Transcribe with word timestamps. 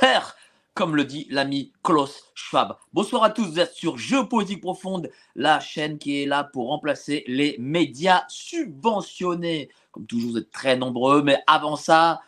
Peur, 0.00 0.36
comme 0.74 0.94
le 0.94 1.04
dit 1.04 1.26
l'ami 1.30 1.72
Klaus 1.82 2.22
Schwab. 2.34 2.76
Bonsoir 2.92 3.24
à 3.24 3.30
tous, 3.30 3.44
vous 3.44 3.58
êtes 3.58 3.72
sur 3.72 3.98
Géopolitique 3.98 4.60
Profonde, 4.60 5.10
la 5.34 5.58
chaîne 5.58 5.98
qui 5.98 6.22
est 6.22 6.26
là 6.26 6.44
pour 6.44 6.68
remplacer 6.68 7.24
les 7.26 7.56
médias 7.58 8.22
subventionnés. 8.28 9.68
Comme 9.90 10.06
toujours, 10.06 10.32
vous 10.32 10.38
êtes 10.38 10.52
très 10.52 10.76
nombreux, 10.76 11.22
mais 11.22 11.42
avant 11.48 11.74
ça, 11.74 12.20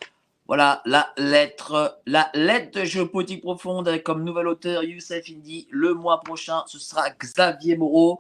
voilà 0.49 0.83
la 0.85 1.13
lettre, 1.17 2.01
la 2.05 2.31
lettre 2.35 2.81
de 2.81 2.85
Géopolitique 2.85 3.43
Profonde 3.43 3.87
avec 3.87 4.03
comme 4.03 4.25
nouvel 4.25 4.49
auteur 4.49 4.83
Youssef 4.83 5.31
Indy. 5.31 5.69
Le 5.71 5.95
mois 5.95 6.21
prochain, 6.21 6.65
ce 6.67 6.81
sera 6.81 7.11
Xavier 7.11 7.77
Moreau. 7.77 8.19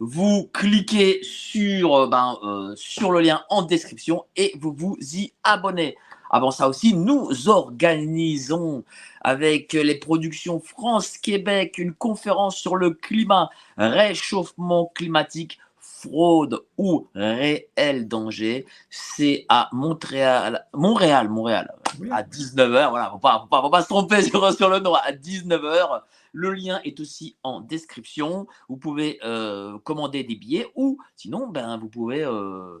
Vous 0.00 0.50
cliquez 0.52 1.22
sur, 1.22 2.08
ben, 2.08 2.36
euh, 2.42 2.74
sur 2.76 3.10
le 3.10 3.20
lien 3.20 3.42
en 3.48 3.62
description 3.62 4.24
et 4.36 4.52
vous 4.60 4.74
vous 4.74 4.98
y 5.14 5.32
abonnez. 5.44 5.96
Avant 6.30 6.52
ça 6.52 6.68
aussi, 6.68 6.94
nous 6.94 7.48
organisons 7.48 8.84
avec 9.20 9.72
les 9.72 9.96
productions 9.96 10.60
France-Québec 10.60 11.76
une 11.78 11.92
conférence 11.92 12.56
sur 12.56 12.76
le 12.76 12.90
climat, 12.90 13.50
réchauffement 13.76 14.90
climatique, 14.94 15.58
fraude 15.80 16.62
ou 16.78 17.08
réel 17.14 18.08
danger. 18.08 18.66
C'est 18.88 19.44
à 19.48 19.68
Montréal, 19.72 20.66
Montréal, 20.72 21.28
Montréal, 21.28 21.72
à 22.10 22.22
19h. 22.22 22.90
Voilà, 22.90 23.10
faut 23.10 23.18
pas, 23.18 23.40
faut 23.40 23.46
pas, 23.46 23.60
faut 23.60 23.70
pas 23.70 23.82
se 23.82 23.88
tromper 23.88 24.22
sur, 24.28 24.52
sur 24.52 24.68
le 24.68 24.78
nom. 24.78 24.94
À 24.94 25.12
19h. 25.12 26.02
Le 26.32 26.52
lien 26.52 26.80
est 26.84 27.00
aussi 27.00 27.36
en 27.42 27.60
description. 27.60 28.46
Vous 28.68 28.76
pouvez 28.76 29.18
euh, 29.24 29.78
commander 29.80 30.24
des 30.24 30.34
billets 30.34 30.66
ou 30.74 30.98
sinon, 31.16 31.48
ben, 31.48 31.78
vous 31.78 31.88
pouvez, 31.88 32.24
euh, 32.24 32.78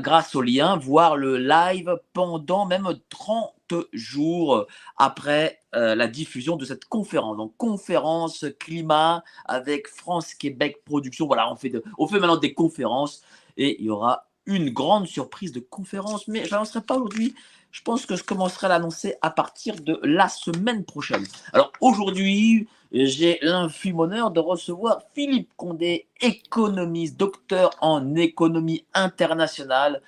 grâce 0.00 0.34
au 0.34 0.42
lien, 0.42 0.76
voir 0.76 1.16
le 1.16 1.38
live 1.38 1.96
pendant 2.12 2.66
même 2.66 2.88
30 3.08 3.52
jours 3.92 4.66
après 4.96 5.60
euh, 5.74 5.94
la 5.94 6.06
diffusion 6.06 6.56
de 6.56 6.64
cette 6.64 6.84
conférence. 6.86 7.36
Donc, 7.36 7.56
conférence 7.56 8.44
climat 8.60 9.24
avec 9.46 9.88
France-Québec 9.88 10.82
Production. 10.84 11.26
Voilà, 11.26 11.50
on 11.50 11.56
fait, 11.56 11.70
de- 11.70 11.82
maintenant 11.98 12.36
des 12.36 12.54
conférences 12.54 13.22
et 13.56 13.80
il 13.80 13.86
y 13.86 13.90
aura 13.90 14.28
une 14.46 14.70
grande 14.70 15.06
surprise 15.06 15.52
de 15.52 15.60
conférence, 15.60 16.28
mais 16.28 16.44
je 16.44 16.50
n'annoncerai 16.50 16.82
pas 16.82 16.96
aujourd'hui. 16.96 17.34
Je 17.74 17.82
pense 17.82 18.06
que 18.06 18.14
je 18.14 18.22
commencerai 18.22 18.66
à 18.66 18.68
l'annoncer 18.68 19.16
à 19.20 19.30
partir 19.30 19.74
de 19.80 19.98
la 20.04 20.28
semaine 20.28 20.84
prochaine. 20.84 21.24
Alors 21.52 21.72
aujourd'hui, 21.80 22.68
j'ai 22.92 23.40
l'infime 23.42 23.98
honneur 23.98 24.30
de 24.30 24.38
recevoir 24.38 25.02
Philippe 25.12 25.50
Condé, 25.56 26.06
économiste, 26.20 27.16
docteur 27.16 27.70
en 27.80 28.14
économie 28.14 28.84
internationale, 28.94 30.02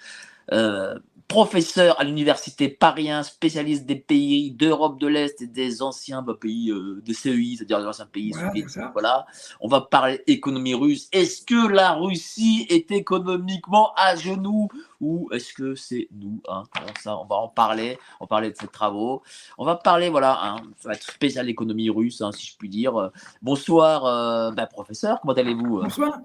euh, 0.53 0.97
professeur 1.29 2.01
à 2.01 2.05
l'université 2.05 2.69
Paris 2.69 3.11
1, 3.11 3.25
spécialiste 3.25 3.85
des 3.85 3.97
pays 3.97 4.53
d'Europe 4.53 5.01
de 5.01 5.07
l'Est 5.07 5.43
et 5.43 5.47
des 5.47 5.83
anciens 5.83 6.23
bah, 6.23 6.35
pays 6.41 6.71
euh, 6.71 7.03
de 7.05 7.13
CEI, 7.13 7.57
c'est-à-dire 7.57 7.81
les 7.81 7.87
anciens 7.87 8.07
pays 8.07 8.31
Voilà, 8.31 8.49
soviétiques. 8.49 9.57
On 9.61 9.69
va 9.69 9.81
parler 9.81 10.23
économie 10.27 10.75
russe. 10.75 11.09
Est-ce 11.13 11.43
que 11.43 11.67
la 11.67 11.93
Russie 11.93 12.67
est 12.69 12.91
économiquement 12.93 13.93
à 13.97 14.15
genoux 14.15 14.69
ou 15.01 15.29
est-ce 15.33 15.53
que 15.53 15.75
c'est 15.75 16.09
nous 16.13 16.41
hein? 16.49 16.63
Bon, 16.75 16.93
ça, 17.01 17.19
On 17.19 17.25
va 17.25 17.37
en 17.37 17.49
parler. 17.49 17.99
On 18.21 18.25
va 18.25 18.29
parler 18.29 18.51
de 18.51 18.57
ces 18.57 18.69
travaux. 18.69 19.23
On 19.59 19.65
va 19.65 19.75
parler, 19.75 20.09
voilà, 20.09 20.39
hein, 20.43 20.57
ça 20.77 20.91
va 20.91 20.95
être 20.95 21.11
spécial 21.11 21.49
économie 21.49 21.91
russe, 21.91 22.21
hein, 22.21 22.31
si 22.33 22.47
je 22.47 22.57
puis 22.57 22.69
dire. 22.69 23.11
Bonsoir, 23.43 24.07
euh, 24.07 24.51
bah, 24.53 24.67
professeur. 24.67 25.21
Comment 25.21 25.35
allez-vous? 25.35 25.83
Bonsoir. 25.83 26.21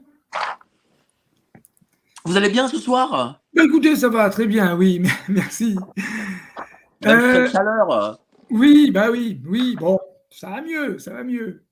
Vous 2.26 2.38
allez 2.38 2.50
bien 2.50 2.68
ce 2.68 2.78
soir? 2.78 3.40
Ben, 3.54 3.66
écoutez, 3.66 3.96
ça 3.96 4.10
va 4.10 4.30
très 4.30 4.46
bien, 4.48 4.76
oui, 4.76 5.02
merci. 5.30 5.76
Même 7.04 7.20
Euh, 7.20 7.50
chaleur 7.50 8.20
Oui, 8.50 8.92
bah 8.92 9.10
oui, 9.12 9.42
oui, 9.46 9.76
bon, 9.76 10.00
ça 10.30 10.50
va 10.52 10.62
mieux, 10.62 11.00
ça 11.00 11.14
va 11.14 11.24
mieux. 11.24 11.64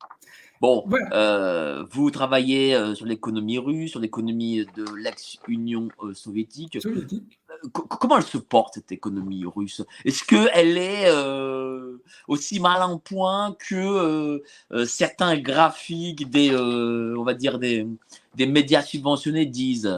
Bon, 0.60 0.84
Voilà. 0.88 1.08
euh, 1.14 1.86
vous 1.92 2.12
travaillez 2.12 2.76
euh, 2.76 2.94
sur 2.94 3.06
l'économie 3.06 3.60
russe, 3.60 3.92
sur 3.92 4.02
l'économie 4.02 4.66
de 4.76 4.86
l'ex-Union 4.98 5.88
soviétique. 6.14 6.82
Soviétique. 6.82 7.40
Co- 7.72 7.84
comment 7.84 8.18
elle 8.18 8.24
se 8.24 8.38
porte 8.38 8.74
cette 8.74 8.92
économie 8.92 9.46
russe? 9.46 9.82
Est-ce 10.04 10.24
qu'elle 10.26 10.78
est 10.78 11.06
euh, 11.08 11.98
aussi 12.28 12.60
mal 12.60 12.82
en 12.82 12.98
point 12.98 13.56
que 13.58 14.42
euh, 14.74 14.86
certains 14.86 15.38
graphiques 15.38 16.30
des, 16.30 16.54
on 16.56 17.24
va 17.24 17.34
dire 17.36 17.58
des, 17.60 17.88
des 18.36 18.46
médias 18.46 18.82
subventionnés 18.82 19.46
disent? 19.46 19.98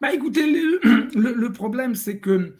Bah 0.00 0.14
écoutez, 0.14 0.46
le, 0.46 1.52
problème, 1.52 1.94
c'est 1.94 2.20
que 2.20 2.54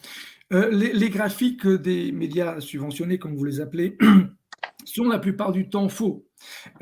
euh, 0.53 0.71
les, 0.71 1.09
graphiques 1.09 1.67
des 1.67 2.13
médias 2.13 2.61
subventionnés, 2.61 3.19
comme 3.19 3.35
vous 3.35 3.45
les 3.45 3.61
appelez, 3.61 3.97
sont 4.85 5.09
la 5.09 5.19
plupart 5.19 5.51
du 5.51 5.71
temps 5.71 5.89
faux. 5.89 6.27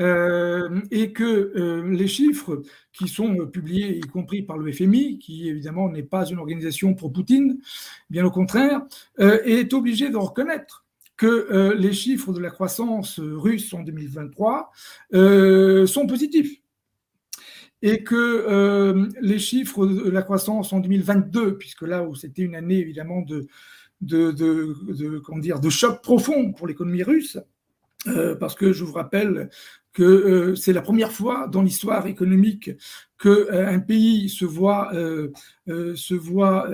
Euh, 0.00 0.80
et 0.91 1.12
que 1.12 1.24
euh, 1.24 1.88
les 1.91 2.08
chiffres 2.08 2.62
qui 2.92 3.06
sont 3.06 3.47
publiés, 3.47 3.98
y 3.98 4.00
compris 4.00 4.42
par 4.42 4.58
le 4.58 4.72
FMI, 4.72 5.20
qui 5.20 5.48
évidemment 5.48 5.88
n'est 5.88 6.02
pas 6.02 6.26
une 6.26 6.38
organisation 6.38 6.92
pro-Poutine, 6.94 7.60
bien 8.10 8.24
au 8.24 8.30
contraire, 8.32 8.82
est 9.18 9.72
obligé 9.72 10.10
de 10.10 10.16
reconnaître 10.16 10.84
que 11.16 11.74
les 11.76 11.92
chiffres 11.92 12.32
de 12.32 12.41
la 12.41 12.50
croissance 12.50 13.18
russe 13.20 13.72
en 13.74 13.82
2023 13.82 14.70
euh, 15.14 15.86
sont 15.86 16.06
positifs 16.06 16.62
et 17.83 18.03
que 18.03 18.15
euh, 18.16 19.09
les 19.21 19.39
chiffres 19.39 19.87
de 19.87 20.11
la 20.11 20.22
croissance 20.22 20.72
en 20.72 20.81
2022, 20.81 21.59
puisque 21.59 21.83
là 21.83 22.05
où 22.05 22.15
c'était 22.15 22.43
une 22.43 22.55
année 22.55 22.78
évidemment 22.78 23.22
de, 23.22 23.47
de, 24.00 24.33
de, 24.33 24.77
de, 24.93 25.19
comment 25.19 25.39
dire, 25.39 25.61
de 25.61 25.71
choc 25.71 26.03
profond 26.03 26.53
pour 26.53 26.66
l'économie 26.66 27.03
russe, 27.03 27.39
euh, 28.08 28.34
parce 28.36 28.54
que 28.54 28.72
je 28.72 28.84
vous 28.84 28.92
rappelle 28.92 29.50
que 29.92 30.02
euh, 30.02 30.54
c'est 30.54 30.72
la 30.72 30.82
première 30.82 31.12
fois 31.12 31.48
dans 31.48 31.62
l'histoire 31.62 32.06
économique 32.06 32.70
que 33.19 33.28
euh, 33.52 33.78
pays 33.80 34.28
se 34.28 34.44
voit 34.44 34.92
se 35.66 36.14
voit 36.14 36.68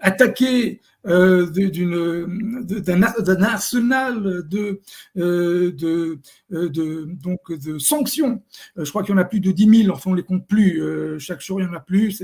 attaqué 0.00 0.80
d'un 1.04 3.02
ar- 3.02 3.22
d'un 3.22 3.42
arsenal 3.42 4.42
de 4.48 4.80
de, 5.14 6.18
de 6.50 7.04
donc 7.22 7.52
de 7.52 7.78
sanctions. 7.78 8.42
Je 8.76 8.88
crois 8.90 9.02
qu'il 9.02 9.14
y 9.14 9.18
en 9.18 9.20
a 9.20 9.24
plus 9.24 9.40
de 9.40 9.52
10 9.52 9.82
000, 9.84 9.94
enfin 9.94 10.10
on 10.10 10.14
les 10.14 10.22
compte 10.24 10.46
plus. 10.46 10.82
chaque 11.18 11.40
jour 11.40 11.60
il 11.60 11.64
y 11.64 11.68
en 11.68 11.74
a 11.74 11.80
plus. 11.80 12.22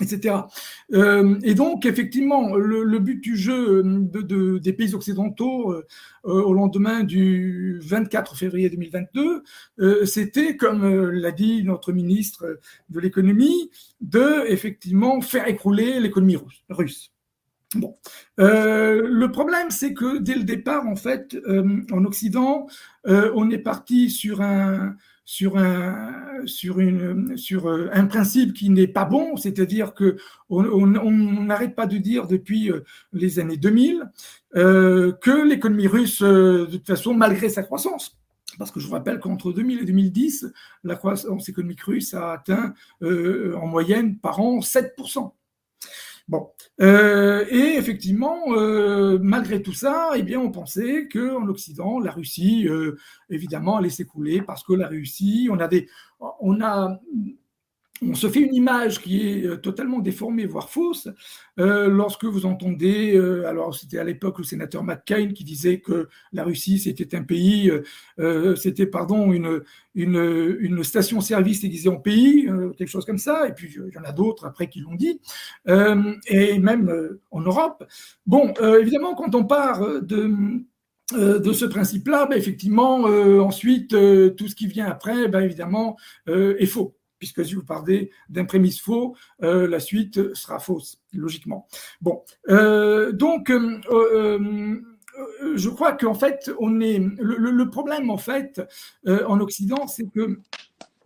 Etc. 0.00 0.48
Euh, 0.92 1.38
et 1.44 1.54
donc, 1.54 1.86
effectivement, 1.86 2.56
le, 2.56 2.98
but 2.98 3.20
du 3.20 3.36
jeu 3.36 3.82
de- 3.84 4.58
des 4.58 4.72
pays 4.72 4.94
occidentaux 4.94 5.72
euh, 5.72 5.86
euh, 6.26 6.42
au 6.42 6.52
lendemain 6.52 7.04
du 7.04 7.78
24 7.82 8.36
février 8.36 8.68
2022, 8.70 9.42
euh, 9.80 10.04
c'était, 10.04 10.56
comme 10.56 10.84
euh, 10.84 11.10
l'a 11.12 11.30
dit 11.30 11.62
notre 11.64 11.92
ministre 11.92 12.58
de 12.88 13.00
l'économie, 13.00 13.70
de 14.00 14.44
effectivement 14.48 15.20
faire 15.20 15.46
écrouler 15.48 16.00
l'économie 16.00 16.38
russe. 16.68 17.12
Bon, 17.76 17.96
Euh, 18.38 19.02
le 19.08 19.30
problème, 19.32 19.70
c'est 19.70 19.94
que 19.94 20.18
dès 20.18 20.34
le 20.36 20.44
départ, 20.44 20.86
en 20.86 20.96
fait, 20.96 21.34
euh, 21.48 21.80
en 21.92 22.04
Occident, 22.04 22.66
euh, 23.06 23.32
on 23.34 23.50
est 23.50 23.58
parti 23.58 24.10
sur 24.10 24.40
un 24.42 24.94
sur 25.24 25.56
un 25.56 26.46
sur 26.46 26.78
euh, 26.78 27.88
un 27.92 28.06
principe 28.06 28.52
qui 28.52 28.68
n'est 28.70 28.86
pas 28.86 29.04
bon, 29.04 29.36
c'est-à-dire 29.36 29.94
que 29.94 30.16
on 30.50 30.86
n'arrête 30.86 31.74
pas 31.74 31.86
de 31.86 31.96
dire 31.96 32.26
depuis 32.26 32.70
euh, 32.70 32.84
les 33.12 33.38
années 33.38 33.56
2000 33.56 34.10
euh, 34.56 35.12
que 35.12 35.46
l'économie 35.48 35.86
russe, 35.86 36.22
de 36.22 36.66
toute 36.70 36.86
façon, 36.86 37.14
malgré 37.14 37.48
sa 37.48 37.62
croissance, 37.62 38.18
parce 38.58 38.70
que 38.70 38.80
je 38.80 38.86
vous 38.86 38.92
rappelle 38.92 39.18
qu'entre 39.18 39.52
2000 39.52 39.80
et 39.80 39.84
2010, 39.84 40.52
la 40.84 40.96
croissance 40.96 41.48
économique 41.48 41.82
russe 41.82 42.14
a 42.14 42.32
atteint 42.32 42.74
en 43.02 43.66
moyenne 43.66 44.18
par 44.18 44.40
an 44.40 44.60
7%. 44.60 45.32
Bon, 46.26 46.48
euh, 46.80 47.44
et 47.50 47.76
effectivement, 47.76 48.38
euh, 48.56 49.18
malgré 49.20 49.60
tout 49.62 49.74
ça, 49.74 50.12
eh 50.16 50.22
bien, 50.22 50.40
on 50.40 50.50
pensait 50.50 51.06
que 51.06 51.36
en 51.36 51.46
Occident, 51.48 52.00
la 52.00 52.12
Russie, 52.12 52.66
euh, 52.66 52.96
évidemment, 53.28 53.76
allait 53.76 53.90
s'écouler 53.90 54.40
parce 54.40 54.64
que 54.64 54.72
la 54.72 54.88
Russie, 54.88 55.48
on 55.50 55.58
a 55.58 55.68
des, 55.68 55.86
on 56.40 56.62
a 56.62 56.98
on 58.02 58.14
se 58.14 58.28
fait 58.28 58.40
une 58.40 58.54
image 58.54 59.00
qui 59.00 59.28
est 59.28 59.46
euh, 59.46 59.56
totalement 59.56 60.00
déformée, 60.00 60.46
voire 60.46 60.70
fausse, 60.70 61.08
euh, 61.60 61.88
lorsque 61.88 62.24
vous 62.24 62.44
entendez, 62.44 63.14
euh, 63.14 63.46
alors 63.46 63.74
c'était 63.74 63.98
à 63.98 64.04
l'époque 64.04 64.38
le 64.38 64.44
sénateur 64.44 64.82
McCain 64.82 65.28
qui 65.32 65.44
disait 65.44 65.78
que 65.78 66.08
la 66.32 66.44
Russie 66.44 66.78
c'était 66.78 67.16
un 67.16 67.22
pays, 67.22 67.70
c'était 68.56 68.86
pardon 68.86 69.32
une, 69.32 70.82
station-service 70.82 71.60
déguisée 71.62 71.88
en 71.88 71.96
pays, 71.96 72.48
quelque 72.76 72.88
chose 72.88 73.04
comme 73.04 73.18
ça, 73.18 73.46
et 73.48 73.52
puis 73.52 73.72
il 73.74 73.94
y 73.94 73.98
en 73.98 74.04
a 74.04 74.12
d'autres 74.12 74.46
après 74.46 74.68
qui 74.68 74.80
l'ont 74.80 74.94
dit, 74.94 75.20
et 75.66 76.58
même 76.58 77.18
en 77.30 77.40
Europe. 77.40 77.84
Bon, 78.26 78.52
évidemment, 78.80 79.14
quand 79.14 79.34
on 79.34 79.44
part 79.44 80.02
de 80.02 80.30
de 81.12 81.52
ce 81.52 81.66
principe-là, 81.66 82.26
ben, 82.26 82.36
effectivement, 82.36 83.04
ensuite, 83.04 83.90
tout 83.90 84.48
ce 84.48 84.54
qui 84.54 84.66
vient 84.66 84.86
après, 84.86 85.28
ben, 85.28 85.40
évidemment, 85.40 85.96
est 86.26 86.66
faux 86.66 86.96
puisque 87.24 87.46
si 87.48 87.54
vous 87.54 87.64
parlez 87.64 88.10
d'un 88.28 88.44
prémisse 88.44 88.82
faux, 88.82 89.16
euh, 89.42 89.66
la 89.66 89.80
suite 89.80 90.34
sera 90.34 90.58
fausse, 90.58 91.00
logiquement. 91.14 91.66
Bon, 92.02 92.22
euh, 92.50 93.12
donc, 93.12 93.50
euh, 93.50 94.78
je 95.54 95.70
crois 95.70 95.92
qu'en 95.92 96.12
fait, 96.12 96.50
on 96.58 96.82
est 96.82 96.98
le, 96.98 97.70
problème 97.70 98.10
en 98.10 98.18
fait 98.18 98.60
en 99.06 99.40
Occident, 99.40 99.86
c'est 99.86 100.06
que 100.10 100.38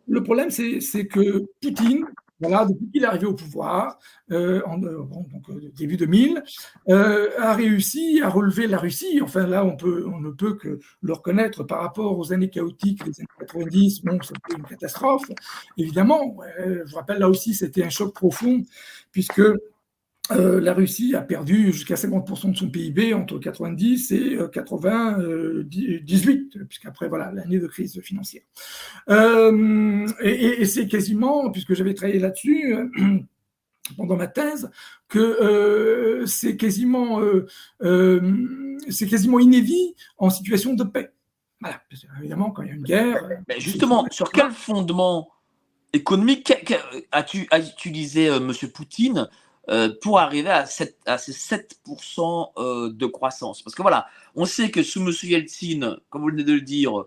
le 0.09 0.23
problème, 0.25 0.51
c'est 0.51 1.07
que 1.07 1.45
Poutine 1.63 2.05
voilà, 2.41 2.67
depuis 2.67 3.01
est 3.01 3.05
arrivé 3.05 3.27
au 3.27 3.35
pouvoir, 3.35 3.99
euh, 4.31 4.63
en 4.67 4.83
euh, 4.83 5.05
euh, 5.51 5.73
début 5.77 5.97
2000, 5.97 6.43
a 6.89 7.55
réussi 7.55 8.21
à 8.23 8.29
relever 8.29 8.67
la 8.67 8.79
Russie. 8.79 9.21
Enfin, 9.23 9.47
là, 9.47 9.65
on, 9.65 9.77
peut, 9.77 10.05
ne 10.21 10.31
peut 10.31 10.55
que 10.55 10.79
le 11.03 11.13
reconnaître 11.13 11.65
par 11.65 11.81
rapport 11.81 12.19
aux 12.19 12.33
années 12.33 12.51
chaotiques 12.51 13.05
des 13.05 13.21
années 13.21 13.29
90. 13.41 14.03
Bon, 14.05 14.19
c'était 14.23 14.57
une 14.57 14.65
catastrophe, 14.65 15.29
évidemment. 15.77 16.37
je 16.59 16.89
vous 16.89 16.97
rappelle, 16.97 17.19
là 17.19 17.29
aussi, 17.29 17.55
c'était 17.55 17.83
un 17.83 17.91
choc 17.91 18.15
profond, 18.15 18.63
puisque 19.11 19.43
euh, 20.31 20.61
la 20.61 20.75
Russie 20.75 21.15
a 21.15 21.23
perdu 21.23 21.73
jusqu'à 21.73 21.95
50% 21.95 22.53
de 22.53 22.57
son 22.57 22.71
PIB 22.71 23.15
entre 23.15 23.39
90 23.39 24.13
et 24.13 24.39
98, 24.53 26.57
euh, 26.57 26.65
puisqu'après, 26.65 27.09
voilà, 27.09 27.33
l'année 27.33 27.59
de 27.59 27.67
crise 27.67 28.01
financière. 28.03 28.43
Euh, 29.09 30.07
et, 30.21 30.65
c'est 30.67 30.87
quasiment, 30.87 31.51
puisque 31.51 31.75
j'avais 31.75 31.95
travaillé 31.95 32.19
là-dessus 32.19 32.75
pendant 33.97 34.17
ma 34.17 34.27
thèse, 34.27 34.71
que 35.09 36.25
c'est 36.27 36.57
quasiment, 36.57 37.23
c'est 37.81 39.07
quasiment 39.09 39.39
inédit 39.39 39.95
en 40.19 40.29
situation 40.29 40.75
de 40.75 40.85
paix. 40.85 41.11
Voilà, 41.61 41.83
évidemment, 42.21 42.51
quand 42.51 42.63
il 42.63 42.69
y 42.69 42.73
a 42.73 42.75
une 42.75 42.83
guerre. 42.83 43.27
Mais 43.49 43.61
justement, 43.61 44.07
sur 44.11 44.31
quel 44.31 44.51
fondement 44.51 45.31
économique 45.95 46.53
as-tu 47.13 47.49
utilisé 47.51 48.27
M. 48.27 48.53
Poutine 48.75 49.27
euh, 49.71 49.91
pour 50.01 50.19
arriver 50.19 50.49
à, 50.49 50.65
ces 50.65 50.95
7% 51.07 52.53
euh, 52.57 52.91
de 52.91 53.07
croissance. 53.07 53.61
Parce 53.61 53.75
que 53.75 53.83
voilà, 53.83 54.07
on 54.35 54.47
sait 54.47 54.71
que 54.71 54.83
sous 54.83 55.01
M. 55.01 55.13
Yeltsin, 55.23 55.99
comme 56.09 56.23
vous 56.23 56.29
venez 56.29 56.45
de 56.45 56.55
le 56.55 56.63
dire, 56.63 57.05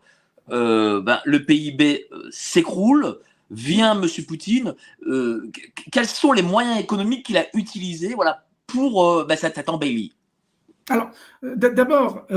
euh, 0.51 1.01
ben, 1.01 1.19
le 1.25 1.43
PIB 1.43 2.05
s'écroule. 2.29 3.17
Vient 3.49 4.01
M. 4.01 4.07
Poutine. 4.25 4.75
quels 5.91 6.07
sont 6.07 6.31
les 6.31 6.41
moyens 6.41 6.79
économiques 6.79 7.25
qu'il 7.25 7.35
a 7.35 7.47
utilisés 7.53 8.13
voilà, 8.13 8.45
pour 8.65 9.25
ben, 9.25 9.35
cet, 9.35 9.67
embelli 9.67 10.13
Alors, 10.89 11.09
d'abord, 11.41 12.27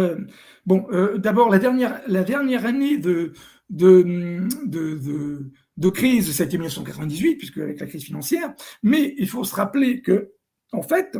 bon, 0.66 0.88
la 0.88 1.58
dernière, 1.60 2.00
la 2.08 2.24
dernière 2.24 2.66
année 2.66 2.96
de, 2.96 3.32
de 3.70 4.48
de 4.64 5.52
crise, 5.90 6.32
c'était 6.32 6.56
1998, 6.56 7.36
puisque 7.36 7.58
avec 7.58 7.80
la 7.80 7.86
crise 7.86 8.04
financière, 8.04 8.54
mais 8.82 9.14
il 9.18 9.28
faut 9.28 9.44
se 9.44 9.54
rappeler 9.54 10.00
que, 10.00 10.32
en 10.72 10.82
fait, 10.82 11.18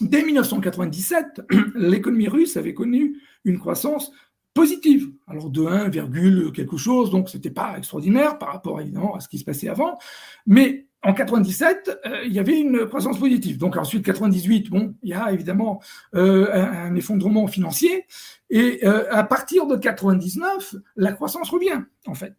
dès 0.00 0.22
1997, 0.22 1.42
l'économie 1.74 2.28
russe 2.28 2.56
avait 2.56 2.74
connu 2.74 3.20
une 3.44 3.58
croissance 3.58 4.12
positive, 4.54 5.12
alors 5.28 5.50
de 5.50 5.64
1, 5.64 6.50
quelque 6.50 6.76
chose, 6.76 7.10
donc 7.10 7.28
c'était 7.28 7.50
pas 7.50 7.76
extraordinaire 7.78 8.38
par 8.38 8.52
rapport 8.52 8.80
évidemment 8.80 9.14
à 9.14 9.20
ce 9.20 9.28
qui 9.28 9.38
se 9.38 9.44
passait 9.44 9.68
avant, 9.68 9.98
mais 10.46 10.88
en 11.02 11.14
97, 11.14 12.00
euh, 12.06 12.24
il 12.24 12.32
y 12.32 12.40
avait 12.40 12.58
une 12.58 12.86
croissance 12.86 13.20
positive. 13.20 13.56
Donc 13.56 13.76
ensuite 13.76 14.04
98, 14.04 14.68
bon, 14.68 14.96
il 15.04 15.10
y 15.10 15.14
a 15.14 15.30
évidemment 15.30 15.80
euh, 16.16 16.52
un, 16.52 16.94
effondrement 16.96 17.46
financier, 17.46 18.06
et 18.50 18.80
euh, 18.84 19.04
à 19.12 19.22
partir 19.22 19.66
de 19.66 19.76
99, 19.76 20.74
la 20.96 21.12
croissance 21.12 21.50
revient 21.50 21.82
en 22.06 22.14
fait. 22.14 22.34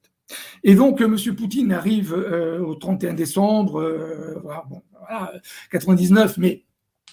Et 0.63 0.75
donc, 0.75 1.01
M. 1.01 1.15
Poutine 1.35 1.71
arrive 1.71 2.13
euh, 2.13 2.59
au 2.59 2.75
31 2.75 3.13
décembre, 3.13 3.79
euh, 3.79 4.39
voilà, 4.43 4.63
bon, 4.69 4.81
voilà, 4.99 5.33
99, 5.71 6.37
mais 6.37 6.63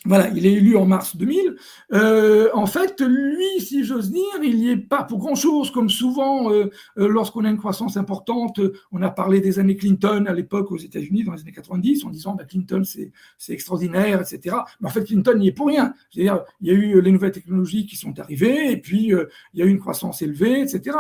voilà, 0.07 0.29
il 0.29 0.47
est 0.47 0.53
élu 0.53 0.77
en 0.77 0.87
mars 0.87 1.17
2000. 1.17 1.57
Euh, 1.93 2.49
en 2.55 2.67
fait, 2.67 3.01
lui, 3.01 3.61
si 3.61 3.85
j'ose 3.85 4.11
dire, 4.11 4.23
il 4.43 4.57
n'y 4.57 4.71
est 4.71 4.77
pas 4.77 5.05
pour 5.05 5.19
grand-chose, 5.19 5.71
comme 5.71 5.89
souvent 5.89 6.51
euh, 6.51 6.71
euh, 6.99 7.09
lorsqu'on 7.09 7.45
a 7.45 7.51
une 7.51 7.59
croissance 7.59 7.97
importante. 7.97 8.61
On 8.93 9.03
a 9.03 9.11
parlé 9.11 9.41
des 9.41 9.59
années 9.59 9.77
Clinton 9.77 10.25
à 10.27 10.33
l'époque 10.33 10.71
aux 10.71 10.79
États-Unis, 10.79 11.25
dans 11.25 11.33
les 11.33 11.41
années 11.41 11.53
90, 11.53 12.05
en 12.05 12.11
disant 12.11 12.35
bah, 12.35 12.45
Clinton, 12.45 12.83
c'est 12.85 13.53
extraordinaire, 13.53 14.21
etc. 14.21 14.57
Mais 14.81 14.89
en 14.89 14.91
fait, 14.91 15.05
Clinton 15.05 15.37
n'y 15.37 15.49
est 15.49 15.53
pour 15.53 15.67
rien. 15.69 15.95
C'est-à-dire, 16.11 16.45
il 16.61 16.69
y 16.69 16.71
a 16.71 16.75
eu 16.75 17.01
les 17.01 17.13
nouvelles 17.13 17.33
technologies 17.33 17.87
qui 17.87 17.97
sont 17.97 18.19
arrivées, 18.19 18.71
et 18.71 18.77
puis 18.77 19.13
il 19.55 19.59
y 19.59 19.63
a 19.63 19.67
eu 19.67 19.71
une 19.71 19.81
croissance 19.81 20.23
élevée, 20.23 20.61
etc. 20.61 20.97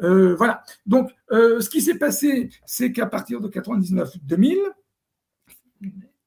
voilà. 0.00 0.62
Donc, 0.86 1.10
ce 1.30 1.68
qui 1.68 1.80
s'est 1.80 1.98
passé, 1.98 2.50
c'est 2.66 2.92
qu'à 2.92 3.06
partir 3.06 3.40
de 3.40 3.48
99-2000, 3.48 4.56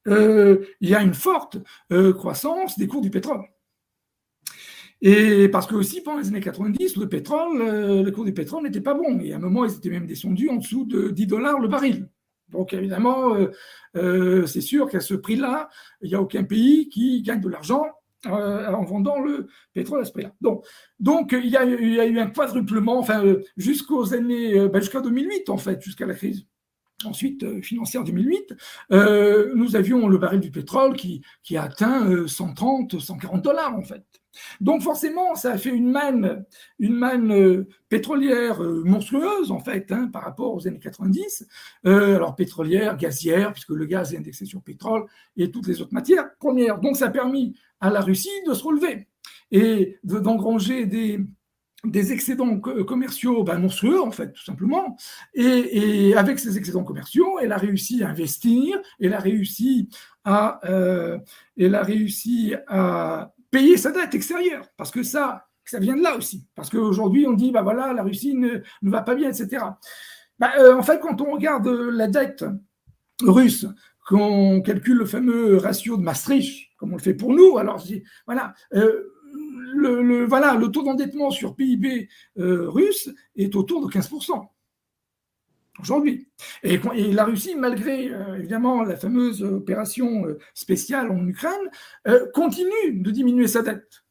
euh, 0.07 0.65
il 0.79 0.89
y 0.89 0.95
a 0.95 1.01
une 1.01 1.13
forte 1.13 1.57
euh, 1.91 2.13
croissance 2.13 2.77
des 2.77 2.87
cours 2.87 3.01
du 3.01 3.09
pétrole. 3.09 3.41
Et 5.03 5.49
parce 5.49 5.65
que 5.65 5.75
aussi, 5.75 6.01
pendant 6.01 6.19
les 6.19 6.27
années 6.27 6.41
90, 6.41 6.97
le 6.97 7.09
pétrole, 7.09 7.61
euh, 7.61 8.03
le 8.03 8.11
cours 8.11 8.25
du 8.25 8.33
pétrole 8.33 8.63
n'était 8.63 8.81
pas 8.81 8.93
bon. 8.93 9.19
Et 9.21 9.33
à 9.33 9.37
un 9.37 9.39
moment, 9.39 9.65
ils 9.65 9.75
étaient 9.75 9.89
même 9.89 10.05
descendus 10.05 10.49
en 10.49 10.57
dessous 10.57 10.85
de 10.85 11.09
10 11.09 11.27
dollars 11.27 11.59
le 11.59 11.67
baril. 11.67 12.09
Donc 12.49 12.73
évidemment, 12.73 13.33
c'est 13.93 14.59
sûr 14.59 14.89
qu'à 14.89 14.99
ce 14.99 15.13
prix-là, 15.13 15.69
il 16.01 16.09
n'y 16.09 16.15
a 16.15 16.21
aucun 16.21 16.43
pays 16.43 16.89
qui 16.89 17.21
gagne 17.21 17.39
de 17.39 17.47
l'argent 17.47 17.85
en 18.25 18.83
vendant 18.83 19.21
le 19.21 19.47
pétrole 19.73 20.01
à 20.01 20.03
ce 20.03 20.11
prix-là. 20.11 20.33
Donc, 20.41 20.65
donc 20.99 21.31
il, 21.31 21.49
y 21.49 21.55
a, 21.55 21.63
eu 21.63 22.19
un 22.19 22.27
quadruplement, 22.27 22.99
enfin, 22.99 23.23
jusqu'aux 23.55 24.13
années, 24.13 24.67
ben, 24.67 24.81
jusqu'à 24.81 24.99
2008 24.99 25.49
en 25.49 25.55
fait, 25.55 25.81
jusqu'à 25.81 26.05
la 26.05 26.13
crise 26.13 26.45
ensuite 27.05 27.43
euh, 27.43 27.61
financière 27.61 28.03
2008, 28.03 28.55
euh, 28.91 29.51
nous 29.55 29.75
avions 29.75 30.07
le 30.07 30.17
baril 30.17 30.39
du 30.39 30.51
pétrole 30.51 30.95
qui, 30.95 31.21
qui 31.43 31.57
a 31.57 31.63
atteint 31.63 32.27
130, 32.27 32.95
euh, 32.95 32.99
140 32.99 33.41
dollars 33.41 33.75
en 33.75 33.83
fait. 33.83 34.03
Donc 34.61 34.81
forcément, 34.81 35.35
ça 35.35 35.51
a 35.51 35.57
fait 35.57 35.71
une 35.71 35.91
manne, 35.91 36.45
une 36.79 36.95
manne 36.95 37.65
pétrolière 37.89 38.61
monstrueuse 38.61 39.51
en 39.51 39.59
fait 39.59 39.91
hein, 39.91 40.09
par 40.11 40.23
rapport 40.23 40.53
aux 40.53 40.67
années 40.67 40.79
90. 40.79 41.45
alors 41.83 42.35
pétrolière, 42.35 42.95
gazière, 42.95 43.51
puisque 43.51 43.71
le 43.71 43.85
gaz 43.85 44.13
est 44.13 44.17
indexé 44.17 44.45
sur 44.45 44.61
pétrole 44.61 45.05
et 45.35 45.51
toutes 45.51 45.67
les 45.67 45.81
autres 45.81 45.93
matières 45.93 46.33
premières. 46.39 46.79
Donc 46.79 46.95
ça 46.95 47.07
a 47.07 47.09
permis 47.09 47.57
à 47.81 47.89
la 47.89 47.99
Russie 47.99 48.29
de 48.47 48.53
se 48.53 48.63
relever 48.63 49.09
et 49.51 49.99
d'engranger 50.03 50.85
des, 50.85 51.19
des 51.83 52.13
excédents 52.13 52.59
commerciaux 52.59 53.43
ben, 53.43 53.57
monstrueux, 53.57 54.01
en 54.01 54.11
fait, 54.11 54.31
tout 54.33 54.43
simplement. 54.43 54.97
Et, 55.33 56.13
avec 56.15 56.39
ces 56.39 56.57
excédents 56.57 56.83
commerciaux, 56.83 57.39
elle 57.39 57.51
a 57.51 57.57
réussi 57.57 58.03
à 58.03 58.09
investir, 58.09 58.79
elle 58.99 59.13
a 59.13 59.19
réussi 59.19 59.89
à, 60.23 60.59
euh, 60.69 61.17
elle 61.57 61.75
a 61.75 61.83
réussi 61.83 62.53
à 62.67 63.33
payer 63.49 63.77
sa 63.77 63.91
dette 63.91 64.13
extérieure, 64.13 64.65
parce 64.77 64.91
que 64.91 65.03
ça, 65.03 65.47
ça 65.65 65.79
vient 65.79 65.95
de 65.95 66.03
là 66.03 66.15
aussi. 66.15 66.47
Parce 66.55 66.69
qu'aujourd'hui, 66.69 67.25
on 67.27 67.33
dit, 67.33 67.51
bah 67.51 67.63
voilà, 67.63 67.93
la 67.93 68.03
Russie 68.03 68.35
ne, 68.35 68.61
ne 68.81 68.91
va 68.91 69.01
pas 69.01 69.15
bien, 69.15 69.29
etc. 69.29 69.63
Bah, 70.39 70.51
euh, 70.59 70.75
en 70.75 70.83
fait, 70.83 70.99
quand 70.99 71.21
on 71.21 71.31
regarde 71.31 71.67
la 71.67 72.07
dette 72.07 72.45
russe, 73.21 73.65
qu'on 74.07 74.61
calcule 74.61 74.97
le 74.97 75.05
fameux 75.05 75.57
ratio 75.57 75.97
de 75.97 76.01
Maastricht, 76.01 76.69
comme 76.77 76.93
on 76.93 76.97
le 76.97 77.01
fait 77.01 77.13
pour 77.13 77.33
nous, 77.33 77.57
alors 77.57 77.83
voilà, 78.25 78.53
euh, 78.73 79.10
le, 79.33 80.25
voilà, 80.25 80.55
le 80.55 80.69
taux 80.69 80.83
d'endettement 80.83 81.31
sur 81.31 81.55
PIB 81.55 82.09
euh, 82.37 82.69
russe 82.69 83.09
est 83.35 83.55
autour 83.55 83.87
de 83.87 83.91
15% 83.91 84.47
aujourd'hui. 85.79 86.27
Et, 86.63 86.79
la 87.11 87.25
Russie, 87.25 87.55
malgré 87.55 88.09
euh, 88.09 88.37
évidemment 88.37 88.83
la 88.83 88.95
fameuse 88.95 89.43
opération 89.43 90.25
euh, 90.25 90.37
spéciale 90.53 91.11
en 91.11 91.27
Ukraine, 91.27 91.69
continue 92.33 92.93
de 92.93 93.11
diminuer 93.11 93.47
sa 93.47 93.61
dette. 93.61 94.03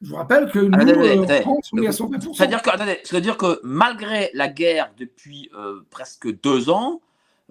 Je 0.00 0.10
vous 0.10 0.16
rappelle 0.16 0.50
que 0.50 0.60
nous, 0.60 1.22
en 1.22 1.40
France, 1.42 1.70
on 1.72 1.82
est 1.82 1.88
à 1.88 1.90
120%. 1.90 2.34
C'est-à-dire 2.34 2.62
que, 2.62 3.16
dire 3.18 3.36
que 3.36 3.60
malgré 3.64 4.30
la 4.32 4.48
guerre 4.48 4.92
depuis 4.96 5.50
presque 5.90 6.28
deux 6.40 6.70
ans, 6.70 7.00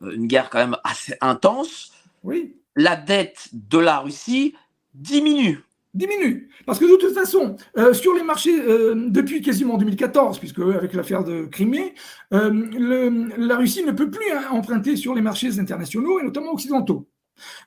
une 0.02 0.28
guerre 0.28 0.50
quand 0.50 0.60
même 0.60 0.78
assez 0.84 1.16
intense, 1.22 1.92
oui 2.24 2.56
la 2.76 2.96
dette 2.96 3.50
de 3.54 3.78
la 3.78 4.00
Russie 4.00 4.56
diminue 4.94 5.64
diminue. 5.96 6.50
Parce 6.66 6.78
que 6.78 6.86
de 6.86 6.98
toute 6.98 7.14
façon, 7.14 7.56
euh, 7.78 7.94
sur 7.94 8.14
les 8.14 8.24
marchés, 8.24 8.60
euh, 8.62 8.94
depuis 9.08 9.42
quasiment 9.42 9.78
2014, 9.78 10.40
puisque 10.40 10.60
avec 10.60 10.94
l'affaire 10.94 11.24
de 11.24 11.46
Crimée, 11.46 11.94
euh, 12.34 13.30
la 13.38 13.58
Russie 13.58 13.84
ne 13.84 13.92
peut 13.92 14.12
plus 14.12 14.26
emprunter 14.52 14.96
sur 14.96 15.16
les 15.16 15.22
marchés 15.22 15.60
internationaux 15.60 16.20
et 16.20 16.24
notamment 16.24 16.52
occidentaux. 16.52 17.08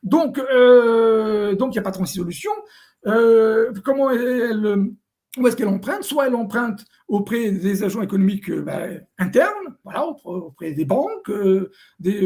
Donc, 0.02 0.38
il 0.38 1.68
n'y 1.70 1.78
a 1.78 1.82
pas 1.82 1.90
36 1.90 2.18
solutions. 2.18 2.52
comment 3.84 4.10
où 5.36 5.46
est-ce 5.46 5.56
qu'elle 5.56 5.68
emprunte? 5.68 6.02
Soit 6.02 6.26
elle 6.26 6.34
emprunte 6.34 6.84
auprès 7.06 7.52
des 7.52 7.84
agents 7.84 8.02
économiques 8.02 8.50
ben, 8.50 9.06
internes, 9.18 9.76
voilà, 9.84 10.06
auprès 10.24 10.72
des 10.72 10.84
banques, 10.84 11.30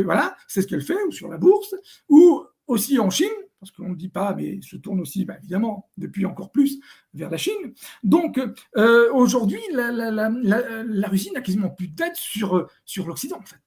voilà, 0.04 0.36
c'est 0.46 0.62
ce 0.62 0.66
qu'elle 0.66 0.82
fait, 0.82 1.02
ou 1.06 1.10
sur 1.10 1.28
la 1.28 1.36
bourse, 1.36 1.74
ou 2.08 2.42
aussi 2.68 2.98
en 2.98 3.10
Chine, 3.10 3.28
parce 3.62 3.70
qu'on 3.70 3.90
ne 3.90 3.94
dit 3.94 4.08
pas, 4.08 4.34
mais 4.34 4.60
se 4.60 4.74
tourne 4.74 5.00
aussi, 5.00 5.24
bah, 5.24 5.36
évidemment, 5.38 5.88
depuis 5.96 6.26
encore 6.26 6.50
plus, 6.50 6.80
vers 7.14 7.30
la 7.30 7.36
Chine. 7.36 7.74
Donc, 8.02 8.40
euh, 8.76 9.12
aujourd'hui, 9.12 9.60
la, 9.72 11.08
Russie 11.08 11.30
n'a 11.30 11.42
quasiment 11.42 11.70
plus 11.70 11.86
de 11.86 11.94
dette 11.94 12.16
sur, 12.16 12.68
sur 12.84 13.06
l'Occident, 13.06 13.38
en 13.38 13.46
fait. 13.46 13.62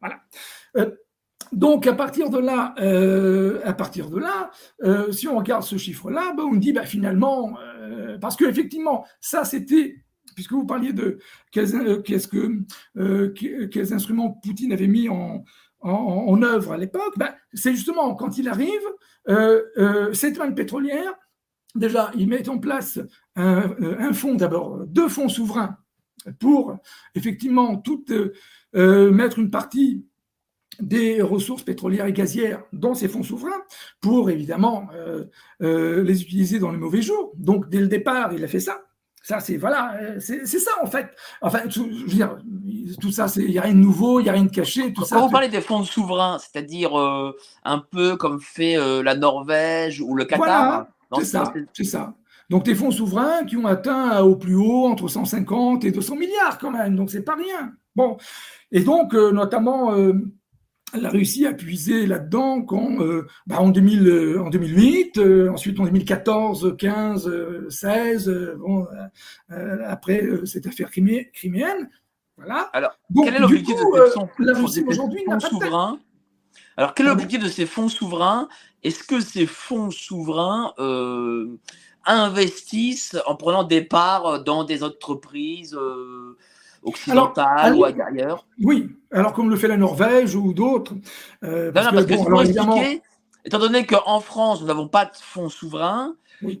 Voilà. 0.00 0.20
Euh, 0.76 0.90
donc, 1.52 1.86
à 1.86 1.94
partir 1.94 2.28
de 2.28 2.36
là, 2.36 2.74
euh, 2.80 3.62
à 3.64 3.72
partir 3.72 4.10
de 4.10 4.18
là 4.18 4.50
si 5.10 5.26
on 5.26 5.38
regarde 5.38 5.62
ce 5.62 5.78
chiffre-là, 5.78 6.34
bah, 6.36 6.42
on 6.44 6.56
dit 6.56 6.74
bah, 6.74 6.84
finalement, 6.84 7.56
parce 8.20 8.36
qu'effectivement, 8.36 9.06
ça, 9.22 9.46
c'était 9.46 10.04
puisque 10.34 10.52
vous 10.52 10.66
parliez 10.66 10.92
de 10.92 11.18
que, 11.50 13.64
quels 13.64 13.94
instruments 13.94 14.32
Poutine 14.44 14.74
avait 14.74 14.86
mis 14.86 15.08
en, 15.08 15.44
en, 15.80 16.42
œuvre 16.42 16.72
à 16.72 16.76
l'époque, 16.76 17.14
ben, 17.16 17.34
c'est 17.54 17.72
justement 17.72 18.14
quand 18.14 18.38
il 18.38 18.48
arrive, 18.48 18.80
euh, 19.28 19.62
euh, 19.76 20.12
cette 20.12 20.38
manne 20.38 20.54
pétrolière, 20.54 21.14
déjà, 21.74 22.10
il 22.16 22.28
met 22.28 22.48
en 22.48 22.58
place 22.58 22.98
un, 23.36 23.70
euh, 23.80 24.12
fonds, 24.12 24.34
d'abord 24.34 24.84
deux 24.86 25.08
fonds 25.08 25.28
souverains 25.28 25.76
pour 26.40 26.76
effectivement 27.14 27.76
tout, 27.76 28.04
mettre 28.74 29.38
une 29.38 29.50
partie 29.50 30.04
des 30.80 31.22
ressources 31.22 31.62
pétrolières 31.62 32.06
et 32.06 32.12
gazières 32.12 32.62
dans 32.72 32.94
ces 32.94 33.08
fonds 33.08 33.22
souverains 33.22 33.62
pour 34.00 34.28
évidemment 34.28 34.88
les 35.60 36.22
utiliser 36.22 36.58
dans 36.58 36.72
les 36.72 36.76
mauvais 36.76 37.00
jours. 37.00 37.32
Donc 37.36 37.68
dès 37.68 37.80
le 37.80 37.86
départ, 37.86 38.32
il 38.32 38.44
a 38.44 38.48
fait 38.48 38.60
ça. 38.60 38.82
Ça, 39.22 39.40
c'est 39.40 39.56
voilà, 39.56 40.18
c'est 40.18 40.44
ça 40.46 40.72
en 40.82 40.86
fait. 40.86 41.08
Enfin, 41.40 41.60
je 41.68 41.80
veux 41.82 42.06
dire, 42.08 42.36
tout 43.00 43.10
ça, 43.10 43.26
il 43.36 43.50
n'y 43.50 43.58
a 43.58 43.62
rien 43.62 43.74
de 43.74 43.78
nouveau, 43.78 44.20
il 44.20 44.24
n'y 44.24 44.28
a 44.28 44.32
rien 44.32 44.44
de 44.44 44.50
caché. 44.50 44.92
Tout 44.92 45.02
Quand 45.02 45.06
ça, 45.06 45.18
vous 45.18 45.30
parlez 45.30 45.48
des 45.48 45.60
fonds 45.60 45.84
souverains, 45.84 46.38
c'est-à-dire 46.38 46.98
euh, 46.98 47.36
un 47.64 47.78
peu 47.78 48.16
comme 48.16 48.40
fait 48.40 48.76
euh, 48.76 49.02
la 49.02 49.14
Norvège 49.14 50.00
ou 50.00 50.14
le 50.14 50.24
Qatar. 50.24 50.38
Voilà, 50.38 50.88
c'est 51.18 51.24
ça, 51.24 51.52
c'est 51.72 51.84
ça. 51.84 52.14
Donc 52.50 52.64
des 52.64 52.74
fonds 52.74 52.90
souverains 52.90 53.44
qui 53.44 53.56
ont 53.56 53.66
atteint 53.66 54.20
au 54.22 54.36
plus 54.36 54.54
haut 54.54 54.86
entre 54.86 55.08
150 55.08 55.84
et 55.84 55.90
200 55.90 56.16
milliards 56.16 56.58
quand 56.58 56.70
même, 56.70 56.96
donc 56.96 57.10
c'est 57.10 57.22
pas 57.22 57.34
rien. 57.34 57.72
Bon, 57.94 58.16
et 58.72 58.80
donc 58.80 59.14
euh, 59.14 59.32
notamment 59.32 59.92
la 60.94 61.10
Russie 61.10 61.46
a 61.46 61.52
puisé 61.52 62.06
là-dedans 62.06 62.62
quand, 62.62 63.00
euh, 63.00 63.26
bah 63.46 63.60
en, 63.60 63.68
2000, 63.68 64.08
euh, 64.08 64.42
en 64.42 64.50
2008, 64.50 65.18
euh, 65.18 65.50
ensuite 65.50 65.78
en 65.80 65.84
2014, 65.84 66.76
15, 66.78 67.30
16, 67.68 68.56
bon, 68.58 68.86
après 69.86 70.22
cette 70.44 70.66
affaire 70.66 70.90
criméenne. 70.90 71.88
Voilà. 72.38 72.70
Alors, 72.72 72.92
quel 73.22 73.34
est 73.34 73.38
l'objectif 73.38 73.76
de 73.76 74.66
ces 74.68 74.84
fonds, 74.84 75.40
souverains 75.40 75.98
Alors, 76.76 76.94
quel 76.94 77.06
est 77.06 77.08
l'objectif 77.10 77.42
de 77.42 77.48
ces 77.48 77.66
fonds 77.66 77.88
souverains? 77.88 78.48
Est-ce 78.82 79.04
que 79.04 79.20
ces 79.20 79.46
fonds 79.46 79.90
souverains 79.90 80.72
investissent 82.04 83.16
en 83.26 83.34
prenant 83.34 83.64
des 83.64 83.82
parts 83.82 84.42
dans 84.42 84.64
des 84.64 84.82
entreprises 84.82 85.76
occidentale 86.82 87.74
ou 87.74 87.84
ailleurs? 87.84 88.46
Oui, 88.62 88.88
alors 89.10 89.32
comme 89.32 89.50
le 89.50 89.56
fait 89.56 89.68
la 89.68 89.76
Norvège 89.76 90.34
ou 90.34 90.52
d'autres. 90.52 90.94
Euh, 91.44 91.72
parce, 91.72 91.88
que, 91.88 92.24
pour 92.24 92.42
expliquer, 92.42 93.02
étant 93.44 93.58
donné 93.58 93.86
qu'en 93.86 94.20
France, 94.20 94.60
nous 94.60 94.66
n'avons 94.66 94.88
pas 94.88 95.06
de 95.06 95.16
fonds 95.16 95.48
souverains, 95.48 96.14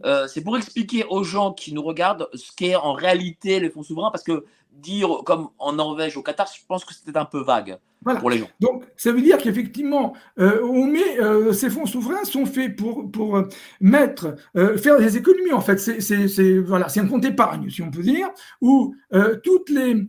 euh, 0.04 0.26
c'est 0.26 0.42
pour 0.42 0.56
expliquer 0.56 1.04
aux 1.08 1.22
gens 1.22 1.52
qui 1.52 1.72
nous 1.72 1.82
regardent 1.82 2.28
ce 2.34 2.50
qu'est 2.56 2.74
en 2.74 2.92
réalité 2.92 3.60
les 3.60 3.70
fonds 3.70 3.82
souverains, 3.82 4.10
parce 4.10 4.24
que 4.24 4.44
dire 4.80 5.22
comme 5.24 5.48
en 5.58 5.72
Norvège, 5.72 6.16
au 6.16 6.22
Qatar, 6.22 6.48
je 6.54 6.64
pense 6.66 6.84
que 6.84 6.94
c'était 6.94 7.16
un 7.16 7.24
peu 7.24 7.42
vague 7.42 7.78
pour 8.16 8.30
les 8.30 8.38
gens. 8.38 8.48
Donc, 8.60 8.84
ça 8.96 9.12
veut 9.12 9.20
dire 9.20 9.38
qu'effectivement, 9.38 10.14
euh, 10.38 10.62
on 10.62 10.86
met, 10.86 11.20
euh, 11.20 11.52
ces 11.52 11.70
fonds 11.70 11.86
souverains 11.86 12.24
sont 12.24 12.46
faits 12.46 12.76
pour, 12.76 13.10
pour 13.10 13.36
euh, 13.36 13.48
mettre, 13.80 14.36
faire 14.54 14.98
des 14.98 15.16
économies, 15.16 15.52
en 15.52 15.60
fait. 15.60 15.78
C'est 15.78 16.58
voilà, 16.58 16.86
un 16.94 17.06
compte 17.06 17.24
épargne, 17.24 17.70
si 17.70 17.82
on 17.82 17.90
peut 17.90 18.02
dire, 18.02 18.28
où 18.60 18.94
toutes 19.42 19.70
les, 19.70 20.08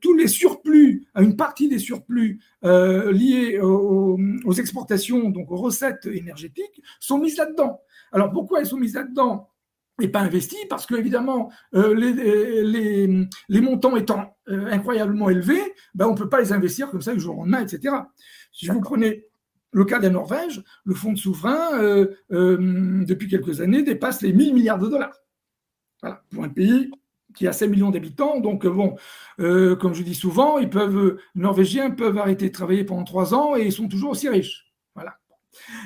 tous 0.00 0.14
les 0.14 0.28
surplus, 0.28 1.06
une 1.16 1.36
partie 1.36 1.68
des 1.68 1.78
surplus 1.78 2.40
liés 2.62 3.58
aux, 3.60 4.18
aux 4.44 4.52
exportations, 4.52 5.30
donc 5.30 5.50
aux 5.50 5.56
recettes 5.56 6.06
énergétiques, 6.06 6.82
sont 6.98 7.18
mises 7.18 7.36
là-dedans. 7.36 7.80
Alors, 8.12 8.30
pourquoi 8.32 8.60
elles 8.60 8.66
sont 8.66 8.76
mises 8.76 8.94
là-dedans? 8.94 9.49
Et 10.00 10.08
pas 10.08 10.20
investi 10.20 10.56
parce 10.68 10.86
que 10.86 10.94
évidemment 10.94 11.50
euh, 11.74 11.94
les, 11.94 12.12
les, 12.62 13.28
les, 13.48 13.60
montants 13.60 13.96
étant 13.96 14.36
euh, 14.48 14.66
incroyablement 14.70 15.30
élevés, 15.30 15.62
ben, 15.94 16.06
on 16.06 16.12
ne 16.12 16.16
peut 16.16 16.28
pas 16.28 16.40
les 16.40 16.52
investir 16.52 16.90
comme 16.90 17.02
ça 17.02 17.14
du 17.14 17.20
jour 17.20 17.36
au 17.36 17.40
lendemain, 17.40 17.62
etc. 17.62 17.94
Si 18.52 18.68
vous 18.68 18.80
prenez 18.80 19.26
le 19.72 19.84
cas 19.84 19.98
de 19.98 20.04
la 20.04 20.10
Norvège, 20.10 20.62
le 20.84 20.94
fonds 20.94 21.12
de 21.12 21.18
souverain, 21.18 21.78
euh, 21.80 22.16
depuis 22.30 23.28
quelques 23.28 23.60
années, 23.60 23.82
dépasse 23.82 24.22
les 24.22 24.32
1000 24.32 24.54
milliards 24.54 24.78
de 24.78 24.88
dollars. 24.88 25.16
Voilà, 26.02 26.22
pour 26.30 26.42
un 26.42 26.48
pays 26.48 26.90
qui 27.36 27.46
a 27.46 27.52
5 27.52 27.68
millions 27.68 27.90
d'habitants. 27.90 28.40
Donc, 28.40 28.66
bon, 28.66 28.96
comme 29.38 29.94
je 29.94 30.02
dis 30.02 30.16
souvent, 30.16 30.58
ils 30.58 30.68
peuvent, 30.68 31.18
les 31.36 31.42
Norvégiens 31.42 31.90
peuvent 31.92 32.18
arrêter 32.18 32.48
de 32.48 32.52
travailler 32.52 32.82
pendant 32.82 33.04
trois 33.04 33.32
ans 33.32 33.54
et 33.54 33.66
ils 33.66 33.72
sont 33.72 33.86
toujours 33.86 34.10
aussi 34.10 34.28
riches. 34.28 34.69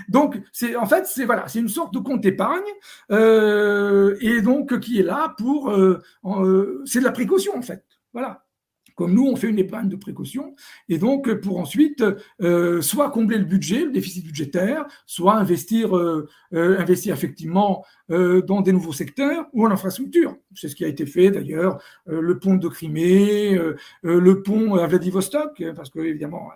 Donc, 0.09 0.41
c'est 0.53 0.77
en 0.77 0.87
fait, 0.87 1.07
c'est 1.07 1.25
voilà, 1.25 1.49
c'est 1.49 1.59
une 1.59 1.69
sorte 1.69 1.95
de 1.95 1.99
compte 1.99 2.25
épargne 2.25 2.63
euh, 3.11 4.17
et 4.21 4.43
donc 4.43 4.79
qui 4.81 5.01
est 5.01 5.05
là 5.05 5.35
pour, 5.39 5.71
euh, 5.71 6.03
euh, 6.25 6.83
c'est 6.87 7.01
de 7.01 7.05
la 7.05 7.13
précaution 7.13 7.57
en 7.57 7.63
fait. 7.63 7.85
Voilà. 8.13 8.45
Comme 8.95 9.15
nous, 9.15 9.27
on 9.27 9.37
fait 9.37 9.49
une 9.49 9.59
épargne 9.59 9.89
de 9.89 9.97
précaution, 9.97 10.55
et 10.89 10.99
donc 10.99 11.33
pour 11.41 11.59
ensuite 11.59 12.05
soit 12.81 13.11
combler 13.11 13.39
le 13.39 13.45
budget, 13.45 13.85
le 13.85 13.91
déficit 13.91 14.25
budgétaire, 14.25 14.87
soit 15.07 15.35
investir, 15.35 15.93
investir 16.53 17.15
effectivement 17.15 17.85
dans 18.09 18.61
des 18.61 18.73
nouveaux 18.73 18.93
secteurs 18.93 19.47
ou 19.53 19.67
en 19.67 19.71
infrastructure. 19.71 20.37
C'est 20.55 20.69
ce 20.69 20.77
qui 20.77 20.85
a 20.85 20.89
été 20.89 21.07
fait 21.07 21.31
d'ailleurs, 21.31 21.83
le 22.07 22.39
pont 22.39 22.55
de 22.55 22.69
Crimée, 22.69 23.59
le 24.03 24.43
pont 24.43 24.75
à 24.77 24.87
Vladivostok, 24.87 25.63
parce 25.75 25.91
que 25.91 26.01
évidemment 26.01 26.51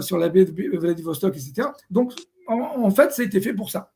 sur 0.00 0.18
la 0.18 0.28
baie 0.28 0.44
de 0.44 0.78
Vladivostok, 0.78 1.36
etc. 1.36 1.68
Donc 1.90 2.12
en, 2.46 2.90
fait, 2.90 3.12
ça 3.12 3.22
a 3.22 3.24
été 3.24 3.40
fait 3.40 3.54
pour 3.54 3.70
ça. 3.70 3.92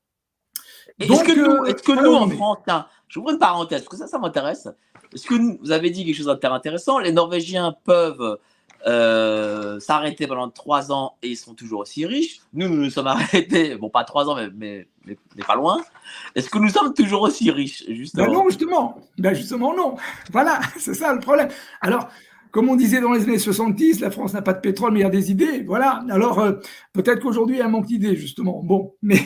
Est-ce 0.99 1.25
que 1.25 1.39
nous, 1.39 1.67
est 1.67 1.85
que 1.85 1.93
nous 1.93 2.15
en 2.15 2.29
France, 2.31 2.59
j'ouvre 3.09 3.31
une 3.31 3.39
parenthèse, 3.39 3.83
parce 3.83 3.89
que 3.89 3.97
ça, 3.97 4.07
ça 4.07 4.19
m'intéresse. 4.19 4.69
Est-ce 5.15 5.27
que 5.27 5.35
vous 5.35 5.71
avez 5.71 5.91
dit 5.91 6.05
quelque 6.05 6.17
chose 6.17 6.27
d'intéressant? 6.27 6.99
Les 6.99 7.13
Norvégiens 7.13 7.75
peuvent 7.85 8.39
euh, 8.87 9.81
s'arrêter 9.81 10.27
pendant 10.27 10.49
trois 10.49 10.93
ans 10.93 11.15
et 11.23 11.31
ils 11.31 11.37
sont 11.37 11.55
toujours 11.55 11.81
aussi 11.81 12.07
riches. 12.07 12.41
Nous, 12.53 12.69
nous 12.69 12.77
nous 12.77 12.91
sommes 12.91 13.07
arrêtés, 13.09 13.75
bon, 13.77 13.91
pas 13.91 14.05
trois 14.05 14.29
ans, 14.29 14.37
mais, 14.55 14.87
mais, 15.05 15.17
pas 15.47 15.57
loin. 15.57 15.83
Est-ce 16.35 16.49
que 16.49 16.59
nous 16.59 16.69
sommes 16.69 16.95
toujours 16.95 17.23
aussi 17.23 17.51
riches, 17.51 17.85
justement? 17.89 18.27
Ben 18.27 18.33
Non, 18.33 18.45
justement. 18.49 18.99
Ben 19.19 19.35
justement, 19.35 19.75
non. 19.75 19.97
Voilà, 20.31 20.61
c'est 20.79 20.95
ça 20.95 21.13
le 21.13 21.21
problème. 21.21 21.49
Alors, 21.81 22.09
comme 22.53 22.69
on 22.69 22.77
disait 22.77 23.01
dans 23.01 23.13
les 23.13 23.25
années 23.25 23.39
70, 23.39 24.01
la 24.01 24.11
France 24.11 24.35
n'a 24.35 24.43
pas 24.43 24.53
de 24.53 24.61
pétrole, 24.61 24.93
mais 24.93 25.01
il 25.01 25.03
y 25.03 25.07
a 25.07 25.11
des 25.11 25.31
idées. 25.31 25.65
Voilà. 25.67 26.05
Alors, 26.09 26.39
euh, 26.39 26.53
peut-être 26.93 27.21
qu'aujourd'hui, 27.21 27.57
il 27.57 27.59
y 27.59 27.63
a 27.63 27.67
un 27.67 27.71
manque 27.71 27.87
d'idées, 27.87 28.17
justement. 28.17 28.63
Bon, 28.63 28.95
mais, 29.03 29.19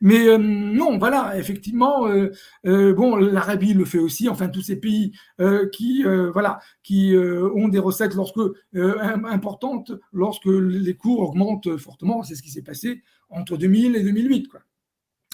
mais 0.00 0.28
euh, 0.28 0.38
non, 0.38 0.98
voilà, 0.98 1.38
effectivement, 1.38 2.06
euh, 2.08 2.94
bon, 2.94 3.16
l'Arabie 3.16 3.74
le 3.74 3.84
fait 3.84 3.98
aussi. 3.98 4.28
Enfin, 4.28 4.48
tous 4.48 4.62
ces 4.62 4.76
pays 4.76 5.12
qui, 5.72 6.04
voilà, 6.32 6.60
qui 6.82 7.14
ont 7.16 7.68
des 7.68 7.78
recettes 7.78 8.14
lorsque 8.14 8.40
importantes 8.74 9.92
lorsque 10.12 10.46
les 10.46 10.94
cours 10.94 11.20
augmentent 11.20 11.76
fortement. 11.76 12.22
C'est 12.22 12.34
ce 12.34 12.42
qui 12.42 12.50
s'est 12.50 12.62
passé 12.62 13.02
entre 13.28 13.56
2000 13.56 13.96
et 13.96 14.02
2008, 14.02 14.48
quoi. 14.48 14.60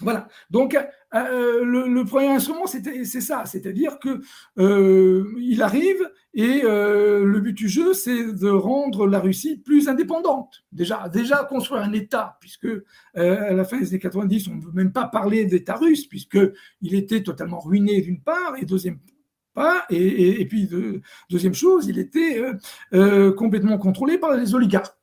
Voilà. 0.02 0.28
Donc, 0.50 0.76
euh, 1.14 1.64
le, 1.64 2.04
premier 2.04 2.28
instrument, 2.28 2.66
c'est 2.66 3.20
ça, 3.20 3.46
c'est-à-dire 3.46 3.98
que 3.98 4.20
euh, 4.58 5.34
il 5.38 5.62
arrive 5.62 6.10
et 6.36 6.62
euh, 6.64 7.24
le 7.24 7.40
but 7.40 7.54
du 7.54 7.66
jeu, 7.66 7.94
c'est 7.94 8.34
de 8.34 8.48
rendre 8.48 9.06
la 9.06 9.20
Russie 9.20 9.56
plus 9.56 9.88
indépendante. 9.88 10.64
Déjà, 10.70 11.08
déjà 11.08 11.44
construire 11.44 11.80
un 11.80 11.92
État, 11.94 12.36
puisque 12.40 12.68
à 13.14 13.52
la 13.52 13.64
fin 13.64 13.80
des 13.80 13.88
années 13.88 13.98
90, 13.98 14.48
on 14.48 14.56
ne 14.56 14.60
veut 14.60 14.72
même 14.72 14.92
pas 14.92 15.06
parler 15.06 15.46
d'État 15.46 15.76
russe, 15.76 16.06
puisque 16.06 16.38
il 16.82 16.94
était 16.94 17.22
totalement 17.22 17.58
ruiné 17.58 18.02
d'une 18.02 18.20
part, 18.20 18.54
et 18.60 18.66
deuxième 18.66 18.98
part, 19.54 19.86
et, 19.88 20.42
et, 20.42 20.44
puis 20.44 20.68
deuxième 21.30 21.54
chose, 21.54 21.86
il 21.86 21.98
était 21.98 22.42
complètement 23.36 23.78
contrôlé 23.78 24.18
par 24.18 24.36
les 24.36 24.54
oligarques. 24.54 24.94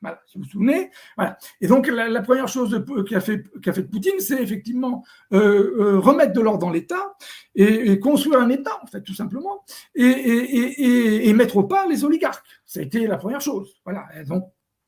Voilà, 0.00 0.20
si 0.26 0.38
vous 0.38 0.44
vous 0.44 0.50
souvenez. 0.50 0.90
Voilà. 1.16 1.38
Et 1.60 1.66
donc, 1.66 1.88
la, 1.88 2.22
première 2.22 2.48
chose 2.48 2.84
qu'a 3.08 3.20
fait, 3.20 3.44
fait 3.64 3.82
Poutine, 3.82 4.20
c'est 4.20 4.40
effectivement 4.40 5.04
euh, 5.32 5.74
euh, 5.78 5.98
remettre 5.98 6.32
de 6.32 6.40
l'ordre 6.40 6.60
dans 6.60 6.70
l'État 6.70 7.16
et, 7.54 7.98
construire 7.98 8.40
un 8.40 8.48
État, 8.48 8.78
en 8.82 8.86
fait, 8.86 9.02
tout 9.02 9.14
simplement, 9.14 9.64
et, 9.94 10.04
et, 10.04 11.28
et, 11.28 11.32
mettre 11.34 11.56
au 11.56 11.64
pas 11.64 11.86
les 11.86 12.04
oligarques. 12.04 12.44
Ça 12.64 12.80
a 12.80 12.82
été 12.84 13.06
la 13.06 13.16
première 13.16 13.40
chose. 13.40 13.80
Voilà. 13.84 14.06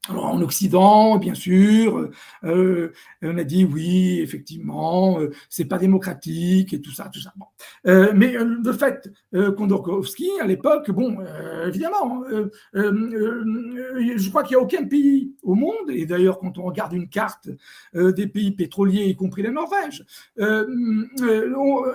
Alors 0.08 0.26
en 0.26 0.40
Occident, 0.40 1.18
bien 1.18 1.34
sûr, 1.34 2.08
euh, 2.44 2.92
on 3.20 3.36
a 3.36 3.44
dit 3.44 3.64
oui, 3.64 4.20
effectivement, 4.20 5.20
euh, 5.20 5.30
c'est 5.50 5.66
pas 5.66 5.76
démocratique 5.76 6.72
et 6.72 6.80
tout 6.80 6.90
ça, 6.90 7.10
tout 7.12 7.20
ça. 7.20 7.34
Bon. 7.36 7.44
Euh, 7.86 8.10
mais 8.14 8.32
le 8.32 8.72
fait, 8.72 9.10
Kondorkovsky, 9.32 10.30
à 10.40 10.46
l'époque, 10.46 10.90
bon, 10.90 11.18
évidemment, 11.66 12.24
je 12.72 14.28
crois 14.30 14.42
qu'il 14.42 14.56
n'y 14.56 14.62
a 14.62 14.64
aucun 14.64 14.84
pays 14.86 15.34
au 15.42 15.54
monde, 15.54 15.90
et 15.90 16.06
d'ailleurs 16.06 16.38
quand 16.38 16.56
on 16.56 16.62
regarde 16.62 16.94
une 16.94 17.08
carte 17.08 17.50
des 17.94 18.26
pays 18.26 18.52
pétroliers, 18.52 19.04
y 19.04 19.16
compris 19.16 19.42
la 19.42 19.50
Norvège, 19.50 20.06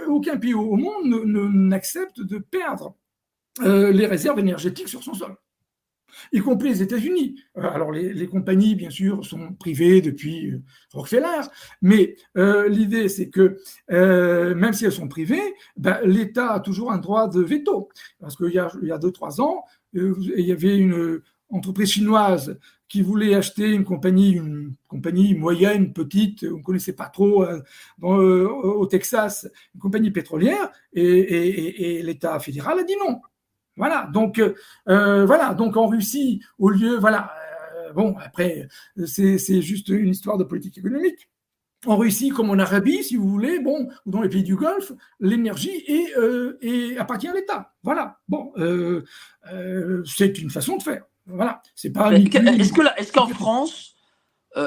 aucun 0.07 0.37
pays 0.37 0.53
au 0.53 0.75
monde 0.75 1.25
n'accepte 1.25 2.21
de 2.21 2.37
perdre 2.37 2.95
les 3.63 4.05
réserves 4.05 4.37
énergétiques 4.39 4.89
sur 4.89 5.01
son 5.01 5.15
sol 5.15 5.35
y 6.31 6.39
compris 6.39 6.69
les 6.69 6.81
États-Unis. 6.81 7.41
Euh, 7.57 7.61
alors 7.61 7.91
les, 7.91 8.27
compagnies, 8.27 8.75
bien 8.75 8.89
sûr, 8.89 9.25
sont 9.25 9.53
privées 9.53 10.01
depuis 10.01 10.51
euh, 10.51 10.61
Rockefeller, 10.93 11.41
mais 11.81 12.15
euh, 12.37 12.67
l'idée, 12.67 13.09
c'est 13.09 13.29
que 13.29 13.57
même 13.89 14.73
si 14.73 14.85
elles 14.85 14.91
sont 14.91 15.07
privées, 15.07 15.55
ben, 15.77 15.99
l'État 16.03 16.53
a 16.53 16.59
toujours 16.59 16.91
un 16.91 16.97
droit 16.97 17.27
de 17.27 17.41
veto. 17.41 17.89
Parce 18.19 18.35
qu'il 18.35 18.53
y 18.53 18.59
a, 18.59 18.71
il 18.81 18.87
y 18.87 18.91
a 18.91 18.97
deux, 18.97 19.11
trois 19.11 19.41
ans, 19.41 19.63
il 19.93 20.45
y 20.45 20.51
avait 20.51 20.77
une 20.77 21.21
entreprise 21.49 21.91
chinoise 21.91 22.57
qui 22.87 23.01
voulait 23.01 23.33
acheter 23.33 23.71
une 23.71 23.83
compagnie, 23.83 24.31
une 24.31 24.75
compagnie 24.87 25.33
moyenne, 25.33 25.93
petite, 25.93 26.45
on 26.49 26.57
ne 26.57 26.63
connaissait 26.63 26.93
pas 26.93 27.07
trop, 27.07 27.45
au 28.01 28.85
Texas, 28.85 29.49
une 29.73 29.81
compagnie 29.81 30.11
pétrolière, 30.11 30.71
et 30.93 32.01
l'État 32.03 32.39
fédéral 32.39 32.79
a 32.79 32.83
dit 32.83 32.95
non. 32.99 33.21
Voilà, 33.77 34.09
donc 34.13 34.39
euh, 34.39 35.25
voilà, 35.25 35.53
donc 35.53 35.75
en 35.75 35.87
Russie, 35.87 36.41
au 36.57 36.69
lieu, 36.69 36.97
voilà, 36.97 37.33
euh, 37.75 37.91
bon, 37.93 38.15
après, 38.23 38.67
c'est 39.05 39.61
juste 39.61 39.89
une 39.89 40.09
histoire 40.09 40.37
de 40.37 40.43
politique 40.43 40.77
économique. 40.77 41.29
En 41.85 41.97
Russie, 41.97 42.29
comme 42.29 42.49
en 42.49 42.57
Arabie, 42.57 43.03
si 43.03 43.15
vous 43.15 43.27
voulez, 43.27 43.59
bon, 43.59 43.89
ou 44.05 44.11
dans 44.11 44.21
les 44.21 44.29
pays 44.29 44.43
du 44.43 44.55
Golfe, 44.55 44.91
l'énergie 45.19 45.83
est, 45.85 46.17
euh, 46.17 46.57
appartient 46.97 47.27
à 47.27 47.33
l'État. 47.33 47.73
Voilà. 47.83 48.17
Bon, 48.27 48.53
c'est 50.05 50.39
une 50.39 50.49
façon 50.49 50.77
de 50.77 50.83
faire. 50.83 51.03
Voilà. 51.27 51.61
C'est 51.75 51.91
pas. 51.91 52.11
Est-ce 52.13 52.73
que 52.73 52.81
est-ce 52.99 53.11
qu'en 53.11 53.27
France, 53.27 53.95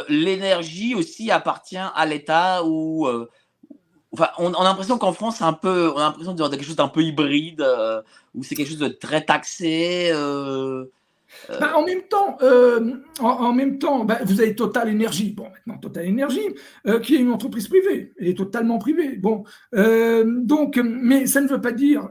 l'énergie 0.08 0.94
aussi 0.94 1.32
appartient 1.32 1.76
à 1.76 2.06
l'État 2.06 2.62
ou 2.64 3.08
Enfin, 4.12 4.28
on, 4.38 4.52
a 4.54 4.64
l'impression 4.64 4.96
qu'en 4.96 5.12
France, 5.12 5.42
un 5.42 5.52
peu, 5.52 5.92
on 5.94 5.98
a 5.98 6.04
l'impression 6.04 6.34
de 6.34 6.48
quelque 6.48 6.64
chose 6.64 6.76
d'un 6.76 6.88
peu 6.88 7.02
hybride, 7.02 7.60
euh, 7.60 8.00
où 8.34 8.42
c'est 8.42 8.54
quelque 8.54 8.68
chose 8.68 8.78
de 8.78 8.88
très 8.88 9.22
taxé. 9.22 10.10
Euh, 10.12 10.86
euh. 11.50 11.58
Bah, 11.60 11.74
en 11.76 11.84
même 11.84 12.04
temps, 12.08 12.38
en, 13.20 13.52
même 13.52 13.78
temps 13.78 14.06
bah, 14.06 14.18
vous 14.24 14.40
avez 14.40 14.54
Total 14.54 14.88
Energy. 14.88 15.32
Bon, 15.32 15.44
maintenant, 15.44 15.76
Total 15.76 16.08
Energy, 16.08 16.40
qui 17.02 17.16
est 17.16 17.18
une 17.18 17.30
entreprise 17.30 17.68
privée. 17.68 18.14
Elle 18.18 18.28
est 18.28 18.38
totalement 18.38 18.78
privée. 18.78 19.16
Bon, 19.18 19.44
donc, 19.74 20.80
mais 20.82 21.26
ça 21.26 21.42
ne 21.42 21.48
veut 21.48 21.60
pas 21.60 21.72
dire, 21.72 22.08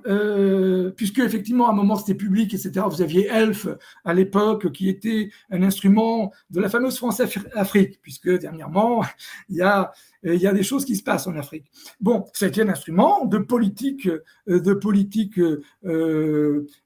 puisque 0.95 1.17
effectivement, 1.17 1.67
à 1.67 1.71
un 1.71 1.75
moment, 1.75 1.95
c'était 1.95 2.13
public, 2.13 2.53
etc. 2.53 2.85
Vous 2.87 3.01
aviez 3.01 3.25
Elf 3.25 3.67
à 4.05 4.13
l'époque, 4.13 4.71
qui 4.71 4.87
était 4.87 5.31
un 5.49 5.63
instrument 5.63 6.31
de 6.51 6.61
la 6.61 6.69
fameuse 6.69 6.97
France-Afrique, 6.97 7.99
puisque 8.03 8.29
dernièrement, 8.29 9.03
il 9.49 9.55
y 9.55 9.61
a 9.63 9.91
il 10.23 10.41
y 10.41 10.47
a 10.47 10.53
des 10.53 10.63
choses 10.63 10.85
qui 10.85 10.95
se 10.95 11.03
passent 11.03 11.27
en 11.27 11.35
Afrique. 11.35 11.65
Bon, 11.99 12.25
c'était 12.33 12.61
un 12.61 12.69
instrument 12.69 13.25
de 13.25 13.37
politique, 13.37 14.09
de 14.47 14.73
politique 14.73 15.39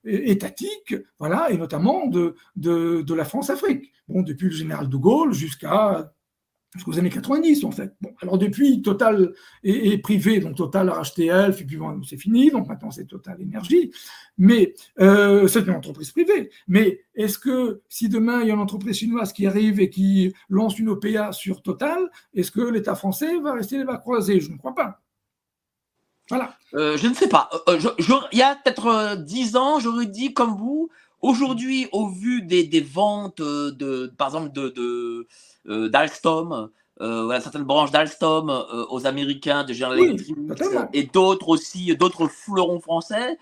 étatique, 0.05 0.95
voilà, 1.19 1.49
et 1.51 1.57
notamment 1.57 2.07
de 2.07 2.35
de, 2.55 3.13
la 3.13 3.25
France-Afrique. 3.25 3.91
Bon, 4.07 4.21
depuis 4.21 4.47
le 4.47 4.55
général 4.55 4.89
de 4.89 4.97
Gaulle 4.97 5.33
jusqu'à 5.33 6.11
jusqu'aux 6.75 6.97
années 6.97 7.09
90 7.09 7.63
en 7.65 7.71
fait. 7.71 7.93
Bon, 8.01 8.13
alors 8.21 8.37
depuis, 8.37 8.81
Total 8.81 9.33
est, 9.63 9.97
privé, 10.01 10.39
donc 10.39 10.55
Total 10.55 10.87
a 10.89 10.93
racheté 10.93 11.25
Elf, 11.25 11.61
et 11.61 11.65
puis 11.65 11.77
bon, 11.77 12.01
c'est 12.03 12.17
fini, 12.17 12.49
donc 12.49 12.67
maintenant 12.67 12.91
c'est 12.91 13.05
Total 13.05 13.41
Énergie. 13.41 13.91
Mais 14.37 14.73
euh, 14.99 15.47
c'est 15.47 15.61
une 15.61 15.71
entreprise 15.71 16.11
privée. 16.11 16.49
Mais 16.67 17.01
est-ce 17.15 17.37
que 17.37 17.81
si 17.89 18.09
demain 18.09 18.41
il 18.41 18.47
y 18.47 18.51
a 18.51 18.53
une 18.53 18.59
entreprise 18.59 18.97
chinoise 18.97 19.33
qui 19.33 19.45
arrive 19.45 19.79
et 19.79 19.89
qui 19.89 20.33
lance 20.49 20.79
une 20.79 20.89
OPA 20.89 21.33
sur 21.33 21.61
Total, 21.61 22.09
est-ce 22.33 22.51
que 22.51 22.61
l'État 22.61 22.95
français 22.95 23.39
va 23.39 23.53
rester 23.53 23.77
les 23.77 23.83
bras 23.83 23.97
croisés? 23.97 24.39
Je 24.39 24.51
ne 24.51 24.57
crois 24.57 24.75
pas. 24.75 25.01
Voilà. 26.29 26.55
Euh, 26.75 26.97
je 26.97 27.07
ne 27.07 27.13
sais 27.13 27.27
pas. 27.27 27.49
Euh, 27.67 27.77
il 28.31 28.37
y 28.37 28.41
a 28.41 28.55
peut-être 28.55 29.17
dix 29.17 29.57
ans, 29.57 29.79
j'aurais 29.79 30.05
dit 30.05 30.33
comme 30.33 30.55
vous, 30.55 30.89
Aujourd'hui, 31.21 31.87
au 31.91 32.07
vu 32.07 32.41
des, 32.41 32.63
des, 32.63 32.81
ventes 32.81 33.39
euh, 33.41 33.71
de, 33.71 34.11
par 34.17 34.29
exemple, 34.29 34.51
de, 34.51 34.69
de 34.69 35.27
euh, 35.69 35.89
d'Alstom, 35.89 36.69
euh, 37.01 37.25
voilà, 37.25 37.39
certaines 37.39 37.63
branches 37.63 37.91
d'Alstom 37.91 38.49
euh, 38.49 38.85
aux 38.89 39.05
Américains, 39.05 39.63
de 39.63 39.73
General 39.73 39.99
Electric 39.99 40.35
et 40.93 41.03
d'autres 41.03 41.49
aussi, 41.49 41.95
d'autres 41.95 42.27
fleurons 42.27 42.79
français, 42.79 43.37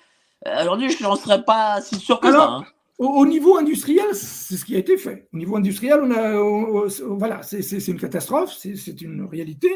aujourd'hui, 0.62 0.90
je 0.90 1.02
n'en 1.04 1.16
serais 1.16 1.44
pas 1.44 1.82
si 1.82 1.96
sûr 1.96 2.20
que 2.20 2.32
ça. 2.32 2.44
Hein. 2.44 2.66
Au, 3.00 3.26
niveau 3.26 3.56
industriel, 3.56 4.08
c'est 4.12 4.58
ce 4.58 4.66
qui 4.66 4.76
a 4.76 4.78
été 4.78 4.98
fait. 4.98 5.30
Au 5.34 5.38
niveau 5.38 5.56
industriel, 5.56 6.02
on 6.04 6.12
a, 6.12 6.36
voilà, 7.16 7.42
c'est 7.44 7.88
une 7.88 7.98
catastrophe, 7.98 8.54
c'est 8.54 9.02
une 9.02 9.24
réalité. 9.24 9.70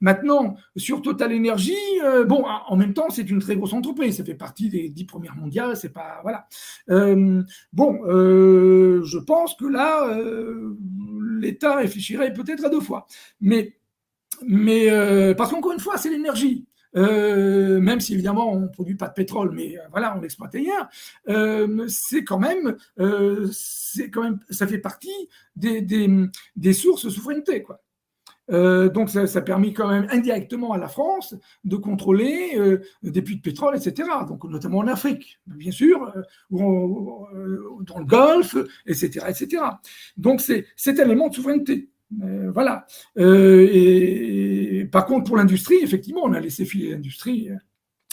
Maintenant, 0.00 0.56
sur 0.74 1.00
Total 1.00 1.32
Energy, 1.32 1.76
euh, 2.02 2.24
bon, 2.24 2.42
en 2.44 2.76
même 2.76 2.92
temps, 2.92 3.08
c'est 3.08 3.30
une 3.30 3.38
très 3.38 3.54
grosse 3.54 3.72
entreprise. 3.72 4.16
Ça 4.16 4.24
fait 4.24 4.34
partie 4.34 4.68
des 4.68 4.88
dix 4.88 5.04
premières 5.04 5.36
mondiales. 5.36 5.76
C'est 5.76 5.92
pas, 5.92 6.18
voilà. 6.24 6.48
Euh, 6.90 7.40
bon, 7.72 8.00
euh, 8.04 9.00
je 9.04 9.18
pense 9.18 9.54
que 9.54 9.66
là, 9.66 10.18
l'État 11.38 11.76
réfléchirait 11.76 12.32
peut-être 12.32 12.64
à 12.64 12.68
deux 12.68 12.80
fois. 12.80 13.06
Mais, 13.40 13.76
mais 14.44 14.88
parce 15.36 15.52
qu'encore 15.52 15.72
une 15.72 15.78
fois, 15.78 15.98
c'est 15.98 16.10
l'énergie. 16.10 16.66
Euh, 16.96 17.78
même 17.80 18.00
si 18.00 18.14
évidemment 18.14 18.52
on 18.52 18.60
ne 18.60 18.68
produit 18.68 18.94
pas 18.94 19.08
de 19.08 19.12
pétrole, 19.12 19.50
mais 19.52 19.78
euh, 19.78 19.82
voilà, 19.90 20.16
on 20.16 20.20
l'exploite 20.20 20.54
ailleurs, 20.54 20.88
euh, 21.28 21.86
c'est 21.88 22.24
quand 22.24 22.38
même, 22.38 22.76
quand 22.96 24.22
même, 24.22 24.40
ça 24.50 24.66
fait 24.66 24.78
partie 24.78 25.28
des, 25.54 25.82
des, 25.82 26.08
des 26.56 26.72
sources 26.72 27.04
de 27.04 27.10
souveraineté, 27.10 27.62
quoi. 27.62 27.82
donc 28.48 29.10
ça, 29.10 29.26
ça, 29.26 29.40
a 29.40 29.42
permis 29.42 29.74
quand 29.74 29.88
même 29.88 30.06
indirectement 30.10 30.72
à 30.72 30.78
la 30.78 30.88
France 30.88 31.34
de 31.64 31.76
contrôler 31.76 32.58
des 33.02 33.22
puits 33.22 33.36
de 33.36 33.42
pétrole, 33.42 33.76
etc. 33.76 34.08
Donc 34.26 34.44
notamment 34.44 34.78
en 34.78 34.86
Afrique, 34.86 35.40
bien 35.46 35.72
sûr, 35.72 36.12
ou 36.50 37.26
dans 37.80 37.98
le 37.98 38.04
Golfe, 38.04 38.56
etc., 38.86 39.26
etc. 39.28 39.62
Donc 40.16 40.40
c'est 40.40 40.66
cet 40.76 40.98
élément 40.98 41.28
de 41.28 41.34
souveraineté. 41.34 41.90
Voilà. 42.52 42.86
Et, 43.16 44.75
par 44.86 45.06
contre, 45.06 45.24
pour 45.24 45.36
l'industrie, 45.36 45.78
effectivement, 45.82 46.22
on 46.24 46.32
a 46.32 46.40
laissé 46.40 46.64
filer 46.64 46.90
l'industrie. 46.90 47.50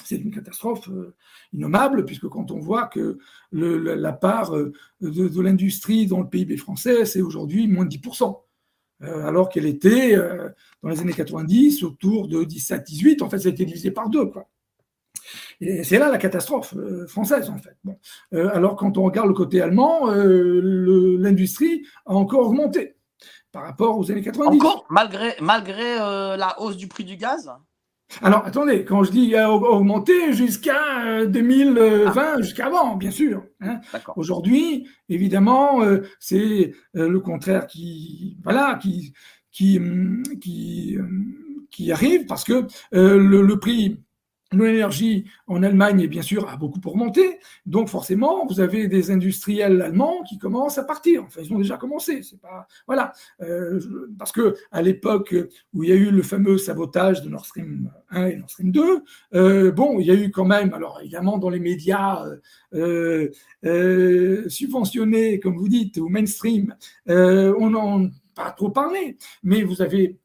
C'est 0.03 0.17
une 0.17 0.31
catastrophe 0.31 0.89
euh, 0.89 1.15
innommable, 1.53 2.05
puisque 2.05 2.27
quand 2.27 2.51
on 2.51 2.59
voit 2.59 2.87
que 2.87 3.17
la 3.51 4.13
part 4.13 4.51
de, 4.51 5.41
l'industrie 5.41 6.07
dans 6.07 6.19
le 6.19 6.27
PIB 6.27 6.57
français, 6.57 7.05
c'est 7.05 7.21
aujourd'hui 7.21 7.67
moins 7.67 7.85
de 7.85 7.95
10%, 7.95 8.37
alors 9.01 9.49
qu'elle 9.49 9.65
était 9.65 10.15
dans 10.81 10.89
les 10.89 11.01
années 11.01 11.13
90 11.13 11.83
autour 11.83 12.27
de 12.27 12.43
17-18, 12.43 13.21
en 13.21 13.29
fait, 13.29 13.39
ça 13.39 13.49
a 13.49 13.51
été 13.51 13.65
divisé 13.65 13.91
par 13.91 14.09
deux. 14.09 14.31
Et 15.59 15.83
c'est 15.83 15.99
là 15.99 16.09
la 16.09 16.17
catastrophe 16.17 16.73
française, 17.07 17.49
en 17.49 17.57
fait. 17.57 17.77
Alors, 18.31 18.75
quand 18.75 18.97
on 18.97 19.03
regarde 19.03 19.27
le 19.27 19.33
côté 19.33 19.61
allemand, 19.61 20.09
l'industrie 20.11 21.85
a 22.05 22.13
encore 22.13 22.47
augmenté 22.47 22.95
par 23.53 23.63
rapport 23.63 23.97
aux 23.97 24.11
années 24.11 24.23
90. 24.23 24.57
Encore 24.57 24.85
Malgré, 24.89 25.35
malgré 25.39 26.01
euh, 26.01 26.35
la 26.35 26.59
hausse 26.59 26.75
du 26.75 26.87
prix 26.87 27.05
du 27.05 27.15
gaz? 27.15 27.53
Alors, 28.21 28.45
attendez, 28.45 28.83
quand 28.83 29.03
je 29.03 29.11
dis 29.11 29.35
augmenter 29.37 30.33
jusqu'à 30.33 31.25
2020, 31.25 31.79
euh, 31.79 32.09
ah. 32.15 32.35
jusqu'avant, 32.41 32.95
bien 32.95 33.11
sûr. 33.11 33.43
Hein. 33.61 33.79
Aujourd'hui, 34.17 34.87
évidemment, 35.07 35.81
euh, 35.83 36.01
c'est 36.19 36.73
le 36.93 37.19
contraire 37.19 37.65
qui, 37.65 38.37
voilà, 38.43 38.77
qui, 38.81 39.13
qui, 39.51 39.79
qui, 40.41 40.97
qui 41.71 41.91
arrive 41.91 42.25
parce 42.25 42.43
que 42.43 42.67
le, 42.91 43.41
le, 43.41 43.59
prix 43.59 44.03
l'énergie 44.61 45.25
en 45.47 45.63
Allemagne, 45.63 46.07
bien 46.07 46.21
sûr, 46.21 46.47
a 46.49 46.57
beaucoup 46.57 46.79
augmenté. 46.85 47.39
Donc, 47.65 47.89
forcément, 47.89 48.45
vous 48.45 48.59
avez 48.59 48.87
des 48.87 49.11
industriels 49.11 49.81
allemands 49.81 50.23
qui 50.23 50.37
commencent 50.37 50.77
à 50.77 50.83
partir. 50.83 51.23
Enfin, 51.23 51.41
ils 51.43 51.53
ont 51.53 51.57
déjà 51.57 51.77
commencé. 51.77 52.21
C'est 52.23 52.39
pas, 52.39 52.67
voilà. 52.85 53.13
Euh, 53.41 53.79
parce 54.17 54.31
que 54.31 54.55
à 54.71 54.81
l'époque 54.81 55.35
où 55.73 55.83
il 55.83 55.89
y 55.89 55.93
a 55.93 55.95
eu 55.95 56.11
le 56.11 56.21
fameux 56.21 56.57
sabotage 56.57 57.21
de 57.21 57.29
Nord 57.29 57.45
Stream 57.45 57.91
1 58.11 58.25
et 58.27 58.35
Nord 58.37 58.49
Stream 58.49 58.71
2, 58.71 59.03
euh, 59.33 59.71
bon, 59.71 59.99
il 59.99 60.05
y 60.05 60.11
a 60.11 60.15
eu 60.15 60.31
quand 60.31 60.45
même, 60.45 60.73
alors 60.73 60.99
évidemment, 61.01 61.37
dans 61.37 61.49
les 61.49 61.59
médias 61.59 62.25
euh, 62.73 63.29
subventionnés, 64.47 65.39
comme 65.39 65.57
vous 65.57 65.69
dites, 65.69 65.97
ou 65.97 66.09
mainstream, 66.09 66.75
on 67.07 67.69
n'en 67.69 68.09
pas 68.35 68.51
trop 68.51 68.69
parlé. 68.69 69.17
Mais 69.43 69.63
vous 69.63 69.81
avez 69.81 70.19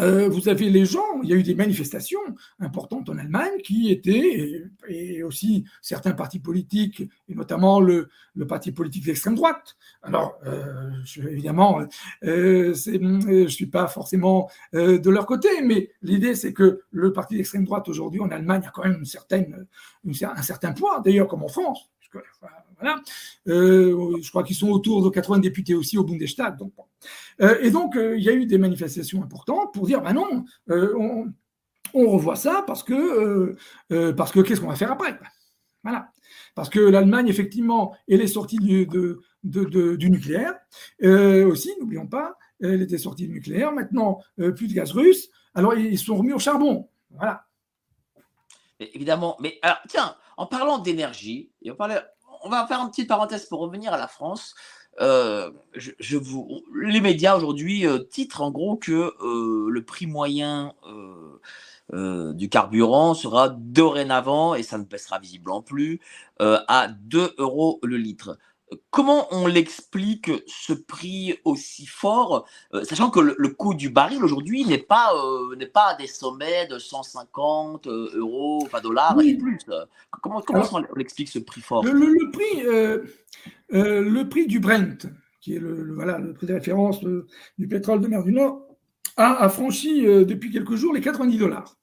euh, 0.00 0.28
vous 0.28 0.48
avez 0.48 0.68
les 0.68 0.84
gens, 0.84 1.22
il 1.22 1.30
y 1.30 1.32
a 1.32 1.36
eu 1.36 1.42
des 1.42 1.54
manifestations 1.54 2.20
importantes 2.60 3.08
en 3.08 3.16
Allemagne 3.16 3.58
qui 3.64 3.90
étaient, 3.90 4.68
et, 4.88 5.22
aussi 5.22 5.64
certains 5.80 6.12
partis 6.12 6.40
politiques, 6.40 7.02
et 7.28 7.34
notamment 7.34 7.80
le, 7.80 8.08
parti 8.46 8.70
politique 8.70 9.06
d'extrême 9.06 9.34
droite. 9.34 9.76
Alors, 10.02 10.38
euh, 10.46 10.90
je, 11.04 11.22
évidemment, 11.22 11.80
euh, 12.22 12.74
je 12.74 12.98
ne 12.98 13.48
suis 13.48 13.66
pas 13.66 13.88
forcément 13.88 14.50
de 14.72 15.10
leur 15.10 15.26
côté, 15.26 15.48
mais 15.62 15.90
l'idée 16.02 16.34
c'est 16.34 16.52
que 16.52 16.82
le 16.90 17.12
parti 17.12 17.36
d'extrême 17.36 17.64
droite 17.64 17.88
aujourd'hui 17.88 18.20
en 18.20 18.30
Allemagne 18.30 18.62
a 18.66 18.70
quand 18.70 18.84
même 18.84 19.02
un 19.02 20.42
certain 20.42 20.72
poids, 20.72 21.00
d'ailleurs 21.04 21.28
comme 21.28 21.42
en 21.42 21.48
France. 21.48 21.90
Voilà. 22.80 23.02
Euh, 23.48 24.16
je 24.22 24.30
crois 24.30 24.42
qu'ils 24.42 24.56
sont 24.56 24.70
autour 24.70 25.02
de 25.02 25.10
80 25.10 25.38
députés 25.40 25.74
aussi 25.74 25.98
au 25.98 26.04
Bundestag. 26.04 26.56
Donc, 26.56 26.72
euh, 27.40 27.58
et 27.60 27.70
donc, 27.70 27.96
euh, 27.96 28.16
il 28.16 28.24
y 28.24 28.28
a 28.28 28.32
eu 28.32 28.46
des 28.46 28.58
manifestations 28.58 29.22
importantes 29.22 29.72
pour 29.74 29.86
dire, 29.86 30.00
ben 30.00 30.12
non, 30.12 30.44
on, 30.68 31.32
revoit 31.94 32.36
ça 32.36 32.62
parce 32.66 32.82
que, 32.82 33.56
parce 34.12 34.32
que 34.32 34.40
qu'est-ce 34.40 34.60
qu'on 34.60 34.68
va 34.68 34.76
faire 34.76 34.92
après? 34.92 35.18
Voilà. 35.82 36.10
Parce 36.54 36.68
que 36.68 36.80
l'Allemagne, 36.80 37.28
effectivement, 37.28 37.96
elle 38.08 38.20
est 38.20 38.26
sortie 38.26 38.58
du, 38.58 38.86
nucléaire 40.10 40.54
aussi, 41.02 41.72
n'oublions 41.80 42.06
pas, 42.06 42.36
elle 42.60 42.82
était 42.82 42.98
sortie 42.98 43.26
du 43.26 43.34
nucléaire. 43.34 43.72
Maintenant, 43.72 44.20
plus 44.56 44.68
de 44.68 44.74
gaz 44.74 44.92
russe. 44.92 45.30
Alors, 45.54 45.74
ils 45.74 45.98
sont 45.98 46.16
remis 46.16 46.32
au 46.32 46.38
charbon. 46.38 46.88
Voilà. 47.10 47.46
Évidemment. 48.80 49.36
Mais 49.40 49.58
alors, 49.62 49.78
tiens, 49.88 50.14
en 50.38 50.46
parlant 50.46 50.78
d'énergie, 50.78 51.50
on 51.68 52.48
va 52.48 52.66
faire 52.66 52.80
une 52.80 52.88
petite 52.88 53.08
parenthèse 53.08 53.46
pour 53.46 53.58
revenir 53.58 53.92
à 53.92 53.98
la 53.98 54.06
France. 54.06 54.54
Euh, 55.00 55.50
les 56.74 57.00
médias 57.00 57.36
aujourd'hui 57.36 57.86
euh, 57.86 57.98
titrent 57.98 58.42
en 58.42 58.50
gros 58.50 58.76
que 58.76 59.14
euh, 59.20 59.68
le 59.68 59.84
prix 59.84 60.06
moyen 60.06 60.72
du 61.90 62.48
carburant 62.48 63.14
sera 63.14 63.48
dorénavant, 63.48 64.54
et 64.54 64.62
ça 64.62 64.78
ne 64.78 64.84
pèsera 64.84 65.18
visiblement 65.18 65.62
plus, 65.62 66.00
à 66.38 66.88
2 66.88 67.34
euros 67.38 67.80
le 67.82 67.96
litre. 67.96 68.38
Comment 68.90 69.28
on 69.30 69.46
l'explique 69.46 70.30
ce 70.46 70.72
prix 70.72 71.38
aussi 71.44 71.86
fort, 71.86 72.46
euh, 72.74 72.84
sachant 72.84 73.10
que 73.10 73.20
le, 73.20 73.48
coût 73.48 73.74
du 73.74 73.88
baril 73.88 74.22
aujourd'hui 74.22 74.64
n'est 74.64 74.78
pas, 74.78 75.12
euh, 75.14 75.56
n'est 75.56 75.66
pas 75.66 75.92
à 75.92 75.94
des 75.94 76.06
sommets 76.06 76.66
de 76.66 76.78
150 76.78 77.86
euh, 77.86 78.10
euros, 78.14 78.66
pas 78.70 78.80
dollars 78.80 79.18
et 79.22 79.36
plus. 79.36 79.58
Comment, 80.22 80.42
comment 80.42 80.64
on 80.72 81.00
explique 81.00 81.28
ce 81.28 81.38
prix 81.38 81.60
fort? 81.60 81.84
le, 81.84 82.30
prix, 82.30 82.62
le 83.70 84.28
prix 84.28 84.46
du 84.46 84.60
Brent, 84.60 85.06
qui 85.40 85.54
est 85.54 85.60
le, 85.60 85.94
voilà, 85.94 86.18
le 86.18 86.34
prix 86.34 86.46
de 86.46 86.54
référence 86.54 87.00
du 87.00 87.68
pétrole 87.68 88.00
de 88.00 88.08
mer 88.08 88.22
du 88.22 88.32
Nord, 88.32 88.66
a, 89.16 89.48
franchi 89.48 90.02
depuis 90.02 90.50
quelques 90.50 90.74
jours 90.74 90.92
les 90.92 91.00
90 91.00 91.38
dollars. 91.38 91.76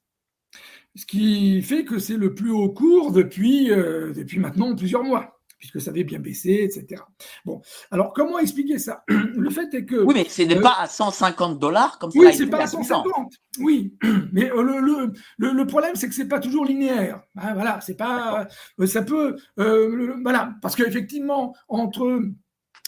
Ce 0.94 1.04
qui 1.04 1.62
fait 1.62 1.84
que 1.84 1.98
c'est 1.98 2.16
le 2.16 2.34
plus 2.34 2.50
haut 2.50 2.70
cours 2.70 3.12
depuis, 3.12 3.66
depuis 3.66 4.38
maintenant 4.38 4.74
plusieurs 4.74 5.02
mois 5.02 5.35
puisque 5.58 5.80
ça 5.80 5.90
avait 5.90 6.04
bien 6.04 6.18
baissé, 6.18 6.64
etc. 6.64 7.02
Bon, 7.44 7.60
alors 7.90 8.12
comment 8.12 8.38
expliquer 8.38 8.78
ça? 8.78 9.04
Le 9.08 9.50
fait 9.50 9.72
est 9.74 9.84
que... 9.84 9.96
Oui, 9.96 10.14
mais 10.14 10.28
ce 10.28 10.42
n'est 10.42 10.58
euh, 10.58 10.60
pas 10.60 10.76
à 10.78 10.86
150 10.86 11.58
dollars 11.58 11.98
comme 11.98 12.10
ça. 12.10 12.18
Oui, 12.18 12.34
c'est 12.34 12.46
pas 12.46 12.62
à 12.62 12.66
150. 12.66 13.32
Oui, 13.60 13.94
mais 14.32 14.50
euh, 14.50 14.62
le, 14.62 15.12
le, 15.38 15.52
le, 15.52 15.66
problème, 15.66 15.94
c'est 15.94 16.08
que 16.08 16.14
c'est 16.14 16.28
pas 16.28 16.40
toujours 16.40 16.64
linéaire. 16.64 17.22
Hein, 17.36 17.54
voilà, 17.54 17.80
c'est 17.80 17.96
pas... 17.96 18.46
Euh, 18.80 18.86
ça 18.86 19.02
peut... 19.02 19.36
voilà, 19.56 20.54
parce 20.62 20.76
qu'effectivement, 20.76 21.54
entre 21.68 22.22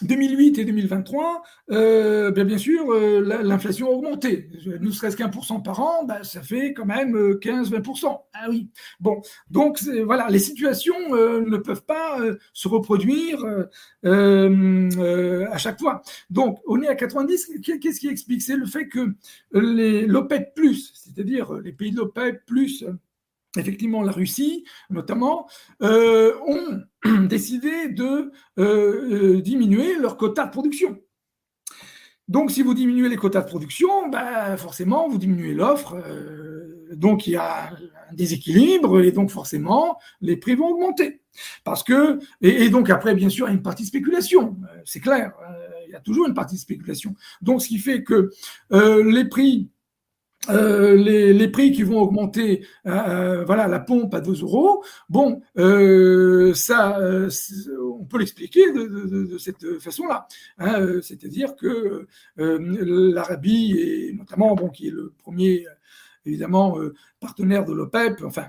2008 0.03 0.59
et 0.59 0.65
2023, 0.65 1.43
euh, 1.71 2.31
bien, 2.31 2.45
bien, 2.45 2.59
sûr, 2.59 2.91
euh, 2.91 3.21
l'inflation 3.43 3.89
a 3.89 3.91
augmenté. 3.91 4.49
Ne 4.81 4.91
serait-ce 4.91 5.17
qu'un 5.17 5.29
pour 5.29 5.45
cent 5.45 5.61
par 5.61 5.81
an, 5.81 6.05
bah, 6.05 6.23
ça 6.23 6.43
fait 6.43 6.73
quand 6.73 6.85
même 6.85 7.15
15-20%. 7.41 8.07
Euh, 8.07 8.17
ah 8.35 8.47
oui. 8.49 8.71
Bon, 9.01 9.21
donc 9.51 9.83
voilà, 10.05 10.29
les 10.31 10.39
situations 10.39 10.95
ne 11.11 11.57
peuvent 11.57 11.85
pas 11.85 12.19
se 12.53 12.69
reproduire 12.69 13.45
à 14.05 15.59
chaque 15.59 15.81
fois. 15.81 16.03
Donc, 16.31 16.59
on 16.67 16.81
est 16.83 16.89
à 16.89 16.95
90. 16.95 17.61
Qu'est-ce 17.63 18.01
qui 18.01 18.09
explique? 18.09 18.43
C'est 18.43 18.57
le 18.57 18.67
fait 18.67 18.89
que 18.89 19.15
l'OPEP+, 19.53 20.55
c'est-à-dire 20.95 21.53
les 21.55 21.73
pays 21.73 21.91
de 21.91 21.97
l'OPEP+, 21.97 22.43
effectivement 23.57 24.03
la 24.03 24.13
Russie 24.13 24.65
notamment, 24.91 25.49
euh, 25.83 26.35
ont 26.47 26.83
décidé 27.29 27.89
de 27.89 28.33
euh, 28.59 29.37
euh, 29.37 29.41
diminuer 29.41 29.97
leur 29.99 30.17
quota 30.17 30.47
de 30.47 30.51
production. 30.51 30.99
Donc 32.27 32.51
si 32.51 32.63
vous 32.63 32.75
diminuez 32.75 33.09
les 33.09 33.17
quotas 33.17 33.41
de 33.41 33.47
production, 33.47 34.09
bah, 34.11 34.57
forcément 34.59 35.09
vous 35.09 35.17
diminuez 35.17 35.55
l'offre, 35.55 35.97
donc 36.93 37.27
il 37.27 37.33
y 37.33 37.37
a 37.37 37.71
un 37.71 38.15
déséquilibre 38.15 39.01
et 39.01 39.13
donc 39.13 39.31
forcément 39.31 39.99
les 40.21 40.37
prix 40.37 40.55
vont 40.55 40.69
augmenter. 40.69 41.23
Parce 41.65 41.83
que, 41.83 42.19
et, 42.43 42.69
donc 42.69 42.91
après 42.91 43.15
bien 43.15 43.31
sûr 43.31 43.47
il 43.47 43.53
y 43.53 43.53
a 43.53 43.57
une 43.57 43.63
partie 43.63 43.87
spéculation, 43.87 44.59
c'est 44.85 45.01
clair, 45.01 45.33
il 45.87 45.93
y 45.93 45.95
a 45.95 46.01
toujours 46.01 46.27
une 46.27 46.35
partie 46.35 46.59
spéculation. 46.59 47.15
Donc 47.41 47.63
ce 47.63 47.69
qui 47.69 47.79
fait 47.79 48.03
que 48.03 48.31
les 48.71 49.25
prix 49.25 49.71
euh, 50.51 50.97
les, 50.97 51.49
prix 51.49 51.73
qui 51.73 51.83
vont 51.83 52.01
augmenter, 52.01 52.65
euh, 52.87 52.91
euh 52.91 53.45
voilà, 53.45 53.69
la 53.69 53.81
pompe 53.81 54.15
à 54.15 54.21
2 54.21 54.43
euros. 54.43 54.83
Bon, 55.09 55.43
ça, 56.55 56.99
on 57.81 58.05
peut 58.05 58.19
l'expliquer 58.19 58.73
de, 58.73 59.37
cette 59.39 59.79
façon-là. 59.81 60.27
Hein, 60.59 61.01
C'est-à-dire 61.03 61.57
que 61.57 62.07
l'Arabie, 62.37 63.77
et 63.79 64.13
notamment, 64.15 64.55
bon, 64.55 64.69
qui 64.69 64.89
est 64.89 64.93
le 64.93 65.13
premier, 65.19 65.67
évidemment, 66.25 66.79
partenaire 67.21 67.65
de 67.65 67.73
l'OPEP, 67.73 68.23
enfin, 68.25 68.49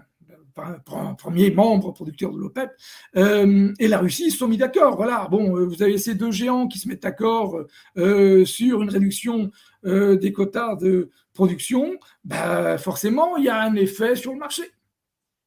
premier 1.17 1.51
membre 1.51 1.93
producteur 1.93 2.31
de 2.31 2.37
l'OPEP, 2.37 2.69
et 3.15 3.87
la 3.87 3.97
Russie 3.97 4.31
se 4.31 4.37
sont 4.37 4.47
mis 4.47 4.57
d'accord. 4.57 4.95
Voilà, 4.95 5.27
bon, 5.29 5.65
vous 5.65 5.83
avez 5.83 5.97
ces 5.97 6.15
deux 6.15 6.31
géants 6.31 6.67
qui 6.67 6.79
se 6.79 6.87
mettent 6.87 7.03
d'accord 7.03 7.59
sur 7.95 8.81
une 8.83 8.89
réduction 8.89 9.51
des 9.83 10.31
quotas 10.33 10.75
de 10.75 11.09
production, 11.39 11.97
bah, 12.25 12.77
forcément, 12.77 13.37
il 13.37 13.45
y 13.45 13.49
a 13.49 13.61
un 13.61 13.75
effet 13.75 14.17
sur 14.17 14.33
le 14.33 14.39
marché. 14.39 14.63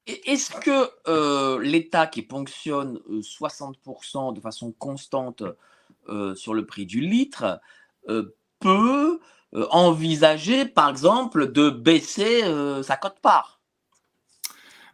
Est-ce 0.07 0.51
que 0.53 0.89
euh, 1.07 1.61
l'État 1.61 2.07
qui 2.07 2.23
ponctionne 2.23 2.99
60% 3.11 4.31
euh, 4.31 4.33
de 4.33 4.41
façon 4.41 4.73
constante 4.73 5.43
sur 6.35 6.55
le 6.55 6.67
prix 6.67 6.87
du 6.87 7.01
litre 7.01 7.61
peut 8.59 9.21
envisager, 9.71 10.65
par 10.65 10.89
exemple, 10.89 11.53
de 11.53 11.71
baisser 11.71 12.43
sa 12.83 12.97
cote-part? 12.97 13.62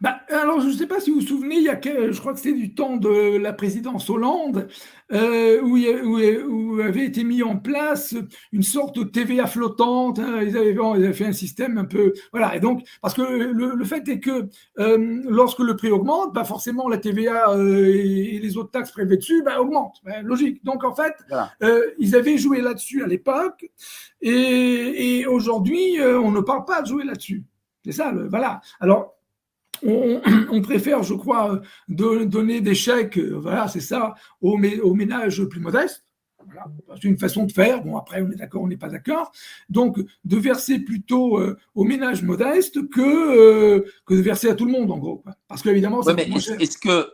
Bah, 0.01 0.21
alors, 0.29 0.61
je 0.61 0.67
ne 0.67 0.71
sais 0.71 0.87
pas 0.87 1.01
si 1.01 1.11
vous 1.11 1.19
vous 1.19 1.27
souvenez, 1.27 1.57
il 1.57 1.63
y 1.63 1.69
a, 1.69 1.79
je 1.81 2.17
crois 2.19 2.31
que 2.31 2.39
c'était 2.39 2.55
du 2.55 2.73
temps 2.73 2.95
de 2.95 3.37
la 3.37 3.51
présidence 3.51 4.09
Hollande, 4.09 4.69
euh, 5.11 5.61
où, 5.61 5.77
où, 5.77 6.79
avait 6.81 7.03
été 7.03 7.25
mis 7.25 7.43
en 7.43 7.57
place 7.57 8.15
une 8.53 8.63
sorte 8.63 8.97
de 8.97 9.03
TVA 9.03 9.45
flottante. 9.45 10.19
Hein, 10.19 10.41
ils, 10.41 10.55
avaient, 10.55 10.73
ils, 10.73 10.79
avaient, 10.79 11.13
fait 11.13 11.25
un 11.25 11.33
système 11.33 11.77
un 11.77 11.83
peu, 11.83 12.13
voilà. 12.31 12.55
Et 12.55 12.61
donc, 12.61 12.87
parce 13.01 13.13
que 13.13 13.21
le, 13.23 13.75
le 13.75 13.85
fait 13.85 14.07
est 14.07 14.21
que 14.21 14.47
euh, 14.79 15.21
lorsque 15.27 15.59
le 15.59 15.75
prix 15.75 15.91
augmente, 15.91 16.33
bah 16.33 16.45
forcément 16.45 16.87
la 16.87 16.97
TVA 16.97 17.49
euh, 17.51 17.85
et, 17.85 18.39
les 18.39 18.57
autres 18.57 18.71
taxes 18.71 18.91
prélevées 18.91 19.17
dessus 19.17 19.43
bah, 19.43 19.59
augmentent. 19.59 19.97
Bah, 20.05 20.21
logique. 20.21 20.63
Donc 20.63 20.85
en 20.85 20.95
fait, 20.95 21.15
ils 21.99 22.15
avaient 22.15 22.37
joué 22.37 22.61
là-dessus 22.61 23.03
à 23.03 23.07
l'époque, 23.07 23.69
et, 24.21 25.19
et 25.19 25.25
aujourd'hui, 25.25 25.97
on 26.01 26.31
ne 26.31 26.39
parle 26.39 26.63
pas 26.63 26.81
de 26.83 26.87
jouer 26.87 27.03
là-dessus. 27.03 27.43
C'est 27.83 27.91
ça, 27.91 28.11
le, 28.11 28.29
voilà. 28.29 28.61
Alors 28.79 29.18
on, 30.51 30.61
préfère, 30.61 31.03
je 31.03 31.13
crois, 31.13 31.61
de, 31.87 32.25
donner 32.25 32.61
des 32.61 32.75
chèques, 32.75 33.17
euh, 33.17 33.37
voilà, 33.39 33.67
c'est 33.67 33.79
ça, 33.79 34.15
aux, 34.41 34.57
ménages 34.57 35.43
plus 35.45 35.59
modestes. 35.59 36.05
c'est 36.95 37.03
une 37.03 37.17
façon 37.17 37.45
de 37.45 37.51
faire. 37.51 37.83
Bon, 37.83 37.97
après, 37.97 38.21
on 38.21 38.31
est 38.31 38.35
d'accord, 38.35 38.63
on 38.63 38.67
n'est 38.67 38.77
pas 38.77 38.89
d'accord. 38.89 39.31
Donc, 39.69 39.99
de 40.25 40.37
verser 40.37 40.79
plutôt 40.79 41.39
euh, 41.39 41.57
aux 41.75 41.83
ménages 41.83 42.23
modestes 42.23 42.89
que, 42.89 43.01
euh, 43.01 43.85
que 44.05 44.13
de 44.13 44.21
verser 44.21 44.49
à 44.49 44.55
tout 44.55 44.65
le 44.65 44.71
monde, 44.71 44.91
en 44.91 44.97
gros. 44.97 45.23
Parce 45.47 45.61
qu'évidemment, 45.61 46.01
ouais, 46.01 46.29
est-ce 46.59 46.77
que 46.77 47.09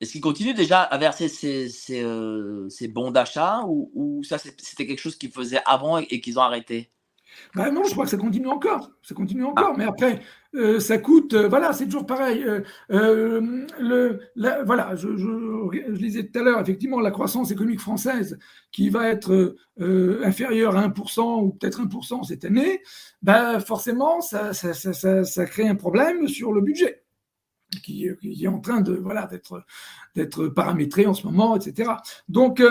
est-ce 0.00 0.12
qu'ils 0.12 0.20
continuent 0.20 0.54
déjà 0.54 0.82
à 0.82 0.98
verser 0.98 1.28
ces, 1.28 1.68
ces, 1.68 2.88
bons 2.88 3.10
d'achat 3.10 3.62
ou, 3.66 4.22
ça 4.24 4.38
c'était 4.38 4.86
quelque 4.86 4.98
chose 4.98 5.16
qu'ils 5.16 5.30
faisaient 5.30 5.62
avant 5.64 5.98
et 5.98 6.20
qu'ils 6.20 6.38
ont 6.38 6.42
arrêté? 6.42 6.90
Ben 7.54 7.70
non, 7.70 7.84
je 7.84 7.92
crois 7.92 8.04
que 8.04 8.10
ça 8.10 8.16
continue 8.16 8.48
encore. 8.48 8.90
Ça 9.02 9.14
continue 9.14 9.44
encore. 9.44 9.70
Ah. 9.72 9.74
Mais 9.76 9.84
après, 9.84 10.20
euh, 10.54 10.80
ça 10.80 10.98
coûte. 10.98 11.34
Euh, 11.34 11.48
voilà, 11.48 11.72
c'est 11.72 11.84
toujours 11.84 12.06
pareil. 12.06 12.44
Euh, 12.90 13.66
le, 13.78 14.20
voilà, 14.64 14.94
je, 14.96 15.16
je, 15.16 15.92
disais 15.92 16.26
tout 16.26 16.38
à 16.38 16.42
l'heure, 16.42 16.60
effectivement, 16.60 17.00
la 17.00 17.10
croissance 17.10 17.50
économique 17.50 17.80
française 17.80 18.38
qui 18.72 18.88
va 18.90 19.08
être 19.08 19.56
inférieure 19.78 20.76
à 20.76 20.88
1% 20.88 21.44
ou 21.44 21.52
peut-être 21.52 21.82
1% 21.82 22.24
cette 22.24 22.44
année, 22.44 22.80
ben 23.22 23.60
forcément, 23.60 24.20
ça, 24.20 24.52
ça, 24.52 24.72
ça, 24.74 25.24
ça, 25.24 25.46
crée 25.46 25.68
un 25.68 25.74
problème 25.74 26.28
sur 26.28 26.52
le 26.52 26.60
budget. 26.60 27.00
Qui, 27.82 28.08
qui 28.20 28.44
est 28.44 28.48
en 28.48 28.60
train 28.60 28.82
de 28.82 28.94
voilà 28.94 29.26
d'être 29.26 29.64
d'être 30.14 30.46
paramétré 30.46 31.06
en 31.06 31.14
ce 31.14 31.26
moment, 31.26 31.56
etc. 31.56 31.90
Donc 32.28 32.62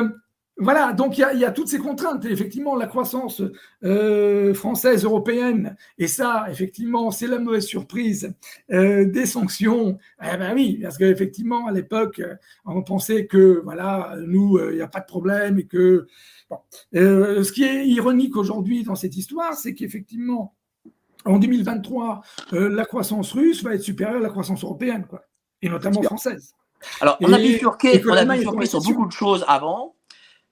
voilà, 0.58 0.94
donc 0.94 1.18
il 1.18 1.39
y, 1.39 1.46
a, 1.46 1.52
toutes 1.52 1.68
ces 1.68 1.80
contraintes. 1.80 2.24
Et 2.26 2.32
effectivement, 2.32 2.76
la 2.76 2.86
croissance 2.86 3.42
euh, 3.84 4.54
française, 4.54 5.04
européenne, 5.04 5.76
et 5.98 6.08
ça, 6.08 6.46
effectivement, 6.50 7.10
c'est 7.10 7.26
la 7.26 7.39
mauvaise 7.39 7.66
surprise 7.66 8.36
euh, 8.72 9.06
des 9.06 9.26
sanctions. 9.26 9.98
Eh 10.22 10.38
ben 10.38 10.54
oui, 10.54 10.80
parce 10.82 10.98
qu'effectivement, 10.98 11.68
à 11.68 11.72
l'époque, 11.72 12.22
on 12.66 12.84
pensait 12.84 13.26
que, 13.26 13.62
voilà, 13.63 14.16
nous, 14.28 14.58
euh, 14.58 14.72
il 14.72 14.76
n'y 14.76 14.82
a 14.82 14.88
pas 14.88 15.00
de 15.00 15.06
problème 15.06 15.58
et 15.58 15.66
que. 15.66 16.08
ce 16.94 17.52
qui 17.52 17.63
est 17.63 17.88
ironique 17.88 18.38
aujourd'hui 18.38 18.84
dans 18.84 18.96
cette 18.96 19.18
histoire, 19.18 19.56
c'est 19.56 19.74
qu'effectivement, 19.74 20.54
en 21.26 21.39
2023, 21.39 22.22
la 22.52 22.86
croissance 22.86 23.32
russe 23.32 23.63
va 23.63 23.74
être 23.74 23.82
supérieure 23.82 24.18
à 24.18 24.24
la 24.24 24.30
croissance 24.30 24.63
européenne, 24.63 25.08
quoi, 25.10 25.24
et 25.63 25.70
notamment 25.70 26.04
française. 26.04 26.54
Alors, 27.02 27.18
on 27.22 27.32
a 27.34 27.38
bifurqué, 27.38 28.04
on 28.06 28.12
a 28.12 28.66
sur 28.66 28.82
beaucoup 28.82 29.08
de 29.08 29.12
choses 29.12 29.44
avant. 29.48 29.96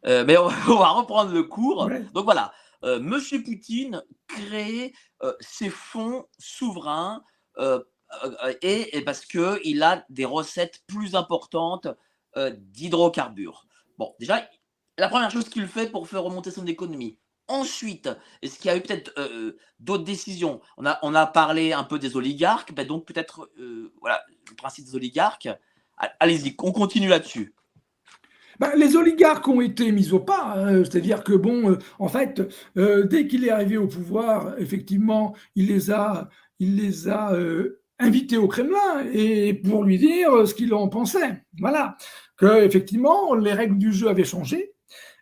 Euh, 0.06 0.24
mais 0.26 0.38
on, 0.38 0.48
va 0.48 0.90
reprendre 0.90 1.32
le 1.32 1.44
cours. 1.44 1.90
Donc 2.14 2.24
voilà, 2.24 2.54
euh, 2.84 3.00
Monsieur 3.00 3.44
Poutine 3.44 4.04
crée 4.28 4.94
euh, 5.24 5.34
ses 5.40 5.70
fonds 5.70 6.26
souverains 6.40 7.24
et, 8.62 9.02
parce 9.06 9.26
qu'il 9.26 9.84
a 9.84 10.06
des 10.10 10.26
recettes 10.26 10.82
plus 10.88 11.16
importantes 11.16 11.88
d'hydrocarbures. 12.36 13.66
Bon, 13.98 14.16
déjà, 14.20 14.48
la 14.98 15.10
première 15.10 15.32
chose 15.32 15.50
qu'il 15.50 15.68
fait 15.68 15.90
pour 15.90 16.08
faire 16.08 16.24
remonter 16.24 16.50
son 16.52 16.66
économie. 16.66 17.20
Ensuite, 17.48 18.10
est-ce 18.42 18.58
qu'il 18.58 18.68
y 18.68 18.74
a 18.74 18.78
eu 18.78 18.82
peut-être 18.82 19.14
d'autres 19.80 20.06
décisions? 20.06 20.62
On 20.78 20.86
a, 20.86 20.98
on 21.04 21.14
a 21.14 21.26
parlé 21.26 21.74
un 21.74 21.84
peu 21.84 22.00
des 22.00 22.16
oligarques, 22.16 22.74
ben 22.74 22.88
donc 22.88 23.06
peut-être 23.06 23.50
voilà, 24.00 24.24
le 24.50 24.56
principe 24.56 24.86
des 24.86 24.96
oligarques. 24.96 25.50
Allez-y, 26.20 26.56
on 26.60 26.72
continue 26.72 27.10
là-dessus. 27.10 27.54
Bah, 28.62 28.74
les 28.76 28.96
oligarques 28.96 29.48
ont 29.48 29.60
été 29.60 29.92
mis 29.92 30.12
au 30.12 30.20
pas, 30.20 30.54
hein. 30.56 30.84
c'est-à-dire 30.84 31.24
que 31.24 31.34
bon, 31.34 31.72
euh, 31.72 31.78
en 31.98 32.08
fait, 32.10 32.44
euh, 32.78 33.06
dès 33.08 33.26
qu'il 33.26 33.44
est 33.44 33.50
arrivé 33.50 33.76
au 33.76 33.88
pouvoir, 33.88 34.54
effectivement, 34.60 35.34
il 35.56 35.66
les 35.66 35.90
a, 35.90 36.30
euh, 37.34 37.82
invités 37.98 38.38
au 38.38 38.48
Kremlin 38.48 39.04
et 39.12 39.56
pour 39.56 39.84
lui 39.84 39.98
dire 39.98 40.48
ce 40.48 40.54
qu'il 40.54 40.76
en 40.76 40.90
pensait. 40.90 41.42
Voilà, 41.58 41.98
que 42.38 42.64
effectivement, 42.64 43.34
les 43.34 43.54
règles 43.54 43.80
du 43.80 43.92
jeu 43.92 44.10
avaient 44.10 44.24
changé 44.26 44.74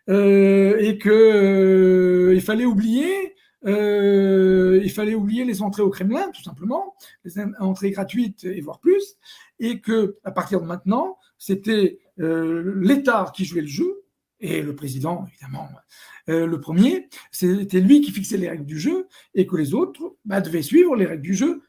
et 0.08 0.98
que 1.00 2.32
il 2.34 2.42
fallait 2.42 2.66
oublier. 2.66 3.34
les 3.64 5.62
entrées 5.62 5.82
au 5.82 5.90
Kremlin, 5.90 6.30
tout 6.34 6.42
simplement, 6.42 6.94
les 7.24 7.32
entrées 7.58 7.90
gratuites 7.90 8.44
et 8.44 8.60
voire 8.60 8.80
plus, 8.80 9.16
et 9.58 9.80
que 9.80 10.18
à 10.24 10.30
partir 10.30 10.60
de 10.60 10.66
maintenant, 10.66 11.16
c'était 11.38 12.00
l'État 12.20 13.32
qui 13.34 13.44
jouait 13.44 13.62
le 13.62 13.66
jeu, 13.66 14.02
et 14.40 14.62
le 14.62 14.74
président, 14.74 15.26
évidemment, 15.28 15.68
euh, 16.28 16.46
le 16.46 16.60
premier, 16.60 17.08
c'était 17.30 17.80
lui 17.80 18.00
qui 18.00 18.10
fixait 18.10 18.36
les 18.36 18.48
règles 18.48 18.64
du 18.64 18.78
jeu, 18.78 19.06
et 19.34 19.46
que 19.46 19.56
les 19.56 19.74
autres 19.74 20.16
bah, 20.24 20.40
devaient 20.40 20.62
suivre 20.62 20.96
les 20.96 21.06
règles 21.06 21.22
du 21.22 21.34
jeu 21.34 21.62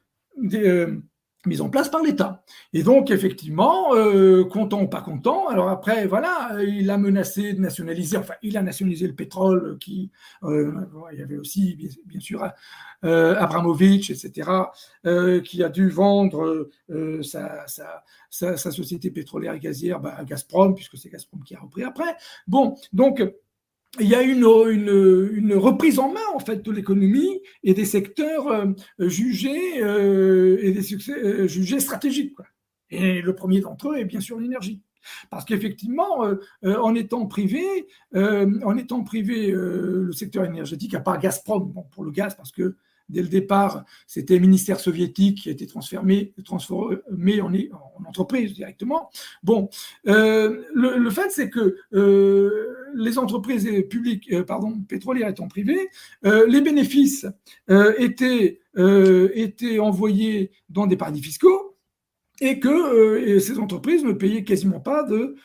euh, 0.53 0.97
mises 1.45 1.61
en 1.61 1.69
place 1.69 1.89
par 1.89 2.01
l'État. 2.01 2.43
Et 2.73 2.83
donc, 2.83 3.11
effectivement, 3.11 3.91
content 4.49 4.81
ou 4.83 4.87
pas 4.87 5.01
content, 5.01 5.47
alors 5.47 5.69
après, 5.69 6.05
voilà, 6.07 6.51
il 6.61 6.89
a 6.89 6.97
menacé 6.97 7.53
de 7.53 7.59
nationaliser, 7.59 8.17
enfin, 8.17 8.35
il 8.43 8.57
a 8.57 8.61
nationalisé 8.61 9.07
le 9.07 9.15
pétrole, 9.15 9.77
qui, 9.79 10.11
il 10.43 11.17
y 11.17 11.21
avait 11.21 11.37
aussi, 11.37 11.75
bien, 12.05 12.19
sûr, 12.19 12.47
Abramovich, 13.03 14.11
etc., 14.11 14.49
qui 15.43 15.63
a 15.63 15.69
dû 15.69 15.89
vendre 15.89 16.69
sa, 17.23 17.65
sa, 18.29 18.57
société 18.57 19.11
pétrolière 19.11 19.53
et 19.53 19.59
gazière 19.59 19.99
bah, 19.99 20.15
à 20.17 20.23
Gazprom, 20.23 20.75
puisque 20.75 20.97
c'est 20.97 21.09
Gazprom 21.09 21.43
qui 21.43 21.55
a 21.55 21.59
repris 21.59 21.83
après. 21.83 22.15
Bon, 22.47 22.75
donc 22.93 23.23
il 23.99 24.07
y 24.07 24.15
a 24.15 24.21
une, 24.21 24.45
une, 25.33 25.53
reprise 25.55 25.99
en 25.99 26.11
main 26.13 26.19
en 26.33 26.39
fait 26.39 26.63
de 26.63 26.71
l'économie 26.71 27.41
et 27.63 27.73
des 27.73 27.85
secteurs 27.85 28.47
euh, 28.47 28.73
jugés 28.99 29.83
euh, 29.83 30.57
et 30.61 30.71
des 30.71 30.81
succès, 30.81 31.13
euh, 31.13 31.47
jugés 31.47 31.79
stratégiques. 31.79 32.33
Quoi. 32.33 32.45
Et 32.89 33.21
le 33.21 33.35
premier 33.35 33.59
d'entre 33.59 33.89
eux 33.89 33.97
est 33.97 34.05
bien 34.05 34.21
sûr 34.21 34.39
l'énergie. 34.39 34.81
Parce 35.31 35.45
qu'effectivement, 35.45 36.27
en 36.63 36.93
étant 36.93 37.25
privé, 37.25 37.63
en 38.13 38.77
étant 38.77 39.03
privé, 39.03 39.47
le 39.47 40.11
secteur 40.11 40.45
énergétique, 40.45 40.93
à 40.93 40.99
part 40.99 41.17
Gazprom, 41.17 41.71
bon, 41.71 41.85
pour 41.89 42.03
le 42.03 42.11
gaz, 42.11 42.35
parce 42.35 42.51
que 42.51 42.75
dès 43.09 43.21
le 43.21 43.27
départ, 43.27 43.85
c'était 44.07 44.35
le 44.35 44.41
ministère 44.41 44.79
soviétique 44.79 45.43
qui 45.43 45.49
a 45.49 45.51
été 45.51 45.67
transformé, 45.67 46.33
en, 47.41 47.53
en 47.53 48.09
entreprise 48.09 48.53
directement. 48.53 49.09
Bon, 49.43 49.69
euh, 50.07 50.63
le, 50.73 51.09
fait, 51.09 51.29
c'est 51.29 51.49
que 51.49 51.75
euh, 51.93 52.75
les 52.95 53.17
entreprises 53.17 53.69
publiques, 53.89 54.31
euh, 54.31 54.43
pardon, 54.43 54.79
pétrolières 54.87 55.29
étant 55.29 55.47
privées, 55.47 55.89
les 56.23 56.61
bénéfices 56.61 57.25
étaient, 57.97 58.59
envoyés 59.79 60.51
dans 60.69 60.87
des 60.87 60.97
paradis 60.97 61.21
fiscaux 61.21 61.77
et 62.39 62.59
que 62.59 63.39
ces 63.39 63.59
entreprises 63.59 64.03
ne 64.03 64.13
payaient 64.13 64.43
quasiment 64.43 64.79
pas 64.79 65.03
de 65.03 65.35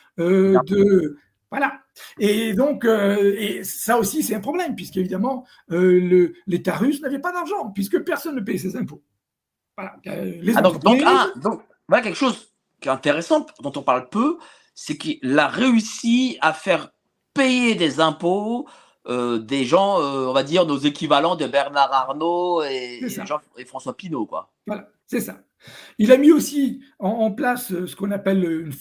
voilà. 1.49 1.79
Et 2.19 2.53
donc, 2.53 2.83
euh, 2.83 3.35
et 3.37 3.63
ça 3.63 3.97
aussi, 3.97 4.21
c'est 4.21 4.35
un 4.35 4.41
problème, 4.41 4.75
puisqu'évidemment, 4.75 5.45
euh, 5.71 6.33
l'État 6.45 6.75
russe 6.75 7.01
n'avait 7.01 7.19
pas 7.19 7.31
d'argent, 7.31 7.71
puisque 7.71 7.99
personne 8.03 8.35
ne 8.35 8.41
payait 8.41 8.57
ses 8.57 8.75
impôts. 8.75 9.01
Voilà. 9.77 9.95
Euh, 10.07 10.33
les 10.41 10.57
ah, 10.57 10.61
donc, 10.61 10.79
donc, 10.83 11.01
ah, 11.05 11.27
donc, 11.37 11.61
voilà 11.87 12.03
quelque 12.03 12.17
chose 12.17 12.51
qui 12.81 12.89
est 12.89 12.91
intéressant, 12.91 13.45
dont 13.61 13.71
on 13.75 13.81
parle 13.81 14.09
peu, 14.09 14.37
c'est 14.75 14.97
qu'il 14.97 15.39
a 15.39 15.47
réussi 15.47 16.37
à 16.41 16.53
faire 16.53 16.91
payer 17.33 17.75
des 17.75 17.99
impôts 17.99 18.67
des 19.09 19.63
gens, 19.63 20.01
on 20.01 20.33
va 20.33 20.43
dire, 20.43 20.65
nos 20.65 20.79
équivalents 20.79 21.37
de 21.37 21.47
Bernard 21.47 21.93
Arnault 21.93 22.61
et, 22.63 22.99
et, 22.99 23.65
François 23.65 23.95
Pinault. 23.95 24.25
Quoi. 24.25 24.51
Voilà, 24.65 24.89
c'est 25.05 25.21
ça. 25.21 25.37
Il 25.97 26.11
a 26.11 26.17
mis 26.17 26.33
aussi 26.33 26.81
en, 26.99 27.31
place 27.31 27.69
ce 27.69 27.95
qu'on 27.95 28.11
appelle 28.11 28.43
une 28.43 28.73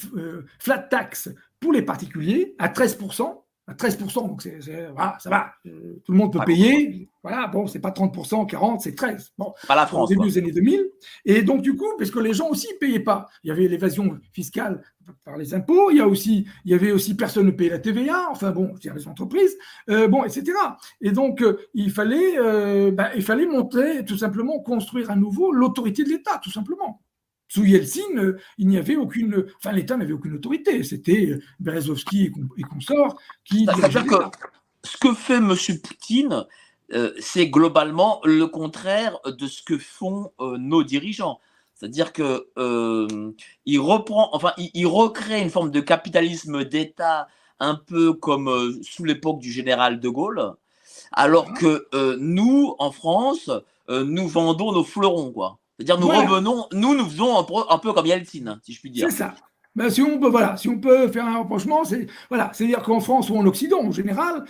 flat 0.58 0.78
tax 0.78 1.30
pour 1.60 1.72
les 1.72 1.82
particuliers 1.82 2.54
à 2.58 2.68
13%. 2.68 3.42
À 3.68 3.74
13%, 3.74 4.28
donc 4.28 4.42
c'est, 4.42 4.60
voilà, 4.94 5.16
ça 5.18 5.28
va. 5.28 5.50
Euh, 5.66 6.00
tout 6.04 6.12
le 6.12 6.18
monde 6.18 6.32
peut 6.32 6.38
payer. 6.46 7.08
Voilà, 7.20 7.48
bon, 7.48 7.66
c'est 7.66 7.80
pas 7.80 7.90
30%, 7.90 8.48
40%, 8.48 8.78
c'est 8.78 8.96
13%. 8.96 9.30
Bon, 9.36 9.54
pas 9.66 9.74
la 9.74 9.88
France. 9.88 10.08
Au 10.08 10.14
début 10.14 10.28
des 10.28 10.38
années 10.38 10.52
2000. 10.52 10.88
Et 11.24 11.42
donc, 11.42 11.62
du 11.62 11.74
coup, 11.74 11.88
parce 11.98 12.12
que 12.12 12.20
les 12.20 12.32
gens 12.32 12.48
aussi 12.48 12.68
ne 12.72 12.78
payaient 12.78 13.00
pas. 13.00 13.26
Il 13.42 13.48
y 13.48 13.50
avait 13.50 13.66
l'évasion 13.66 14.20
fiscale 14.32 14.84
par 15.24 15.36
les 15.36 15.52
impôts, 15.52 15.90
il 15.90 15.96
y, 15.96 16.00
a 16.00 16.06
aussi, 16.06 16.46
il 16.64 16.70
y 16.70 16.74
avait 16.74 16.92
aussi 16.92 17.16
personne 17.16 17.46
ne 17.46 17.50
payait 17.50 17.70
la 17.70 17.78
TVA, 17.78 18.28
enfin 18.30 18.50
bon, 18.50 18.74
c'est 18.80 18.92
les 18.92 19.06
entreprises, 19.06 19.56
euh, 19.88 20.06
bon, 20.08 20.24
etc. 20.24 20.52
Et 21.00 21.10
donc, 21.10 21.42
euh, 21.42 21.58
il, 21.74 21.90
fallait, 21.90 22.36
bah, 22.92 23.10
il 23.16 23.22
fallait 23.22 23.46
monter, 23.46 24.04
tout 24.04 24.16
simplement, 24.16 24.60
construire 24.60 25.10
à 25.10 25.16
nouveau 25.16 25.50
l'autorité 25.50 26.04
de 26.04 26.10
l'État, 26.10 26.40
tout 26.42 26.52
simplement. 26.52 27.02
Sous 27.48 27.64
Yeltsin, 27.64 28.16
euh, 28.16 28.38
il 28.58 28.68
n'y 28.68 28.76
avait 28.76 28.96
aucune, 28.96 29.46
enfin 29.58 29.72
l'État 29.72 29.96
n'avait 29.96 30.12
aucune 30.12 30.34
autorité. 30.34 30.82
C'était 30.82 31.26
euh, 31.26 31.42
Berezovski 31.60 32.32
et, 32.56 32.62
consorts 32.62 33.16
qui. 33.44 33.66
ce 34.82 34.96
que 34.98 35.14
fait 35.14 35.36
M. 35.36 35.54
Poutine, 35.82 36.46
euh, 36.92 37.12
c'est 37.20 37.48
globalement 37.48 38.20
le 38.24 38.46
contraire 38.46 39.18
de 39.24 39.46
ce 39.46 39.62
que 39.62 39.78
font 39.78 40.32
nos 40.40 40.82
dirigeants. 40.82 41.40
C'est-à-dire 41.74 42.12
que 42.12 42.46
il 43.64 43.78
reprend, 43.78 44.30
enfin, 44.32 44.52
il, 44.56 44.86
recrée 44.86 45.40
une 45.40 45.50
forme 45.50 45.70
de 45.70 45.80
capitalisme 45.80 46.64
d'État 46.64 47.28
un 47.60 47.74
peu 47.74 48.12
comme 48.12 48.80
sous 48.82 49.04
l'époque 49.04 49.40
du 49.40 49.52
général 49.52 50.00
de 50.00 50.08
Gaulle, 50.08 50.54
alors 51.12 51.52
que 51.52 51.86
nous, 52.18 52.74
en 52.78 52.90
France, 52.92 53.50
nous 53.88 54.28
vendons 54.28 54.72
nos 54.72 54.84
fleurons, 54.84 55.32
quoi. 55.32 55.58
C'est-à-dire, 55.78 56.00
nous 56.00 56.08
revenons, 56.08 56.66
nous, 56.72 56.94
nous 56.94 57.04
faisons 57.04 57.38
un, 57.38 57.78
peu 57.78 57.92
comme 57.92 58.06
Yeltsin, 58.06 58.58
si 58.62 58.72
je 58.72 58.80
puis 58.80 58.90
dire. 58.90 59.10
C'est 59.10 59.16
ça. 59.16 59.34
Ben, 59.74 59.90
si 59.90 60.00
on 60.00 60.18
peut, 60.18 60.28
voilà, 60.28 60.56
si 60.56 60.70
on 60.70 60.80
peut 60.80 61.06
faire 61.08 61.26
un 61.26 61.36
rapprochement, 61.36 61.84
c'est 61.84 62.06
voilà, 62.30 62.50
c'est-à-dire 62.54 62.82
qu'en 62.82 62.98
France 62.98 63.28
ou 63.28 63.36
en 63.36 63.44
Occident 63.44 63.84
en 63.84 63.92
général, 63.92 64.44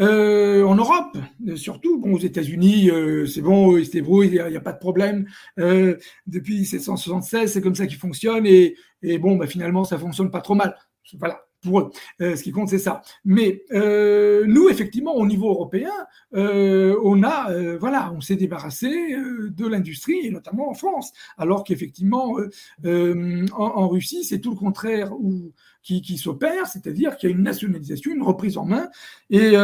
euh, 0.00 0.64
en 0.64 0.74
Europe 0.74 1.16
surtout, 1.54 2.00
bon, 2.00 2.14
aux 2.14 2.18
États-Unis, 2.18 2.90
euh, 2.90 3.24
c'est 3.24 3.42
bon, 3.42 3.76
ils 3.76 3.86
se 3.86 3.92
débrouillent, 3.92 4.26
il 4.26 4.44
n'y 4.50 4.56
a, 4.56 4.60
pas 4.60 4.72
de 4.72 4.80
problème. 4.80 5.28
Euh, 5.60 5.98
depuis 6.26 6.56
1776, 6.56 7.52
c'est 7.52 7.60
comme 7.60 7.76
ça 7.76 7.86
qu'ils 7.86 7.98
fonctionnent 7.98 8.44
et, 8.44 8.74
et 9.02 9.18
bon, 9.18 9.36
ben, 9.36 9.46
finalement, 9.46 9.84
ça 9.84 9.98
fonctionne 9.98 10.32
pas 10.32 10.40
trop 10.40 10.56
mal. 10.56 10.76
Voilà, 11.20 11.44
pour 11.62 11.80
eux. 11.80 11.90
ce 12.18 12.42
qui 12.42 12.52
compte, 12.52 12.68
c'est 12.68 12.78
ça. 12.78 13.02
Mais 13.24 13.62
nous, 13.70 14.68
effectivement, 14.68 15.14
au 15.14 15.26
niveau 15.26 15.50
européen, 15.50 15.92
on 16.32 17.22
a, 17.22 17.76
voilà, 17.78 18.12
on 18.14 18.20
s'est 18.20 18.36
débarrassé 18.36 18.88
de 18.88 19.66
l'industrie, 19.66 20.26
et 20.26 20.30
notamment 20.30 20.70
en 20.70 20.74
France, 20.74 21.12
alors 21.38 21.64
qu'effectivement, 21.64 22.36
en, 22.84 23.46
en, 23.52 23.88
Russie, 23.88 24.24
c'est 24.24 24.40
tout 24.40 24.50
le 24.50 24.56
contraire 24.56 25.12
où, 25.12 25.52
qui, 25.82 26.02
qui 26.02 26.16
s'opère, 26.18 26.66
c'est-à-dire 26.66 27.16
qu'il 27.16 27.30
y 27.30 27.32
a 27.32 27.36
une 27.36 27.42
nationalisation, 27.42 28.12
une 28.12 28.22
reprise 28.22 28.56
en 28.56 28.64
main, 28.64 28.88
et 29.30 29.56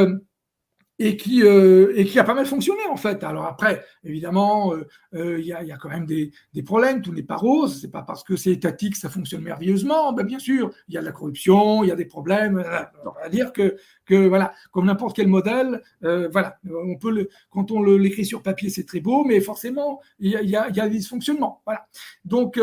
et 0.98 1.16
qui, 1.16 1.42
euh, 1.42 1.92
et 1.96 2.04
qui 2.04 2.18
a 2.18 2.24
pas 2.24 2.34
mal 2.34 2.46
fonctionné 2.46 2.80
en 2.90 2.96
fait. 2.96 3.22
Alors 3.22 3.46
après, 3.46 3.84
évidemment, 4.04 4.74
euh, 4.74 4.86
euh, 5.14 5.38
il 5.38 5.46
y, 5.46 5.52
a, 5.52 5.62
y, 5.62 5.72
a, 5.72 5.76
quand 5.76 5.88
même 5.88 6.06
des, 6.06 6.32
des 6.54 6.62
problèmes, 6.62 7.02
tout 7.02 7.12
n'est 7.12 7.22
pas 7.22 7.36
rose, 7.36 7.80
c'est 7.80 7.90
pas 7.90 8.02
parce 8.02 8.24
que 8.24 8.36
c'est 8.36 8.50
étatique 8.50 8.94
que 8.94 8.98
ça 8.98 9.08
fonctionne 9.08 9.42
merveilleusement, 9.42 10.12
ben, 10.12 10.24
bien 10.24 10.38
sûr, 10.38 10.70
il 10.88 10.94
y 10.94 10.98
a 10.98 11.00
de 11.00 11.06
la 11.06 11.12
corruption, 11.12 11.84
il 11.84 11.88
y 11.88 11.92
a 11.92 11.96
des 11.96 12.04
problèmes, 12.04 12.64
on 13.04 13.22
va 13.22 13.28
dire 13.28 13.52
que, 13.52 13.76
que 14.04 14.26
voilà, 14.26 14.52
comme 14.72 14.86
n'importe 14.86 15.14
quel 15.14 15.28
modèle, 15.28 15.82
voilà, 16.00 16.58
on 16.68 16.96
peut 16.96 17.12
le, 17.12 17.28
quand 17.50 17.70
on 17.70 17.82
l'écrit 17.82 18.24
sur 18.24 18.42
papier, 18.42 18.70
c'est 18.70 18.84
très 18.84 19.00
beau, 19.00 19.24
mais 19.24 19.40
forcément, 19.40 20.00
il 20.18 20.32
y 20.32 20.36
a, 20.36 20.42
y, 20.42 20.56
a, 20.56 20.68
y 20.68 20.80
a, 20.80 20.88
des 20.88 20.96
dysfonctionnements, 20.96 21.62
voilà. 21.64 21.86
Donc, 22.24 22.60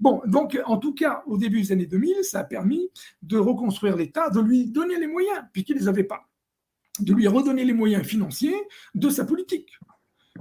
bon, 0.00 0.22
donc 0.26 0.58
en 0.64 0.78
tout 0.78 0.94
cas, 0.94 1.22
au 1.26 1.36
début 1.36 1.60
des 1.60 1.72
années 1.72 1.86
2000, 1.86 2.16
ça 2.22 2.40
a 2.40 2.44
permis 2.44 2.90
de 3.22 3.38
reconstruire 3.38 3.96
l'État, 3.96 4.30
de 4.30 4.40
lui 4.40 4.70
donner 4.70 4.98
les 4.98 5.06
moyens, 5.06 5.40
puisqu'il 5.52 5.76
les 5.76 5.88
avait 5.88 6.04
pas 6.04 6.26
de 7.00 7.12
lui 7.12 7.26
redonner 7.26 7.64
les 7.64 7.72
moyens 7.72 8.04
financiers 8.04 8.56
de 8.94 9.08
sa 9.08 9.24
politique. 9.24 9.70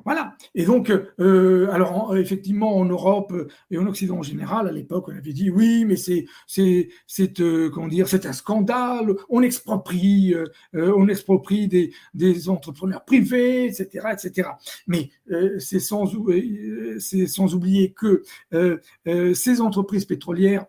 Voilà. 0.05 0.35
Et 0.55 0.65
donc, 0.65 0.91
euh, 1.19 1.69
alors 1.71 2.17
effectivement, 2.17 2.77
en 2.77 2.85
Europe 2.85 3.31
et 3.69 3.77
en 3.77 3.85
Occident 3.85 4.17
en 4.17 4.23
général, 4.23 4.67
à 4.67 4.71
l'époque, 4.71 5.05
on 5.07 5.15
avait 5.15 5.33
dit 5.33 5.49
oui, 5.51 5.85
mais 5.85 5.95
c'est 5.95 6.25
c'est 6.47 6.89
euh, 7.39 7.69
comment 7.69 7.87
dire, 7.87 8.07
c'est 8.07 8.25
un 8.25 8.33
scandale. 8.33 9.15
On 9.29 9.43
exproprie, 9.43 10.33
euh, 10.33 10.45
on 10.73 11.07
exproprie 11.07 11.67
des, 11.67 11.93
des 12.15 12.49
entrepreneurs 12.49 13.05
privés, 13.05 13.65
etc., 13.65 14.07
etc. 14.11 14.49
Mais 14.87 15.11
c'est 15.59 15.79
sans 15.79 16.11
c'est 16.99 17.27
sans 17.27 17.53
oublier 17.53 17.93
que 17.93 18.23
ces 19.33 19.61
entreprises 19.61 20.05
pétrolières 20.05 20.65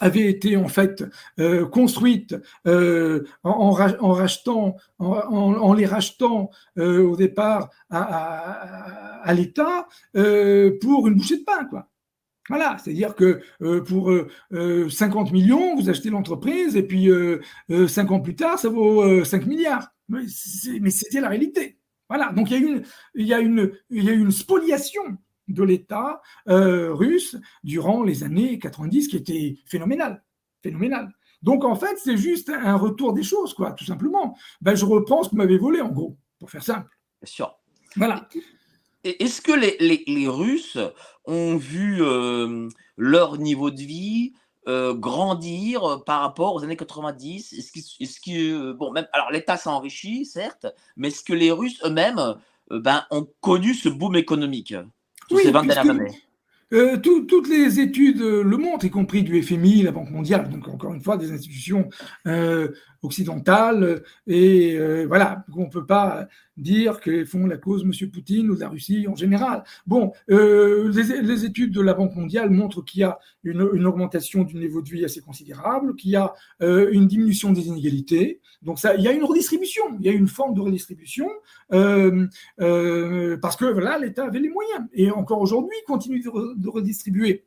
avait 0.00 0.28
été 0.28 0.56
en 0.56 0.68
fait 0.68 1.04
euh, 1.38 1.66
construite 1.66 2.36
euh, 2.66 3.24
en, 3.42 3.70
rachetant, 3.70 4.76
en, 4.98 5.72
les 5.74 5.86
rachetant 5.86 6.50
euh, 6.78 7.02
au 7.02 7.16
départ 7.16 7.70
à, 7.90 9.32
l'État 9.34 9.88
pour 10.12 11.08
une 11.08 11.14
bouchée 11.14 11.38
de 11.38 11.44
pain, 11.44 11.64
quoi. 11.64 11.88
Voilà, 12.48 12.76
c'est-à-dire 12.78 13.16
que 13.16 13.40
pour 13.80 14.12
50 14.88 15.32
millions, 15.32 15.74
vous 15.74 15.90
achetez 15.90 16.10
l'entreprise 16.10 16.76
et 16.76 16.84
puis 16.84 17.10
5 17.68 18.10
ans 18.12 18.20
plus 18.20 18.36
tard, 18.36 18.56
ça 18.56 18.68
vaut 18.68 19.24
5 19.24 19.46
milliards. 19.46 19.90
Mais 20.08 20.28
c'était 20.28 21.20
la 21.20 21.28
réalité. 21.28 21.80
Voilà, 22.08 22.30
donc 22.30 22.52
il 22.52 22.56
y 22.56 22.64
a 22.64 22.68
une, 22.68 22.82
une, 23.40 23.72
il 23.90 24.04
y 24.04 24.10
a 24.10 24.12
une 24.12 24.30
spoliation 24.30 25.18
de 25.48 25.62
l'État 25.62 26.20
euh, 26.48 26.92
russe 26.92 27.36
durant 27.62 28.02
les 28.02 28.24
années 28.24 28.58
90 28.58 29.08
qui 29.08 29.16
était 29.16 29.56
phénoménal. 29.66 30.22
Phénoménal. 30.62 31.12
Donc 31.42 31.64
en 31.64 31.76
fait, 31.76 31.96
c'est 32.02 32.16
juste 32.16 32.50
un 32.50 32.76
retour 32.76 33.12
des 33.12 33.22
choses, 33.22 33.54
quoi, 33.54 33.72
tout 33.72 33.84
simplement. 33.84 34.36
Ben, 34.60 34.74
je 34.74 34.84
reprends 34.84 35.22
ce 35.22 35.30
que 35.30 35.36
m'avait 35.36 35.58
volé, 35.58 35.80
en 35.80 35.90
gros, 35.90 36.16
pour 36.38 36.50
faire 36.50 36.62
simple. 36.62 36.88
Bien 37.22 37.30
sûr. 37.30 37.58
Voilà. 37.96 38.28
Est-ce 39.04 39.40
que 39.40 39.52
les, 39.52 40.28
Russes 40.28 40.78
ont 41.24 41.56
vu 41.56 42.02
euh, 42.02 42.68
leur 42.96 43.38
niveau 43.38 43.70
de 43.70 43.80
vie 43.80 44.32
euh, 44.66 44.94
grandir 44.94 46.02
par 46.04 46.22
rapport 46.22 46.54
aux 46.54 46.64
années 46.64 46.76
90 46.76 47.52
Est-ce 47.52 48.20
que, 48.20 48.72
bon, 48.72 48.90
même, 48.90 49.06
alors 49.12 49.30
l'État 49.30 49.56
s'est 49.56 49.68
enrichi, 49.68 50.26
certes, 50.26 50.66
mais 50.96 51.08
est-ce 51.08 51.22
que 51.22 51.34
les 51.34 51.52
Russes 51.52 51.80
eux-mêmes 51.84 52.34
ben, 52.70 53.04
ont 53.12 53.28
connu 53.40 53.74
ce 53.74 53.88
boom 53.88 54.16
économique? 54.16 54.74
Oui, 55.30 55.52
euh, 56.72 56.96
toutes 56.96 57.48
les 57.48 57.78
études 57.78 58.20
le 58.20 58.56
montrent, 58.56 58.84
y 58.84 58.90
compris 58.90 59.22
du 59.22 59.40
FMI, 59.40 59.82
la 59.82 59.92
Banque 59.92 60.10
mondiale, 60.10 60.50
donc 60.50 60.66
encore 60.66 60.92
une 60.92 61.00
fois 61.00 61.16
des 61.16 61.30
institutions 61.30 61.88
euh, 62.26 62.68
occidentales, 63.06 64.02
et 64.26 64.76
euh, 64.76 65.06
voilà, 65.06 65.44
on 65.54 65.64
ne 65.64 65.70
peut 65.70 65.86
pas 65.86 66.28
dire 66.56 67.00
qu'elles 67.00 67.26
font 67.26 67.46
la 67.46 67.56
cause 67.56 67.82
M. 67.84 68.10
Poutine 68.10 68.50
ou 68.50 68.54
de 68.54 68.60
la 68.60 68.68
Russie 68.68 69.06
en 69.08 69.14
général. 69.14 69.64
Bon, 69.86 70.12
euh, 70.30 70.90
les, 70.92 71.44
études 71.44 71.72
de 71.72 71.80
la 71.80 71.94
Banque 71.94 72.14
mondiale 72.14 72.50
montrent 72.50 72.82
qu'il 72.82 73.00
y 73.00 73.04
a 73.04 73.18
une, 73.44 73.62
augmentation 73.86 74.42
du 74.44 74.56
niveau 74.56 74.82
de 74.82 74.88
vie 74.88 75.04
assez 75.04 75.20
considérable, 75.20 75.96
qu'il 75.96 76.10
y 76.10 76.16
a 76.16 76.34
euh, 76.62 76.88
une 76.92 77.06
diminution 77.06 77.52
des 77.52 77.66
inégalités. 77.66 78.40
Donc 78.62 78.78
ça, 78.78 78.94
il 78.94 79.02
y 79.02 79.08
a 79.08 79.12
une 79.12 79.24
redistribution, 79.24 79.84
il 80.00 80.06
y 80.06 80.08
a 80.08 80.12
une 80.12 80.28
forme 80.28 80.54
de 80.54 80.60
redistribution 80.60 81.28
parce 81.68 83.56
que 83.56 83.70
voilà, 83.72 83.98
l'État 83.98 84.24
avait 84.24 84.40
les 84.40 84.48
moyens 84.48 84.84
et 84.92 85.10
encore 85.10 85.40
aujourd'hui 85.40 85.76
continue 85.86 86.20
de 86.20 86.68
redistribuer 86.68 87.44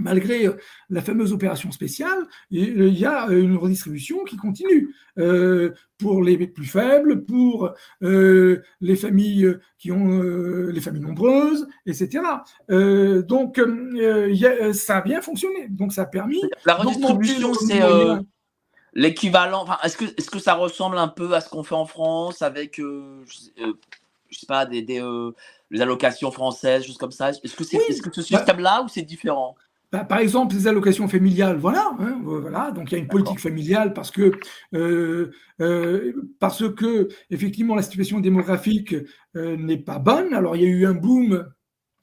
malgré 0.00 0.46
euh, 0.46 0.56
la 0.90 1.02
fameuse 1.02 1.32
opération 1.32 1.70
spéciale, 1.72 2.26
il 2.50 2.98
y 2.98 3.04
a 3.04 3.28
euh, 3.28 3.42
une 3.42 3.56
redistribution 3.56 4.24
qui 4.24 4.36
continue 4.36 4.94
euh, 5.18 5.72
pour 5.98 6.22
les 6.22 6.46
plus 6.46 6.66
faibles, 6.66 7.24
pour 7.24 7.74
les 8.00 8.96
familles 8.96 9.56
qui 9.78 9.90
ont 9.90 10.20
les 10.20 10.80
familles 10.80 11.02
nombreuses, 11.02 11.66
etc. 11.86 12.22
donc 12.68 13.60
ça 14.74 14.96
a 14.96 15.00
bien 15.00 15.20
fonctionné. 15.20 15.68
Donc 15.68 15.92
ça 15.92 16.02
a 16.02 16.06
permis. 16.06 16.40
La 16.64 16.74
redistribution, 16.74 17.52
c'est 17.54 17.80
l'équivalent. 18.94 19.66
est-ce 19.82 19.96
que 19.96 20.04
est-ce 20.04 20.30
que 20.30 20.38
ça 20.38 20.54
ressemble 20.54 20.98
un 20.98 21.08
peu 21.08 21.32
à 21.34 21.40
ce 21.40 21.48
qu'on 21.48 21.64
fait 21.64 21.74
en 21.74 21.86
France 21.86 22.42
avec 22.42 22.76
je 22.76 24.38
sais 24.38 24.46
pas 24.46 24.66
des, 24.66 24.82
des 24.82 25.00
les 25.70 25.80
allocations 25.80 26.30
françaises, 26.30 26.86
choses 26.86 26.98
comme 26.98 27.12
ça? 27.12 27.30
Est-ce 27.30 27.56
que 27.56 27.64
c'est 27.64 27.78
ce 27.92 28.02
bah 28.02 28.22
système-là 28.22 28.82
ou 28.82 28.88
c'est 28.88 29.02
différent? 29.02 29.56
Bah, 29.90 30.04
par 30.04 30.18
exemple, 30.18 30.54
les 30.54 30.66
allocations 30.66 31.08
familiales, 31.08 31.56
voilà, 31.56 31.90
hein, 31.98 32.20
voilà. 32.22 32.70
Donc 32.72 32.92
il 32.92 32.94
y 32.94 32.96
a 32.96 33.00
une 33.00 33.08
politique 33.08 33.40
familiale 33.40 33.94
parce 33.94 34.10
que 34.10 34.32
euh, 34.74 35.30
euh, 35.62 36.12
parce 36.38 36.68
que 36.74 37.08
effectivement 37.30 37.74
la 37.74 37.82
situation 37.82 38.20
démographique 38.20 38.94
euh, 39.34 39.56
n'est 39.56 39.78
pas 39.78 39.98
bonne. 39.98 40.34
Alors 40.34 40.56
il 40.56 40.62
y 40.62 40.66
a 40.66 40.68
eu 40.68 40.84
un 40.84 40.94
boom 40.94 41.48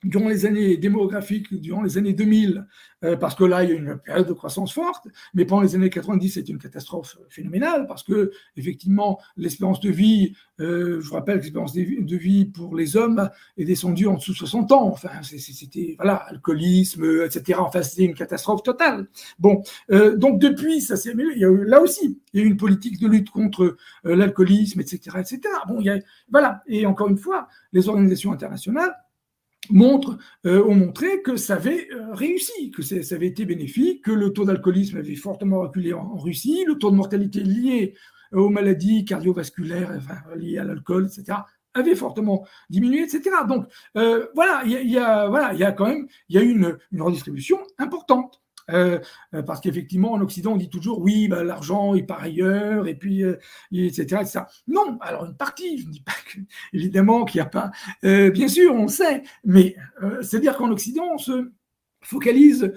durant 0.06 0.30
les 0.30 0.46
années 0.46 0.78
démographiques, 0.78 1.54
durant 1.60 1.82
les 1.82 1.98
années 1.98 2.14
2000, 2.14 2.66
euh, 3.04 3.18
parce 3.18 3.36
que 3.36 3.44
là, 3.44 3.64
il 3.64 3.70
y 3.70 3.74
a 3.74 3.76
une 3.76 3.98
période 3.98 4.28
de 4.28 4.34
croissance 4.34 4.72
forte, 4.72 5.08
mais 5.34 5.46
pendant 5.46 5.64
les 5.64 5.76
années 5.76 5.90
90, 5.90 6.30
c'est 6.30 6.48
une 6.48 6.60
catastrophe 6.60 7.18
phénoménale, 7.30 7.88
parce 7.88 8.04
que, 8.04 8.32
effectivement, 8.56 9.20
l'espérance 9.36 9.80
de 9.80 9.90
vie, 9.90 10.36
euh, 10.60 11.02
je 11.02 11.08
vous 11.08 11.16
rappelle 11.16 11.38
l'espérance 11.38 11.74
de 11.74 12.16
vie 12.16 12.46
pour 12.46 12.76
les 12.76 12.96
hommes 12.96 13.30
est 13.58 13.66
descendue 13.66 14.08
en 14.08 14.16
dessous 14.16 14.32
de 14.32 14.38
60 14.38 14.72
ans. 14.72 14.88
Enfin, 14.88 15.10
c'était, 15.24 15.96
voilà, 15.98 16.16
alcoolisme, 16.16 17.24
etc. 17.26 17.60
Enfin, 17.60 17.82
c'était 17.82 18.04
une 18.04 18.16
catastrophe 18.16 18.64
totale. 18.64 19.08
Bon, 19.40 19.64
euh, 19.92 20.16
donc 20.16 20.40
depuis, 20.40 20.82
ça 20.82 20.96
s'est 20.96 21.12
amélioré. 21.12 21.66
Là 21.66 21.82
aussi, 21.82 22.20
il 22.34 22.40
y 22.40 22.44
a 22.44 22.46
eu 22.46 22.50
une 22.50 22.58
politique 22.58 23.00
de 23.00 23.08
lutte 23.08 23.32
contre 23.32 23.76
l'alcoolisme, 24.04 24.80
etc., 24.80 25.18
etc. 25.20 25.42
Bon, 25.68 25.80
il 25.80 25.86
y 25.86 25.90
a, 25.90 26.00
voilà. 26.30 26.62
Et 26.68 26.86
encore 26.86 27.08
une 27.10 27.18
fois, 27.18 27.48
les 27.74 27.90
organisations 27.90 28.32
internationales 28.32 28.94
montre, 29.70 30.18
euh, 30.46 30.64
ont 30.66 30.76
montré 30.76 31.22
que 31.22 31.38
ça 31.38 31.56
avait 31.56 31.88
euh, 31.92 32.14
réussi, 32.14 32.72
que 32.72 32.82
ça 32.82 33.16
avait 33.16 33.28
été 33.28 33.46
bénéfique, 33.46 34.04
que 34.04 34.12
le 34.12 34.32
taux 34.32 34.46
d'alcoolisme 34.46 34.98
avait 34.98 35.16
fortement 35.16 35.62
reculé 35.62 35.94
en, 35.94 36.16
Russie, 36.18 36.64
le 36.68 36.76
taux 36.76 36.92
de 36.92 36.96
mortalité 36.96 37.42
lié 37.42 37.96
aux 38.32 38.50
maladies 38.50 39.06
cardiovasculaires, 39.06 39.92
liées 40.36 40.58
à 40.58 40.64
l'alcool, 40.64 41.08
etc., 41.08 41.40
avait 41.74 41.96
fortement 41.96 42.48
diminué, 42.70 43.04
etc. 43.04 43.30
Donc 43.48 43.68
euh, 43.98 44.28
voilà, 44.34 44.64
il 44.66 44.90
y, 44.90 44.98
a, 44.98 45.28
voilà, 45.28 45.54
il 45.54 45.60
y 45.60 45.64
a 45.64 45.72
quand 45.72 45.88
même, 45.88 46.08
il 46.30 46.36
y 46.36 46.40
a 46.40 46.42
une, 46.42 46.78
une 46.92 47.02
redistribution 47.02 47.60
importante. 47.78 48.42
Euh, 48.72 49.00
euh, 49.34 49.44
parce 49.44 49.62
qu'effectivement, 49.62 50.14
en 50.14 50.22
Occident, 50.22 50.54
on 50.54 50.58
dit 50.58 50.70
toujours 50.70 51.00
oui, 51.00 51.28
bah, 51.28 51.44
l'argent 51.44 51.94
est 51.96 52.04
par 52.04 52.22
ailleurs, 52.22 52.88
et 52.88 52.96
puis, 52.96 53.24
euh, 53.24 53.38
etc., 53.72 54.24
Non, 54.68 54.98
alors 55.02 55.26
une 55.26 55.36
partie, 55.36 55.78
je 55.78 55.88
ne 55.88 55.92
dis 55.92 56.02
pas 56.02 56.14
que, 56.32 56.40
évidemment 56.74 57.26
qu'il 57.26 57.42
n'y 57.42 57.48
a 57.48 57.50
pas. 57.50 57.72
bien 58.04 58.48
sûr, 58.48 58.74
on 58.74 58.88
sait, 58.88 59.24
mais 59.44 59.76
c'est-à-dire 60.22 60.58
qu'en 60.58 60.72
Occident, 60.72 61.06
on 61.14 61.18
se 61.18 61.52
focalise 62.02 62.74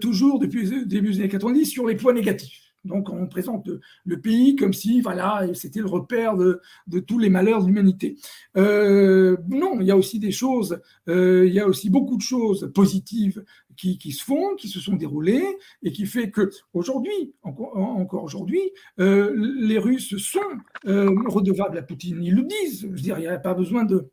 toujours 0.00 0.38
depuis 0.38 0.66
le 0.66 0.86
début 0.86 1.12
des 1.12 1.20
années 1.20 1.28
90 1.28 1.66
sur 1.66 1.86
les 1.86 1.96
points 1.96 2.12
négatifs. 2.12 2.69
Donc 2.84 3.10
on 3.10 3.26
présente 3.26 3.68
le 4.04 4.20
pays 4.20 4.56
comme 4.56 4.72
si 4.72 5.00
voilà 5.00 5.46
c'était 5.54 5.80
le 5.80 5.86
repère 5.86 6.36
de, 6.36 6.60
tous 7.00 7.18
les 7.18 7.28
malheurs 7.28 7.62
de 7.62 7.66
l'humanité. 7.66 8.16
Euh, 8.56 9.36
non, 9.48 9.80
il 9.80 9.86
y 9.86 9.90
a 9.90 9.96
aussi 9.96 10.18
des 10.18 10.30
choses, 10.30 10.80
euh, 11.08 11.46
il 11.46 11.52
y 11.52 11.60
a 11.60 11.66
aussi 11.66 11.90
beaucoup 11.90 12.16
de 12.16 12.22
choses 12.22 12.70
positives 12.74 13.44
qui, 13.76 14.12
se 14.12 14.22
font, 14.22 14.56
qui 14.56 14.68
se 14.68 14.78
sont 14.78 14.94
déroulées 14.94 15.44
et 15.82 15.90
qui 15.90 16.04
fait 16.04 16.30
que 16.30 16.50
aujourd'hui, 16.74 17.34
encore, 17.42 18.22
aujourd'hui, 18.22 18.60
euh, 18.98 19.34
les 19.58 19.78
Russes 19.78 20.16
sont 20.18 20.40
redevables 20.84 21.78
à 21.78 21.82
Poutine. 21.82 22.22
Ils 22.22 22.34
le 22.34 22.42
disent. 22.42 22.82
Je 22.82 22.88
veux 22.88 22.94
dire, 22.94 23.18
il 23.18 23.22
n'y 23.22 23.26
a 23.26 23.38
pas 23.38 23.54
besoin 23.54 23.84
de, 23.84 24.10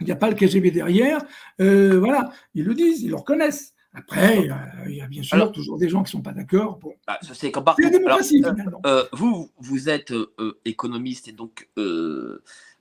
il 0.00 0.06
n'y 0.06 0.12
a 0.12 0.16
pas 0.16 0.30
le 0.30 0.36
KGB 0.36 0.70
derrière. 0.70 1.20
voilà, 1.58 2.32
ils 2.54 2.64
le 2.64 2.74
disent, 2.74 3.02
ils 3.02 3.10
le 3.10 3.16
reconnaissent. 3.16 3.74
Après, 3.92 4.48
il 4.86 4.94
y 4.94 5.00
a 5.00 5.06
bien 5.06 5.22
sûr 5.22 5.50
toujours 5.52 5.78
des 5.78 5.88
gens 5.88 6.02
qui 6.02 6.08
ne 6.08 6.18
sont 6.18 6.22
pas 6.22 6.32
d'accord. 6.32 6.78
Bon. 6.78 6.94
Bah, 7.06 7.18
c'est 7.22 7.50
comme 7.50 7.64
partout. 7.64 7.82
La 7.82 7.90
démocratie, 7.90 8.36
finalement. 8.36 8.80
vous, 9.12 9.50
vous 9.58 9.88
êtes 9.88 10.12
économiste 10.64 11.28
et 11.28 11.32
donc 11.32 11.68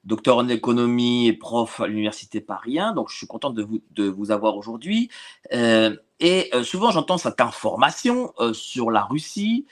docteur 0.03 0.38
en 0.38 0.47
économie 0.47 1.28
et 1.28 1.34
prof 1.34 1.80
à 1.82 1.88
l'université 1.88 2.41
Paris 2.41 2.80
1, 2.80 2.93
donc 2.93 3.10
je 3.10 3.18
suis 3.18 3.28
content 3.28 3.49
de 3.49 3.64
vous, 3.64 3.82
de 3.91 4.05
vous 4.05 4.32
avoir 4.32 4.55
aujourd'hui. 4.57 5.10
Euh, 5.53 5.95
et 6.20 6.49
euh, 6.53 6.64
souvent 6.64 6.91
j'entends 6.91 7.18
cette 7.18 7.41
information 7.41 8.34
euh, 8.39 8.53
sur 8.53 8.91
la 8.91 9.03
Russie 9.03 9.66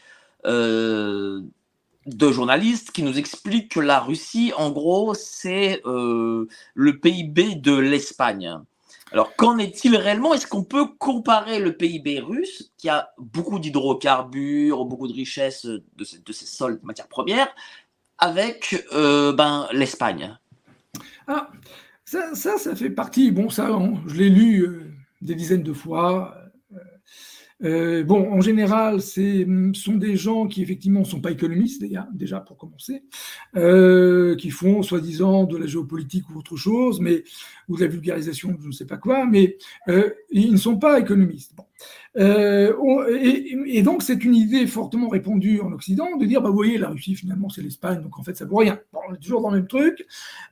de 0.46 2.32
journalistes 2.32 2.92
qui 2.92 3.04
nous 3.04 3.18
expliquent 3.18 3.72
que 3.72 3.82
la 3.82 4.00
Russie, 4.00 4.54
en 4.56 4.72
gros, 4.72 5.14
c'est 5.14 5.82
le 5.84 6.48
PIB 7.02 7.56
de 7.56 7.76
l'Espagne. 7.76 8.58
Alors, 9.12 9.36
qu'en 9.36 9.58
est-il 9.58 9.95
réellement? 9.95 10.34
Est-ce 10.34 10.47
qu'on 10.47 10.64
peut 10.64 10.88
comparer 10.97 11.60
le 11.60 11.76
PIB 11.76 12.20
russe, 12.20 12.72
qui 12.78 12.89
a 12.89 13.12
beaucoup 13.18 13.60
d'hydrocarbures, 13.60 14.86
beaucoup 14.86 15.08
de 15.08 15.14
richesses 15.14 15.66
de, 15.66 15.84
de 15.97 16.34
ses 16.34 16.45
sols 16.45 16.80
de 16.82 16.86
matières 16.86 17.08
premières, 17.08 17.53
avec 18.18 18.86
euh, 18.93 19.34
ben, 19.34 19.68
l'Espagne? 19.72 20.38
Ah, 21.28 21.49
ça, 22.05 22.36
ça, 22.36 22.76
fait 22.76 22.89
partie, 22.89 23.32
bon, 23.32 23.49
ça, 23.49 23.70
je 24.08 24.16
l'ai 24.16 24.30
lu 24.30 24.62
euh, 24.62 24.91
des 25.22 25.36
dizaines 25.36 25.64
de 25.64 25.74
fois, 25.74 26.36
euh, 26.74 26.80
bon, 27.62 28.32
en 28.32 28.41
général, 28.41 29.01
ce 29.01 29.72
sont 29.74 29.95
des 29.95 30.16
gens 30.16 30.47
qui 30.47 30.62
effectivement 30.62 31.01
ne 31.01 31.05
sont 31.05 31.22
pas 31.22 31.32
économistes, 31.32 31.82
déjà, 31.82 32.08
déjà 32.14 32.39
pour 32.39 32.58
commencer, 32.58 33.03
euh, 33.55 34.36
qui 34.36 34.49
font 34.49 34.84
soi-disant 34.84 35.45
de 35.45 35.58
la 35.58 35.66
géopolitique 35.66 36.30
ou 36.30 36.38
autre 36.39 36.55
chose, 36.55 36.99
mais 36.99 37.24
ou 37.68 37.76
de 37.76 37.82
la 37.82 37.88
vulgarisation, 37.88 38.55
je 38.62 38.68
ne 38.68 38.72
sais 38.72 38.86
pas 38.86 38.97
quoi, 38.97 39.26
mais 39.26 39.58
euh, 39.88 40.12
ils 40.30 40.51
ne 40.51 40.58
sont 40.58 40.78
pas 40.78 40.99
économistes. 40.99 41.53
Bon. 41.55 41.64
Et, 42.20 43.55
et, 43.68 43.84
donc, 43.84 44.01
c'est 44.01 44.24
une 44.24 44.34
idée 44.34 44.66
fortement 44.66 45.10
répandue 45.10 45.60
en 45.62 45.72
Occident 45.72 46.18
de 46.18 46.26
dire, 46.26 46.41
bah, 46.41 46.49
vous 46.49 46.55
voyez, 46.55 46.80
la 46.80 46.89
Russie, 46.89 47.16
finalement, 47.16 47.49
c'est 47.49 47.62
l'Espagne, 47.62 48.01
donc 48.01 48.18
en 48.18 48.24
fait, 48.24 48.36
ça 48.36 48.45
vaut 48.45 48.58
rien. 48.58 48.80
Bon, 48.91 48.99
on 49.08 49.14
est 49.14 49.20
toujours 49.20 49.41
dans 49.41 49.51
le 49.51 49.58
même 49.58 49.68
truc. 49.68 50.05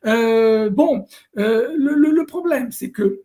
bon, 0.03 1.06
le, 1.36 1.95
le, 1.95 2.26
problème, 2.26 2.72
c'est 2.72 2.91
que 2.91 3.24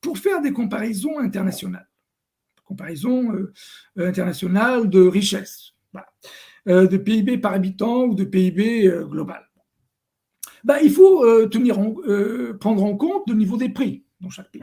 pour 0.00 0.18
faire 0.18 0.40
des 0.40 0.52
comparaisons 0.52 1.18
internationales, 1.18 1.88
comparaison 2.72 3.32
euh, 3.32 3.52
internationale 3.96 4.88
de 4.88 5.00
richesse, 5.00 5.72
euh, 6.68 6.86
de 6.86 6.96
PIB 6.96 7.38
par 7.38 7.52
habitant 7.52 8.04
ou 8.04 8.14
de 8.14 8.24
PIB 8.24 8.86
euh, 8.86 9.04
global. 9.04 9.46
Bah, 10.64 10.80
il 10.80 10.92
faut 10.92 11.26
tenir 11.48 11.74
prendre 12.60 12.84
en 12.84 12.96
compte 12.96 13.28
le 13.28 13.34
niveau 13.34 13.56
des 13.56 13.68
prix 13.68 14.04
dans 14.20 14.30
chaque 14.30 14.52
pays. 14.52 14.62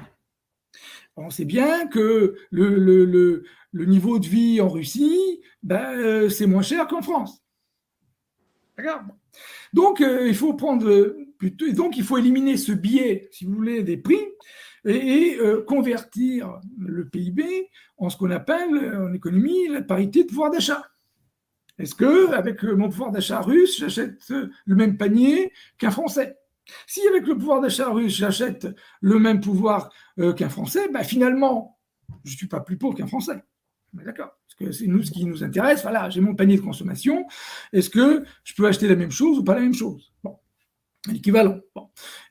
On 1.18 1.30
sait 1.30 1.44
bien 1.44 1.88
que 1.88 2.38
le, 2.52 3.44
niveau 3.74 4.18
de 4.18 4.26
vie 4.26 4.62
en 4.62 4.70
Russie, 4.70 5.42
bah, 5.62 5.92
c'est 6.30 6.46
moins 6.46 6.62
cher 6.62 6.88
qu'en 6.88 7.02
France. 7.02 7.44
Donc, 9.74 10.00
il 10.00 10.36
faut 10.36 10.54
prendre 10.54 11.14
plutôt, 11.38 11.70
donc 11.74 11.98
il 11.98 12.06
faut 12.06 12.18
éliminer 12.18 12.56
ce 12.56 12.72
biais, 12.72 13.28
si 13.34 13.44
vous 13.44 13.56
voulez, 13.56 13.84
des 13.84 13.98
prix 13.98 14.24
et, 14.86 15.38
euh, 15.40 15.64
convertir 15.64 16.60
le 16.78 17.08
PIB 17.08 17.70
en 17.98 18.10
ce 18.10 18.18
qu'on 18.18 18.32
appelle 18.32 18.96
en 18.98 19.14
économie 19.14 19.68
la 19.68 19.82
parité 19.82 20.24
de 20.24 20.30
pouvoir 20.30 20.52
d'achat. 20.52 20.84
Est-ce 21.78 21.96
que 21.96 22.32
avec 22.34 22.64
mon 22.64 22.90
pouvoir 22.90 23.12
d'achat 23.12 23.42
russe, 23.42 23.80
j'achète 23.80 24.34
le 24.66 24.76
même 24.76 24.98
panier 24.98 25.54
qu'un 25.78 25.92
Français? 25.92 26.38
Si 26.88 27.06
avec 27.08 27.26
le 27.26 27.38
pouvoir 27.38 27.62
d'achat 27.62 27.90
russe, 27.90 28.16
j'achète 28.16 28.68
le 29.02 29.20
même 29.20 29.40
pouvoir 29.40 29.92
euh, 30.20 30.34
qu'un 30.34 30.50
Français, 30.50 30.90
ben 30.92 31.04
finalement, 31.04 31.80
je 32.26 32.34
ne 32.34 32.38
suis 32.38 32.48
pas 32.48 32.60
plus 32.60 32.78
pauvre 32.78 32.98
qu'un 32.98 33.08
Français. 33.08 33.44
D'accord 33.94 34.38
Parce 34.46 34.56
que 34.60 34.72
c'est 34.72 34.88
nous 34.88 35.04
ce 35.04 35.12
qui 35.12 35.26
nous 35.26 35.44
intéresse. 35.44 35.82
Voilà, 35.82 36.10
j'ai 36.10 36.22
mon 36.22 36.36
panier 36.36 36.58
de 36.58 36.62
consommation. 36.62 37.26
Est-ce 37.74 37.90
que 37.90 38.24
je 38.44 38.54
peux 38.54 38.68
acheter 38.68 38.88
la 38.88 38.96
même 38.96 39.12
chose 39.12 39.40
ou 39.40 39.44
pas 39.44 39.56
la 39.56 39.62
même 39.62 39.74
chose? 39.74 40.14
Bon 40.24 40.38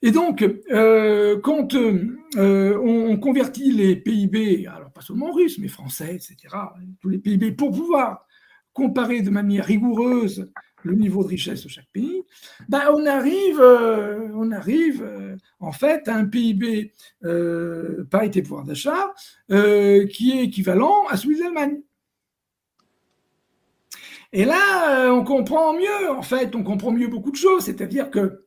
Et 0.02 0.10
donc, 0.10 0.42
euh, 0.42 1.40
quand 1.40 1.74
euh, 1.74 2.78
on, 2.78 3.16
convertit 3.16 3.72
les 3.72 3.96
PIB, 3.96 4.66
alors 4.66 4.92
pas 4.92 5.00
seulement 5.00 5.32
russes, 5.32 5.58
mais 5.58 5.68
français, 5.68 6.14
etc., 6.14 6.54
tous 7.00 7.08
les 7.08 7.18
PIB, 7.18 7.52
pour 7.52 7.70
pouvoir 7.70 8.26
comparer 8.74 9.22
de 9.22 9.30
manière 9.30 9.64
rigoureuse 9.64 10.50
le 10.84 10.94
niveau 10.94 11.24
de 11.24 11.28
richesse 11.28 11.64
de 11.64 11.68
chaque 11.68 11.88
pays, 11.92 12.22
ben 12.68 12.82
on 12.92 13.04
arrive, 13.06 13.58
euh, 13.60 14.28
on 14.34 14.52
arrive 14.52 15.04
en 15.58 15.72
fait 15.72 16.06
à 16.06 16.14
un 16.14 16.26
PIB 16.26 16.92
parité 18.10 18.42
pouvoir 18.42 18.64
d'achat 18.64 19.14
qui 19.48 20.32
est 20.32 20.44
équivalent 20.44 21.06
à 21.08 21.16
celui 21.16 21.38
de 21.38 21.44
l'Allemagne. 21.44 21.80
Et 24.34 24.44
là, 24.44 25.10
on 25.10 25.24
comprend 25.24 25.72
mieux, 25.72 26.10
en 26.10 26.22
fait, 26.22 26.54
on 26.54 26.62
comprend 26.62 26.92
mieux 26.92 27.08
beaucoup 27.08 27.30
de 27.30 27.36
choses, 27.36 27.64
c'est-à-dire 27.64 28.10
que 28.10 28.44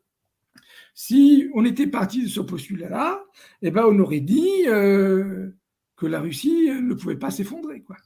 si 1.04 1.50
on 1.56 1.66
était 1.66 1.88
parti 1.88 2.22
de 2.26 2.28
ce 2.28 2.42
postulat-là, 2.42 3.24
eh 3.64 3.72
ben 3.72 3.86
on 3.88 3.98
aurait 3.98 4.20
dit 4.20 4.68
euh, 4.68 5.50
que 5.96 6.06
la 6.06 6.20
Russie 6.20 6.70
ne 6.70 6.94
pouvait 6.94 7.16
pas 7.16 7.32
s'effondrer, 7.32 7.82
quoi. 7.82 7.98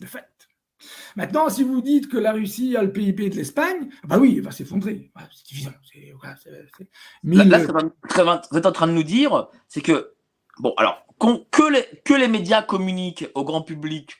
De 0.00 0.06
fait. 0.06 0.24
Maintenant, 1.14 1.50
si 1.50 1.62
vous 1.62 1.82
dites 1.82 2.08
que 2.08 2.16
la 2.16 2.32
Russie 2.32 2.74
a 2.74 2.82
le 2.82 2.90
PIB 2.90 3.28
de 3.28 3.36
l'Espagne, 3.36 3.90
bah 4.04 4.16
oui, 4.18 4.36
elle 4.38 4.44
va 4.44 4.50
s'effondrer. 4.50 5.12
C'est 5.34 5.52
évident. 5.52 5.72
Là, 7.24 7.60
ce 7.60 7.66
que 7.66 8.48
vous 8.50 8.58
êtes 8.58 8.66
en 8.66 8.72
train 8.72 8.86
de 8.86 8.92
nous 8.92 9.02
dire, 9.02 9.48
c'est 9.68 9.82
que, 9.82 10.14
bon, 10.60 10.72
alors, 10.78 11.06
que 11.20 11.70
les, 11.70 11.84
que 12.02 12.14
les 12.14 12.28
médias 12.28 12.62
communiquent 12.62 13.28
au 13.34 13.44
grand 13.44 13.60
public 13.60 14.16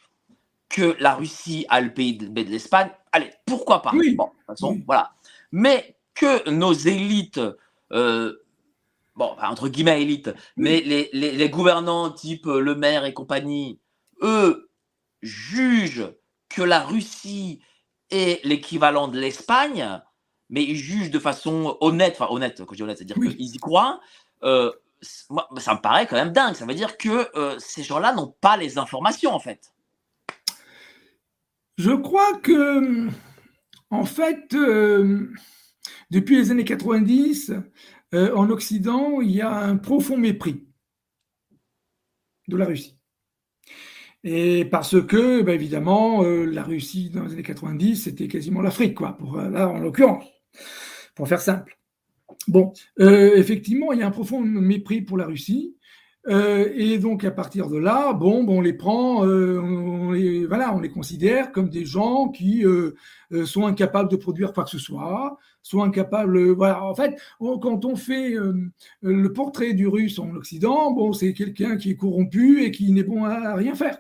que 0.69 0.97
la 1.01 1.15
Russie 1.15 1.65
a 1.71 1.81
le 1.81 1.95
PIB 1.95 2.45
de 2.45 2.51
l'Espagne, 2.51 2.91
allez, 3.11 3.31
pourquoi 3.47 3.81
pas? 3.81 3.93
Oui. 3.95 4.17
Bon, 4.17 4.25
de 4.25 4.31
toute 4.31 4.47
façon, 4.49 4.83
voilà. 4.87 5.15
Mais 5.51 5.97
que 6.15 6.49
nos 6.51 6.73
élites, 6.73 7.41
euh, 7.93 8.35
bon, 9.15 9.37
entre 9.43 9.69
guillemets 9.69 10.03
élites, 10.03 10.31
mais 10.57 10.81
les, 10.81 11.11
les, 11.13 11.51
gouvernants 11.51 12.11
type 12.11 12.47
euh, 12.47 12.61
Le 12.61 12.75
Maire 12.75 13.05
et 13.05 13.13
compagnie, 13.13 13.81
eux, 14.23 14.71
jugent 15.23 16.09
que 16.49 16.63
la 16.63 16.81
Russie 16.81 17.61
est 18.11 18.45
l'équivalent 18.45 19.09
de 19.09 19.19
l'Espagne, 19.19 20.01
mais 20.51 20.63
ils 20.63 20.77
jugent 20.77 21.11
de 21.11 21.19
façon 21.19 21.77
honnête, 21.81 22.17
enfin 22.19 22.33
honnête, 22.33 22.59
quand 22.59 22.73
je 22.73 22.77
dis 22.77 22.83
honnête, 22.83 22.99
c'est-à-dire 22.99 23.17
qu'ils 23.17 23.55
y 23.55 23.59
croient. 23.59 24.01
Euh, 24.43 24.71
moi, 25.31 25.49
ça 25.59 25.75
me 25.75 25.81
paraît 25.81 26.07
quand 26.07 26.17
même 26.17 26.33
dingue. 26.33 26.55
Ça 26.55 26.65
veut 26.65 26.75
dire 26.75 26.97
que 26.97 27.29
ces 27.59 27.83
gens-là 27.83 28.15
n'ont 28.15 28.35
pas 28.41 28.57
les 28.57 28.79
informations, 28.79 29.35
en 29.35 29.41
fait. 29.41 29.75
Je 31.77 31.91
crois 31.91 32.39
que, 32.39 33.09
en 33.91 34.05
fait, 34.05 34.55
depuis 36.15 36.37
les 36.37 36.53
années 36.53 36.65
90, 36.65 37.55
euh, 38.15 38.33
en 38.37 38.49
Occident, 38.49 39.21
il 39.21 39.33
y 39.33 39.41
a 39.41 39.53
un 39.53 39.77
profond 39.77 40.17
mépris 40.17 40.65
de 42.47 42.57
la 42.57 42.67
Russie. 42.67 42.97
Et 44.23 44.65
parce 44.65 45.05
que, 45.05 45.43
ben, 45.43 45.55
évidemment, 45.55 46.23
euh, 46.23 46.45
la 46.45 46.63
Russie 46.63 47.11
dans 47.11 47.25
les 47.25 47.33
années 47.33 47.43
90, 47.43 48.05
c'était 48.05 48.29
quasiment 48.29 48.63
l'Afrique, 48.63 48.95
quoi, 48.95 49.17
pour, 49.17 49.41
euh, 49.41 49.51
là, 49.51 49.69
en 49.69 49.81
l'occurrence, 49.81 50.25
pour 51.17 51.27
faire 51.27 51.41
simple. 51.41 51.79
Bon, 52.47 52.73
effectivement, 52.99 53.93
il 53.93 53.99
y 53.99 54.03
a 54.03 54.07
un 54.07 54.13
profond 54.13 54.41
mépris 54.41 55.03
pour 55.03 55.17
la 55.17 55.27
Russie. 55.27 55.77
Et 56.29 56.99
donc 56.99 57.23
à 57.25 57.31
partir 57.31 57.69
de 57.69 57.77
là, 57.77 58.13
bon, 58.13 58.45
bon 58.45 58.59
on 58.59 58.61
les 58.61 58.73
prend, 58.73 59.23
on 59.27 60.11
les, 60.13 60.47
voilà, 60.47 60.75
on 60.75 60.81
les 60.81 60.91
considère 60.91 61.53
comme 61.53 61.69
des 61.69 61.85
gens 61.85 62.29
qui 62.29 62.65
sont 63.45 63.67
incapables 63.67 64.11
de 64.11 64.17
produire 64.17 64.53
quoi 64.53 64.65
que 64.65 64.71
ce 64.71 64.79
soit, 64.79 65.39
sont 65.65 65.83
incapables. 65.83 66.53
Voilà, 66.53 66.85
en 66.85 66.95
fait, 66.95 67.17
quand 67.41 67.85
on 67.85 67.97
fait 67.97 68.35
le 69.03 69.33
portrait 69.33 69.75
du 69.75 69.89
Russe 69.89 70.21
en 70.21 70.31
Occident, 70.37 70.93
bon, 70.93 71.13
c'est 71.13 71.33
quelqu'un 71.33 71.77
qui 71.77 71.91
est 71.91 71.97
corrompu 71.97 72.63
et 72.63 72.71
qui 72.71 72.93
n'est 72.93 73.03
bon 73.03 73.25
à, 73.25 73.55
rien 73.57 73.75
faire. 73.75 73.99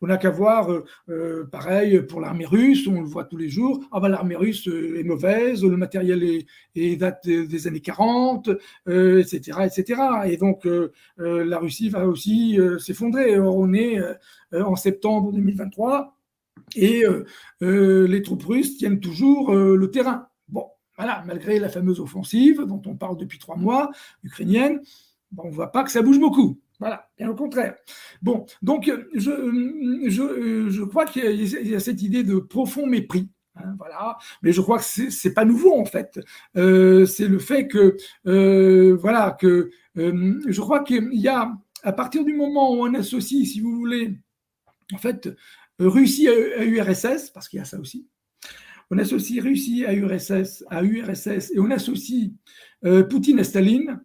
On 0.00 0.06
n'a 0.06 0.16
qu'à 0.16 0.30
voir, 0.30 0.70
euh, 0.70 0.84
euh, 1.08 1.44
pareil, 1.44 2.00
pour 2.02 2.20
l'armée 2.20 2.46
russe, 2.46 2.86
on 2.86 3.00
le 3.00 3.06
voit 3.06 3.24
tous 3.24 3.36
les 3.36 3.48
jours. 3.48 3.84
Ah 3.92 4.00
bah, 4.00 4.08
l'armée 4.08 4.36
russe 4.36 4.68
euh, 4.68 4.98
est 4.98 5.02
mauvaise, 5.02 5.64
le 5.64 5.76
matériel 5.76 6.22
est, 6.74 6.96
date 6.96 7.26
des 7.26 7.66
années 7.66 7.80
40, 7.80 8.50
etc., 8.86 9.58
etc. 9.64 10.00
Et 10.26 10.36
donc, 10.36 10.66
la 11.16 11.58
Russie 11.58 11.88
va 11.88 12.06
aussi 12.06 12.58
s'effondrer. 12.78 13.38
On 13.38 13.72
est 13.72 13.98
en 14.52 14.76
septembre 14.76 15.32
2023 15.32 16.16
et 16.76 17.04
les 17.60 18.22
troupes 18.22 18.44
russes 18.44 18.76
tiennent 18.76 19.00
toujours 19.00 19.54
le 19.54 19.90
terrain. 19.90 20.28
Voilà, 20.96 21.22
malgré 21.26 21.58
la 21.58 21.68
fameuse 21.68 22.00
offensive 22.00 22.64
dont 22.66 22.82
on 22.86 22.96
parle 22.96 23.16
depuis 23.16 23.38
trois 23.38 23.56
mois, 23.56 23.90
ukrainienne, 24.22 24.80
on 25.36 25.48
ne 25.48 25.52
voit 25.52 25.72
pas 25.72 25.82
que 25.82 25.90
ça 25.90 26.02
bouge 26.02 26.20
beaucoup. 26.20 26.60
Voilà, 26.80 27.08
bien 27.16 27.30
au 27.30 27.34
contraire. 27.34 27.76
Bon, 28.22 28.46
donc 28.62 28.90
je, 29.14 29.20
je, 30.06 30.68
je 30.68 30.82
crois 30.82 31.06
qu'il 31.06 31.68
y, 31.68 31.74
a 31.74 31.80
cette 31.80 32.02
idée 32.02 32.22
de 32.22 32.38
profond 32.38 32.86
mépris. 32.86 33.30
Hein, 33.56 33.74
voilà, 33.78 34.18
mais 34.42 34.52
je 34.52 34.60
crois 34.60 34.78
que 34.78 34.84
c'est 34.84 35.32
pas 35.32 35.44
nouveau 35.44 35.78
en 35.78 35.84
fait. 35.84 36.18
Euh, 36.56 37.06
c'est 37.06 37.28
le 37.28 37.38
fait 37.38 37.68
que 37.68 37.96
euh, 38.26 38.96
voilà 39.00 39.36
que 39.38 39.70
euh, 39.96 40.40
je 40.46 40.60
crois 40.60 40.82
qu'il 40.82 41.14
y 41.14 41.28
a 41.28 41.52
à 41.84 41.92
partir 41.92 42.24
du 42.24 42.34
moment 42.34 42.72
où 42.72 42.84
on 42.84 42.94
associe, 42.94 43.46
si 43.46 43.60
vous 43.60 43.76
voulez, 43.76 44.18
en 44.92 44.98
fait, 44.98 45.28
Russie 45.78 46.28
à 46.28 46.64
URSS, 46.64 47.30
parce 47.30 47.48
qu'il 47.48 47.58
y 47.58 47.62
a 47.62 47.64
ça 47.64 47.78
aussi, 47.78 48.08
on 48.90 48.98
associe 48.98 49.42
Russie 49.42 49.84
à 49.84 49.92
URSS, 49.92 50.64
à 50.70 50.82
URSS 50.82 51.52
et 51.52 51.58
on 51.58 51.70
associe 51.70 52.30
euh, 52.84 53.02
Poutine 53.04 53.40
à 53.40 53.44
Staline, 53.44 54.00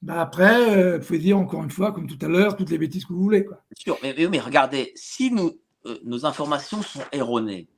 bah 0.00 0.20
après, 0.20 0.76
euh, 0.76 0.98
vous 0.98 1.06
pouvez 1.06 1.18
dire 1.20 1.38
encore 1.38 1.62
une 1.62 1.70
fois, 1.70 1.92
comme 1.92 2.08
tout 2.08 2.18
à 2.24 2.28
l'heure, 2.28 2.56
toutes 2.56 2.70
les 2.70 2.78
bêtises 2.78 3.04
que 3.04 3.12
vous 3.12 3.22
voulez. 3.22 3.44
Quoi. 3.44 3.62
Sûr, 3.76 3.96
mais, 4.02 4.12
regardez, 4.40 4.92
si 4.96 5.30
nous, 5.30 5.52
euh, 5.86 5.98
nos 6.04 6.26
informations 6.26 6.82
sont 6.82 7.02
erronées, 7.12 7.68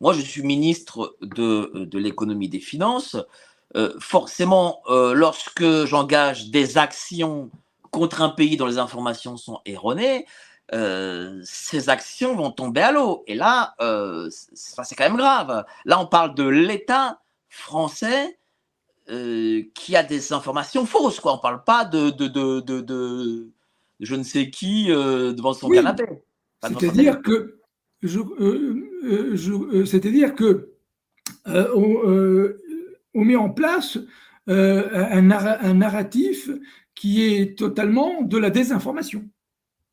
moi 0.00 0.12
je 0.12 0.20
suis 0.20 0.42
ministre 0.42 1.16
de, 1.20 1.84
de 1.84 1.98
l'économie 1.98 2.48
des 2.48 2.60
finances, 2.60 3.16
forcément, 4.00 4.82
lorsque 4.88 5.86
j'engage 5.86 6.50
des 6.50 6.76
actions 6.76 7.50
contre 7.90 8.20
un 8.20 8.28
pays 8.28 8.58
dont 8.58 8.66
les 8.66 8.76
informations 8.76 9.38
sont 9.38 9.60
erronées, 9.64 10.26
euh, 10.74 11.40
ces 11.44 11.90
actions 11.90 12.34
vont 12.34 12.50
tomber 12.50 12.80
à 12.80 12.92
l'eau. 12.92 13.24
Et 13.26 13.34
là, 13.34 13.74
euh, 13.80 14.28
c'est 14.30 14.94
quand 14.94 15.04
même 15.04 15.16
grave. 15.16 15.64
Là, 15.84 16.00
on 16.00 16.06
parle 16.06 16.34
de 16.34 16.44
l'État 16.44 17.20
français 17.48 18.38
euh, 19.10 19.62
qui 19.74 19.96
a 19.96 20.02
des 20.02 20.32
informations 20.32 20.86
fausses. 20.86 21.20
Quoi. 21.20 21.34
On 21.34 21.36
ne 21.36 21.42
parle 21.42 21.64
pas 21.64 21.84
de, 21.84 22.10
de, 22.10 22.26
de, 22.26 22.80
de, 22.80 23.50
je 24.00 24.14
ne 24.14 24.22
sais 24.22 24.50
qui 24.50 24.86
devant 24.88 25.52
son 25.52 25.68
canapé. 25.68 26.04
C'est-à-dire 26.62 27.20
que, 27.20 27.58
je, 28.02 28.20
je 29.34 29.84
c'est-à-dire 29.84 30.34
que 30.34 30.72
on, 31.44 32.48
on, 33.14 33.24
met 33.24 33.36
en 33.36 33.50
place 33.50 33.98
un, 34.46 35.30
un 35.30 35.74
narratif 35.74 36.48
qui 36.94 37.24
est 37.24 37.58
totalement 37.58 38.22
de 38.22 38.38
la 38.38 38.50
désinformation. 38.50 39.28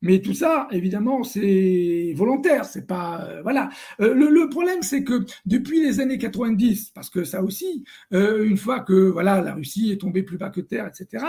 Mais 0.02 0.20
tout 0.20 0.32
ça, 0.32 0.66
évidemment, 0.70 1.24
c'est 1.24 2.14
volontaire, 2.16 2.64
c'est 2.64 2.86
pas 2.86 3.22
euh, 3.28 3.42
voilà. 3.42 3.68
Euh, 4.00 4.14
le, 4.14 4.48
problème, 4.48 4.82
c'est 4.82 5.04
que 5.04 5.24
depuis 5.44 5.80
les 5.80 6.00
années 6.00 6.16
90, 6.16 6.90
parce 6.94 7.10
que 7.10 7.24
ça 7.24 7.42
aussi, 7.42 7.84
euh, 8.14 8.44
une 8.44 8.56
fois 8.56 8.80
que 8.80 8.94
voilà, 8.94 9.42
la 9.42 9.54
Russie 9.54 9.92
est 9.92 10.00
tombée 10.00 10.22
plus 10.22 10.38
bas 10.38 10.48
que 10.48 10.62
terre, 10.62 10.86
etc. 10.88 11.24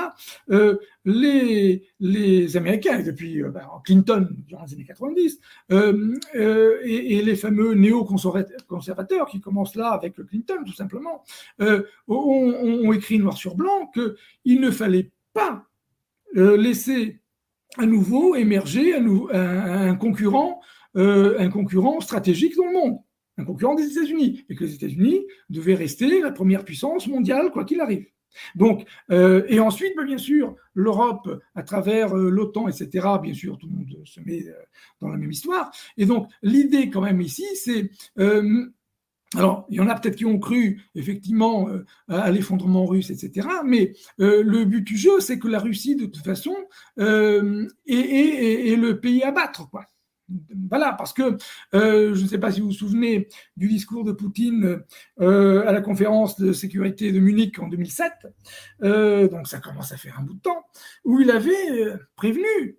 les 1.05 1.83
les 1.99 2.57
Américains, 2.57 3.01
depuis 3.03 3.41
ben, 3.43 3.67
Clinton 3.83 4.29
durant 4.47 4.65
les 4.65 4.73
années 4.73 4.85
90, 4.85 5.39
et, 6.33 7.21
les 7.21 7.35
fameux 7.35 7.73
néo-conservateurs 7.73 9.27
qui 9.27 9.41
commencent 9.41 9.75
là 9.75 9.89
avec 9.89 10.15
Clinton, 10.15 10.63
tout 10.65 10.73
simplement, 10.73 11.23
ont, 11.59 11.75
ont, 12.07 12.93
écrit 12.93 13.19
noir 13.19 13.37
sur 13.37 13.55
blanc 13.55 13.91
qu'il 13.93 14.61
ne 14.61 14.71
fallait 14.71 15.11
pas 15.33 15.67
laisser 16.33 17.20
à 17.77 17.85
nouveau 17.85 18.35
émerger 18.35 18.95
un, 18.95 19.95
concurrent, 19.95 20.61
euh, 20.97 21.39
un 21.39 21.49
concurrent 21.49 21.99
stratégique 22.01 22.55
dans 22.55 22.65
le 22.65 22.73
monde, 22.73 22.97
un 23.37 23.45
concurrent 23.45 23.75
des 23.75 23.91
États-Unis, 23.91 24.45
et 24.49 24.55
que 24.55 24.63
les 24.63 24.75
États-Unis 24.75 25.25
devaient 25.49 25.75
rester 25.75 26.21
la 26.21 26.31
première 26.31 26.65
puissance 26.65 27.07
mondiale 27.07 27.51
quoi 27.51 27.63
qu'il 27.63 27.81
arrive. 27.81 28.05
Donc, 28.55 28.87
euh, 29.11 29.43
et 29.49 29.59
ensuite, 29.59 29.93
bien 30.05 30.17
sûr, 30.17 30.55
l'Europe, 30.73 31.41
à 31.53 31.63
travers 31.63 32.15
euh, 32.15 32.29
l'OTAN, 32.29 32.69
etc., 32.69 33.07
bien 33.21 33.33
sûr, 33.33 33.57
tout 33.57 33.67
le 33.67 33.73
monde 33.73 34.05
se 34.05 34.21
met 34.21 34.45
dans 35.01 35.09
la 35.09 35.17
même 35.17 35.31
histoire. 35.31 35.69
Et 35.97 36.05
donc, 36.05 36.29
l'idée 36.41 36.89
quand 36.89 37.01
même 37.01 37.19
ici, 37.19 37.45
c'est 37.55 37.91
alors, 39.37 39.65
il 39.69 39.77
y 39.77 39.79
en 39.79 39.87
a 39.87 39.97
peut-être 39.97 40.17
qui 40.17 40.25
ont 40.25 40.39
cru 40.39 40.81
effectivement 40.93 41.69
euh, 41.69 41.85
à 42.09 42.31
l'effondrement 42.31 42.85
russe, 42.85 43.11
etc. 43.11 43.47
Mais 43.65 43.93
euh, 44.19 44.43
le 44.43 44.65
but 44.65 44.81
du 44.81 44.97
jeu, 44.97 45.21
c'est 45.21 45.39
que 45.39 45.47
la 45.47 45.59
Russie, 45.59 45.95
de 45.95 46.05
toute 46.05 46.25
façon, 46.25 46.53
euh, 46.99 47.65
est, 47.87 48.75
le 48.75 48.99
pays 48.99 49.23
à 49.23 49.31
battre, 49.31 49.69
quoi. 49.69 49.85
Voilà, 50.69 50.93
parce 50.93 51.11
que 51.11 51.37
je 51.73 52.21
ne 52.21 52.27
sais 52.27 52.37
pas 52.37 52.53
si 52.53 52.61
vous 52.61 52.67
vous 52.67 52.73
souvenez 52.73 53.27
du 53.57 53.67
discours 53.67 54.05
de 54.05 54.13
Poutine 54.13 54.81
à 55.19 55.71
la 55.73 55.81
conférence 55.81 56.39
de 56.39 56.53
sécurité 56.53 57.11
de 57.11 57.19
Munich 57.19 57.59
en 57.59 57.67
2007, 57.67 58.13
donc 59.29 59.49
ça 59.49 59.59
commence 59.59 59.91
à 59.91 59.97
faire 59.97 60.17
un 60.17 60.23
bout 60.23 60.35
de 60.35 60.39
temps, 60.39 60.63
où 61.03 61.19
il 61.19 61.31
avait 61.31 61.97
prévenu. 62.15 62.77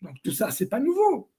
Donc 0.00 0.16
tout 0.24 0.32
ça, 0.32 0.50
c'est 0.50 0.70
pas 0.70 0.80
nouveau 0.80 1.30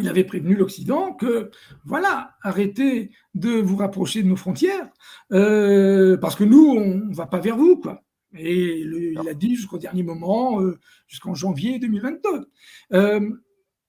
il 0.00 0.08
avait 0.08 0.24
prévenu 0.24 0.54
l'Occident 0.54 1.12
que, 1.12 1.50
voilà, 1.84 2.34
arrêtez 2.42 3.10
de 3.34 3.50
vous 3.50 3.76
rapprocher 3.76 4.22
de 4.22 4.28
nos 4.28 4.36
frontières, 4.36 4.88
euh, 5.32 6.16
parce 6.16 6.36
que 6.36 6.44
nous, 6.44 6.66
on 6.66 6.96
ne 7.06 7.14
va 7.14 7.26
pas 7.26 7.40
vers 7.40 7.56
vous, 7.56 7.76
quoi. 7.76 8.02
Et 8.36 8.80
il 8.80 9.28
a 9.28 9.34
dit 9.34 9.56
jusqu'au 9.56 9.78
dernier 9.78 10.04
moment, 10.04 10.60
euh, 10.60 10.78
jusqu'en 11.08 11.34
janvier 11.34 11.80
2022. 11.80 12.48
Euh, 12.92 13.30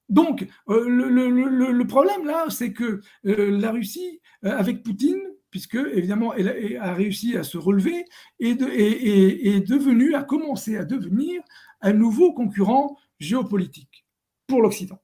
donc, 0.09 0.47
le, 0.67 1.83
problème 1.83 2.25
là, 2.25 2.45
c'est 2.49 2.73
que 2.73 3.01
la 3.23 3.71
Russie, 3.71 4.19
avec 4.41 4.83
Poutine, 4.83 5.21
puisque 5.51 5.75
évidemment 5.75 6.33
elle 6.33 6.77
a, 6.81 6.93
réussi 6.93 7.37
à 7.37 7.43
se 7.43 7.57
relever, 7.57 8.05
est 8.39 8.55
devenue, 8.55 10.15
a 10.15 10.23
commencé 10.23 10.75
à 10.75 10.85
devenir 10.85 11.41
un 11.81 11.93
nouveau 11.93 12.33
concurrent 12.33 12.97
géopolitique 13.19 14.05
pour 14.47 14.61
l'Occident 14.61 14.99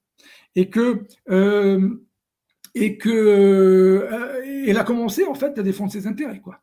et 0.54 0.70
que 0.70 1.06
euh, 1.30 2.04
et 2.74 2.98
que 2.98 3.10
euh, 3.10 4.64
elle 4.66 4.78
a 4.78 4.84
commencé 4.84 5.24
en 5.24 5.34
fait 5.34 5.58
à 5.58 5.62
défendre 5.62 5.92
ses 5.92 6.06
intérêts 6.06 6.40
quoi. 6.40 6.60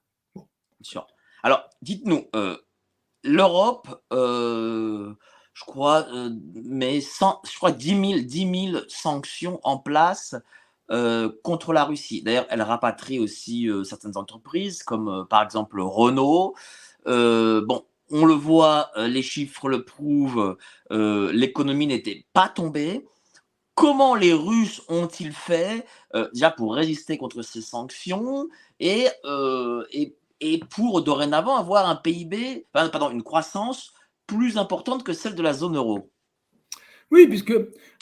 Sûr. 0.81 1.07
Alors 1.43 1.69
dites-nous, 1.81 2.25
euh, 2.36 2.57
l'Europe, 3.23 4.03
je 4.11 5.63
crois, 5.65 6.07
mais 6.53 7.01
je 7.01 7.57
crois 7.57 7.71
10 7.71 8.21
000, 8.71 8.79
sanctions 8.88 9.59
en 9.63 9.77
place 9.77 10.36
contre 11.43 11.73
la 11.73 11.86
Russie. 11.86 12.21
D'ailleurs, 12.21 12.45
elle 12.49 12.61
rapatrie 12.61 13.19
aussi 13.19 13.67
certaines 13.83 14.17
entreprises, 14.17 14.83
comme 14.83 15.25
par 15.27 15.41
exemple 15.41 15.81
Renault. 15.81 16.55
bon, 17.05 17.86
on 18.11 18.25
le 18.25 18.33
voit, 18.33 18.91
les 18.97 19.23
chiffres 19.23 19.69
le 19.69 19.83
prouvent, 19.83 20.57
l'économie 20.91 21.88
n'était 21.88 22.25
pas 22.33 22.49
tombée. 22.49 23.05
Comment 23.76 24.15
les 24.15 24.34
Russes 24.34 24.82
ont-ils 24.88 25.34
fait 25.34 25.86
euh, 26.15 26.30
déjà 26.34 26.49
pour 26.51 26.76
résister 26.76 27.17
contre 27.17 27.41
ces 27.41 27.61
sanctions 27.61 28.47
et, 28.80 29.07
euh, 29.26 29.84
pour 30.69 31.03
dorénavant 31.03 31.57
avoir 31.57 31.89
un 31.89 31.95
PIB, 31.95 32.67
une 33.11 33.23
croissance 33.23 33.93
plus 34.28 34.57
importante 34.57 35.03
que 35.03 35.13
celle 35.13 35.36
de 35.36 35.41
la 35.43 35.53
zone 35.53 35.76
euro? 35.76 36.09
Oui, 37.11 37.27
puisque 37.27 37.53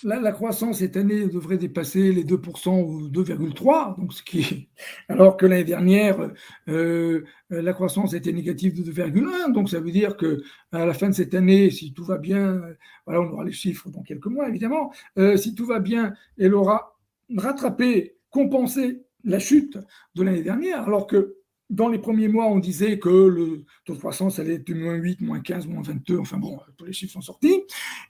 la, 0.04 0.32
croissance 0.32 0.80
cette 0.80 0.96
année 0.96 1.28
devrait 1.28 1.58
dépasser 1.58 2.12
les 2.12 2.24
2% 2.24 2.84
ou 2.84 3.10
2,3%, 3.10 4.00
donc 4.00 4.14
ce 4.14 4.24
qui 4.24 4.70
alors 5.10 5.36
que 5.36 5.46
l'année 5.46 5.66
dernière, 5.66 6.32
euh, 6.70 7.24
la 7.50 7.74
croissance 7.74 8.14
était 8.14 8.32
négative 8.32 8.74
de 8.74 8.92
2,1%, 8.92 9.52
donc 9.52 9.70
ça 9.70 9.80
veut 9.82 9.92
dire 9.92 10.16
que 10.16 10.42
à 10.72 10.86
la 10.86 10.94
fin 10.94 11.10
de 11.10 11.16
cette 11.16 11.34
année, 11.34 11.70
si 11.70 11.94
tout 11.94 12.06
va 12.06 12.18
bien, 12.18 12.62
voilà, 13.06 13.22
on 13.22 13.30
aura 13.32 13.44
les 13.44 13.52
chiffres 13.52 13.90
dans 13.90 14.04
quelques 14.04 14.28
mois 14.28 14.48
évidemment, 14.48 14.94
euh, 15.18 15.36
si 15.38 15.54
tout 15.54 15.66
va 15.66 15.80
bien, 15.80 16.14
elle 16.38 16.54
aura 16.54 16.98
rattrapé, 17.36 18.16
compensé 18.30 19.04
la 19.26 19.40
chute 19.40 19.78
de 20.16 20.24
l'année 20.24 20.44
dernière, 20.44 20.84
alors 20.84 21.08
que 21.08 21.38
dans 21.74 21.90
les 21.90 21.98
premiers 21.98 22.28
mois, 22.28 22.46
on 22.46 22.60
disait 22.60 23.00
que 23.00 23.10
le 23.10 23.66
taux 23.84 23.94
de 23.94 24.00
croissance 24.00 24.38
allait 24.38 24.56
être 24.56 24.68
de 24.68 24.76
moins 24.76 24.94
8, 24.94 25.22
moins 25.22 25.42
15, 25.42 25.68
moins 25.68 25.82
22, 25.82 26.20
enfin 26.20 26.38
bon, 26.38 26.60
tous 26.78 26.86
les 26.86 26.94
chiffres 26.94 27.14
sont 27.14 27.22
sortis. 27.22 27.64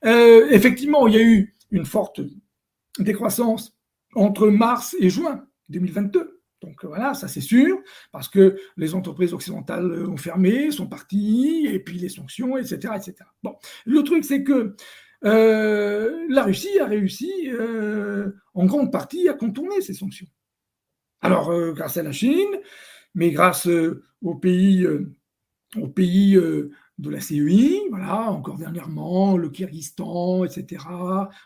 Euh, 0.05 0.49
effectivement, 0.49 1.07
il 1.07 1.13
y 1.13 1.17
a 1.17 1.23
eu 1.23 1.55
une 1.71 1.85
forte 1.85 2.19
décroissance 2.99 3.73
entre 4.15 4.49
mars 4.49 4.95
et 4.99 5.09
juin 5.09 5.45
2022. 5.69 6.41
Donc 6.61 6.83
voilà, 6.83 7.13
ça 7.13 7.29
c'est 7.29 7.41
sûr, 7.41 7.79
parce 8.11 8.27
que 8.27 8.57
les 8.75 8.95
entreprises 8.95 9.33
occidentales 9.33 10.07
ont 10.07 10.17
fermé, 10.17 10.71
sont 10.71 10.87
parties, 10.87 11.67
et 11.69 11.79
puis 11.79 11.97
les 11.97 12.09
sanctions, 12.09 12.57
etc. 12.57 12.93
etc. 12.95 13.15
Bon, 13.43 13.55
le 13.85 14.03
truc 14.03 14.25
c'est 14.25 14.43
que 14.43 14.75
euh, 15.23 16.25
la 16.29 16.43
Russie 16.43 16.79
a 16.79 16.85
réussi 16.85 17.31
euh, 17.47 18.31
en 18.53 18.65
grande 18.65 18.91
partie 18.91 19.29
à 19.29 19.33
contourner 19.33 19.79
ces 19.79 19.93
sanctions. 19.93 20.27
Alors, 21.21 21.53
grâce 21.73 21.95
à 21.95 22.03
la 22.03 22.11
Chine, 22.11 22.59
mais 23.15 23.31
grâce 23.31 23.67
euh, 23.67 24.03
aux 24.21 24.35
pays, 24.35 24.83
euh, 24.85 25.13
pays 25.95 26.35
euh, 26.35 26.71
de 26.99 27.09
la 27.09 27.19
CEI, 27.19 27.81
voilà, 27.89 28.29
encore 28.31 28.57
dernièrement, 28.57 29.35
le 29.35 29.49
Kyrgyzstan, 29.49 30.45
etc., 30.45 30.83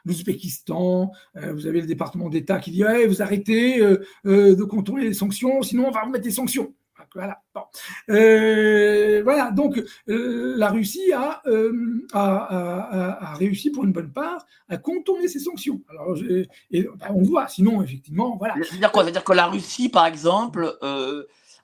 l'Ouzbékistan, 0.05 1.11
vous 1.36 1.68
avez 1.68 1.80
le 1.80 1.88
département 1.88 2.28
d'État 2.28 2.59
qui 2.59 2.72
dit 2.72 2.84
vous 3.07 3.22
arrêtez 3.22 3.80
de 4.26 4.63
contrôler 4.63 5.05
les 5.05 5.13
sanctions, 5.13 5.61
sinon 5.61 5.88
on 5.88 5.91
va 5.91 6.01
remettre 6.01 6.26
des 6.26 6.32
sanctions. 6.32 6.74
Voilà. 7.15 7.41
Donc 9.51 9.82
la 10.05 10.70
Russie 10.70 11.13
a, 11.13 11.41
a, 12.11 13.34
réussi 13.36 13.72
pour 13.72 13.86
une 13.86 13.93
bonne 13.93 14.11
part 14.11 14.45
à 14.68 14.76
contourner 14.76 15.30
ces 15.30 15.39
sanctions. 15.39 15.82
Alors, 15.89 16.13
ben, 16.70 17.07
on 17.15 17.24
voit. 17.24 17.47
Sinon, 17.47 17.82
effectivement, 17.82 18.36
voilà. 18.38 18.55
C'est-à-dire 18.63 18.91
quoi? 18.91 19.03
C'est-à-dire 19.03 19.24
que 19.24 19.34
la 19.34 19.47
Russie, 19.47 19.88
par 19.88 20.05
exemple, 20.05 20.78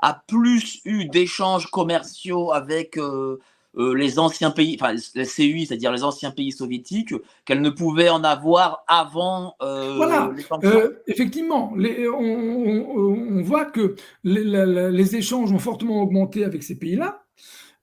a 0.04 0.22
plus 0.28 0.82
eu 0.84 1.06
d'échanges 1.06 1.72
commerciaux 1.72 2.52
avec, 2.52 2.98
euh, 2.98 3.40
euh, 3.78 3.96
les 3.96 4.20
anciens 4.20 4.52
pays, 4.52 4.78
enfin 4.80 4.94
les 5.16 5.26
CUI, 5.26 5.66
c'est-à-dire 5.66 5.94
les 5.94 6.04
anciens 6.04 6.32
pays 6.32 6.52
soviétiques, 6.52 7.16
qu'elle 7.46 7.62
ne 7.62 7.70
pouvait 7.70 8.10
en 8.10 8.22
avoir 8.26 8.84
avant 8.88 9.56
euh, 9.62 9.96
voilà. 9.96 10.30
sanctions 10.48 10.92
Effectivement, 11.08 11.74
les, 11.78 12.08
on, 12.10 12.20
on, 12.20 13.42
voit 13.44 13.64
que 13.64 13.96
les, 14.26 14.44
les, 14.92 15.16
échanges 15.16 15.54
ont 15.54 15.60
fortement 15.60 16.02
augmenté 16.02 16.44
avec 16.44 16.64
ces 16.64 16.78
pays-là. 16.78 17.24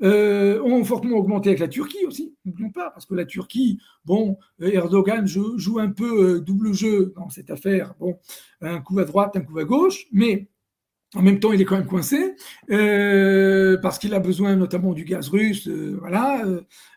ont 0.03 0.85
fortement 0.85 1.17
augmenté 1.17 1.49
avec 1.49 1.61
la 1.61 1.69
Turquie 1.69 2.05
aussi, 2.07 2.35
n'oublions 2.45 2.71
pas, 2.71 2.91
parce 2.91 3.07
que 3.07 3.15
la 3.15 3.25
Turquie, 3.25 3.81
bon, 4.05 4.37
Erdogan 4.61 5.27
joue, 5.27 5.59
joue 5.59 5.79
un 5.79 5.91
peu 5.91 6.41
double 6.41 6.75
jeu 6.75 7.15
dans 7.17 7.31
cette 7.31 7.51
affaire, 7.51 7.95
bon, 7.99 8.19
un 8.61 8.81
coup 8.81 8.99
à 8.99 9.07
droite, 9.07 9.37
un 9.37 9.41
coup 9.41 9.59
à 9.59 9.65
gauche, 9.65 10.07
mais 10.13 10.49
en 11.17 11.23
même 11.23 11.41
temps, 11.41 11.53
il 11.53 11.61
est 11.61 11.65
quand 11.65 11.77
même 11.77 11.87
coincé 11.87 12.37
euh, 12.71 13.77
parce 13.79 13.99
qu'il 13.99 14.15
a 14.15 14.21
besoin 14.21 14.55
notamment 14.55 14.93
du 14.93 15.05
gaz 15.05 15.29
russe. 15.29 15.67
Euh, 15.67 15.97
voilà. 15.99 16.45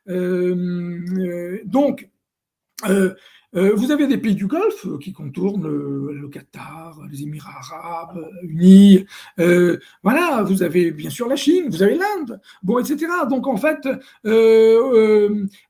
Euh, 0.07 1.59
donc, 1.65 2.09
vous 3.55 3.91
avez 3.91 4.07
des 4.07 4.17
pays 4.17 4.35
du 4.35 4.47
Golfe 4.47 4.87
qui 4.99 5.13
contournent 5.13 5.67
le 5.67 6.27
Qatar, 6.27 6.99
les 7.09 7.23
Émirats 7.23 7.61
arabes 7.71 8.27
unis. 8.43 9.05
voilà, 10.03 10.43
vous 10.43 10.61
avez 10.61 10.91
bien 10.91 11.09
sûr 11.09 11.27
la 11.27 11.35
Chine, 11.35 11.69
vous 11.69 11.81
avez 11.81 11.95
l'Inde, 11.95 12.39
bon, 12.61 12.77
etc. 12.79 13.07
Donc 13.29 13.47
en 13.47 13.57
fait, 13.57 13.87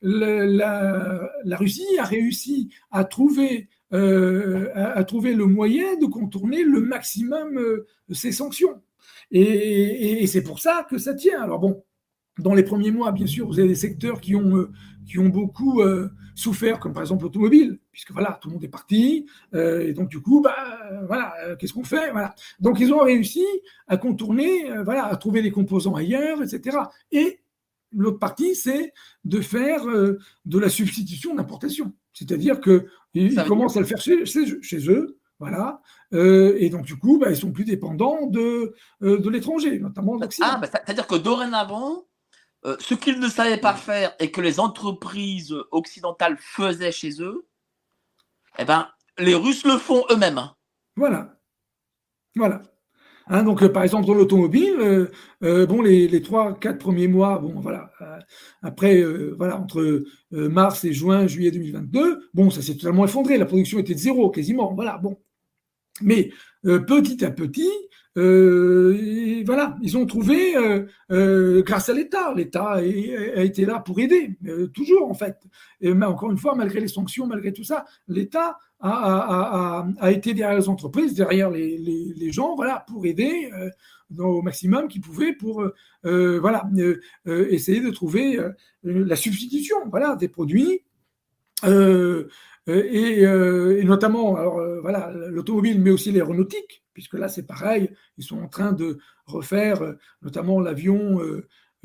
la, 0.01 0.45
la, 1.45 1.57
Russie 1.57 1.97
a 1.99 2.03
réussi 2.03 2.69
à 2.91 3.05
trouver 3.05 3.69
euh, 3.93 4.69
à, 4.73 5.03
trouver 5.03 5.33
le 5.33 5.45
moyen 5.45 5.97
de 5.97 6.07
contourner 6.07 6.63
le 6.63 6.81
maximum 6.81 7.59
euh, 7.59 7.85
ces 8.11 8.31
sanctions. 8.31 8.81
Et, 9.29 10.25
c'est 10.25 10.41
pour 10.41 10.59
ça 10.59 10.87
que 10.89 10.97
ça 10.97 11.13
tient. 11.13 11.43
Alors 11.43 11.59
bon, 11.59 11.83
dans 12.39 12.55
les 12.55 12.63
premiers 12.63 12.89
mois, 12.89 13.11
bien 13.11 13.27
sûr, 13.27 13.45
vous 13.45 13.59
avez 13.59 13.67
des 13.67 13.75
secteurs 13.75 14.19
qui 14.19 14.35
ont, 14.35 14.57
euh, 14.57 14.71
qui 15.05 15.19
ont 15.19 15.29
beaucoup 15.29 15.81
souffert, 16.33 16.79
comme 16.79 16.93
par 16.93 17.03
exemple 17.03 17.23
l'automobile, 17.23 17.77
puisque 17.91 18.11
voilà, 18.11 18.39
tout 18.41 18.47
le 18.47 18.55
monde 18.55 18.63
est 18.63 18.69
parti, 18.69 19.27
et 19.53 19.93
donc 19.93 20.09
du 20.09 20.19
coup, 20.19 20.41
bah, 20.41 20.55
voilà, 21.05 21.55
qu'est-ce 21.59 21.73
qu'on 21.73 21.83
fait 21.83 22.11
voilà. 22.11 22.33
Donc 22.59 22.79
ils 22.79 22.91
ont 22.91 23.03
réussi 23.03 23.45
à 23.87 23.97
contourner, 23.97 24.71
voilà, 24.83 25.05
à 25.05 25.15
trouver 25.17 25.43
des 25.43 25.51
composants 25.51 25.93
ailleurs, 25.93 26.41
etc. 26.41 26.77
Et 27.11 27.41
l'autre 27.91 28.17
partie, 28.17 28.55
c'est 28.55 28.93
de 29.25 29.41
faire 29.41 29.85
de 29.85 30.59
la 30.59 30.69
substitution 30.69 31.35
d'importation. 31.35 31.93
C'est-à-dire 32.13 32.61
qu'ils 33.13 33.43
commencent 33.45 33.77
à 33.77 33.79
le 33.79 33.85
faire 33.85 34.01
chez, 34.01 34.25
chez, 34.25 34.89
eux, 34.89 35.19
voilà. 35.39 35.81
Euh, 36.13 36.55
et 36.59 36.69
donc, 36.69 36.85
du 36.85 36.97
coup, 36.97 37.19
bah, 37.19 37.29
ils 37.29 37.37
sont 37.37 37.51
plus 37.51 37.65
dépendants 37.65 38.27
de, 38.27 38.75
euh, 39.01 39.19
de 39.19 39.29
l'étranger, 39.29 39.79
notamment 39.79 40.17
de 40.17 40.27
Ah, 40.41 40.57
bah, 40.57 40.67
c'est-à-dire 40.71 41.07
que 41.07 41.15
dorénavant, 41.15 42.05
euh, 42.65 42.77
ce 42.79 42.93
qu'ils 42.93 43.19
ne 43.19 43.27
savaient 43.27 43.57
pas 43.57 43.73
faire 43.73 44.15
et 44.19 44.31
que 44.31 44.41
les 44.41 44.59
entreprises 44.59 45.55
occidentales 45.71 46.37
faisaient 46.39 46.91
chez 46.91 47.21
eux, 47.21 47.45
eh 48.57 48.65
ben, 48.65 48.89
les 49.17 49.35
Russes 49.35 49.65
le 49.65 49.77
font 49.77 50.03
eux-mêmes. 50.11 50.41
Voilà. 50.95 51.35
Voilà. 52.35 52.61
Hein, 53.27 53.43
donc, 53.43 53.63
euh, 53.63 53.69
par 53.69 53.83
exemple, 53.83 54.05
dans 54.05 54.13
l'automobile, 54.13 54.75
euh, 54.79 55.07
euh, 55.43 55.65
bon, 55.65 55.81
les, 55.81 56.21
trois, 56.21 56.57
quatre 56.59 56.77
premiers 56.77 57.07
mois, 57.07 57.39
bon, 57.39 57.59
voilà, 57.59 57.91
après, 58.61 59.03
voilà, 59.37 59.59
entre 59.59 60.03
mars 60.31 60.83
et 60.83 60.93
juin, 60.93 61.27
juillet 61.27 61.51
2022, 61.51 62.29
bon, 62.33 62.49
ça 62.49 62.61
s'est 62.61 62.75
totalement 62.75 63.05
effondré. 63.05 63.37
La 63.37 63.45
production 63.45 63.79
était 63.79 63.93
de 63.93 63.99
zéro, 63.99 64.29
quasiment. 64.29 64.73
Voilà, 64.73 64.97
bon. 64.97 65.17
Mais 66.01 66.31
petit 66.63 67.23
à 67.23 67.31
petit, 67.31 67.69
voilà, 68.15 69.77
ils 69.81 69.97
ont 69.97 70.05
trouvé, 70.05 70.53
grâce 71.09 71.89
à 71.89 71.93
l'État, 71.93 72.33
l'État 72.33 72.73
a, 72.73 72.81
été 72.81 73.65
là 73.65 73.79
pour 73.79 73.99
aider, 73.99 74.37
toujours 74.73 75.09
en 75.09 75.13
fait. 75.13 75.37
Et, 75.81 75.93
mais 75.93 76.05
encore 76.05 76.31
une 76.31 76.37
fois, 76.37 76.55
malgré 76.55 76.79
les 76.79 76.87
sanctions, 76.87 77.27
malgré 77.27 77.53
tout 77.53 77.63
ça, 77.63 77.85
l'État 78.07 78.57
a, 78.83 80.11
été 80.11 80.33
derrière 80.33 80.57
les 80.57 80.69
entreprises, 80.69 81.13
derrière 81.13 81.49
les, 81.49 82.31
gens, 82.31 82.55
voilà, 82.55 82.85
pour 82.87 83.05
aider 83.05 83.49
euh, 83.53 83.69
au 84.23 84.41
maximum 84.41 84.87
qu'ils 84.87 85.01
pouvaient 85.01 85.33
pour 85.33 85.61
euh, 85.61 85.73
euh, 86.05 86.39
voilà, 86.39 86.63
essayer 87.25 87.79
de 87.81 87.89
trouver 87.91 88.39
la 88.83 89.15
substitution 89.15 89.77
voilà, 89.89 90.15
des 90.15 90.27
produits. 90.27 90.81
Et, 91.65 93.25
notamment, 93.83 94.35
alors, 94.35 94.61
voilà, 94.81 95.11
l'automobile, 95.29 95.81
mais 95.81 95.91
aussi 95.91 96.11
l'aéronautique, 96.11 96.83
puisque 96.93 97.13
là 97.13 97.29
c'est 97.29 97.47
pareil, 97.47 97.89
ils 98.17 98.23
sont 98.23 98.41
en 98.41 98.47
train 98.47 98.73
de 98.73 98.99
refaire 99.25 99.95
notamment 100.21 100.59
l'avion 100.59 101.19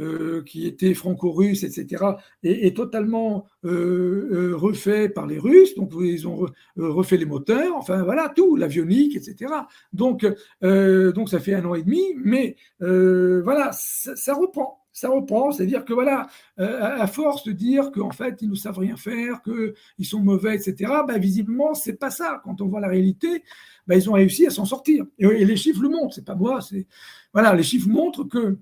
euh, 0.00 0.42
qui 0.44 0.64
était 0.68 0.94
franco-russe, 0.94 1.64
etc., 1.64 2.04
est, 2.44 2.76
totalement 2.76 3.46
euh, 3.64 4.28
euh, 4.30 4.56
refait 4.56 5.08
par 5.08 5.26
les 5.26 5.40
Russes. 5.40 5.74
Donc, 5.74 5.92
ils 5.98 6.28
ont 6.28 6.46
refait 6.76 7.16
les 7.16 7.24
moteurs, 7.24 7.74
enfin 7.74 8.04
voilà, 8.04 8.28
tout, 8.28 8.54
l'avionique, 8.54 9.16
etc. 9.16 9.52
Donc, 9.92 10.24
donc, 10.62 11.28
ça 11.28 11.40
fait 11.40 11.54
un 11.54 11.64
an 11.64 11.74
et 11.74 11.82
demi, 11.82 12.02
mais 12.16 12.54
voilà, 12.78 13.70
ça, 13.72 14.34
reprend 14.34 14.84
ça 14.92 15.08
reprend, 15.10 15.52
c'est-à-dire 15.52 15.84
que 15.84 15.92
voilà, 15.92 16.28
à 16.56 17.06
force 17.06 17.44
de 17.44 17.52
dire 17.52 17.92
qu'en 17.92 18.10
fait 18.10 18.40
ils 18.40 18.50
ne 18.50 18.56
savent 18.56 18.78
rien 18.78 18.96
faire, 18.96 19.42
qu'ils 19.42 20.06
sont 20.06 20.20
mauvais, 20.20 20.56
etc. 20.56 20.92
Bah, 21.06 21.18
visiblement 21.18 21.74
c'est 21.74 21.98
pas 21.98 22.10
ça. 22.10 22.40
Quand 22.44 22.60
on 22.60 22.66
voit 22.66 22.80
la 22.80 22.88
réalité, 22.88 23.44
bah, 23.86 23.96
ils 23.96 24.08
ont 24.10 24.14
réussi 24.14 24.46
à 24.46 24.50
s'en 24.50 24.64
sortir. 24.64 25.04
Et, 25.18 25.24
et, 25.24 25.44
les 25.44 25.56
chiffres 25.56 25.82
le 25.82 25.88
montrent. 25.88 26.14
C'est 26.14 26.24
pas 26.24 26.34
moi, 26.34 26.60
c'est 26.60 26.86
voilà, 27.32 27.54
les 27.54 27.62
chiffres 27.62 27.88
montrent 27.88 28.24
que 28.24 28.58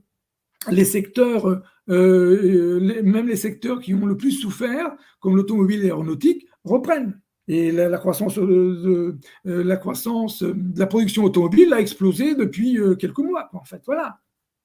les 0.71 0.85
secteurs, 0.85 1.47
euh, 1.47 1.63
euh, 1.89 3.03
même 3.03 3.29
les 3.29 3.37
secteurs 3.37 3.81
qui 3.81 3.95
ont 3.95 4.07
le 4.07 4.17
plus 4.17 4.33
souffert, 4.33 4.95
comme 5.21 5.37
l'automobile 5.37 5.81
et 5.81 5.83
l'aéronautique, 5.85 6.47
reprennent. 6.65 7.21
Et 7.49 7.71
la, 7.71 7.97
croissance, 7.99 8.35
de, 8.35 9.19
euh, 9.47 9.63
la 9.63 9.77
croissance 9.77 10.43
de 10.43 10.79
la 10.79 10.87
production 10.87 11.23
automobile 11.23 11.73
a 11.73 11.81
explosé 11.81 12.35
depuis 12.35 12.77
quelques 12.99 13.19
mois, 13.19 13.49
en 13.53 13.63
fait. 13.63 13.83
Voilà. 13.87 14.19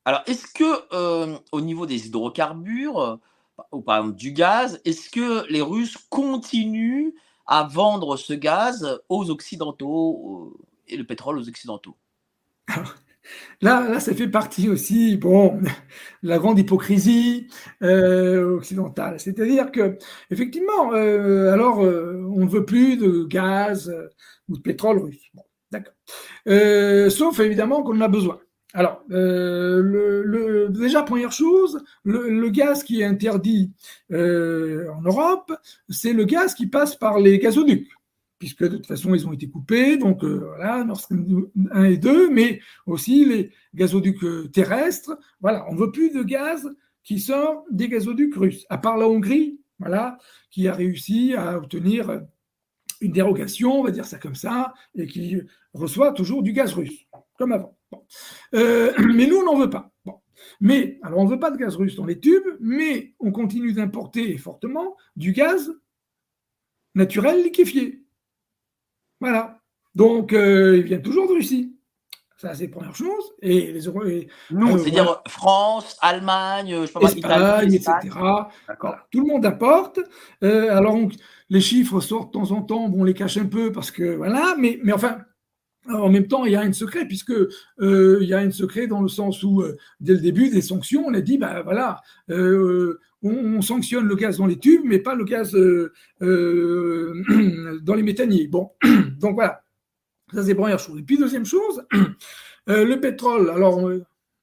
Alors, 0.04 0.24
est-ce 0.26 0.48
que 0.48 1.46
au 1.52 1.62
niveau 1.62 1.86
des 1.86 2.08
hydrocarbures, 2.08 3.20
ou 3.72 3.82
par 3.82 3.98
exemple 3.98 4.16
du 4.16 4.32
gaz, 4.32 4.82
est-ce 4.84 5.12
que 5.12 5.48
les 5.52 5.62
Russes 5.62 5.96
continuent 6.10 7.12
à 7.46 7.64
vendre 7.64 8.18
ce 8.18 8.34
gaz 8.34 9.00
aux 9.10 9.30
Occidentaux 9.30 10.58
et 10.88 10.98
le 10.98 11.04
pétrole 11.04 11.38
aux 11.38 11.48
Occidentaux? 11.48 11.96
Là, 13.62 14.00
ça 14.00 14.14
fait 14.16 14.28
partie 14.28 14.70
aussi, 14.70 15.18
de 15.18 15.60
la 16.24 16.40
grande 16.40 16.58
hypocrisie 16.60 17.48
euh, 17.84 18.58
occidentale. 18.58 19.20
C'est-à-dire 19.20 19.72
que, 19.72 19.98
effectivement, 20.32 20.94
euh, 20.94 21.52
alors, 21.54 21.84
euh, 21.84 22.24
on 22.36 22.46
ne 22.46 22.50
veut 22.50 22.66
plus 22.66 22.98
de 22.98 23.26
gaz 23.26 23.94
ou 24.50 24.58
de 24.58 24.62
pétrole 24.62 24.98
russe. 25.00 25.30
Bon, 25.34 25.44
d'accord. 25.72 25.94
sauf 27.12 27.40
évidemment 27.40 27.84
qu'on 27.84 27.98
en 27.98 28.02
a 28.02 28.08
besoin. 28.08 28.40
Alors, 28.74 29.04
déjà, 30.70 31.04
première 31.04 31.34
chose, 31.34 31.84
le, 32.04 32.50
gaz 32.50 32.84
qui 32.84 33.02
est 33.02 33.06
interdit 33.06 33.72
en 34.10 35.02
Europe, 35.04 35.54
c'est 35.90 36.14
le 36.14 36.24
gaz 36.24 36.56
qui 36.56 36.68
passe 36.68 36.96
par 36.96 37.20
les 37.20 37.38
gazoducs 37.38 37.90
puisque 38.42 38.64
de 38.64 38.78
toute 38.78 38.88
façon, 38.88 39.14
ils 39.14 39.28
ont 39.28 39.34
été 39.34 39.48
coupés, 39.48 39.98
donc 39.98 40.24
euh, 40.24 40.44
voilà, 40.56 40.84
Nord 40.84 41.00
Stream 41.00 41.48
1 41.74 41.84
et 41.84 41.98
2, 41.98 42.32
mais 42.32 42.60
aussi 42.88 43.24
les 43.24 43.52
gazoducs 43.76 44.24
euh, 44.24 44.48
terrestres. 44.48 45.16
Voilà, 45.42 45.64
on 45.70 45.76
ne 45.76 45.80
veut 45.80 45.92
plus 45.92 46.10
de 46.10 46.24
gaz 46.24 46.68
qui 47.04 47.20
sort 47.20 47.64
des 47.70 47.88
gazoducs 47.88 48.34
russes, 48.34 48.66
à 48.72 48.80
part 48.80 48.98
la 48.98 49.08
Hongrie, 49.08 49.60
voilà, 49.78 50.18
qui 50.50 50.68
a 50.68 50.74
réussi 50.74 51.36
à 51.36 51.56
obtenir 51.56 52.22
une 53.00 53.12
dérogation, 53.12 53.80
on 53.80 53.84
va 53.84 53.92
dire 53.92 54.06
ça 54.06 54.18
comme 54.18 54.34
ça, 54.34 54.74
et 54.96 55.06
qui 55.06 55.40
reçoit 55.76 56.12
toujours 56.12 56.42
du 56.42 56.52
gaz 56.52 56.74
russe, 56.74 57.06
comme 57.38 57.52
avant. 57.52 57.78
Euh, 58.56 58.92
mais 59.16 59.28
nous, 59.28 59.38
on 59.38 59.46
n'en 59.46 59.60
veut 59.60 59.70
pas. 59.70 59.92
Mais, 60.60 60.98
alors, 61.04 61.20
on 61.20 61.26
ne 61.26 61.30
veut 61.30 61.40
pas 61.40 61.52
de 61.52 61.58
gaz 61.58 61.76
russe 61.76 61.96
dans 61.96 62.08
les 62.08 62.20
tubes, 62.20 62.58
mais 62.60 63.14
on 63.20 63.32
continue 63.32 63.74
d'importer 63.74 64.36
fortement 64.40 64.98
du 65.16 65.32
gaz 65.32 65.72
naturel 66.96 67.44
liquéfié. 67.44 68.01
Voilà. 69.22 69.60
Donc, 69.96 70.34
euh, 70.34 70.78
ils 70.78 70.84
viennent 70.84 71.02
toujours 71.02 71.28
de 71.28 71.34
Russie. 71.34 71.78
Ça, 72.38 72.56
c'est 72.56 72.66
la 72.66 72.72
première 72.72 72.96
chose. 72.96 73.24
Et 73.44 73.72
les 73.72 73.82
euros. 73.82 74.04
Nous, 74.50 74.78
c'est-à-dire 74.80 75.22
France, 75.28 75.96
Allemagne, 76.02 76.76
je 76.82 76.86
sais 76.88 76.94
pas 76.94 77.02
Espagne, 77.02 77.74
etc. 77.74 77.92
Tout 79.12 79.22
le 79.22 79.28
monde 79.28 79.46
apporte. 79.46 80.00
Euh, 80.44 80.76
alors, 80.76 80.98
les 81.50 81.62
chiffres 81.62 82.00
sortent 82.00 82.34
de 82.34 82.40
temps 82.40 82.52
en 82.52 82.64
temps. 82.64 82.90
Bon, 82.90 83.02
on 83.02 83.04
les 83.04 83.14
cache 83.14 83.38
un 83.38 83.46
peu 83.46 83.72
parce 83.72 83.92
que 83.92 84.16
voilà. 84.16 84.56
Mais, 84.58 84.80
mais 84.84 84.92
enfin, 84.92 85.20
en 85.90 86.10
même 86.10 86.28
temps, 86.28 86.46
il 86.46 86.52
y 86.52 86.56
a 86.56 86.62
un 86.62 86.74
secret, 86.74 87.08
puisque 87.08 87.32
euh, 87.32 88.20
il 88.22 88.28
y 88.28 88.34
a 88.34 88.40
un 88.40 88.52
secret 88.52 88.88
dans 88.88 89.02
le 89.02 89.08
sens 89.08 89.44
où, 89.44 89.64
dès 90.00 90.14
le 90.14 90.20
début 90.20 90.50
des 90.50 90.62
sanctions, 90.62 91.06
on 91.08 91.14
a 91.14 91.22
dit, 91.22 91.38
ben 91.38 91.62
voilà, 91.64 92.02
on, 93.24 93.62
sanctionne 93.62 94.08
le 94.08 94.16
gaz 94.16 94.38
dans 94.38 94.46
les 94.46 94.58
tubes, 94.58 94.82
mais 94.84 95.00
pas 95.00 95.16
le 95.16 95.24
gaz 95.24 95.56
euh, 95.56 95.94
euh, 96.22 97.80
dans 97.82 97.94
les 97.94 98.04
méthaniers. 98.04 98.48
Bon, 98.48 98.72
donc 99.20 99.36
voilà, 99.36 99.64
ça 100.34 100.44
c'est 100.44 100.56
première 100.56 100.80
chose. 100.80 101.00
Et 101.00 101.04
puis 101.04 101.18
deuxième 101.18 101.46
chose, 101.46 101.84
euh, 102.70 102.86
le 102.86 103.00
pétrole. 103.00 103.50
Alors 103.50 103.90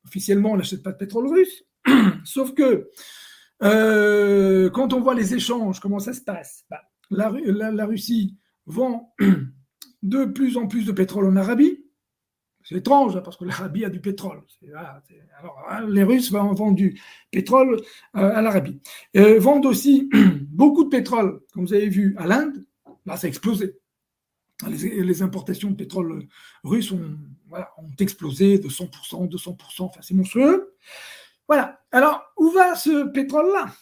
officiellement, 0.04 0.52
on 0.52 0.56
n'achète 0.56 0.82
pas 0.82 0.92
de 0.92 0.98
pétrole 0.98 1.28
russe, 1.28 1.64
sauf 2.24 2.54
que 2.54 2.88
quand 3.60 4.92
on 4.92 5.00
voit 5.00 5.14
les 5.14 5.34
échanges, 5.34 5.80
comment 5.80 5.98
ça 5.98 6.12
se 6.12 6.20
passe 6.20 6.64
bah, 6.70 6.82
la, 7.10 7.86
Russie 7.86 8.36
vend 8.66 9.14
de 10.02 10.24
plus 10.24 10.56
en 10.56 10.66
plus 10.66 10.86
de 10.86 10.92
pétrole 10.92 11.26
en 11.26 11.36
Arabie. 11.36 11.84
C'est 12.64 12.76
étrange 12.76 13.16
hein, 13.16 13.22
parce 13.24 13.36
que 13.36 13.44
l'Arabie 13.44 13.84
a 13.84 13.88
du 13.88 14.00
pétrole. 14.00 14.42
alors, 15.38 15.58
hein, 15.70 15.86
les 15.88 16.02
Russes 16.02 16.30
vendent 16.30 16.74
du 16.74 17.00
pétrole 17.30 17.80
à 18.12 18.42
l'Arabie. 18.42 18.80
vendent 19.14 19.66
aussi 19.66 20.10
beaucoup 20.50 20.84
de 20.84 20.90
pétrole, 20.90 21.40
comme 21.52 21.64
vous 21.64 21.72
avez 21.72 21.88
vu, 21.88 22.14
à 22.18 22.26
l'Inde. 22.26 22.64
Ça 23.06 23.26
a 23.26 23.28
explosé. 23.28 23.78
Les, 24.68 25.22
importations 25.22 25.70
de 25.70 25.76
pétrole 25.76 26.26
russes 26.64 26.90
ont, 26.92 27.16
ont 27.52 27.90
explosé 28.00 28.58
de 28.58 28.68
100%, 28.68 29.30
200%, 29.30 29.82
enfin 29.82 30.00
c'est 30.02 30.14
monstrueux. 30.14 30.74
Voilà. 31.46 31.80
Alors, 31.90 32.22
où 32.36 32.50
va 32.50 32.74
ce 32.74 33.10
pétrole-là? 33.10 33.72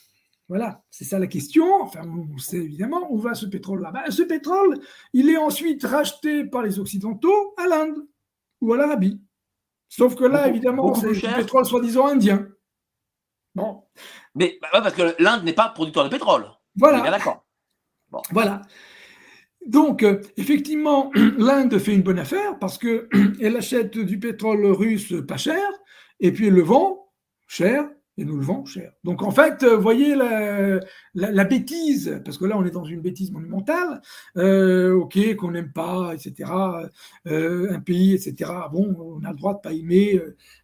Voilà, 0.48 0.84
c'est 0.90 1.04
ça 1.04 1.18
la 1.18 1.26
question. 1.26 1.82
Enfin, 1.82 2.02
on 2.06 2.38
sait 2.38 2.58
évidemment 2.58 3.10
où 3.10 3.18
va 3.18 3.34
ce 3.34 3.46
pétrole-là. 3.46 3.90
Ben, 3.90 4.10
ce 4.10 4.22
pétrole, 4.22 4.78
il 5.12 5.28
est 5.28 5.36
ensuite 5.36 5.84
racheté 5.84 6.44
par 6.44 6.62
les 6.62 6.78
Occidentaux 6.78 7.54
à 7.56 7.66
l'Inde 7.66 8.06
ou 8.60 8.72
à 8.72 8.76
l'Arabie. 8.76 9.20
Sauf 9.88 10.14
que 10.14 10.24
là, 10.24 10.48
évidemment, 10.48 10.94
c'est 10.94 11.12
du 11.12 11.20
pétrole 11.20 11.64
soi-disant 11.64 12.06
indien. 12.06 12.48
Bon. 13.54 13.84
Mais 14.34 14.58
bah, 14.60 14.68
parce 14.72 14.94
que 14.94 15.14
l'Inde 15.18 15.44
n'est 15.44 15.52
pas 15.52 15.70
producteur 15.70 16.04
de 16.04 16.10
pétrole. 16.10 16.46
Voilà. 16.76 17.00
D'accord. 17.10 17.44
Bon. 18.10 18.22
Voilà. 18.30 18.62
Donc, 19.66 20.02
euh, 20.02 20.20
effectivement, 20.36 21.10
l'Inde 21.38 21.78
fait 21.78 21.94
une 21.94 22.02
bonne 22.02 22.18
affaire 22.18 22.58
parce 22.58 22.78
qu'elle 22.78 23.08
achète 23.56 23.98
du 23.98 24.18
pétrole 24.18 24.64
russe 24.66 25.14
pas 25.26 25.38
cher 25.38 25.62
et 26.20 26.32
puis 26.32 26.46
elle 26.46 26.54
le 26.54 26.62
vend 26.62 27.12
cher 27.48 27.88
et 28.18 28.24
nous 28.24 28.36
le 28.36 28.44
vend 28.44 28.64
cher. 28.64 28.92
Donc, 29.04 29.22
en 29.22 29.30
fait, 29.30 29.64
vous 29.64 29.80
voyez 29.80 30.14
la, 30.14 31.44
bêtise, 31.44 32.20
parce 32.24 32.38
que 32.38 32.44
là, 32.44 32.56
on 32.56 32.64
est 32.64 32.70
dans 32.70 32.84
une 32.84 33.00
bêtise 33.00 33.30
monumentale, 33.30 34.00
euh, 34.36 34.94
ok, 34.94 35.36
qu'on 35.36 35.50
n'aime 35.50 35.72
pas, 35.72 36.12
etc., 36.14 36.50
euh, 37.26 37.72
un 37.72 37.80
pays, 37.80 38.14
etc., 38.14 38.50
bon, 38.72 38.94
on 38.98 39.24
a 39.24 39.30
le 39.30 39.36
droit 39.36 39.54
de 39.54 39.60
pas 39.60 39.72
aimer, 39.72 40.20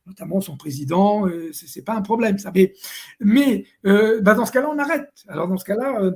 notamment 0.07 0.41
son 0.41 0.57
président, 0.57 1.29
c'est 1.53 1.85
pas 1.85 1.95
un 1.95 2.03
problème, 2.03 2.39
ça. 2.39 2.53
Mais, 3.21 3.65
bah, 3.85 4.35
dans 4.35 4.47
ce 4.47 4.53
cas-là, 4.53 4.71
on 4.73 4.79
arrête. 4.79 5.09
Alors, 5.29 5.49
dans 5.49 5.59
ce 5.59 5.65
cas-là, 5.65 6.13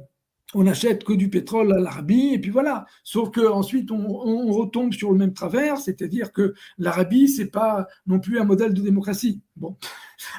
on 0.54 0.64
n'achète 0.64 1.04
que 1.04 1.12
du 1.12 1.28
pétrole 1.28 1.72
à 1.72 1.78
l'Arabie, 1.78 2.32
et 2.34 2.38
puis 2.38 2.50
voilà. 2.50 2.86
Sauf 3.02 3.30
qu'ensuite, 3.32 3.90
on, 3.90 4.52
retombe 4.52 4.92
sur 4.92 5.10
le 5.10 5.18
même 5.18 5.32
travers, 5.32 5.78
c'est-à-dire 5.78 6.32
que 6.32 6.54
l'Arabie, 6.78 7.28
c'est 7.28 7.50
pas 7.50 7.86
non 8.06 8.20
plus 8.20 8.38
un 8.38 8.44
modèle 8.44 8.72
de 8.72 8.80
démocratie. 8.80 9.42
Bon. 9.56 9.76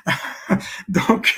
Donc, 0.88 1.38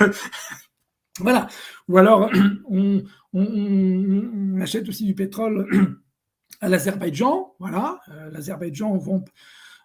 voilà. 1.19 1.47
Ou 1.87 1.97
alors, 1.97 2.29
on, 2.69 3.03
on, 3.33 4.61
achète 4.61 4.87
aussi 4.87 5.05
du 5.05 5.15
pétrole 5.15 5.67
à 6.61 6.69
l'Azerbaïdjan, 6.69 7.55
voilà. 7.59 7.99
Euh, 8.09 8.29
L'Azerbaïdjan 8.31 8.97
vend 8.97 9.23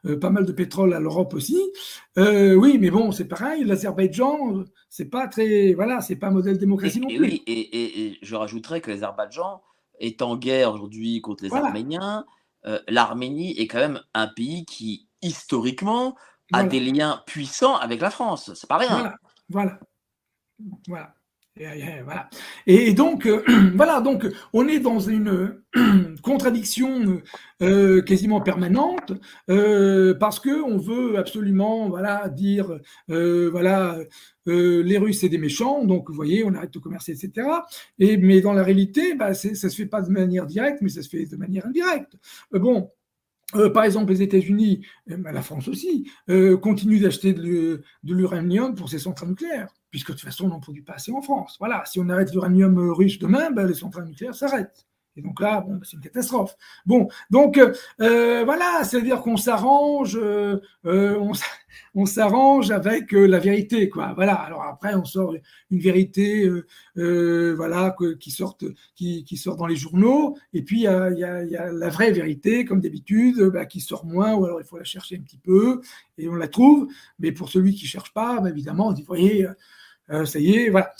euh, 0.07 0.19
pas 0.19 0.31
mal 0.31 0.45
de 0.45 0.53
pétrole 0.53 0.95
à 0.95 1.01
l'Europe 1.01 1.35
aussi. 1.35 1.61
Euh, 2.19 2.55
oui, 2.55 2.79
mais 2.79 2.91
bon, 2.91 3.13
c'est 3.13 3.27
pareil. 3.27 3.65
L'Azerbaïdjan, 3.65 4.65
c'est 4.89 5.07
pas 5.07 5.29
très, 5.29 5.73
voilà, 5.75 6.01
c'est 6.01 6.17
pas 6.17 6.29
un 6.29 6.33
modèle 6.33 6.59
démocratie 6.59 7.01
non 7.01 7.09
plus. 7.09 7.21
Oui, 7.21 7.43
et, 7.47 8.19
je 8.23 8.35
rajouterais 8.35 8.81
que 8.81 8.91
l'Azerbaïdjan 8.91 9.63
est 10.01 10.23
en 10.23 10.37
guerre 10.37 10.75
aujourd'hui 10.75 11.21
contre 11.21 11.45
les 11.45 11.53
Arméniens. 11.53 12.25
Euh, 12.67 12.79
L'Arménie 12.89 13.59
est 13.59 13.67
quand 13.67 13.79
même 13.79 14.01
un 14.15 14.27
pays 14.27 14.65
qui 14.65 15.09
historiquement 15.23 16.17
a 16.53 16.65
des 16.65 16.81
liens 16.81 17.23
puissants 17.27 17.77
avec 17.77 18.01
la 18.01 18.11
France. 18.11 18.53
C'est 18.55 18.69
pas 18.69 18.77
rien. 18.77 18.89
Voilà, 18.99 19.17
voilà, 19.49 19.81
voilà. 20.87 21.15
Voilà. 21.57 22.29
Et 22.67 22.95
donc, 22.95 23.27
euh, 23.27 23.45
voilà, 23.77 24.01
donc 24.01 24.27
on 24.53 24.67
est 24.67 24.81
dans 24.81 24.99
une 24.99 25.63
contradiction 26.23 27.23
euh, 27.63 28.03
quasiment 28.03 28.41
permanente 28.41 29.13
euh, 29.49 30.15
parce 30.15 30.41
que 30.41 30.63
on 30.65 30.79
veut 30.79 31.17
absolument, 31.17 31.89
voilà, 31.89 32.29
dire, 32.29 32.81
voilà, 33.07 33.99
les 34.47 34.99
Russes 34.99 35.21
c'est 35.21 35.29
des 35.29 35.39
méchants, 35.39 35.85
donc 35.85 36.11
vous 36.11 36.17
voyez, 36.17 36.45
on 36.45 36.55
arrête 36.55 36.75
de 36.75 36.79
commercer, 36.81 37.13
etc. 37.13 37.49
Et 38.01 38.17
mais 38.17 38.41
dans 38.41 38.53
la 38.53 38.65
réalité, 38.65 39.15
bah, 39.15 39.33
ça 39.35 39.55
se 39.55 39.77
fait 39.77 39.87
pas 39.87 40.03
de 40.03 40.11
manière 40.11 40.47
directe, 40.47 40.79
mais 40.83 40.89
ça 40.89 41.03
se 41.03 41.09
fait 41.09 41.27
de 41.27 41.37
manière 41.37 41.67
indirecte. 41.67 42.17
bon, 42.51 42.91
par 43.73 43.85
exemple, 43.85 44.13
les 44.13 44.23
États-Unis, 44.23 44.85
euh, 45.11 45.17
la 45.23 45.43
France 45.43 45.69
aussi, 45.69 46.11
continuent 46.61 47.01
d'acheter 47.01 47.33
de 47.33 47.83
l'uranium 48.03 48.75
pour 48.75 48.89
ses 48.89 48.99
centrales 48.99 49.29
nucléaires, 49.31 49.73
puisque 49.95 50.09
de 50.09 50.15
toute 50.15 50.25
façon, 50.25 50.47
on 50.47 50.49
n'en 50.49 50.59
produit 50.59 50.83
pas 50.83 50.95
assez 50.95 51.13
en 51.13 51.23
France. 51.23 51.55
Voilà, 51.61 51.85
si 51.87 52.01
on 52.01 52.09
arrête 52.09 52.33
l'uranium 52.33 52.91
russe 52.91 53.21
demain, 53.21 53.53
ben, 53.53 53.65
les 53.65 53.75
centrales 53.75 54.07
nucléaires 54.07 54.35
s'arrêtent. 54.35 54.89
Et 55.17 55.23
donc 55.23 55.41
là, 55.41 55.61
bon, 55.61 55.79
c'est 55.85 55.97
une 55.97 56.03
catastrophe. 56.03 56.57
Bon, 56.87 57.09
donc 57.31 57.59
euh, 57.59 58.45
voilà, 58.45 58.83
c'est-à-dire 58.83 59.21
qu'on 59.21 59.37
s'arrange, 59.37 60.19
euh, 60.21 60.59
on, 61.95 62.07
s'arrange 62.07 62.73
avec 62.73 63.15
euh, 63.15 63.27
la 63.27 63.39
vérité, 63.39 63.89
quoi. 63.89 64.13
Voilà. 64.15 64.35
Alors 64.35 64.65
après, 64.65 64.97
on 64.97 65.05
sort 65.05 65.37
une 65.71 65.79
vérité, 65.79 66.51
voilà, 66.97 67.95
qui 68.19 68.33
sort, 68.33 68.59
qui, 68.97 69.25
qui, 69.25 69.41
dans 69.47 69.67
les 69.67 69.77
journaux. 69.77 70.37
Et 70.53 70.63
puis 70.63 70.81
il 70.81 70.83
y 70.83 70.87
a, 70.89 71.73
la 71.73 71.89
vraie 71.89 72.11
vérité, 72.11 72.65
comme 72.65 72.81
d'habitude, 72.81 73.41
bah, 73.53 73.67
qui 73.67 73.81
sort 73.81 74.05
moins, 74.05 74.35
ou 74.35 74.45
alors 74.45 74.61
il 74.61 74.67
faut 74.67 74.79
la 74.79 74.85
chercher 74.85 75.17
un 75.17 75.23
petit 75.23 75.39
peu, 75.39 75.81
et 76.19 76.29
on 76.29 76.35
la 76.35 76.49
trouve. 76.49 76.89
Mais 77.21 77.31
pour 77.31 77.49
celui 77.49 77.75
qui 77.75 77.87
cherche 77.87 78.13
pas, 78.13 78.41
bah, 78.41 78.51
évidemment, 78.51 78.89
on 78.89 78.93
dit, 78.93 79.05
voyez. 79.05 79.47
Ça 80.09 80.39
y 80.39 80.55
est, 80.55 80.71
voilà. 80.71 80.93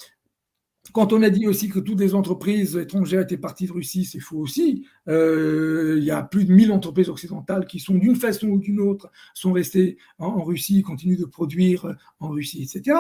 Quand 0.93 1.13
on 1.13 1.23
a 1.23 1.31
dit 1.31 1.49
aussi 1.49 1.69
que 1.71 1.81
toutes 1.81 1.99
les 1.99 2.15
entreprises 2.15 2.77
étrangères 2.77 3.23
étaient 3.23 3.39
parties 3.39 3.67
de 3.67 3.73
Russie, 3.73 4.05
c'est 4.05 4.21
faux 4.21 4.37
aussi. 4.37 4.87
Euh, 5.09 5.97
il 5.99 6.05
y 6.05 6.11
a 6.11 6.23
plus 6.23 6.45
de 6.45 6.53
1000 6.53 6.71
entreprises 6.71 7.09
occidentales 7.09 7.67
qui 7.67 7.81
sont 7.81 7.95
d'une 7.95 8.15
façon 8.15 8.49
ou 8.49 8.59
d'une 8.59 8.81
autre 8.81 9.11
sont 9.33 9.53
restées 9.53 9.97
en, 10.19 10.45
Russie, 10.45 10.83
continuent 10.83 11.19
de 11.19 11.25
produire 11.25 11.97
en 12.21 12.29
Russie, 12.29 12.63
etc. 12.63 12.97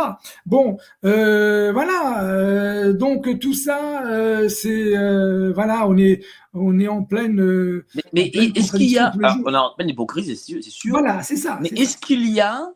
Bon, 0.46 0.78
euh, 1.04 1.72
voilà. 1.72 2.24
Euh, 2.24 2.94
donc 2.94 3.38
tout 3.38 3.54
ça, 3.54 4.02
c'est 4.48 4.90
voilà, 5.52 5.86
on 5.86 5.96
est 5.96 6.24
on 6.54 6.80
est 6.80 6.88
en 6.88 7.04
pleine. 7.04 7.82
mais, 8.12 8.28
est-ce 8.34 8.72
qu'il 8.72 8.90
y 8.90 8.98
a 8.98 9.12
On 9.44 9.52
est 9.52 9.56
en 9.56 9.74
pleine 9.76 9.90
hypocrisie, 9.90 10.36
c'est 10.36 10.62
sûr. 10.62 10.90
Voilà, 10.90 11.22
c'est 11.22 11.36
ça. 11.36 11.58
Mais 11.60 11.68
est-ce 11.76 11.98
qu'il 11.98 12.28
y 12.30 12.40
a 12.40 12.72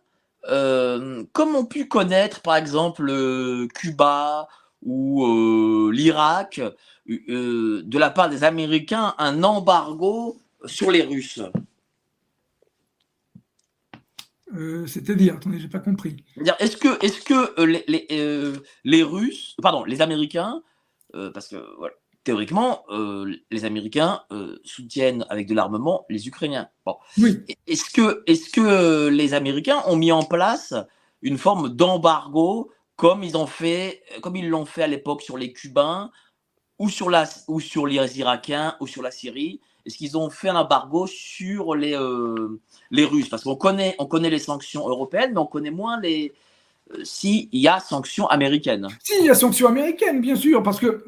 comme 0.49 1.55
on 1.55 1.65
pu 1.65 1.87
connaître, 1.89 2.41
par 2.41 2.57
exemple, 2.57 3.13
Cuba 3.75 4.49
ou 4.83 5.25
euh, 5.25 5.93
l'Irak, 5.93 6.61
euh, 7.09 7.83
de 7.85 7.99
la 7.99 8.11
part 8.11 8.29
des 8.29 8.45
Américains, 8.45 9.15
un 9.19 9.43
embargo 9.43 10.41
sur 10.67 10.91
les 10.91 11.03
Russes 11.03 11.41
euh, 14.55 14.87
C'est-à-dire, 14.87 15.35
attendez, 15.35 15.59
j'ai 15.59 15.69
pas 15.69 15.79
compris. 15.79 16.25
Est-ce 16.59 16.77
que, 16.77 17.05
est-ce 17.05 17.21
que 17.21 17.63
les, 17.65 17.85
les, 17.89 18.55
les, 18.85 19.03
Russes, 19.03 19.57
pardon, 19.63 19.85
les 19.85 20.01
Américains, 20.01 20.63
parce 21.13 21.49
que 21.49 21.77
voilà, 21.77 21.95
théoriquement, 22.29 22.85
les 23.51 23.65
Américains 23.65 24.21
soutiennent 24.63 25.25
avec 25.31 25.47
de 25.47 25.55
l'armement 25.55 26.05
les 26.11 26.29
Ukrainiens. 26.29 26.69
Bon. 26.85 26.97
Oui. 27.17 27.39
Est-ce 27.67 27.89
que, 27.91 28.23
est-ce 28.27 28.51
que 28.51 29.09
les 29.09 29.33
Américains 29.33 29.83
ont 29.87 29.97
mis 29.97 30.13
en 30.13 30.23
place 30.23 30.75
une 31.23 31.39
forme 31.39 31.71
d'embargo 31.71 32.71
comme 32.97 33.25
ils 33.25 33.35
ont 33.39 33.47
fait, 33.47 34.03
comme 34.21 34.37
ils 34.37 34.47
l'ont 34.47 34.67
fait 34.67 34.83
à 34.83 34.87
l'époque 34.89 35.23
sur 35.23 35.39
les 35.39 35.55
Cubains 35.55 36.11
ou 36.79 36.91
sur 36.91 37.09
la 37.09 37.25
ou 37.47 37.61
sur 37.61 37.87
les 37.87 38.19
Irakiens 38.19 38.77
ou 38.81 38.87
sur 38.87 39.03
la 39.03 39.11
Syrie? 39.11 39.63
Est-ce 39.87 39.97
qu'ils 39.97 40.19
ont 40.19 40.29
fait 40.29 40.51
un 40.51 40.57
embargo 40.57 41.07
sur 41.07 41.75
les 41.75 41.97
euh, 41.97 42.61
les 42.91 43.07
Russes? 43.07 43.31
Parce 43.31 43.45
qu'on 43.45 43.57
connaît 43.57 43.97
on 43.99 44.05
connaît 44.05 44.29
les 44.29 44.39
sanctions 44.39 44.87
européennes, 44.87 45.31
mais 45.33 45.41
on 45.41 45.47
connaît 45.47 45.71
moins 45.71 45.99
les 45.99 46.35
euh, 46.93 47.03
s'il 47.05 47.49
y 47.53 47.69
a 47.69 47.81
sanctions 47.81 48.27
américaines. 48.27 48.87
Si, 49.03 49.15
il 49.19 49.25
y 49.25 49.31
a 49.31 49.35
sanctions 49.35 49.69
américaines, 49.69 50.21
bien 50.21 50.37
sûr, 50.37 50.63
parce 50.63 50.79
que 50.79 51.07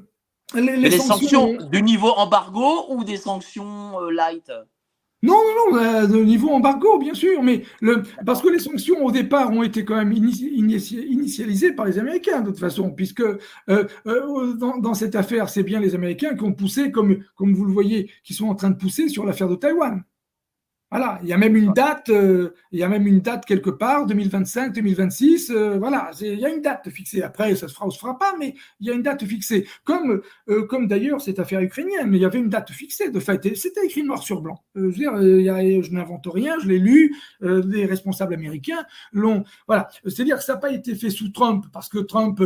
les, 0.55 0.76
les 0.76 0.98
sanctions... 0.98 1.57
du 1.70 1.82
niveau 1.82 2.11
embargo 2.11 2.86
ou 2.88 3.05
des 3.05 3.16
sanctions 3.16 4.01
euh, 4.01 4.11
light? 4.11 4.51
Non, 5.22 5.34
non, 5.34 5.76
non, 5.76 6.09
de 6.09 6.24
niveau 6.24 6.48
embargo, 6.48 6.98
bien 6.98 7.12
sûr, 7.12 7.42
mais 7.42 7.62
le, 7.82 8.05
parce 8.24 8.40
que 8.40 8.48
les 8.48 8.59
sanctions 8.59 9.05
au 9.05 9.11
départ 9.12 9.51
ont 9.51 9.62
été 9.62 9.84
quand 9.84 9.96
même 9.96 10.12
initialisées 10.12 11.72
par 11.72 11.84
les 11.84 11.98
Américains, 11.98 12.40
de 12.40 12.46
toute 12.46 12.59
façon, 12.59 12.90
puisque 12.90 13.20
euh, 13.20 13.36
euh, 14.07 14.55
dans, 14.55 14.78
dans, 14.78 14.94
cette 14.94 15.14
affaire, 15.14 15.51
c'est 15.51 15.62
bien 15.62 15.78
les 15.78 15.94
Américains 15.94 16.34
qui 16.34 16.44
ont 16.44 16.55
poussé, 16.55 16.90
comme, 16.90 17.18
comme 17.34 17.55
vous 17.55 17.66
le 17.66 17.72
voyez, 17.72 18.11
qui 18.24 18.32
sont 18.32 18.48
en 18.48 18.55
train 18.55 18.70
de 18.70 18.76
pousser 18.76 19.11
sur 19.11 19.26
l'affaire 19.26 19.48
de 19.48 19.57
Taïwan. 19.57 20.03
Voilà, 20.91 21.20
il 21.22 21.28
y 21.28 21.32
a 21.32 21.38
même 21.38 21.55
une 21.55 21.72
date, 21.72 22.09
euh, 22.09 22.53
il 22.72 22.80
y 22.80 22.82
a 22.82 22.88
même 22.88 23.07
une 23.07 23.20
date 23.20 23.45
quelque 23.45 23.70
part, 23.70 24.07
2025, 24.07 24.72
2026, 24.72 25.51
euh, 25.51 25.78
voilà, 25.78 26.11
il 26.20 26.41
y 26.41 26.45
a 26.45 26.49
une 26.49 26.62
date 26.62 26.91
fixée. 26.91 27.22
Après, 27.22 27.55
ça 27.55 27.68
se 27.68 27.74
fera 27.74 27.86
ou 27.86 27.93
se 27.93 27.99
fera 27.99 28.18
pas, 28.18 28.34
mais 28.36 28.57
il 28.80 28.88
y 28.88 28.91
a 28.91 28.95
une 28.95 29.03
date 29.03 29.24
fixée. 29.24 29.68
Comme, 29.84 30.20
euh, 30.49 30.66
comme 30.66 30.88
d'ailleurs 30.88 31.20
cette 31.20 31.38
affaire 31.38 31.61
ukrainienne, 31.61 32.09
mais 32.09 32.18
il 32.18 32.22
y 32.22 32.24
avait 32.24 32.41
une 32.41 32.49
date 32.49 32.72
fixée 32.72 33.11
de 33.11 33.20
fait, 33.20 33.55
c'était 33.55 33.84
écrit 33.84 34.03
noir 34.03 34.24
sur 34.24 34.41
blanc. 34.41 34.64
je 34.74 34.80
veux 34.80 34.91
dire, 34.91 35.16
je 35.16 35.93
n'invente 35.93 36.26
rien, 36.26 36.59
je 36.61 36.66
l'ai 36.66 36.80
lu, 36.80 37.14
les 37.41 37.86
responsables 37.86 38.34
américains 38.34 38.84
l'ont, 39.12 39.45
voilà. 39.68 39.88
C'est-à-dire 40.05 40.38
que 40.38 40.45
ça 40.45 40.55
n'a 40.55 40.59
pas 40.59 40.72
été 40.72 40.97
fait 40.97 41.11
sous 41.11 41.28
Trump 41.28 41.66
parce 41.72 41.88
que 41.88 41.99
Trump 41.99 42.43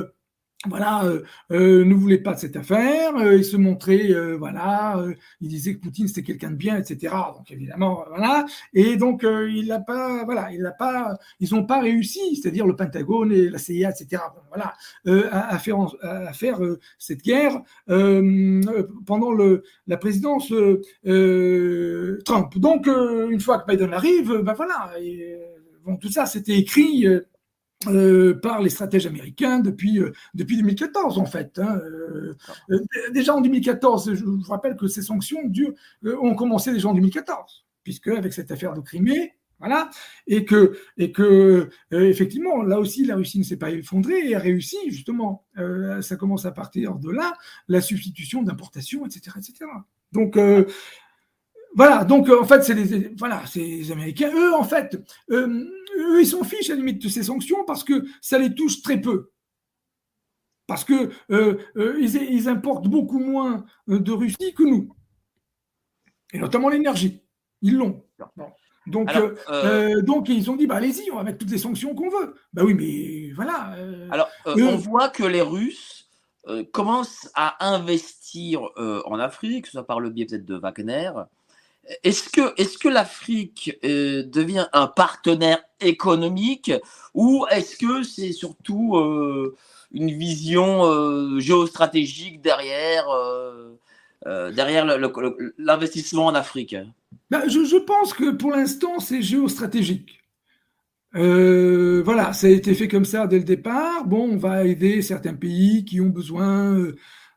voilà, 0.68 1.04
euh, 1.04 1.22
euh, 1.52 1.84
ne 1.84 1.94
voulait 1.94 2.18
pas 2.18 2.34
de 2.34 2.38
cette 2.38 2.56
affaire. 2.56 3.16
Euh, 3.16 3.36
il 3.36 3.44
se 3.44 3.56
montrait, 3.56 4.10
euh, 4.10 4.36
voilà, 4.36 4.98
euh, 4.98 5.14
il 5.40 5.48
disait 5.48 5.74
que 5.74 5.80
Poutine 5.80 6.08
c'était 6.08 6.22
quelqu'un 6.22 6.50
de 6.50 6.56
bien, 6.56 6.76
etc. 6.76 7.14
Donc 7.36 7.50
évidemment, 7.50 8.04
voilà. 8.08 8.46
Et 8.72 8.96
donc 8.96 9.22
il 9.24 9.66
n'a 9.66 9.80
pas, 9.80 10.24
voilà, 10.24 10.52
il 10.52 10.62
n'a 10.62 10.72
pas, 10.72 11.16
ils 11.40 11.54
n'ont 11.54 11.64
pas 11.64 11.80
réussi, 11.80 12.36
c'est-à-dire 12.36 12.66
le 12.66 12.76
Pentagone 12.76 13.32
et 13.32 13.50
la 13.50 13.58
CIA, 13.58 13.90
etc. 13.90 14.22
Bon, 14.34 14.42
voilà, 14.48 14.74
à, 15.30 15.54
à, 15.54 15.58
faire, 15.58 15.78
à 16.02 16.32
faire 16.32 16.60
cette 16.98 17.22
guerre 17.22 17.60
pendant 17.86 19.32
le, 19.32 19.64
la 19.86 19.96
présidence 19.96 20.52
Trump. 22.24 22.58
Donc 22.58 22.86
une 22.86 23.40
fois 23.40 23.58
que 23.58 23.70
Biden 23.70 23.92
arrive, 23.92 24.40
ben 24.42 24.54
voilà, 24.54 24.92
et, 25.00 25.38
bon, 25.84 25.96
tout 25.96 26.10
ça 26.10 26.26
c'était 26.26 26.56
écrit. 26.58 27.06
Euh, 27.88 28.34
par 28.34 28.60
les 28.62 28.70
stratèges 28.70 29.06
américains 29.06 29.60
depuis, 29.60 29.98
euh, 29.98 30.12
depuis 30.34 30.56
2014, 30.56 31.18
en 31.18 31.26
fait. 31.26 31.58
Hein. 31.58 31.80
Euh, 31.84 32.34
déjà 33.12 33.34
en 33.34 33.40
2014, 33.40 34.14
je 34.14 34.24
vous 34.24 34.42
rappelle 34.48 34.76
que 34.76 34.86
ces 34.86 35.02
sanctions 35.02 35.40
ont 36.04 36.34
commencé 36.34 36.72
déjà 36.72 36.88
en 36.88 36.94
2014, 36.94 37.64
puisque 37.82 38.08
avec 38.08 38.32
cette 38.32 38.50
affaire 38.50 38.74
de 38.74 38.80
Crimée, 38.80 39.34
voilà, 39.60 39.88
et 40.26 40.44
que, 40.44 40.76
et 40.98 41.12
que 41.12 41.70
effectivement, 41.92 42.62
là 42.62 42.78
aussi, 42.78 43.04
la 43.04 43.16
Russie 43.16 43.38
ne 43.38 43.44
s'est 43.44 43.56
pas 43.56 43.70
effondrée 43.70 44.28
et 44.28 44.34
a 44.34 44.38
réussi, 44.38 44.76
justement, 44.88 45.46
ça 46.00 46.16
commence 46.16 46.44
à 46.44 46.52
partir 46.52 46.96
de 46.96 47.10
là, 47.10 47.34
la 47.68 47.80
substitution 47.80 48.42
d'importations, 48.42 49.06
etc., 49.06 49.36
etc. 49.38 49.70
Donc, 50.12 50.36
voilà, 51.74 52.04
donc 52.04 52.28
en 52.28 52.44
fait, 52.44 52.62
c'est 52.62 52.74
les, 52.74 53.08
voilà, 53.18 53.42
les 53.56 53.90
Américains. 53.90 54.30
Eux, 54.32 54.54
en 54.54 54.62
fait, 54.62 54.96
euh, 55.30 55.64
eux, 55.98 56.20
ils 56.20 56.26
s'en 56.26 56.44
fichent 56.44 56.70
à 56.70 56.74
la 56.74 56.78
limite 56.78 57.02
de 57.02 57.08
ces 57.08 57.24
sanctions 57.24 57.64
parce 57.64 57.82
que 57.82 58.04
ça 58.20 58.38
les 58.38 58.54
touche 58.54 58.80
très 58.80 59.00
peu. 59.00 59.30
Parce 60.66 60.84
que 60.84 61.10
euh, 61.30 61.58
euh, 61.76 61.98
ils, 62.00 62.48
importent 62.48 62.88
beaucoup 62.88 63.18
moins 63.18 63.64
de 63.88 64.12
Russie 64.12 64.54
que 64.54 64.62
nous. 64.62 64.94
Et 66.32 66.38
notamment 66.38 66.68
l'énergie. 66.68 67.22
Ils 67.60 67.76
l'ont. 67.76 68.04
Donc, 68.86 69.10
donc, 70.04 70.28
ils 70.28 70.50
ont 70.50 70.56
dit, 70.56 70.66
bah, 70.66 70.76
allez-y, 70.76 71.10
on 71.10 71.16
va 71.16 71.24
mettre 71.24 71.38
toutes 71.38 71.50
les 71.50 71.58
sanctions 71.58 71.94
qu'on 71.94 72.08
veut. 72.08 72.34
Bah 72.52 72.62
oui, 72.64 72.74
mais 72.74 73.32
voilà. 73.32 73.76
Alors, 74.10 74.28
on 74.46 74.76
voit 74.76 75.08
que 75.08 75.24
les 75.24 75.42
Russes 75.42 76.08
commencent 76.72 77.30
à 77.34 77.66
investir 77.74 78.62
en 78.76 79.18
Afrique, 79.18 79.62
que 79.62 79.68
ce 79.68 79.72
soit 79.72 79.86
par 79.86 80.00
le 80.00 80.10
biais 80.10 80.26
peut-être 80.26 80.46
de 80.46 80.56
Wagner, 80.56 81.10
est-ce 82.02 82.78
que, 82.78 82.88
l'Afrique 82.88 83.78
euh, 83.84 84.22
devient 84.24 84.66
un 84.72 84.86
partenaire 84.86 85.62
économique 85.80 86.72
ou 87.14 87.46
est-ce 87.50 87.76
que 87.76 88.02
c'est 88.02 88.32
surtout 88.32 88.96
euh, 88.96 89.56
une 89.92 90.10
vision 90.10 90.84
euh, 90.84 91.38
géostratégique 91.40 92.40
derrière, 92.40 93.06
derrière 94.26 94.86
l'investissement 95.58 96.26
en 96.26 96.34
Afrique? 96.34 96.76
Ben, 97.30 97.48
je, 97.48 97.64
je, 97.64 97.76
pense 97.76 98.12
que 98.12 98.30
pour 98.30 98.50
l'instant, 98.50 98.98
c'est 98.98 99.22
géostratégique. 99.22 100.20
voilà, 101.12 102.32
ça 102.32 102.46
a 102.46 102.50
été 102.50 102.74
fait 102.74 102.88
comme 102.88 103.04
ça 103.04 103.26
dès 103.26 103.38
le 103.38 103.44
départ. 103.44 104.06
Bon, 104.06 104.30
on 104.32 104.36
va 104.36 104.64
aider 104.64 105.02
certains 105.02 105.34
pays 105.34 105.84
qui 105.84 106.00
ont 106.00 106.10
besoin 106.10 106.76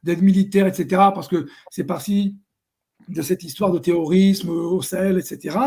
d'aide 0.04 0.22
militaire, 0.22 0.68
etc., 0.68 0.88
parce 1.14 1.28
que 1.28 1.48
c'est 1.70 1.84
parti 1.84 2.38
de 3.08 3.22
cette 3.22 3.44
histoire 3.44 3.72
de 3.72 3.80
terrorisme 3.80 4.50
au 4.50 4.82
Sahel, 4.82 5.18
etc. 5.18 5.58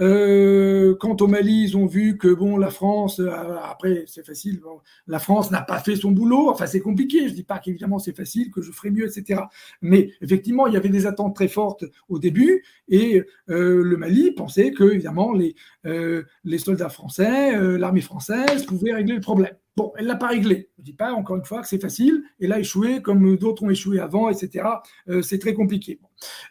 Euh, 0.00 0.94
quant 0.96 1.16
au 1.20 1.26
Mali, 1.26 1.64
ils 1.64 1.76
ont 1.76 1.86
vu 1.86 2.18
que 2.18 2.32
bon, 2.32 2.56
la 2.56 2.70
France, 2.70 3.20
euh, 3.20 3.56
après 3.64 4.04
c'est 4.06 4.24
facile, 4.24 4.60
la 5.06 5.18
France 5.18 5.50
n'a 5.50 5.62
pas 5.62 5.78
fait 5.78 5.96
son 5.96 6.12
boulot. 6.12 6.50
Enfin, 6.50 6.66
c'est 6.66 6.80
compliqué. 6.80 7.28
Je 7.28 7.34
dis 7.34 7.42
pas 7.42 7.58
qu'évidemment 7.58 7.98
c'est 7.98 8.16
facile, 8.16 8.50
que 8.50 8.62
je 8.62 8.72
ferai 8.72 8.90
mieux, 8.90 9.06
etc. 9.06 9.42
Mais 9.82 10.10
effectivement, 10.20 10.66
il 10.66 10.74
y 10.74 10.76
avait 10.76 10.88
des 10.88 11.06
attentes 11.06 11.34
très 11.34 11.48
fortes 11.48 11.84
au 12.08 12.18
début, 12.18 12.64
et 12.88 13.24
euh, 13.50 13.82
le 13.82 13.96
Mali 13.96 14.32
pensait 14.32 14.70
que 14.72 14.84
évidemment 14.84 15.32
les 15.32 15.54
euh, 15.86 16.24
les 16.44 16.58
soldats 16.58 16.88
français, 16.88 17.78
l'armée 17.78 18.00
française 18.00 18.64
pouvaient 18.64 18.92
régler 18.92 19.14
le 19.14 19.20
problème. 19.20 19.54
Bon, 19.76 19.92
elle 19.98 20.06
l'a 20.06 20.16
pas 20.16 20.28
réglé. 20.28 20.70
Je 20.78 20.84
dis 20.84 20.94
pas 20.94 21.12
encore 21.12 21.36
une 21.36 21.44
fois 21.44 21.60
que 21.60 21.68
c'est 21.68 21.80
facile. 21.80 22.22
Elle 22.40 22.52
a 22.52 22.58
échoué 22.60 23.02
comme 23.02 23.36
d'autres 23.36 23.62
ont 23.62 23.70
échoué 23.70 24.00
avant, 24.00 24.30
etc. 24.30 24.66
Euh, 25.08 25.20
c'est 25.20 25.38
très 25.38 25.52
compliqué. 25.52 26.00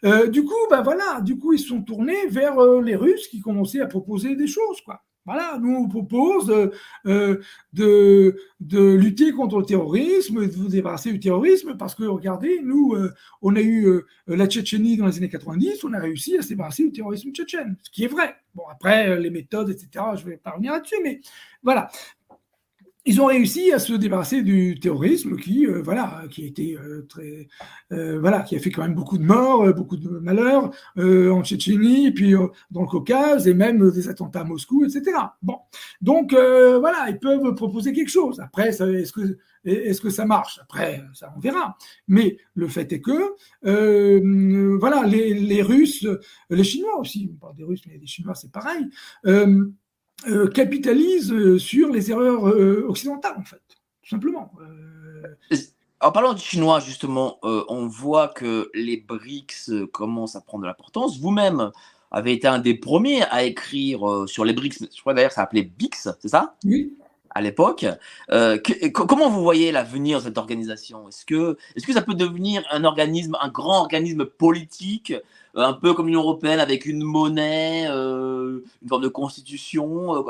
Euh, 0.03 0.27
du 0.27 0.43
coup, 0.43 0.53
ben 0.69 0.83
voilà, 0.83 1.21
du 1.21 1.39
coup 1.39 1.53
ils 1.53 1.59
sont 1.59 1.81
tournés 1.81 2.27
vers 2.27 2.59
euh, 2.59 2.81
les 2.81 2.95
Russes 2.95 3.27
qui 3.27 3.41
commençaient 3.41 3.81
à 3.81 3.87
proposer 3.87 4.35
des 4.35 4.47
choses, 4.47 4.81
quoi. 4.81 5.01
Voilà, 5.25 5.57
nous 5.59 5.73
on 5.73 5.87
propose 5.87 6.69
euh, 7.07 7.39
de, 7.73 8.35
de 8.59 8.93
lutter 8.93 9.31
contre 9.31 9.57
le 9.57 9.65
terrorisme, 9.65 10.45
de 10.45 10.51
vous 10.51 10.67
débarrasser 10.67 11.11
du 11.11 11.19
terrorisme, 11.19 11.75
parce 11.77 11.95
que 11.95 12.03
regardez, 12.03 12.59
nous, 12.63 12.95
on 13.41 13.55
a 13.55 13.61
eu 13.61 14.03
la 14.27 14.45
Tchétchénie 14.45 14.97
dans 14.97 15.07
les 15.07 15.17
années 15.17 15.29
90, 15.29 15.83
on 15.83 15.93
a 15.93 15.99
réussi 15.99 16.37
à 16.37 16.43
se 16.43 16.49
débarrasser 16.49 16.83
du 16.83 16.91
terrorisme 16.91 17.31
tchétchène, 17.31 17.75
ce 17.81 17.89
qui 17.89 18.03
est 18.03 18.07
vrai. 18.07 18.35
Bon, 18.53 18.65
après, 18.71 19.19
les 19.19 19.31
méthodes, 19.31 19.71
etc., 19.71 20.05
je 20.15 20.25
ne 20.25 20.29
vais 20.29 20.37
pas 20.37 20.51
revenir 20.51 20.73
là-dessus, 20.73 20.99
mais 21.03 21.21
voilà 21.63 21.89
ils 23.07 23.21
ont 23.21 23.27
réussi 23.27 23.71
à 23.71 23.77
se 23.77 23.93
débarrasser 23.93 24.41
du 24.41 24.79
terrorisme 24.79 25.35
qui, 25.37 25.67
euh, 25.67 25.81
voilà, 25.83 26.23
qui 26.31 26.43
a 26.43 26.47
été 26.47 26.75
euh, 26.75 27.05
très, 27.07 27.47
euh, 27.91 28.19
voilà, 28.19 28.41
qui 28.41 28.55
a 28.55 28.59
fait 28.59 28.71
quand 28.71 28.81
même 28.81 28.95
beaucoup 28.95 29.19
de 29.19 29.23
morts, 29.23 29.71
beaucoup 29.73 29.97
de 29.97 30.09
malheurs 30.09 30.71
en 30.97 31.43
Tchétchénie, 31.43 32.11
puis 32.11 32.33
dans 32.71 32.81
le 32.81 32.87
Caucase 32.87 33.47
et 33.47 33.53
même 33.53 33.91
des 33.91 34.09
attentats 34.09 34.41
à 34.41 34.43
Moscou, 34.43 34.83
etc. 34.85 35.17
Bon, 35.41 35.57
donc 36.01 36.31
voilà, 36.33 37.07
ils 37.09 37.19
peuvent 37.19 37.53
proposer 37.55 37.93
quelque 37.93 38.09
chose. 38.09 38.39
Après, 38.39 38.69
est-ce 38.69 39.11
que 39.11 39.37
est-ce 39.65 39.99
que 39.99 40.11
ça 40.11 40.25
marche? 40.25 40.59
Après, 40.61 41.03
ça 41.13 41.33
on 41.35 41.39
verra. 41.39 41.77
Mais 42.07 42.37
le 42.53 42.67
fait 42.67 42.91
est 42.93 43.01
que, 43.01 43.35
voilà, 44.77 45.05
les, 45.05 45.33
les, 45.33 45.61
Russes, 45.61 46.07
les 46.49 46.63
Chinois 46.63 46.99
aussi, 46.99 47.29
on 47.33 47.37
parle 47.37 47.55
des 47.55 47.63
Russes, 47.63 47.83
mais 47.87 47.97
les 47.97 48.07
Chinois 48.07 48.35
c'est 48.35 48.51
pareil. 48.51 48.87
Euh, 50.27 50.47
capitalise 50.47 51.31
euh, 51.31 51.59
sur 51.59 51.89
les 51.89 52.09
erreurs 52.09 52.47
euh, 52.47 52.85
occidentales, 52.87 53.35
en 53.37 53.43
fait, 53.43 53.61
tout 54.01 54.09
simplement. 54.09 54.51
En 56.01 56.11
parlant 56.11 56.33
du 56.33 56.41
chinois, 56.41 56.79
justement, 56.79 57.39
on 57.43 57.87
voit 57.87 58.27
que 58.27 58.69
les 58.73 58.97
BRICS 58.97 59.87
commencent 59.91 60.35
à 60.35 60.41
prendre 60.41 60.63
de 60.63 60.67
l'importance. 60.67 61.19
Vous-même 61.19 61.71
avez 62.11 62.33
été 62.33 62.47
un 62.47 62.59
des 62.59 62.75
premiers 62.75 63.23
à 63.23 63.43
écrire 63.43 64.25
sur 64.27 64.45
les 64.45 64.53
BRICS. 64.53 64.89
Je 64.93 65.01
crois 65.01 65.13
d'ailleurs 65.13 65.29
que 65.29 65.35
ça 65.35 65.41
s'appelait 65.41 65.63
BICS, 65.63 66.09
c'est 66.19 66.27
ça? 66.27 66.55
Oui 66.65 66.95
à 67.35 67.41
l'époque. 67.41 67.85
Euh, 68.31 68.57
comment 68.93 69.29
vous 69.29 69.43
voyez 69.43 69.71
l'avenir 69.71 70.19
de 70.19 70.23
cette 70.23 70.37
organisation? 70.37 71.09
Est-ce 71.09 71.25
que, 71.25 71.57
est 71.75 71.85
que 71.85 71.93
ça 71.93 72.01
peut 72.01 72.15
devenir 72.15 72.63
un 72.71 72.85
organisme, 72.85 73.37
un 73.41 73.49
grand 73.49 73.81
organisme 73.81 74.25
politique, 74.25 75.11
euh, 75.57 75.61
un 75.61 75.73
peu 75.73 75.93
comme 75.93 76.07
l'Union 76.07 76.21
européenne, 76.21 76.61
avec 76.61 76.85
une 76.85 77.03
monnaie, 77.03 77.87
euh, 77.89 78.61
une 78.81 78.87
forme 78.87 79.03
de 79.03 79.09
constitution 79.09 80.23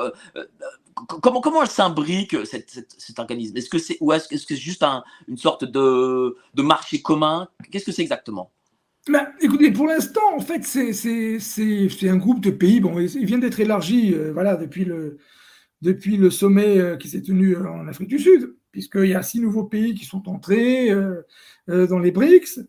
comment, 1.22 1.42
comment 1.42 1.62
elle 1.62 1.70
s'imbrique, 1.70 2.36
cet 2.46 3.20
organisme? 3.20 3.56
Est-ce 3.56 3.70
que 3.70 3.78
c'est 3.78 3.98
ou 4.02 4.12
est-ce, 4.12 4.28
que 4.28 4.38
c'est 4.38 4.56
juste 4.56 4.84
une 5.28 5.38
sorte 5.38 5.64
de, 5.64 6.36
de 6.56 6.62
marché 6.64 7.02
commun? 7.02 7.48
Qu'est-ce 7.72 7.86
que 7.86 7.92
c'est 7.92 8.02
exactement? 8.02 8.52
Ben, 9.08 9.28
écoutez, 9.40 9.70
pour 9.70 9.86
l'instant, 9.86 10.36
en 10.36 10.40
fait, 10.40 10.64
c'est, 10.64 12.10
un 12.10 12.18
groupe 12.18 12.40
de 12.40 12.50
pays. 12.50 12.80
Bon, 12.80 13.00
il 13.00 13.26
vient 13.28 13.38
d'être 13.38 13.60
élargi, 13.60 14.16
voilà, 14.34 14.56
depuis 14.56 14.86
le, 14.86 15.20
depuis 15.82 16.18
le 16.18 16.30
sommet 16.30 16.78
euh, 16.78 16.98
qui 16.98 17.10
s'est 17.10 17.22
tenu 17.22 17.56
euh, 17.56 17.70
en 17.70 17.88
Afrique 17.88 18.10
du 18.10 18.20
Sud, 18.20 18.56
puisqu'il 18.72 19.08
y 19.08 19.14
a 19.14 19.22
six 19.22 19.40
nouveaux 19.40 19.66
pays 19.66 19.94
qui 19.94 20.06
sont 20.06 20.28
entrés 20.28 20.90
euh, 20.90 21.22
dans 21.68 22.00
les 22.00 22.12
BRICS. 22.12 22.60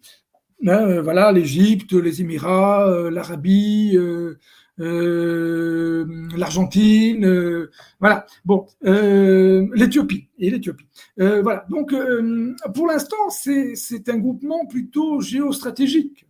voilà, 0.61 1.32
l'Égypte, 1.32 1.92
les 1.92 2.20
Émirats, 2.20 3.11
l'Arabie, 3.11 3.98
l'Argentine, 6.36 7.68
voilà. 8.00 8.26
Bon, 8.44 8.66
l'Éthiopie 8.82 10.28
et 10.38 10.50
l'Éthiopie. 10.50 10.86
voilà. 11.16 11.66
Donc, 11.68 11.94
pour 12.74 12.86
l'instant, 12.86 13.28
c'est 13.30 14.09
un 14.09 14.18
groupement 14.18 14.66
plutôt 14.66 15.20
géostratégique. 15.20 16.26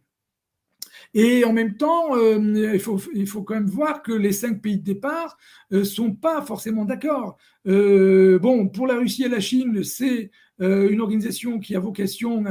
Et 1.18 1.46
en 1.46 1.54
même 1.54 1.78
temps, 1.78 2.14
euh, 2.14 2.74
il, 2.74 3.26
faut, 3.26 3.42
quand 3.42 3.54
même 3.54 3.70
voir 3.70 4.02
que 4.02 4.12
les 4.12 4.32
cinq 4.32 4.60
pays 4.60 4.76
de 4.76 4.84
départ 4.84 5.38
ne 5.70 5.78
euh, 5.78 5.84
sont 5.84 6.12
pas 6.12 6.42
forcément 6.42 6.84
d'accord. 6.84 7.38
Euh, 7.66 8.38
bon, 8.38 8.68
pour 8.68 8.86
la 8.86 8.96
Russie 8.96 9.22
et 9.24 9.28
la 9.30 9.40
Chine, 9.40 9.82
c'est 9.82 10.30
une 10.58 11.00
organisation 11.00 11.58
qui 11.58 11.74
a 11.74 11.80
vocation 11.80 12.44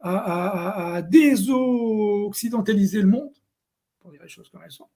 à, 0.00 1.02
désoccidentaliser 1.10 3.02
le 3.02 3.08
monde, 3.08 3.32
pour 4.00 4.10
dire 4.10 4.22
les 4.22 4.28
choses 4.28 4.48
comme 4.48 4.62
elles 4.64 4.70
sont. 4.70 4.88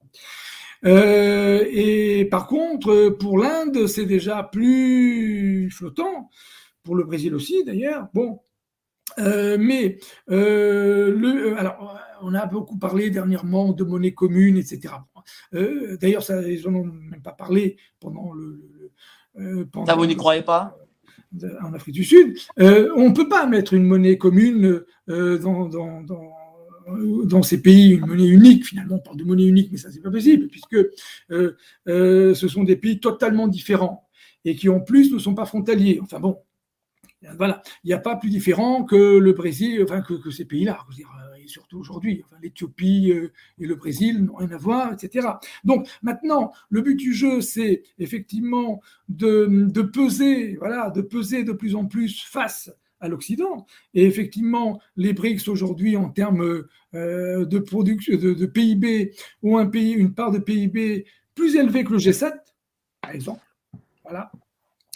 et 0.85 2.27
par 2.31 2.47
contre, 2.47 3.11
pour 3.11 3.39
l'Inde, 3.39 3.87
c'est 3.87 4.07
déjà 4.07 4.43
plus 4.43 5.71
flottant, 5.71 6.31
pour 6.83 6.95
le 6.95 7.05
Brésil 7.05 7.35
aussi 7.35 7.63
d'ailleurs. 7.65 8.09
Bon, 8.13 8.41
mais 9.19 9.99
le, 10.29 11.57
alors, 11.59 11.99
on 12.23 12.35
a 12.35 12.47
beaucoup 12.47 12.79
parlé 12.79 13.11
dernièrement 13.11 13.73
de 13.73 13.85
monnaie 13.85 14.13
commune, 14.13 14.57
etc. 14.57 14.95
Euh, 15.55 15.97
D'ailleurs, 16.01 16.25
ils 16.31 16.63
n'en 16.69 16.81
ont 16.81 16.85
même 16.85 17.23
pas 17.23 17.33
parlé 17.33 17.77
pendant 18.01 18.33
le. 18.33 18.63
le 19.37 19.67
pendant, 19.67 19.87
ça, 19.87 19.95
vous 19.95 20.07
n'y 20.07 20.17
croyez 20.17 20.43
pas? 20.43 20.79
En 21.63 21.73
Afrique 21.73 21.95
du 21.95 22.05
Sud, 22.05 22.37
on 22.59 23.09
ne 23.09 23.15
peut 23.15 23.29
pas 23.29 23.47
mettre 23.47 23.73
une 23.73 23.85
monnaie 23.85 24.19
commune 24.19 24.83
dans, 25.07 25.67
dans, 25.67 26.03
dans 26.03 26.33
dans 27.25 27.43
ces 27.43 27.61
pays 27.61 27.93
une 27.93 28.07
monnaie 28.07 28.27
unique. 28.27 28.67
Finalement, 28.67 28.97
on 28.97 29.01
parle 29.01 29.17
de 29.17 29.25
monnaie 29.25 29.47
unique, 29.47 29.71
mais 29.73 29.79
ça, 29.79 29.91
c'est 29.91 30.01
pas 30.03 30.11
possible, 30.11 30.49
puisque 30.49 30.77
euh, 31.31 31.57
euh, 31.89 32.35
ce 32.35 32.49
sont 32.49 32.65
des 32.65 32.77
pays 32.77 33.01
totalement 33.01 33.49
différents 33.49 34.09
et 34.45 34.57
qui, 34.57 34.69
en 34.69 34.81
plus, 34.81 35.13
ne 35.13 35.19
sont 35.19 35.35
pas 35.35 35.47
frontaliers. 35.47 36.01
Enfin 36.03 36.21
bon, 36.21 36.39
voilà, 37.37 37.63
il 37.85 37.89
n'y 37.89 37.93
a 37.93 37.99
pas 37.99 38.17
plus 38.17 38.31
différent 38.31 38.85
que 38.85 39.19
le 39.19 39.33
Brésil, 39.33 39.81
enfin 39.85 40.03
que, 40.03 40.31
ces 40.31 40.45
pays-là, 40.45 40.79
surtout 41.47 41.79
aujourd'hui. 41.79 42.23
Enfin, 42.25 42.37
L'Éthiopie 42.43 43.13
euh, 43.13 43.33
et 43.59 43.67
le 43.67 43.75
Brésil 43.75 44.25
n'ont 44.25 44.37
rien 44.37 44.51
à 44.51 44.57
voir, 44.57 44.93
etc. 44.93 45.29
Donc 45.65 45.89
maintenant, 46.03 46.53
le 46.71 46.81
but 46.81 46.97
du 46.97 47.13
jeu, 47.13 47.41
c'est 47.41 47.83
effectivement 47.99 48.81
de, 49.09 49.83
peser, 49.83 50.57
voilà, 50.57 50.91
de 50.91 51.03
peser 51.03 51.45
de 51.45 51.53
plus 51.53 51.75
en 51.75 51.87
plus 51.87 52.23
face 52.23 52.71
à 53.01 53.09
l'Occident. 53.09 53.67
Et 53.95 54.05
effectivement, 54.05 54.81
les 54.97 55.13
BRICS 55.13 55.49
aujourd'hui, 55.49 55.97
en 55.97 56.09
termes 56.09 56.65
euh, 56.95 57.45
de, 57.45 57.59
production, 57.59 58.17
de, 58.17 58.47
PIB, 58.47 59.13
ont 59.43 59.59
un 59.59 59.67
pays, 59.67 59.93
une 59.93 60.15
part 60.15 60.31
de 60.31 60.39
PIB 60.39 61.05
plus 61.35 61.57
élevée 61.57 61.85
que 61.85 61.93
le 61.93 61.99
G7, 61.99 62.33
par 63.01 63.11
exemple. 63.11 63.43
Voilà. 64.05 64.31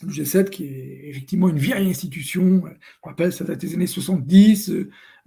Le 0.02 0.10
G7 0.10 0.50
qui 0.50 0.64
est 0.64 1.08
effectivement 1.08 1.48
une 1.48 1.58
vieille 1.58 1.88
institution, 1.88 2.62
je 2.66 3.08
rappelle, 3.08 3.32
ça 3.32 3.44
date 3.44 3.60
des 3.60 3.74
années 3.74 3.86
70, 3.86 4.70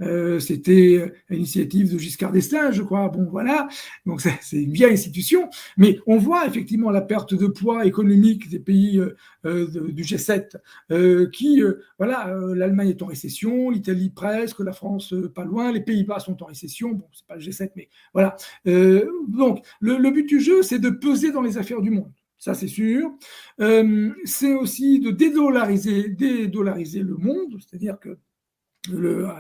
euh, 0.02 0.40
c'était 0.40 1.12
l'initiative 1.30 1.94
de 1.94 1.98
Giscard 1.98 2.32
d'Estaing, 2.32 2.72
je 2.72 2.82
crois. 2.82 3.10
Bon, 3.10 3.28
voilà. 3.30 3.68
Donc 4.06 4.22
c'est 4.22 4.58
une 4.58 4.74
vieille 4.74 4.94
institution, 4.94 5.50
mais 5.78 6.00
on 6.08 6.18
voit 6.18 6.46
effectivement 6.48 6.90
la 6.90 7.02
perte 7.02 7.34
de 7.34 7.48
poids 7.48 7.86
économique 7.86 8.50
des 8.50 8.60
pays 8.60 9.00
euh, 9.00 9.16
euh, 9.46 9.92
du 9.92 10.04
G7, 10.04 10.58
qui, 11.32 11.62
voilà, 11.98 12.36
l'Allemagne 12.56 12.90
est 12.90 13.02
en 13.02 13.08
récession, 13.08 13.70
l'Italie 13.70 14.10
presque, 14.10 14.60
la 14.60 14.74
France 14.74 15.14
pas 15.34 15.46
loin, 15.46 15.72
les 15.72 15.82
Pays-Bas 15.82 16.20
sont 16.20 16.42
en 16.44 16.46
récession. 16.46 16.92
Bon, 16.92 17.06
c'est 17.12 17.26
pas 17.26 17.36
le 17.36 17.42
G7, 17.42 17.72
mais 17.76 17.90
voilà. 18.14 18.36
donc 18.66 19.66
le, 19.80 19.98
le 19.98 20.12
but 20.12 20.28
du 20.28 20.40
jeu, 20.40 20.62
c'est 20.62 20.80
de 20.80 20.90
peser 20.90 21.32
dans 21.32 21.42
les 21.42 21.58
affaires 21.58 21.82
du 21.82 21.92
monde 21.92 22.12
ça 22.42 22.54
c'est 22.54 22.70
sûr. 22.70 23.12
c'est 23.58 24.54
aussi 24.54 25.02
de 25.02 25.12
dédollariser, 25.12 26.08
dédollariser 26.08 27.02
le 27.02 27.18
monde, 27.18 27.58
c'est-à-dire 27.60 28.00
que 28.00 28.18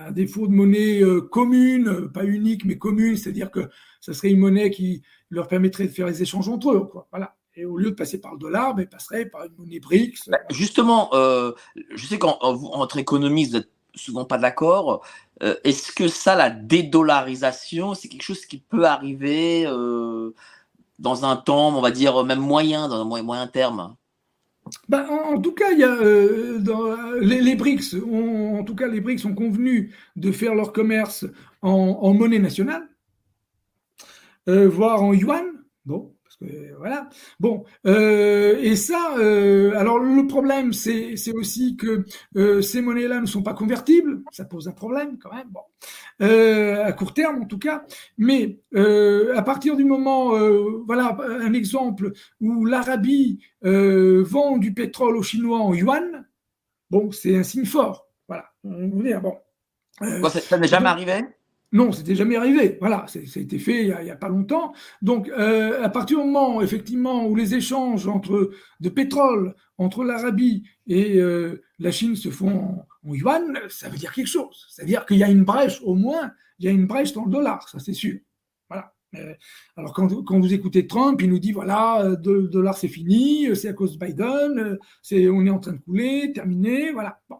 à 0.05 0.11
défaut 0.11 0.47
de 0.47 0.53
monnaie 0.53 1.01
euh, 1.01 1.21
commune, 1.21 1.87
euh, 1.87 2.07
pas 2.07 2.23
unique 2.23 2.65
mais 2.65 2.77
commune, 2.77 3.17
c'est-à-dire 3.17 3.51
que 3.51 3.69
ça 4.01 4.13
serait 4.13 4.31
une 4.31 4.39
monnaie 4.39 4.71
qui 4.71 5.01
leur 5.29 5.47
permettrait 5.47 5.85
de 5.85 5.91
faire 5.91 6.07
les 6.07 6.21
échanges 6.21 6.49
entre 6.49 6.71
eux. 6.71 6.89
Voilà. 7.11 7.35
Et 7.55 7.65
au 7.65 7.77
lieu 7.77 7.91
de 7.91 7.95
passer 7.95 8.21
par 8.21 8.33
le 8.33 8.39
dollar, 8.39 8.75
ben, 8.75 8.83
ils 8.83 8.89
passeraient 8.89 9.25
par 9.25 9.45
une 9.45 9.53
monnaie 9.57 9.79
BRICS. 9.79 10.29
Bah, 10.29 10.39
justement, 10.51 11.09
euh, 11.13 11.51
je 11.95 12.05
sais 12.05 12.19
qu'entre 12.19 12.97
économistes, 12.97 13.51
vous 13.51 13.57
n'êtes 13.59 13.69
souvent 13.95 14.25
pas 14.25 14.37
d'accord. 14.37 15.05
Est-ce 15.41 15.91
que 15.91 16.07
ça, 16.07 16.35
la 16.35 16.49
dédollarisation, 16.49 17.93
c'est 17.93 18.07
quelque 18.07 18.23
chose 18.23 18.45
qui 18.45 18.57
peut 18.59 18.85
arriver 18.85 19.63
dans 20.99 21.25
un 21.25 21.35
temps, 21.37 21.75
on 21.75 21.81
va 21.81 21.91
dire 21.91 22.23
même 22.25 22.39
moyen, 22.39 22.87
dans 22.87 23.01
un 23.01 23.23
moyen 23.23 23.47
terme? 23.47 23.95
Bah, 24.87 25.07
en, 25.09 25.39
tout 25.39 25.53
cas, 25.53 25.71
y 25.71 25.83
a, 25.83 25.93
euh, 25.93 26.59
dans, 26.59 26.95
les, 27.19 27.55
BRICS, 27.55 27.95
ont, 28.05 28.59
en 28.59 28.63
tout 28.63 28.75
cas, 28.75 28.87
les 28.87 29.01
BRICS 29.01 29.25
ont 29.25 29.35
convenu 29.35 29.93
de 30.15 30.31
faire 30.31 30.55
leur 30.55 30.73
commerce 30.73 31.25
en, 31.61 32.13
monnaie 32.13 32.39
nationale, 32.39 32.87
euh, 34.47 34.67
voire 34.67 35.03
en 35.03 35.13
yuan. 35.13 35.45
Bon, 35.85 36.15
voilà. 36.77 37.09
Bon, 37.39 37.65
euh, 37.85 38.57
et 38.61 38.75
ça, 38.75 39.15
euh, 39.17 39.73
alors 39.75 39.99
le 39.99 40.25
problème, 40.27 40.71
c'est, 40.71 41.15
aussi 41.33 41.75
que 41.75 42.05
euh, 42.37 42.61
ces 42.61 42.81
monnaies-là 42.81 43.19
ne 43.19 43.25
sont 43.25 43.43
pas 43.43 43.53
convertibles. 43.53 44.21
Ça 44.31 44.45
pose 44.45 44.67
un 44.67 44.71
problème 44.71 45.17
quand 45.17 45.33
même. 45.33 45.49
Bon, 45.49 45.61
à 46.19 46.91
court 46.93 47.13
terme 47.13 47.41
en 47.41 47.45
tout 47.45 47.59
cas. 47.59 47.83
Mais 48.17 48.59
à 48.73 49.41
partir 49.41 49.75
du 49.75 49.83
moment, 49.83 50.31
voilà, 50.85 51.17
un 51.41 51.53
exemple 51.53 52.11
où 52.39 52.65
l'Arabie 52.65 53.39
vend 53.61 54.57
du 54.57 54.73
pétrole 54.73 55.17
aux 55.17 55.23
Chinois 55.23 55.59
en 55.59 55.73
yuan, 55.73 56.25
bon, 56.89 57.11
c'est 57.11 57.35
un 57.35 57.43
signe 57.43 57.65
fort. 57.65 58.07
Voilà. 58.27 58.45
bon. 58.63 59.37
ça 60.29 60.57
n'est 60.57 60.67
jamais 60.67 60.89
arrivé? 60.89 61.25
Non, 61.71 61.91
c'était 61.91 62.15
jamais 62.15 62.35
arrivé. 62.35 62.77
Voilà, 62.79 63.05
ça 63.07 63.19
a 63.19 63.39
été 63.39 63.59
fait 63.59 63.83
il 63.83 64.03
n'y 64.03 64.09
a, 64.09 64.15
pas 64.15 64.29
longtemps. 64.29 64.73
Donc, 65.01 65.29
euh, 65.29 65.83
à 65.83 65.89
partir 65.89 66.17
du 66.17 66.25
moment, 66.25 66.61
effectivement, 66.61 67.27
où 67.27 67.35
les 67.35 67.53
échanges 67.53 68.07
entre 68.07 68.51
de 68.79 68.89
pétrole 68.89 69.55
entre 69.77 70.03
l'Arabie 70.03 70.63
et 70.87 71.19
euh, 71.19 71.61
la 71.77 71.91
Chine 71.91 72.15
se 72.15 72.29
font 72.29 72.85
en, 73.03 73.13
yuan, 73.13 73.59
ça 73.69 73.87
veut 73.87 73.97
dire 73.97 74.13
quelque 74.13 74.27
chose. 74.27 74.65
C'est-à-dire 74.69 75.05
qu'il 75.05 75.17
y 75.17 75.23
a 75.23 75.29
une 75.29 75.43
brèche, 75.43 75.79
au 75.83 75.93
moins, 75.93 76.31
il 76.57 76.65
y 76.65 76.67
a 76.67 76.71
une 76.71 76.87
brèche 76.87 77.13
dans 77.13 77.25
le 77.25 77.31
dollar, 77.31 77.69
ça 77.69 77.79
c'est 77.79 77.93
sûr. 77.93 78.17
Voilà. 78.67 78.93
Euh, 79.15 79.33
alors, 79.77 79.93
quand, 79.93 80.39
vous 80.39 80.53
écoutez 80.53 80.87
Trump, 80.87 81.21
il 81.21 81.29
nous 81.29 81.39
dit 81.39 81.51
voilà, 81.51 82.15
le 82.23 82.47
dollar 82.47 82.77
c'est 82.77 82.87
fini, 82.87 83.55
c'est 83.55 83.69
à 83.69 83.73
cause 83.73 83.97
de 83.97 84.05
Biden, 84.05 84.79
c'est 85.03 85.29
on 85.29 85.45
est 85.45 85.49
en 85.51 85.59
train 85.59 85.73
de 85.73 85.81
couler, 85.81 86.31
terminé, 86.33 86.91
voilà. 86.91 87.21
Bon. 87.29 87.37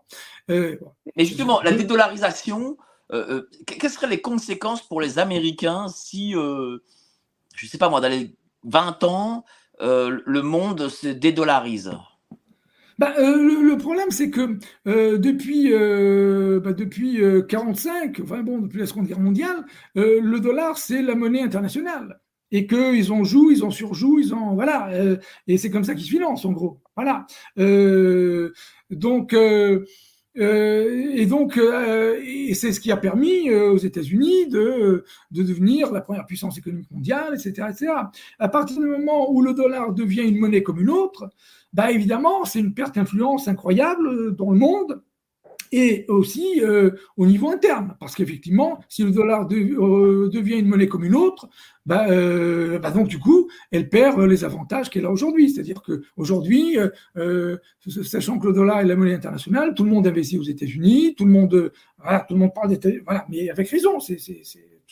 Et 0.47 1.25
justement, 1.25 1.61
la 1.61 1.71
dédollarisation 1.71 2.77
euh, 3.12 3.26
euh, 3.30 3.49
quelles 3.66 3.89
seraient 3.89 4.10
les 4.10 4.22
conséquences 4.22 4.88
pour 4.88 5.01
les 5.01 5.20
Américains 5.20 5.88
si, 5.88 6.36
euh, 6.36 6.78
je 7.55 7.66
ne 7.66 7.70
sais 7.70 7.78
pas 7.78 7.89
moi, 7.89 8.01
dans 8.01 8.10
les 8.10 8.36
20 8.64 9.03
ans, 9.03 9.45
le 9.80 10.41
monde 10.41 10.89
se 10.89 11.07
dédollarise? 11.07 11.91
Bah, 12.97 13.14
le, 13.18 13.78
problème, 13.78 14.12
c'est 14.12 14.30
que 14.30 14.60
depuis, 14.86 15.70
bah, 16.60 16.74
depuis 16.74 17.22
45, 17.47 18.20
enfin 18.22 18.43
bon, 18.43 18.60
depuis 18.60 18.80
la 18.80 18.86
Seconde 18.86 19.07
Guerre 19.07 19.22
mondiale, 19.22 19.66
le 19.95 20.38
dollar, 20.39 20.78
c'est 20.78 21.01
la 21.01 21.16
monnaie 21.16 21.41
internationale. 21.41 22.20
Et 22.51 22.66
qu'ils 22.66 23.14
en 23.14 23.24
jouent, 23.24 23.51
ils 23.51 23.64
en 23.64 23.70
surjouent, 23.70 24.20
ils 24.20 24.34
en. 24.34 24.55
Voilà. 24.55 24.89
et 25.47 25.57
c'est 25.57 25.70
comme 25.70 25.84
ça 25.84 25.93
qu'ils 25.93 26.05
se 26.05 26.10
financent, 26.10 26.45
en 26.45 26.51
gros. 26.51 26.82
Voilà. 26.95 27.26
donc. 28.89 29.34
Et 30.42 31.26
donc, 31.26 31.58
euh, 31.58 32.20
c'est 32.54 32.72
ce 32.72 32.80
qui 32.80 32.92
a 32.92 32.98
permis 32.98 33.50
euh, 33.50 33.72
aux 33.72 33.78
États-Unis 33.78 34.48
de, 34.48 35.04
de, 35.32 35.44
devenir 35.44 35.92
la 35.92 36.00
première 36.00 36.26
puissance 36.26 36.58
économique 36.58 36.90
mondiale, 36.92 37.34
etc., 37.34 37.68
etc. 37.70 37.92
À 38.40 38.48
partir 38.48 38.80
du 38.80 38.86
moment 38.86 39.30
où 39.32 39.42
le 39.42 39.54
dollar 39.54 39.94
devient 39.94 40.22
une 40.22 40.38
monnaie 40.38 40.64
comme 40.64 40.80
une 40.80 40.90
autre, 40.90 41.30
bah 41.74 41.92
évidemment, 41.92 42.46
c'est 42.46 42.60
une 42.60 42.74
perte 42.74 42.96
d'influence 42.96 43.48
incroyable 43.48 44.36
dans 44.36 44.52
le 44.52 44.58
monde 44.58 45.02
et 45.72 46.05
aussi 46.07 46.61
euh, 46.61 46.91
au 47.17 47.26
niveau 47.26 47.49
interne. 47.49 47.95
Parce 47.99 48.15
qu'effectivement, 48.15 48.80
si 48.89 49.03
le 49.03 49.11
dollar 49.11 49.47
euh, 49.51 50.30
devient 50.30 50.59
une 50.59 50.67
monnaie 50.67 50.88
comme 50.88 51.03
une 51.03 51.15
autre, 51.15 51.49
bah, 51.86 52.07
euh, 52.09 52.80
bah, 52.80 52.91
donc 52.91 53.07
du 53.07 53.20
coup, 53.20 53.49
elle 53.72 53.89
perd 53.89 54.20
les 54.22 54.43
avantages 54.43 54.89
qu'elle 54.89 55.05
a 55.05 55.11
aujourd'hui. 55.11 55.49
C'est-à-dire 55.49 55.82
qu'aujourd'hui, 55.82 56.78
sachant 58.03 58.39
que 58.39 58.47
le 58.47 58.53
dollar 58.53 58.80
est 58.82 58.86
la 58.86 58.95
monnaie 58.95 59.15
internationale, 59.15 59.74
tout 59.74 59.84
le 59.84 59.91
monde 59.91 60.07
investit 60.07 60.38
aux 60.38 60.43
États-Unis, 60.43 61.15
tout 61.15 61.26
le 61.26 61.32
monde, 61.32 61.72
voilà, 61.97 62.26
tout 62.28 62.34
le 62.34 62.39
monde 62.39 62.53
parle 62.53 62.78
des, 62.78 62.99
voilà, 62.99 63.26
mais 63.30 63.49
avec 63.49 63.70
raison. 63.70 63.99
C'est 63.99 64.20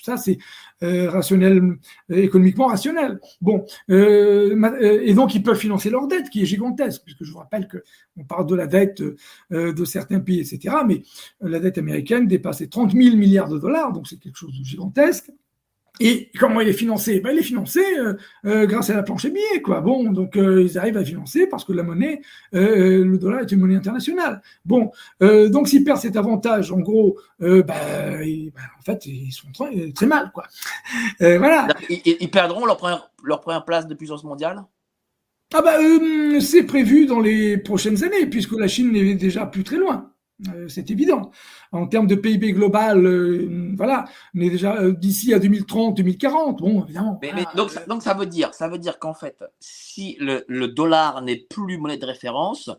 ça, 0.04 0.18
c'est 0.18 0.38
euh, 0.84 1.10
rationnel, 1.10 1.78
euh, 2.12 2.16
économiquement 2.16 2.68
rationnel. 2.68 3.20
Bon, 3.42 3.66
euh, 3.90 5.02
et 5.04 5.14
donc 5.14 5.36
ils 5.36 5.44
peuvent 5.44 5.58
financer 5.58 5.90
leur 5.90 6.08
dette, 6.08 6.30
qui 6.30 6.42
est 6.42 6.46
gigantesque, 6.46 7.02
puisque 7.04 7.24
je 7.24 7.32
vous 7.32 7.40
rappelle 7.40 7.68
que 7.68 7.84
on 8.16 8.24
parle 8.24 8.48
de 8.48 8.56
la 8.56 8.68
dette 8.68 9.04
de 9.52 9.86
certains 9.86 10.20
pays, 10.20 10.40
etc. 10.40 10.76
Mais 10.88 11.04
la 11.42 11.60
dette 11.60 11.78
américaine 11.78 12.28
dépasse 12.28 12.60
les 12.60 12.70
30 12.70 12.94
000 12.94 13.16
milliards 13.16 13.50
de 13.50 13.60
dollars, 13.60 13.94
donc 13.94 14.08
c'est 14.08 14.18
quelque 14.18 14.38
chose 14.38 14.58
de 14.58 14.64
gigantesque. 14.64 15.32
Et 16.00 16.32
comment 16.40 16.62
il 16.62 16.68
est 16.68 16.74
financé? 16.74 17.20
Ben, 17.20 17.32
Il 17.32 17.40
est 17.40 17.44
financé 17.44 17.82
euh, 17.98 18.14
euh, 18.46 18.66
grâce 18.66 18.90
à 18.90 18.96
la 18.96 19.04
planche 19.04 19.26
à 19.26 19.30
billets. 19.30 19.62
Quoi. 19.64 19.82
Bon, 19.82 20.12
donc 20.12 20.36
euh, 20.38 20.64
ils 20.64 20.78
arrivent 20.78 20.98
à 20.98 21.04
financer 21.04 21.48
parce 21.48 21.64
que 21.64 21.74
la 21.74 21.84
monnaie, 21.84 22.22
le 22.52 23.18
dollar 23.18 23.42
est 23.42 23.52
une 23.52 23.60
monnaie 23.60 23.76
internationale. 23.76 24.42
Bon, 24.66 24.92
donc 25.20 25.68
s'ils 25.68 25.84
perdent 25.84 26.00
cet 26.00 26.16
avantage, 26.16 26.72
en 26.72 26.80
gros, 26.80 27.20
ben, 27.40 27.62
en 27.68 28.82
fait, 28.84 29.06
ils 29.06 29.32
sont 29.32 29.52
très, 29.54 29.92
très 29.92 30.06
mal. 30.06 30.32
Quoi. 30.34 30.44
voilà. 31.20 31.68
Ils, 31.90 32.30
perdront 32.30 32.66
leur 32.66 32.78
première, 32.78 33.10
leur 33.24 33.42
première 33.42 33.66
place 33.66 33.88
de 33.88 33.96
puissance 33.96 34.24
mondiale? 34.24 34.64
Ah 35.54 35.62
bah, 35.62 35.78
c'est 36.42 36.64
prévu 36.64 37.06
dans 37.06 37.22
les 37.22 37.58
prochaines 37.58 38.04
années, 38.04 38.26
puisque 38.26 38.52
la 38.52 38.68
Chine 38.68 38.92
n'est 38.92 39.16
déjà 39.16 39.46
plus 39.46 39.64
très 39.64 39.78
loin. 39.78 40.12
Euh, 40.50 40.68
c'est 40.68 40.92
évident. 40.92 41.32
En 41.72 41.88
termes 41.88 42.06
de 42.06 42.16
PIB 42.16 42.54
global, 42.54 43.06
euh, 43.06 43.74
voilà, 43.76 44.06
mais 44.34 44.50
déjà 44.50 44.76
euh, 44.76 44.92
d'ici 44.92 45.34
à 45.34 45.40
2030, 45.40 45.98
2040, 45.98 46.60
bon, 46.60 46.84
évidemment. 46.84 47.20
Mais, 47.22 47.46
donc, 47.56 47.72
ça, 47.72 47.86
donc, 47.86 48.04
ça, 48.04 48.14
veut 48.14 48.28
dire, 48.28 48.54
ça 48.54 48.68
veut 48.68 48.78
dire 48.78 49.00
qu'en 49.00 49.16
fait, 49.16 49.44
si 49.60 50.16
le, 50.20 50.68
dollar 50.68 51.24
n'est 51.24 51.38
plus 51.38 51.78
monnaie 51.80 51.98
de 51.98 52.06
référence, 52.06 52.70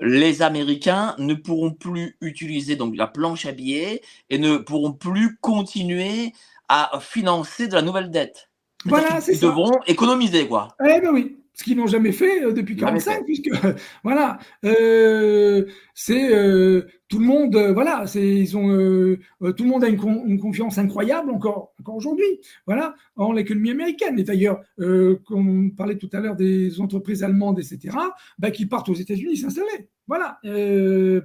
les 0.00 0.42
Américains 0.42 1.14
ne 1.18 1.34
pourront 1.34 1.72
plus 1.72 2.16
utiliser 2.20 2.76
donc 2.76 2.96
la 2.96 3.06
planche 3.06 3.46
à 3.46 3.52
billets 3.52 4.02
et 4.28 4.38
ne 4.38 4.58
pourront 4.58 4.92
plus 4.92 5.38
continuer 5.40 6.32
à 6.68 6.98
financer 7.00 7.66
de 7.66 7.74
la 7.74 7.82
nouvelle 7.82 8.10
dette. 8.10 8.50
Voilà, 8.84 9.22
c'est 9.22 9.34
ça. 9.34 9.46
Ils 9.46 9.48
devront 9.48 9.80
économiser, 9.86 10.46
quoi. 10.48 10.76
Eh 10.84 11.00
ben 11.00 11.10
oui, 11.12 11.38
ce 11.54 11.62
qu'ils 11.62 11.76
n'ont 11.76 11.86
jamais 11.86 12.12
fait 12.12 12.44
euh, 12.44 12.52
depuis 12.52 12.76
45, 12.76 13.24
puisque 13.24 13.50
voilà, 14.04 14.38
euh, 14.64 15.64
c'est 15.94 16.34
euh, 16.34 16.82
tout 17.08 17.20
le 17.20 17.26
monde, 17.26 17.56
voilà, 17.72 18.06
c'est 18.06 18.26
ils 18.26 18.56
ont 18.56 19.16
tout 19.52 19.62
le 19.62 19.68
monde 19.68 19.84
a 19.84 19.88
une, 19.88 20.40
confiance 20.40 20.78
incroyable 20.78 21.30
encore 21.30 21.72
encore 21.78 21.94
aujourd'hui, 21.94 22.40
voilà, 22.66 22.96
en 23.14 23.32
l'économie 23.32 23.70
américaine. 23.70 24.18
Et 24.18 24.24
d'ailleurs, 24.24 24.62
comme 24.78 25.66
on 25.66 25.70
parlait 25.70 25.96
tout 25.96 26.08
à 26.12 26.18
l'heure 26.18 26.34
des 26.34 26.80
entreprises 26.80 27.22
allemandes, 27.22 27.60
etc., 27.60 27.96
bah, 28.38 28.50
qui 28.50 28.66
partent 28.66 28.88
aux 28.88 28.94
États-Unis 28.94 29.36
s'installer. 29.36 29.88
Voilà, 30.08 30.40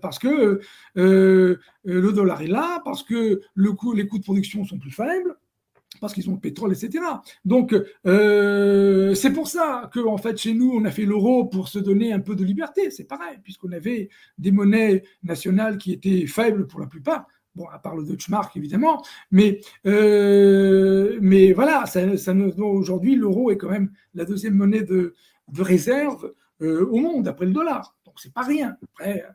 parce 0.01 0.19
que 0.19 0.59
le 0.95 2.11
dollar 2.11 2.41
est 2.43 2.47
là, 2.47 2.81
parce 2.85 3.01
que 3.01 3.41
le 3.55 3.71
coût, 3.71 3.93
les 3.93 4.05
coûts 4.05 4.19
de 4.19 4.23
production 4.23 4.63
sont 4.65 4.77
plus 4.77 4.91
faibles, 4.91 5.35
parce 5.99 6.13
qu'ils 6.13 6.29
ont 6.29 6.33
le 6.33 6.39
pétrole, 6.39 6.73
etc. 6.73 7.03
Donc, 7.45 7.75
euh, 8.05 9.13
c'est 9.15 9.31
pour 9.31 9.47
ça 9.47 9.89
que, 9.93 9.99
en 9.99 10.17
fait, 10.17 10.37
chez 10.37 10.53
nous, 10.53 10.71
on 10.73 10.85
a 10.85 10.91
fait 10.91 11.05
l'euro 11.05 11.45
pour 11.45 11.67
se 11.67 11.79
donner 11.79 12.13
un 12.13 12.19
peu 12.19 12.35
de 12.35 12.43
liberté. 12.43 12.91
C'est 12.91 13.05
pareil, 13.05 13.37
puisqu'on 13.43 13.71
avait 13.71 14.09
des 14.37 14.51
monnaies 14.51 15.03
nationales 15.23 15.77
qui 15.77 15.91
étaient 15.93 16.27
faibles 16.27 16.67
pour 16.67 16.79
la 16.79 16.87
plupart. 16.87 17.27
Bon, 17.55 17.67
à 17.67 17.79
part 17.79 17.95
le 17.95 18.03
Deutschmark, 18.03 18.55
évidemment. 18.55 19.03
Mais, 19.31 19.59
euh, 19.85 21.17
mais 21.21 21.51
voilà, 21.51 21.85
ça, 21.85 22.17
ça 22.17 22.33
aujourd'hui, 22.33 23.15
l'euro 23.15 23.51
est 23.51 23.57
quand 23.57 23.69
même 23.69 23.91
la 24.13 24.25
deuxième 24.25 24.53
monnaie 24.53 24.83
de, 24.83 25.15
de 25.51 25.61
réserve 25.61 26.33
euh, 26.61 26.85
au 26.87 26.97
monde, 26.97 27.27
après 27.27 27.45
le 27.45 27.51
dollar. 27.51 27.95
Donc, 28.05 28.15
c'est 28.19 28.33
pas 28.33 28.43
rien. 28.43 28.77
Après, 28.83 29.25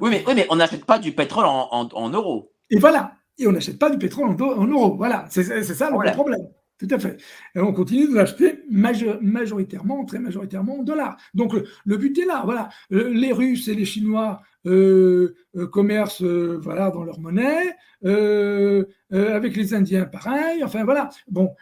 oui, 0.00 0.10
mais, 0.10 0.24
oui, 0.26 0.34
mais 0.36 0.46
on 0.50 0.56
n'achète 0.56 0.84
pas 0.84 0.98
du 0.98 1.12
pétrole 1.12 1.46
en, 1.46 1.68
en, 1.72 1.88
en 1.92 2.10
euros. 2.10 2.52
Et 2.70 2.78
voilà, 2.78 3.14
et 3.40 3.46
on 3.46 3.52
n'achète 3.52 3.78
pas 3.78 3.90
du 3.90 3.98
pétrole 3.98 4.28
en, 4.28 4.66
euros. 4.66 4.96
Voilà, 4.96 5.26
c'est 5.28 5.42
ça 5.42 5.90
le 5.90 6.12
problème. 6.12 6.46
Tout 6.80 6.88
à 6.92 6.98
fait. 6.98 7.18
Et 7.54 7.60
on 7.60 7.74
continue 7.74 8.08
de 8.08 8.14
l'acheter 8.14 8.60
majoritairement, 8.70 10.06
très 10.06 10.18
majoritairement 10.18 10.78
en 10.78 10.82
dollars. 10.82 11.18
Donc 11.34 11.52
le, 11.84 11.96
but 11.98 12.16
est 12.18 12.24
là. 12.24 12.40
Voilà, 12.46 12.70
euh, 12.92 13.10
les 13.10 13.32
Russes 13.32 13.68
et 13.68 13.74
les 13.74 13.84
Chinois 13.84 14.40
euh, 14.64 15.34
euh, 15.56 15.66
commercent 15.66 16.22
voilà 16.22 16.90
dans 16.90 17.04
leur 17.04 17.20
monnaie. 17.20 17.76
avec 18.02 19.56
les 19.56 19.74
Indiens, 19.74 20.06
pareil. 20.06 20.64
Enfin 20.64 20.84
voilà. 20.84 21.10
Bon, 21.28 21.54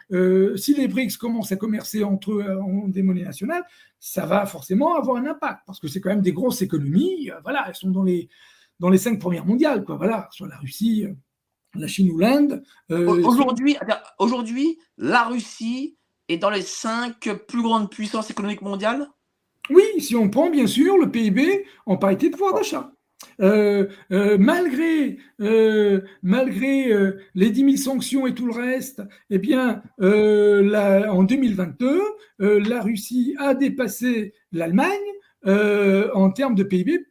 si 0.55 0.73
les 0.73 0.87
BRICS 0.87 1.17
commencent 1.17 1.51
à 1.51 1.57
commercer 1.57 2.05
entre 2.05 2.31
eux 2.31 2.57
en 2.57 2.87
des 2.87 3.03
monnaies 3.03 3.25
nationales, 3.25 3.65
ça 3.99 4.25
va 4.25 4.45
forcément 4.45 4.95
avoir 4.95 5.17
un 5.17 5.25
impact 5.25 5.63
parce 5.65 5.81
que 5.81 5.89
c'est 5.89 5.99
quand 5.99 6.11
même 6.11 6.21
des 6.21 6.31
grosses 6.31 6.61
économies. 6.61 7.29
voilà, 7.43 7.65
elles 7.67 7.75
sont 7.75 7.91
dans 7.91 8.03
les 8.03 8.29
dans 8.79 8.89
les 8.89 8.97
cinq 8.97 9.19
premières 9.19 9.45
mondiales, 9.45 9.83
quoi. 9.83 9.97
Voilà, 9.97 10.29
soit 10.31 10.47
la 10.47 10.55
Russie 10.55 11.05
la 11.75 11.87
Chine 11.87 12.11
ou 12.11 12.17
l'Inde. 12.17 12.63
Euh, 12.91 13.05
aujourd'hui, 13.23 13.77
aujourd'hui, 14.17 14.79
la 14.97 15.23
Russie 15.23 15.97
est 16.27 16.37
dans 16.37 16.49
les 16.49 16.61
cinq 16.61 17.29
plus 17.47 17.61
grandes 17.61 17.89
puissances 17.89 18.29
économiques 18.29 18.61
mondiales? 18.61 19.07
Oui, 19.69 19.83
si 19.99 20.15
on 20.15 20.29
prend 20.29 20.49
bien 20.49 20.67
sûr 20.67 20.97
le 20.97 21.11
PIB 21.11 21.65
en 21.85 21.97
parité 21.97 22.29
de 22.29 22.33
pouvoir 22.33 22.55
d'achat. 22.55 22.91
Euh, 23.41 23.87
euh, 24.11 24.37
malgré 24.37 25.17
malgré 26.23 26.91
les 27.35 27.49
10 27.49 27.59
000 27.59 27.77
sanctions 27.77 28.27
et 28.27 28.33
tout 28.33 28.45
le 28.45 28.53
reste, 28.53 29.01
eh 29.29 29.37
bien, 29.37 29.81
en 29.99 31.23
2022, 31.23 32.01
la 32.39 32.81
Russie 32.81 33.35
a 33.37 33.53
dépassé 33.53 34.33
l'Allemagne 34.51 34.97
en 35.45 36.31
termes 36.31 36.55
de 36.55 36.63
PIB 36.63 37.05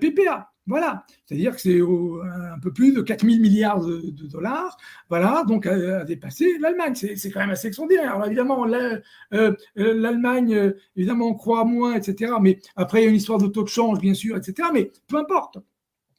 PPA. 0.00 0.53
Voilà, 0.66 1.04
c'est-à-dire 1.26 1.54
que 1.54 1.60
c'est 1.60 1.80
un 1.80 2.58
peu 2.58 2.72
plus 2.72 2.94
de 2.94 3.02
4 3.02 3.26
000 3.26 3.38
milliards 3.38 3.84
de, 3.84 4.26
dollars, 4.26 4.78
voilà, 5.10 5.44
donc 5.46 5.66
à, 5.66 6.04
dépasser 6.04 6.56
l'Allemagne. 6.58 6.94
C'est 6.94 7.30
quand 7.30 7.40
même 7.40 7.50
assez 7.50 7.68
extraordinaire. 7.68 8.14
Alors 8.14 8.26
évidemment, 8.26 8.66
euh, 8.66 9.52
l'Allemagne, 9.76 10.54
euh, 10.54 10.72
évidemment, 10.96 11.34
croit 11.34 11.66
moins, 11.66 11.94
etc. 11.94 12.32
Mais 12.40 12.60
après, 12.76 13.02
il 13.02 13.04
y 13.04 13.06
a 13.06 13.10
une 13.10 13.16
histoire 13.16 13.38
de 13.38 13.46
taux 13.46 13.62
de 13.62 13.68
change, 13.68 14.00
bien 14.00 14.14
sûr, 14.14 14.36
etc. 14.36 14.68
Mais 14.72 14.90
peu 15.06 15.18
importe. 15.18 15.58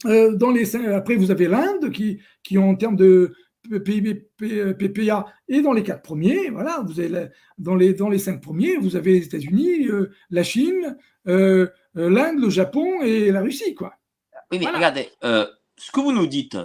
Euh, 0.05 0.35
dans 0.35 0.51
les, 0.51 0.75
après, 0.75 1.15
vous 1.15 1.31
avez 1.31 1.47
l'Inde 1.47 1.89
qui, 1.89 2.19
en 2.57 2.75
termes 2.75 2.97
de 2.97 3.33
PIB, 3.83 4.29
PPA, 4.37 5.25
est 5.49 5.61
dans 5.63 5.73
les 5.73 5.81
quatre 5.81 6.03
premiers. 6.03 6.51
Voilà, 6.51 6.83
vous 6.85 6.99
avez 6.99 7.29
dans, 7.57 7.75
les, 7.75 7.95
dans 7.95 8.09
les 8.09 8.19
cinq 8.19 8.41
premiers, 8.41 8.77
vous 8.77 8.95
avez 8.95 9.13
les 9.13 9.25
États-Unis, 9.25 9.87
la 10.29 10.43
Chine, 10.43 10.97
l'Inde, 11.25 12.39
le 12.39 12.49
Japon 12.49 13.01
et 13.01 13.31
la 13.31 13.41
Russie, 13.41 13.73
quoi. 13.73 13.95
Oui, 14.51 14.59
mais 14.59 14.67
regardez, 14.67 15.11
euh, 15.23 15.47
ce 15.77 15.91
que 15.91 15.99
vous 15.99 16.11
nous 16.11 16.27
dites, 16.27 16.57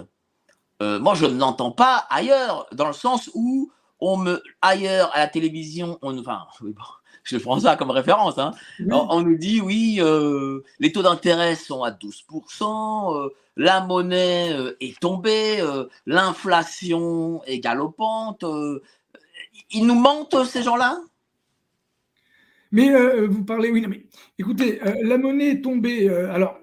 euh, 0.81 0.99
moi 0.99 1.15
je 1.15 1.25
ne 1.25 1.39
l'entends 1.39 1.71
pas 1.71 2.05
ailleurs, 2.09 2.67
dans 2.71 2.87
le 2.87 2.93
sens 2.93 3.29
où 3.33 3.71
on 3.99 4.17
me 4.17 4.41
ailleurs 4.61 5.11
à 5.13 5.19
la 5.19 5.27
télévision, 5.27 5.97
on, 6.01 6.17
enfin, 6.17 6.45
je 7.23 7.37
prends 7.37 7.59
ça 7.59 7.75
comme 7.75 7.91
référence, 7.91 8.37
hein, 8.37 8.51
on, 8.89 9.21
nous 9.21 9.37
dit 9.37 9.61
oui, 9.61 9.97
euh, 9.99 10.63
les 10.79 10.91
taux 10.91 11.03
d'intérêt 11.03 11.55
sont 11.55 11.83
à 11.83 11.91
12%, 11.91 13.29
la 13.57 13.81
monnaie 13.81 14.55
est 14.79 14.99
tombée, 14.99 15.63
l'inflation 16.05 17.43
est 17.45 17.59
galopante. 17.59 18.45
ils 19.71 19.85
nous 19.85 19.95
mentent 19.95 20.45
ces 20.45 20.63
gens-là? 20.63 20.99
Mais 22.71 22.89
euh, 22.89 23.27
vous 23.27 23.43
parlez, 23.43 23.69
oui, 23.69 23.85
mais 23.87 24.05
écoutez, 24.39 24.81
euh, 24.85 24.93
la 25.03 25.17
monnaie 25.17 25.51
est 25.51 25.61
tombée. 25.61 26.09
Euh, 26.09 26.31
alors, 26.31 26.57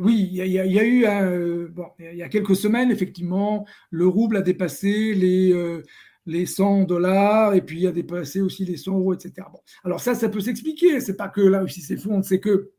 oui, 0.00 0.30
il 0.32 0.46
y, 0.46 0.58
a 0.58 0.84
eu, 0.86 1.68
bon, 1.68 1.86
il 1.98 2.16
y 2.16 2.22
a 2.22 2.28
quelques 2.28 2.56
semaines, 2.56 2.90
effectivement, 2.90 3.66
le 3.90 4.06
rouble 4.06 4.38
a 4.38 4.42
dépassé 4.42 5.14
les, 5.14 5.82
les 6.26 6.46
100 6.46 6.84
dollars 6.84 7.54
et 7.54 7.62
puis 7.62 7.86
a 7.86 7.92
dépassé 7.92 8.40
aussi 8.40 8.64
les 8.64 8.78
100 8.78 8.98
euros, 8.98 9.14
etc. 9.14 9.46
Bon, 9.52 9.60
alors 9.84 10.00
ça, 10.00 10.14
ça 10.14 10.28
peut 10.28 10.40
s'expliquer. 10.40 11.00
C'est 11.00 11.16
pas 11.16 11.28
que 11.28 11.42
là 11.42 11.62
aussi 11.62 11.82
s'effondre, 11.82 12.24
c'est 12.24 12.40
que 12.40 12.70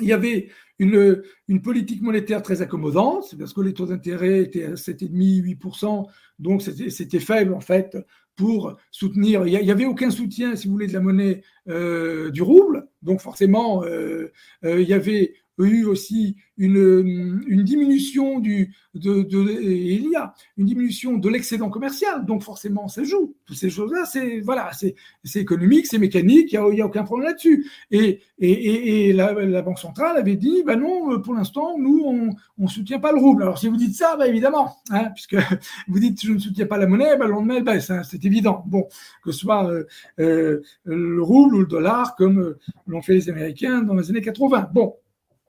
il 0.00 0.06
y 0.06 0.12
avait 0.12 0.48
une, 0.78 1.22
politique 1.62 2.02
monétaire 2.02 2.42
très 2.42 2.62
accommodante, 2.62 3.34
parce 3.38 3.52
que 3.52 3.60
les 3.60 3.74
taux 3.74 3.86
d'intérêt 3.86 4.42
étaient 4.42 4.64
à 4.64 4.74
7,5-8%, 4.74 6.06
donc 6.38 6.62
c'était 6.62 7.20
faible 7.20 7.54
en 7.54 7.60
fait 7.60 7.96
pour 8.36 8.76
soutenir. 8.92 9.46
Il 9.46 9.60
n'y 9.60 9.70
avait 9.70 9.84
aucun 9.84 10.10
soutien, 10.10 10.54
si 10.54 10.68
vous 10.68 10.74
voulez, 10.74 10.86
de 10.86 10.92
la 10.92 11.00
monnaie 11.00 11.42
euh, 11.68 12.30
du 12.30 12.40
rouble. 12.40 12.86
Donc 13.02 13.20
forcément, 13.20 13.82
euh, 13.82 14.32
euh, 14.64 14.80
il 14.80 14.88
y 14.88 14.94
avait 14.94 15.34
eu 15.66 15.84
aussi 15.84 16.36
une, 16.56 17.42
une 17.46 17.62
diminution 17.62 18.40
du, 18.40 18.74
de, 18.94 19.22
de, 19.22 19.62
il 19.62 20.10
y 20.10 20.16
a 20.16 20.34
une 20.56 20.66
diminution 20.66 21.16
de 21.16 21.28
l'excédent 21.28 21.70
commercial, 21.70 22.26
donc 22.26 22.42
forcément 22.42 22.88
ça 22.88 23.04
joue. 23.04 23.34
Toutes 23.46 23.56
ces 23.56 23.70
choses-là, 23.70 24.04
c'est 24.04 24.40
voilà, 24.40 24.70
c'est 24.72 25.40
économique, 25.40 25.86
c'est 25.86 25.98
mécanique, 25.98 26.52
il 26.52 26.60
n'y 26.60 26.80
a, 26.80 26.84
a, 26.84 26.86
aucun 26.86 27.04
problème 27.04 27.28
là-dessus. 27.28 27.70
Et, 27.90 28.20
et, 28.38 29.08
et, 29.08 29.12
la, 29.12 29.62
Banque 29.62 29.78
centrale 29.78 30.16
avait 30.16 30.36
dit, 30.36 30.62
ben 30.64 30.80
non, 30.80 31.20
pour 31.20 31.34
l'instant, 31.34 31.78
nous, 31.78 32.02
on 32.04 32.62
ne 32.62 32.68
soutient 32.68 32.98
pas 32.98 33.12
le 33.12 33.18
rouble. 33.18 33.42
Alors 33.42 33.58
si 33.58 33.68
vous 33.68 33.76
dites 33.76 33.94
ça, 33.94 34.16
ben 34.16 34.26
évidemment, 34.26 34.76
hein, 34.90 35.10
puisque 35.14 35.36
vous 35.88 35.98
dites 35.98 36.22
je 36.22 36.32
ne 36.32 36.38
soutiens 36.38 36.66
pas 36.66 36.78
la 36.78 36.86
monnaie, 36.86 37.16
ben, 37.16 37.26
le 37.26 37.32
lendemain, 37.32 37.60
ben, 37.60 37.80
c'est 37.80 38.24
évident. 38.24 38.64
Bon, 38.66 38.88
que 39.22 39.32
ce 39.32 39.38
soit 39.38 39.70
euh, 39.70 39.84
euh, 40.20 40.62
le 40.84 41.22
rouble 41.22 41.56
ou 41.56 41.60
le 41.60 41.66
dollar, 41.66 42.16
comme 42.16 42.40
euh, 42.40 42.58
l'ont 42.86 43.02
fait 43.02 43.14
les 43.14 43.28
Américains 43.28 43.82
dans 43.82 43.94
les 43.94 44.10
années 44.10 44.20
80. 44.20 44.70
Bon, 44.72 44.94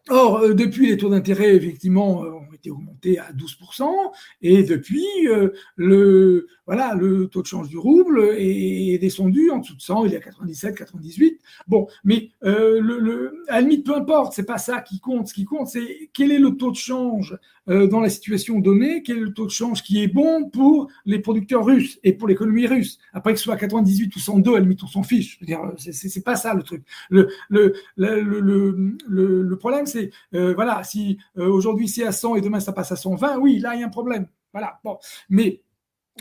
Or, 0.08 0.40
euh, 0.40 0.54
depuis, 0.54 0.88
les 0.88 0.98
taux 0.98 1.10
d'intérêt, 1.10 1.56
effectivement, 1.56 2.24
euh, 2.24 2.32
ont 2.32 2.54
été 2.54 2.72
augmentés 2.72 3.20
à 3.20 3.32
12%, 3.32 4.12
et 4.42 4.64
depuis, 4.64 5.06
euh, 5.28 5.50
le, 5.76 6.48
voilà, 6.66 6.96
le 6.96 7.28
taux 7.28 7.42
de 7.42 7.48
change 7.48 7.70
du 7.70 7.78
rouble 7.78 8.34
est, 8.38 8.98
descendu 9.00 9.52
en 9.52 9.60
dessous 9.60 9.76
de 9.76 9.82
100, 9.82 10.06
il 10.06 10.14
est 10.14 10.18
à 10.18 10.22
97, 10.22 10.76
98. 10.76 11.40
Bon, 11.68 11.88
mais 12.04 12.32
le, 12.42 13.44
à 13.48 13.56
la 13.56 13.62
limite, 13.62 13.86
peu 13.86 13.96
importe, 13.96 14.34
c'est 14.34 14.46
pas 14.46 14.58
ça 14.58 14.82
qui 14.82 15.00
compte. 15.00 15.28
Ce 15.28 15.34
qui 15.34 15.46
compte, 15.46 15.68
c'est 15.68 16.10
quel 16.14 16.32
est 16.32 16.40
le 16.40 16.52
taux 16.52 16.72
de 16.72 16.76
change 16.76 17.38
dans 17.68 18.00
la 18.00 18.10
situation 18.10 18.60
donnée, 18.60 19.04
quel 19.04 19.18
est 19.18 19.22
le 19.22 19.34
taux 19.34 19.46
de 19.46 19.52
change 19.52 19.84
qui 19.84 20.02
est 20.04 20.08
bon 20.08 20.50
pour 20.50 20.90
les 21.06 21.20
producteurs 21.20 21.64
russes 21.64 22.00
et 22.04 22.14
pour 22.14 22.28
l'économie 22.28 22.68
russe. 22.68 22.98
Après 23.14 23.32
que 23.32 23.38
ce 23.38 23.44
soit 23.46 23.58
98 23.58 24.16
ou 24.16 24.20
102, 24.20 24.52
à 24.52 24.54
la 24.56 24.60
limite, 24.62 24.84
on 24.84 24.88
s'en 24.88 25.04
fiche. 25.04 25.40
C'est 25.78 26.24
pas 26.24 26.36
ça 26.36 26.54
le 26.54 26.64
truc. 26.64 26.84
Le, 27.10 27.30
le, 27.50 27.74
le, 27.96 28.92
le 29.08 29.58
problème, 29.58 29.86
c'est 29.90 30.12
euh, 30.34 30.54
voilà, 30.54 30.84
si 30.84 31.18
euh, 31.38 31.50
aujourd'hui 31.50 31.88
c'est 31.88 32.06
à 32.06 32.12
100 32.12 32.36
et 32.36 32.42
demain 32.42 32.60
ça 32.60 32.74
passe 32.74 32.92
à 32.92 32.96
120, 32.96 33.38
oui, 33.38 33.60
là 33.60 33.76
il 33.76 33.82
y 33.82 33.84
a 33.84 33.88
un 33.88 33.90
problème. 33.90 34.28
Voilà. 34.54 34.80
Bon, 34.84 34.98
mais 35.30 35.62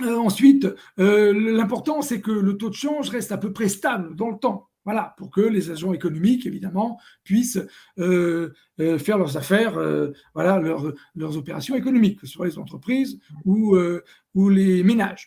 euh, 0.02 0.16
ensuite, 0.16 0.66
l'important 0.96 2.02
c'est 2.02 2.20
que 2.20 2.30
le 2.30 2.56
taux 2.56 2.70
de 2.70 2.74
change 2.74 3.10
reste 3.10 3.32
à 3.32 3.38
peu 3.38 3.52
près 3.52 3.68
stable 3.68 4.14
dans 4.16 4.30
le 4.30 4.38
temps. 4.38 4.67
Voilà, 4.88 5.14
pour 5.18 5.30
que 5.30 5.42
les 5.42 5.70
agents 5.70 5.92
économiques, 5.92 6.46
évidemment, 6.46 6.98
puissent 7.22 7.60
faire 7.98 9.18
leurs 9.18 9.36
affaires, 9.36 9.78
voilà, 10.32 10.58
leurs, 10.58 11.36
opérations 11.36 11.76
économiques, 11.76 12.20
que 12.20 12.26
ce 12.26 12.32
soit 12.32 12.46
les 12.46 12.58
entreprises 12.58 13.20
ou, 13.44 13.76
ou 14.38 14.48
les 14.50 14.84
ménages. 14.84 15.26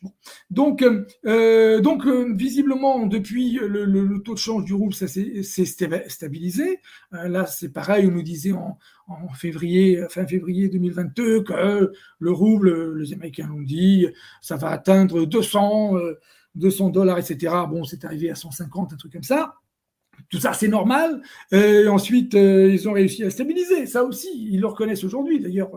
Donc, 0.50 0.84
euh, 1.26 1.82
donc 1.82 2.06
euh, 2.06 2.34
visiblement, 2.34 3.06
depuis 3.08 3.60
le, 3.62 4.22
taux 4.24 4.36
de 4.36 4.40
change 4.40 4.64
du 4.64 4.74
rouble, 4.74 4.94
ça 4.94 5.08
s'est 5.08 5.44
stabilisé. 6.08 6.80
Euh, 7.14 7.28
là, 7.28 7.46
c'est 7.46 7.74
pareil, 7.74 8.08
on 8.08 8.12
nous 8.12 8.24
disait 8.24 8.54
en, 8.54 8.78
février, 9.36 10.02
fin 10.10 10.26
février 10.26 10.70
2022 10.70 11.44
que 11.44 11.92
le 12.20 12.32
rouble, 12.32 12.98
les 12.98 13.12
Américains 13.12 13.48
l'ont 13.48 13.62
dit, 13.62 14.08
ça 14.40 14.56
va 14.56 14.70
atteindre 14.70 15.26
200, 15.26 15.96
200 16.56 16.90
dollars, 16.90 17.20
etc. 17.20 17.54
Bon, 17.70 17.84
c'est 17.84 18.06
arrivé 18.06 18.30
à 18.30 18.36
150, 18.36 18.94
un 18.94 18.96
truc 18.98 19.14
comme 19.14 19.24
ça. 19.24 19.56
tout 20.30 20.40
ça, 20.40 20.54
c'est 20.54 20.68
normal. 20.68 21.22
Et 21.52 21.88
ensuite, 21.88 22.34
ils 22.34 22.88
ont 22.88 22.94
réussi 22.94 23.24
à 23.24 23.30
stabiliser. 23.30 23.86
Ça 23.86 24.04
aussi, 24.04 24.28
ils 24.52 24.60
le 24.60 24.68
reconnaissent 24.68 25.04
aujourd'hui. 25.04 25.40
D'ailleurs, 25.40 25.72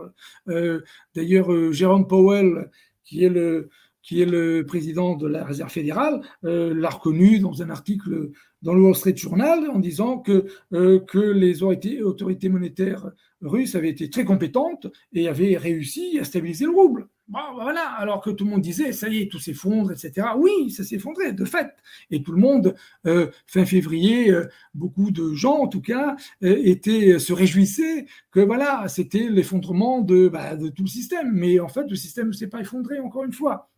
d'ailleurs, 1.15 1.71
Jérôme 1.71 2.07
Powell, 2.07 2.69
qui 3.03 3.23
est 3.23 3.29
le 3.29 4.63
président 4.67 5.15
de 5.15 5.27
la 5.27 5.43
Réserve 5.43 5.71
fédérale, 5.71 6.21
l'a 6.43 6.89
reconnu 6.89 7.39
dans 7.39 7.61
un 7.61 7.69
article 7.69 8.31
dans 8.65 8.73
le 8.73 8.81
Wall 8.81 8.95
Street 8.95 9.15
Journal 9.15 9.69
en 9.69 9.79
disant 9.79 10.17
que, 10.17 10.47
euh, 10.73 10.99
que 10.99 11.19
les 11.19 11.61
autorités, 11.63 12.49
monétaires 12.49 13.11
russes 13.41 13.75
avaient 13.75 13.91
été 13.91 14.09
très 14.09 14.25
compétentes 14.25 14.87
et 15.13 15.27
avaient 15.27 15.55
réussi 15.55 16.17
à 16.19 16.23
stabiliser 16.23 16.65
le 16.65 16.71
rouble. 16.71 17.07
Voilà, 17.27 17.85
alors 17.97 18.21
que 18.21 18.29
tout 18.29 18.45
le 18.45 18.51
monde 18.51 18.61
disait, 18.61 18.91
ça 18.91 19.09
y 19.09 19.21
est, 19.21 19.31
tout 19.31 19.39
s'effondre, 19.39 19.91
etc. 19.91 20.27
Oui, 20.37 20.69
ça 20.69 20.83
s'effondrait, 20.83 21.33
de 21.33 21.45
fait. 21.45 21.73
Et 22.11 22.21
tout 22.21 22.31
le 22.31 22.37
monde, 22.39 22.75
euh, 23.07 23.31
fin 23.47 23.65
février, 23.65 24.29
euh, 24.31 24.45
beaucoup 24.73 25.11
de 25.11 25.33
gens, 25.33 25.57
en 25.57 25.67
tout 25.67 25.81
cas, 25.81 26.15
étaient, 26.41 27.17
se 27.19 27.33
réjouissaient 27.33 28.05
que 28.31 28.39
voilà, 28.39 28.87
c'était 28.87 29.27
l'effondrement 29.29 30.01
de, 30.01 30.27
bah, 30.27 30.55
de 30.55 30.69
tout 30.69 30.83
le 30.83 30.89
système. 30.89 31.31
Mais 31.33 31.59
en 31.59 31.67
fait, 31.67 31.85
le 31.89 31.95
système 31.95 32.27
ne 32.27 32.33
s'est 32.33 32.47
pas 32.47 32.61
effondré, 32.61 32.99
encore 32.99 33.23
une 33.23 33.33
fois 33.33 33.69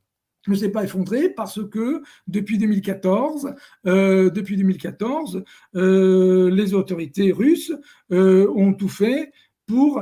ne 0.52 0.56
s'est 0.56 0.69
pas 0.69 0.84
effondré 0.84 1.30
parce 1.30 1.60
que 1.69 2.02
depuis 2.28 2.57
2014, 2.57 3.53
euh, 3.86 4.30
depuis 4.30 4.57
2014 4.57 5.44
euh, 5.76 6.49
les 6.49 6.74
autorités 6.74 7.32
russes 7.32 7.74
euh, 8.11 8.52
ont 8.56 8.74
tout 8.74 8.90
fait 8.90 9.32
pour, 9.68 10.02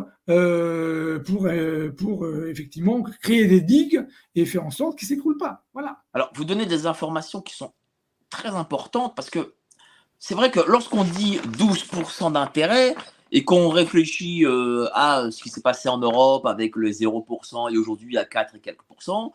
pour, 1.25 1.49
pour 1.97 2.27
effectivement 2.47 3.01
créer 3.21 3.47
des 3.47 3.61
digues 3.61 4.05
et 4.35 4.45
faire 4.45 4.65
en 4.65 4.71
sorte 4.71 4.97
qu'ils 4.97 5.07
ne 5.07 5.15
s'écroulent 5.15 5.37
pas. 5.37 5.65
Voilà. 5.73 6.03
Alors, 6.13 6.31
vous 6.35 6.45
donnez 6.45 6.65
des 6.65 6.85
informations 6.85 7.41
qui 7.41 7.55
sont 7.55 7.73
très 8.29 8.49
importantes 8.49 9.15
parce 9.15 9.29
que 9.29 9.55
c'est 10.19 10.35
vrai 10.35 10.51
que 10.51 10.59
lorsqu'on 10.67 11.03
dit 11.03 11.39
12% 11.39 12.31
d'intérêt, 12.31 12.95
et 13.31 13.43
qu'on 13.43 13.69
réfléchit 13.69 14.45
euh, 14.45 14.87
à 14.93 15.29
ce 15.29 15.41
qui 15.43 15.49
s'est 15.49 15.61
passé 15.61 15.89
en 15.89 15.97
Europe 15.97 16.45
avec 16.45 16.75
le 16.75 16.89
0% 16.89 17.73
et 17.73 17.77
aujourd'hui 17.77 18.17
à 18.17 18.25
4 18.25 18.55
et 18.55 18.59
quelques 18.59 18.83
pourcents, 18.83 19.33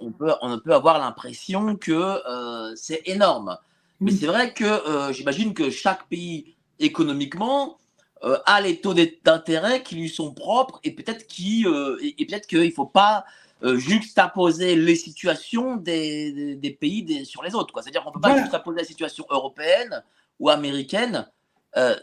on, 0.00 0.10
peut, 0.10 0.32
on 0.40 0.58
peut 0.58 0.72
avoir 0.72 0.98
l'impression 0.98 1.76
que 1.76 1.92
euh, 1.92 2.74
c'est 2.76 3.02
énorme. 3.04 3.58
Mais 4.00 4.10
c'est 4.10 4.26
vrai 4.26 4.54
que 4.54 4.64
euh, 4.64 5.12
j'imagine 5.12 5.54
que 5.54 5.70
chaque 5.70 6.08
pays 6.08 6.56
économiquement 6.78 7.78
a 8.22 8.60
les 8.60 8.80
taux 8.80 8.94
d'intérêt 8.94 9.82
qui 9.82 9.96
lui 9.96 10.08
sont 10.08 10.32
propres 10.32 10.80
et 10.84 10.92
peut-être 10.92 11.26
qui 11.26 11.66
et, 12.02 12.26
peut-être 12.26 12.46
qu'il 12.46 12.60
ne 12.60 12.70
faut 12.70 12.86
pas 12.86 13.24
juxtaposer 13.62 14.76
les 14.76 14.96
situations 14.96 15.76
des, 15.76 16.56
des, 16.56 16.70
pays 16.70 17.24
sur 17.24 17.42
les 17.42 17.54
autres. 17.54 17.72
C'est-à-dire 17.80 18.02
qu'on 18.02 18.10
ne 18.10 18.14
peut 18.14 18.20
pas 18.20 18.36
juxtaposer 18.36 18.78
la 18.78 18.84
situation 18.84 19.24
européenne 19.30 20.02
ou 20.38 20.48
américaine 20.50 21.28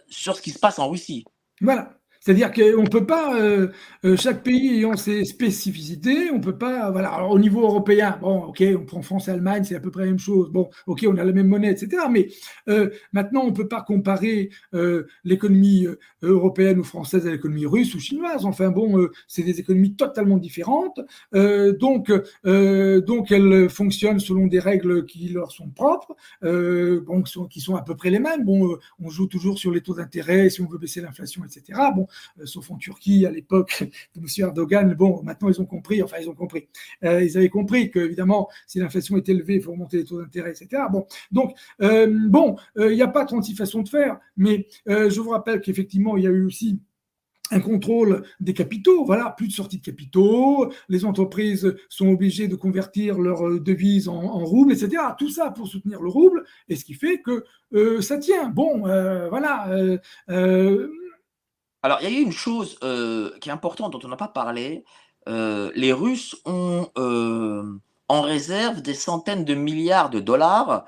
sur 0.10 0.36
ce 0.36 0.42
qui 0.42 0.52
se 0.52 0.60
passe 0.60 0.80
en 0.80 0.90
Russie. 0.90 1.26
Voilà. 1.62 1.99
C'est-à-dire 2.20 2.52
qu'on 2.52 2.84
ne 2.84 2.90
peut 2.90 3.06
pas, 3.06 3.40
euh, 3.40 3.70
euh, 4.04 4.18
chaque 4.18 4.44
pays 4.44 4.76
ayant 4.76 4.98
ses 4.98 5.24
spécificités, 5.24 6.30
on 6.32 6.38
ne 6.38 6.44
peut 6.44 6.58
pas, 6.58 6.92
voilà, 6.92 7.10
alors 7.10 7.32
au 7.32 7.40
niveau 7.40 7.62
européen, 7.62 8.18
bon, 8.22 8.44
ok, 8.44 8.62
on 8.78 8.84
prend 8.86 9.02
France 9.02 9.30
et 9.30 9.32
Allemagne, 9.32 9.64
c'est 9.64 9.76
à 9.76 9.80
peu 9.80 9.90
près 9.90 10.04
la 10.04 10.10
même 10.10 10.20
chose, 10.20 10.52
bon, 10.52 10.70
ok, 10.86 11.06
on 11.08 11.16
a 11.18 11.24
la 11.24 11.32
même 11.32 11.48
monnaie, 11.48 11.72
etc. 11.72 12.04
Mais 12.12 12.28
euh, 12.68 12.90
maintenant, 13.14 13.44
on 13.44 13.52
ne 13.52 13.56
peut 13.56 13.68
pas 13.68 13.82
comparer 13.82 14.50
l'économie 15.24 15.88
européenne 16.22 16.80
ou 16.80 16.84
française 16.84 17.26
à 17.28 17.32
l'économie 17.32 17.66
russe 17.66 17.96
ou 17.96 18.00
chinoise. 18.00 18.46
Enfin 18.46 18.70
bon, 18.70 19.08
c'est 19.28 19.44
des 19.44 19.60
économies 19.60 19.96
totalement 19.96 20.38
différentes. 20.38 21.00
donc, 21.34 22.12
donc, 22.44 23.32
elles 23.32 23.70
fonctionnent 23.70 24.20
selon 24.20 24.48
des 24.48 24.60
règles 24.60 25.06
qui 25.06 25.30
leur 25.30 25.52
sont 25.52 25.70
propres, 25.70 26.16
bon, 26.42 27.24
qui 27.50 27.62
sont 27.62 27.76
à 27.76 27.82
peu 27.82 27.96
près 27.96 28.10
les 28.10 28.20
mêmes. 28.20 28.44
Bon, 28.44 28.78
on 29.00 29.10
joue 29.10 29.28
toujours 29.28 29.58
sur 29.58 29.72
les 29.72 29.82
taux 29.82 29.96
d'intérêt, 29.96 30.50
si 30.50 30.62
on 30.62 30.68
veut 30.68 30.78
baisser 30.78 31.02
l'inflation, 31.02 31.44
etc. 31.46 31.80
Bon, 31.96 32.08
euh, 32.09 32.09
sauf 32.46 32.72
en 32.72 32.78
Turquie 32.78 33.26
à 33.26 33.32
l'époque 33.32 33.84
de 34.16 34.22
M. 34.22 34.26
Erdogan. 34.40 34.94
Bon, 34.94 35.22
maintenant 35.24 35.50
ils 35.50 35.62
ont 35.62 35.66
compris, 35.66 36.02
enfin 36.02 36.18
ils 36.22 36.30
ont 36.30 36.36
compris. 36.36 36.68
Euh, 37.04 37.24
ils 37.24 37.38
avaient 37.38 37.50
compris 37.50 37.92
que 37.92 38.00
évidemment, 38.00 38.50
si 38.68 38.80
l'inflation 38.80 39.18
est 39.18 39.28
élevée, 39.30 39.56
il 39.56 39.62
faut 39.62 39.72
remonter 39.72 39.98
les 39.98 40.06
taux 40.06 40.22
d'intérêt, 40.22 40.52
etc. 40.52 40.84
Bon, 40.92 41.06
donc 41.32 41.56
euh, 41.82 42.08
bon, 42.28 42.58
il 42.78 42.96
n'y 42.96 43.02
a 43.02 43.08
pas 43.08 43.26
36 43.26 43.56
façons 43.56 43.82
de 43.82 43.90
faire, 43.90 44.20
mais 44.38 44.68
je 44.88 45.20
vous 45.20 45.30
rappelle 45.30 45.62
qu'effectivement, 45.62 46.18
il 46.18 46.24
y 46.24 46.28
a 46.28 46.32
eu 46.32 46.46
aussi 46.46 46.80
un 47.52 47.60
contrôle 47.60 48.24
des 48.40 48.54
capitaux, 48.54 49.06
voilà, 49.06 49.34
plus 49.36 49.48
de 49.48 49.54
sortie 49.54 49.80
de 49.80 49.84
capitaux, 49.84 50.72
les 50.88 51.04
entreprises 51.04 51.76
sont 51.90 52.08
obligées 52.08 52.48
de 52.48 52.56
convertir 52.56 53.18
leurs 53.18 53.60
devises 53.60 54.08
en, 54.08 54.22
en 54.22 54.46
roubles, 54.46 54.72
etc. 54.74 55.02
Tout 55.18 55.30
ça 55.30 55.50
pour 55.50 55.68
soutenir 55.68 56.02
le 56.02 56.10
rouble, 56.10 56.44
et 56.68 56.76
ce 56.76 56.86
qui 56.86 56.94
fait 56.94 57.22
que 57.22 57.44
ça 58.02 58.18
tient. 58.18 58.50
Bon, 58.50 58.82
voilà, 59.30 59.68
alors, 61.82 62.00
il 62.02 62.10
y 62.10 62.14
a 62.14 62.20
eu 62.20 62.22
une 62.22 62.32
chose 62.32 62.78
euh, 62.84 63.32
qui 63.40 63.50
est 63.50 63.52
importante 63.52 63.94
dont 63.94 64.00
on 64.04 64.10
n'a 64.10 64.18
pas 64.18 64.28
parlé. 64.28 64.84
Euh, 65.28 65.72
les 65.76 65.94
Russes 65.94 66.36
ont 66.46 66.90
euh, 66.98 67.64
en 68.10 68.22
réserve 68.22 68.82
des 68.82 68.94
centaines 68.94 69.46
de 69.46 69.56
milliards 69.56 70.10
de 70.10 70.20
dollars 70.20 70.86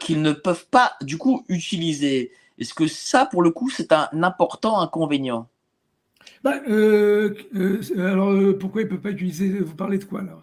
qu'ils 0.00 0.22
ne 0.22 0.32
peuvent 0.32 0.66
pas 0.70 0.94
du 1.02 1.18
coup 1.18 1.44
utiliser. 1.48 2.32
Est-ce 2.58 2.72
que 2.72 2.86
ça, 2.86 3.26
pour 3.26 3.42
le 3.42 3.50
coup, 3.50 3.68
c'est 3.68 3.92
un 3.92 4.08
important 4.22 4.80
inconvénient? 4.80 5.48
Bah, 6.42 6.54
Alors, 7.98 8.34
pourquoi 8.58 8.80
ils 8.80 8.84
ne 8.84 8.88
peuvent 8.88 9.00
pas 9.00 9.10
utiliser 9.10 9.60
Vous 9.60 9.74
parlez 9.74 9.98
de 9.98 10.04
quoi 10.04 10.20
alors? 10.20 10.42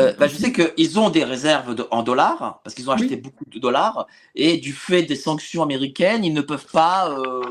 Euh, 0.00 0.12
bah, 0.18 0.26
je 0.26 0.34
sais 0.34 0.52
qu'ils 0.52 0.98
ont 0.98 1.08
des 1.08 1.22
réserves 1.22 1.76
en 1.92 2.02
dollars, 2.02 2.60
parce 2.64 2.74
qu'ils 2.74 2.90
ont 2.90 2.92
acheté 2.92 3.16
beaucoup 3.16 3.44
de 3.46 3.60
dollars, 3.60 4.08
et 4.34 4.56
du 4.56 4.72
fait 4.72 5.02
des 5.02 5.14
sanctions 5.14 5.62
américaines, 5.62 6.24
ils 6.24 6.34
ne 6.34 6.40
peuvent 6.40 6.66
pas. 6.72 7.10
Euh, 7.10 7.42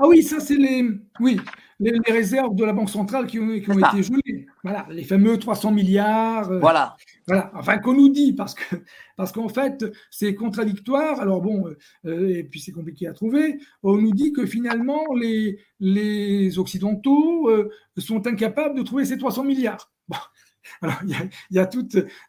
ah 0.00 0.08
oui, 0.08 0.24
ça, 0.24 0.40
c'est 0.40 0.56
les, 0.56 0.84
oui, 1.20 1.40
les, 1.78 1.92
réserves 2.12 2.56
de 2.56 2.64
la 2.64 2.72
Banque 2.72 2.90
centrale 2.90 3.28
qui 3.28 3.38
ont, 3.38 3.52
été 3.52 4.02
gelées. 4.02 4.46
Voilà, 4.64 4.86
les 4.90 5.04
fameux 5.04 5.38
300 5.38 5.70
milliards. 5.70 6.50
Euh, 6.50 6.58
voilà. 6.58 6.96
Voilà, 7.28 7.52
enfin, 7.54 7.78
qu'on 7.78 7.94
nous 7.94 8.08
dit, 8.08 8.32
parce 8.32 8.54
que 8.54 8.76
parce 9.16 9.30
qu'en 9.30 9.48
fait, 9.48 9.84
c'est 10.10 10.34
contradictoire. 10.34 11.20
Alors 11.20 11.40
bon, 11.40 11.64
et 12.04 12.42
puis 12.42 12.58
c'est 12.58 12.72
compliqué 12.72 13.06
à 13.06 13.12
trouver. 13.12 13.60
On 13.84 13.96
nous 13.96 14.12
dit 14.12 14.32
que 14.32 14.46
finalement, 14.46 15.04
les, 15.14 15.60
les 15.78 16.58
Occidentaux 16.58 17.48
sont 17.98 18.26
incapables 18.26 18.76
de 18.76 18.82
trouver 18.82 19.04
ces 19.04 19.16
300 19.16 19.44
milliards. 19.44 19.92
Bon. 20.08 20.18
Alors, 20.82 20.96
il 21.04 21.30
y 21.50 21.58
a, 21.58 21.66
tout, 21.66 21.86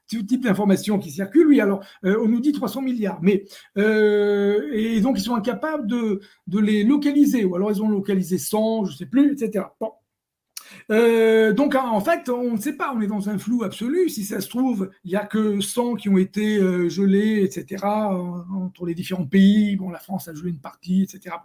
type 0.08 0.44
d'informations 0.44 1.00
qui 1.00 1.12
circulent. 1.12 1.48
Oui, 1.48 1.60
alors, 1.60 1.84
euh, 2.04 2.18
on 2.22 2.28
nous 2.28 2.40
dit 2.40 2.52
300 2.52 2.82
milliards, 2.82 3.20
mais 3.22 3.46
euh, 3.78 4.70
et 4.74 5.00
donc 5.02 5.18
ils 5.18 5.24
sont 5.24 5.36
incapables 5.36 5.88
de, 5.88 6.22
les 6.60 6.84
localiser, 6.84 7.46
ou 7.46 7.56
alors 7.56 7.72
ils 7.72 7.82
ont 7.82 7.90
localisé 7.90 8.38
100, 8.38 8.86
je 8.86 8.92
ne 8.92 8.98
sais 8.98 9.06
plus, 9.06 9.34
etc. 9.34 9.66
euh, 10.92 11.54
donc 11.54 11.76
en 11.76 12.00
fait, 12.02 12.30
on 12.30 12.54
ne 12.54 12.60
sait 12.60 12.74
pas, 12.74 12.94
on 12.96 13.02
est 13.02 13.08
dans 13.08 13.30
un 13.30 13.38
flou 13.38 13.64
absolu. 13.64 14.10
Si 14.10 14.24
ça 14.24 14.42
se 14.42 14.50
trouve, 14.50 14.92
il 15.04 15.12
n'y 15.12 15.18
a 15.18 15.26
que 15.26 15.60
100 15.60 15.96
qui 15.96 16.10
ont 16.10 16.18
été 16.18 16.58
euh, 16.58 16.90
gelés, 16.90 17.44
etc., 17.44 17.84
entre 17.86 18.86
les 18.86 18.94
différents 18.94 19.26
pays. 19.26 19.76
Bon, 19.76 19.90
la 19.90 20.00
France 20.00 20.28
a 20.28 20.34
gelé 20.34 20.52
une 20.52 20.60
partie, 20.60 21.04
etc. 21.04 21.36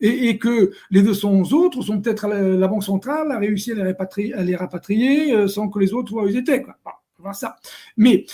Et, 0.00 0.38
que 0.38 0.72
les 0.90 1.02
200 1.02 1.52
autres 1.52 1.82
sont 1.82 2.00
peut-être 2.00 2.28
la, 2.28 2.68
Banque 2.68 2.84
centrale 2.84 3.30
a 3.32 3.38
réussi 3.38 3.72
à 3.72 3.74
les, 3.76 4.56
rapatrier, 4.56 5.32
euh, 5.32 5.48
sans 5.48 5.68
que 5.68 5.78
les 5.78 5.92
autres 5.92 6.12
voient 6.12 6.24
où 6.24 6.28
ils 6.28 6.36
étaient. 6.36 6.62
Quoi. 6.62 6.76
voir 7.18 7.34
ça. 7.34 7.56
Mais 7.96 8.26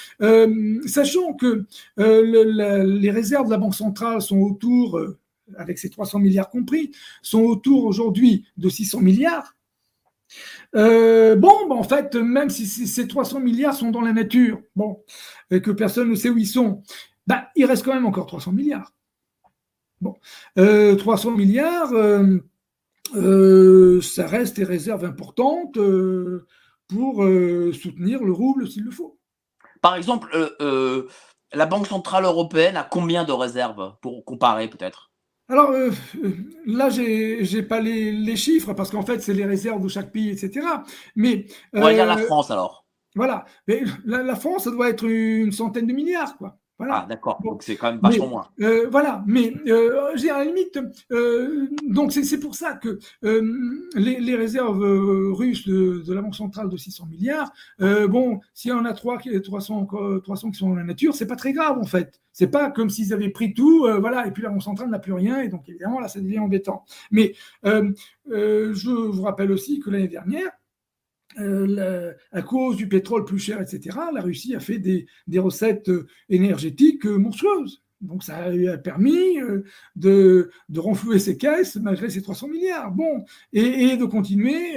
sachant 0.87 1.35
que 1.35 1.67
les 1.97 3.11
réserves 3.11 3.47
de 3.47 3.51
la 3.51 3.59
Banque 3.59 3.75
centrale 3.75 4.21
sont 4.21 4.41
autour, 4.41 5.01
avec 5.57 5.79
ces 5.79 5.91
300 5.91 6.19
milliards 6.19 6.51
compris, 6.51 6.91
sont 7.23 7.43
autour 7.43 7.85
aujourd'hui 7.85 8.45
de 8.57 8.69
600 8.69 9.01
milliards, 9.01 9.55
euh, 10.75 11.37
bon, 11.37 11.67
ben, 11.69 11.77
en 11.77 11.83
fait, 11.83 12.15
même 12.15 12.51
si 12.51 12.67
ces 12.67 13.07
300 13.07 13.41
milliards 13.41 13.75
sont 13.75 13.91
dans 13.91 14.01
la 14.01 14.13
nature, 14.13 14.61
bon, 14.75 15.03
et 15.51 15.61
que 15.61 15.71
personne 15.71 16.11
ne 16.11 16.15
sait 16.15 16.31
où 16.31 16.39
ils 16.39 16.47
sont, 16.47 16.83
ben, 17.27 17.45
il 17.57 17.67
reste 17.67 17.85
quand 17.85 17.95
même 17.95 18.07
encore 18.07 18.27
300 18.27 18.53
milliards. 18.53 18.93
Bon, 20.01 20.15
300 20.57 20.59
euh, 20.59 21.37
milliards, 21.37 21.93
euh, 23.15 24.01
ça 24.01 24.27
reste 24.27 24.57
des 24.57 24.65
réserves 24.65 25.05
importantes 25.05 25.79
pour 26.89 27.25
soutenir 27.73 28.25
le 28.25 28.33
rouble 28.33 28.69
s'il 28.69 28.85
le 28.85 28.91
faut. 28.91 29.19
Par 29.81 29.95
exemple, 29.95 30.29
la 31.53 31.67
Banque 31.67 31.87
Centrale 31.87 32.25
Européenne 32.25 32.77
a 32.77 32.85
combien 32.85 33.25
de 33.25 33.33
réserves 33.33 33.95
pour 34.01 34.25
comparer 34.25 34.69
peut-être? 34.69 35.12
Alors 35.49 35.71
euh, 35.71 35.91
là, 36.67 36.89
j'ai 36.89 37.43
n'ai 37.43 37.63
pas 37.63 37.81
les, 37.81 38.37
chiffres 38.37 38.73
parce 38.73 38.91
qu'en 38.91 39.03
fait, 39.03 39.21
c'est 39.21 39.35
les 39.35 39.45
réserves 39.45 39.83
de 39.83 39.89
chaque 39.89 40.13
pays, 40.13 40.31
etc. 40.31 40.67
Mais 41.17 41.47
on 41.73 41.81
va 41.81 41.93
dire 41.93 42.07
la 42.07 42.19
euh, 42.19 42.27
France 42.27 42.51
alors. 42.51 42.87
Voilà. 43.15 43.45
Mais 43.69 43.83
la, 44.05 44.35
France, 44.37 44.65
ça 44.65 44.71
doit 44.71 44.89
être 44.89 45.05
une 45.05 45.53
centaine 45.53 45.87
de 45.87 45.93
milliards, 45.93 46.37
quoi. 46.39 46.59
Voilà. 46.83 47.03
Ah, 47.05 47.07
d'accord. 47.09 47.41
donc 47.45 47.63
c'est 47.63 47.77
quand 47.77 47.93
même 47.93 48.01
vachement 48.03 48.27
moins. 48.27 48.49
Euh, 48.61 48.89
voilà. 48.91 49.23
Mais 49.29 49.55
euh, 49.69 50.11
j'ai 50.17 50.31
à 50.31 50.39
la 50.39 50.47
limite. 50.47 50.81
Euh, 51.13 51.69
donc 51.87 52.11
c'est 52.11 52.41
pour 52.41 52.57
ça 52.57 52.73
que 52.73 52.99
les, 53.23 54.19
les, 54.19 54.35
réserves 54.35 54.83
russes 55.33 55.65
de, 55.65 56.03
de, 56.05 56.13
la 56.13 56.23
Banque 56.23 56.35
centrale 56.35 56.69
de 56.69 56.77
600 56.77 57.07
milliards, 57.07 57.53
bon, 57.79 58.41
s'il 58.53 58.73
y 58.73 58.75
en 58.75 58.85
a 58.85 58.95
3, 58.95 59.19
300, 59.45 59.87
300 60.25 60.51
qui 60.51 60.59
sont 60.59 60.71
dans 60.71 60.75
la 60.75 60.83
nature, 60.83 61.15
c'est 61.15 61.29
pas 61.29 61.37
très 61.37 61.53
grave 61.53 61.79
en 61.79 61.85
fait. 61.85 62.21
C'est 62.33 62.51
pas 62.51 62.73
comme 62.73 62.91
s'ils 62.91 63.13
avaient 63.13 63.29
pris 63.29 63.55
tout, 63.55 63.87
voilà, 64.01 64.27
et 64.27 64.33
puis 64.33 64.43
la 64.43 64.49
Banque 64.49 64.65
centrale 64.65 64.91
n'a 64.91 64.99
plus 64.99 65.13
rien, 65.13 65.41
et 65.41 65.49
donc 65.49 65.69
évidemment 65.69 66.01
là, 66.01 66.09
ça 66.09 66.21
devient 66.21 66.41
embêtant. 66.41 66.85
Mais 67.13 67.35
je 67.63 68.91
vous 68.91 69.23
rappelle 69.23 69.53
aussi 69.53 69.79
que 69.79 69.89
l'année 69.91 70.09
dernière, 70.09 70.51
euh, 71.39 72.13
à 72.31 72.43
cause 72.43 72.77
du 72.77 72.89
pétrole 72.89 73.25
plus 73.25 73.39
cher, 73.39 73.61
etc., 73.61 73.97
la 74.13 74.21
Russie 74.21 74.55
a 74.55 74.61
fait 74.61 74.79
des, 74.79 75.07
recettes 75.39 75.89
euh, 75.89 76.07
énergétiques 76.29 77.07
euh, 77.07 77.17
monstrueuses. 77.17 77.83
Donc 78.01 78.25
ça 78.25 78.47
a 78.47 78.79
permis 78.79 79.37
de, 79.95 80.51
renflouer 80.77 81.21
ses 81.21 81.37
caisses 81.37 81.77
malgré 81.77 82.11
ces 82.11 82.21
300 82.21 82.49
milliards. 82.49 82.91
Bon, 82.91 83.25
et, 83.53 83.97
de 83.97 84.05
continuer, 84.07 84.77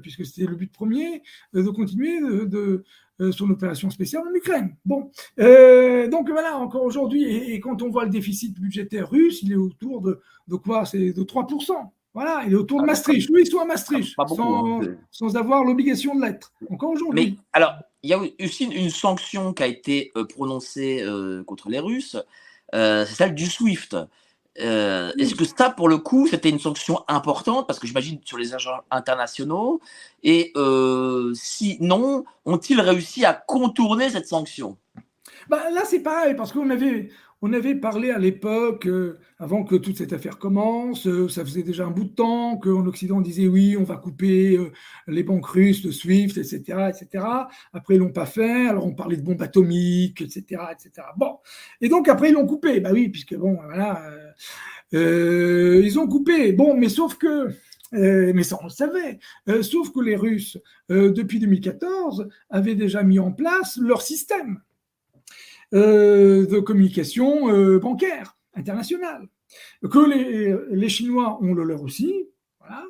puisque 0.00 0.24
c'était 0.24 0.48
le 0.48 0.54
but 0.54 0.70
premier, 0.70 1.20
de 1.52 1.68
continuer 1.70 2.20
de, 2.46 2.84
son 3.32 3.50
opération 3.50 3.90
spéciale 3.90 4.22
en 4.22 4.32
Ukraine. 4.32 4.76
Bon, 4.84 5.10
donc 5.36 6.30
voilà, 6.30 6.58
encore 6.58 6.84
aujourd'hui, 6.84 7.24
et, 7.24 7.58
quand 7.58 7.82
on 7.82 7.90
voit 7.90 8.04
le 8.04 8.10
déficit 8.10 8.60
budgétaire 8.60 9.10
russe, 9.10 9.42
il 9.42 9.50
est 9.50 9.56
autour 9.56 10.00
de, 10.00 10.20
de 10.46 10.54
quoi? 10.54 10.84
C'est 10.84 11.12
de 11.12 11.22
3%. 11.24 11.90
Voilà, 12.12 12.42
il 12.46 12.52
est 12.52 12.56
autour 12.56 12.78
de 12.78 12.84
ah, 12.84 12.86
Maastricht. 12.86 13.30
Oui, 13.30 13.46
sont 13.46 13.60
à 13.60 13.64
Maastricht, 13.64 14.16
sans, 14.16 14.82
hein, 14.82 14.96
sans, 15.10 15.36
avoir 15.36 15.64
l'obligation 15.64 16.16
de 16.16 16.22
l'être, 16.22 16.52
encore 16.68 16.90
aujourd'hui. 16.90 17.32
Mais 17.32 17.44
alors, 17.52 17.74
il 18.02 18.10
y 18.10 18.14
a 18.14 18.18
aussi 18.44 18.64
une 18.64 18.90
sanction 18.90 19.52
qui 19.52 19.62
a 19.62 19.66
été 19.66 20.10
euh, 20.16 20.24
prononcée 20.24 21.02
euh, 21.02 21.44
contre 21.44 21.68
les 21.68 21.78
Russes, 21.78 22.16
euh, 22.74 23.04
c'est 23.06 23.14
celle 23.14 23.34
du 23.34 23.46
SWIFT. 23.46 23.96
Est-ce 24.56 25.34
que 25.34 25.44
ça, 25.44 25.70
pour 25.70 25.88
le 25.88 25.98
coup, 25.98 26.26
c'était 26.26 26.50
une 26.50 26.58
sanction 26.58 27.02
importante? 27.08 27.66
Parce 27.66 27.78
que 27.78 27.86
j'imagine 27.86 28.18
sur 28.24 28.36
les 28.36 28.52
agents 28.52 28.80
internationaux. 28.90 29.80
Et 30.22 30.52
si 31.34 31.78
non, 31.80 32.24
ont-ils 32.44 32.80
réussi 32.80 33.24
à 33.24 33.32
contourner 33.32 34.10
cette 34.10 34.26
sanction? 34.26 34.76
Bah, 35.48 35.70
Là, 35.70 35.82
c'est 35.86 36.00
pareil, 36.00 36.34
parce 36.34 36.52
qu'on 36.52 36.68
avait, 36.68 37.10
on 37.42 37.52
avait 37.52 37.74
parlé 37.74 38.10
à 38.10 38.18
l'époque, 38.18 38.86
euh, 38.86 39.18
avant 39.38 39.64
que 39.64 39.74
toute 39.74 39.96
cette 39.96 40.12
affaire 40.12 40.38
commence, 40.38 41.06
euh, 41.06 41.28
ça 41.28 41.44
faisait 41.44 41.62
déjà 41.62 41.86
un 41.86 41.90
bout 41.90 42.04
de 42.04 42.14
temps 42.14 42.58
qu'en 42.58 42.86
Occident 42.86 43.18
on 43.18 43.20
disait 43.22 43.46
oui, 43.46 43.76
on 43.78 43.84
va 43.84 43.96
couper 43.96 44.56
euh, 44.58 44.72
les 45.06 45.22
banques 45.22 45.46
russes, 45.46 45.82
le 45.84 45.92
SWIFT, 45.92 46.36
etc., 46.38 46.90
etc. 46.90 47.24
Après 47.72 47.94
ils 47.94 47.98
l'ont 47.98 48.12
pas 48.12 48.26
fait, 48.26 48.68
alors 48.68 48.86
on 48.86 48.94
parlait 48.94 49.16
de 49.16 49.22
bombes 49.22 49.40
atomiques, 49.40 50.20
etc., 50.20 50.62
etc. 50.72 51.06
Bon, 51.16 51.38
et 51.80 51.88
donc 51.88 52.08
après 52.08 52.28
ils 52.28 52.34
l'ont 52.34 52.46
coupé, 52.46 52.80
bah 52.80 52.90
oui, 52.92 53.08
puisque 53.08 53.34
bon, 53.34 53.58
voilà, 53.64 54.02
ils 54.92 55.98
ont 55.98 56.06
coupé. 56.08 56.52
Bon, 56.52 56.76
mais 56.76 56.88
sauf 56.88 57.16
que 57.16 57.48
mais 57.92 58.44
ça, 58.44 58.56
on 58.60 58.64
le 58.64 58.70
savait. 58.70 59.18
sauf 59.62 59.90
que 59.92 60.00
les 60.00 60.14
Russes, 60.14 60.58
depuis 60.88 61.40
2014, 61.40 62.28
avaient 62.50 62.76
déjà 62.76 63.02
mis 63.02 63.18
en 63.18 63.32
place 63.32 63.78
leur 63.78 64.02
système. 64.02 64.60
Euh, 65.72 66.46
de 66.46 66.58
communication 66.58 67.48
euh, 67.48 67.78
bancaire 67.78 68.36
internationale. 68.54 69.28
Que 69.88 69.98
les, 70.00 70.56
les, 70.76 70.88
Chinois 70.88 71.38
ont 71.40 71.54
le 71.54 71.62
leur 71.62 71.82
aussi, 71.82 72.28
voilà, 72.58 72.84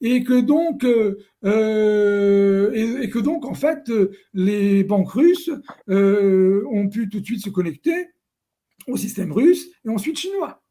et 0.00 0.24
que 0.24 0.40
donc, 0.40 0.82
euh, 0.84 2.72
et, 2.72 3.10
que 3.10 3.18
donc 3.18 3.44
en 3.44 3.52
fait, 3.52 3.90
les 4.32 4.82
banques 4.82 5.10
russes 5.10 5.50
ont 5.88 6.88
pu 6.88 7.10
tout 7.10 7.20
de 7.20 7.24
suite 7.24 7.44
se 7.44 7.50
connecter 7.50 8.08
au 8.86 8.96
système 8.96 9.32
russe 9.32 9.68
et 9.84 9.90
ensuite 9.90 10.18
chinois. 10.18 10.62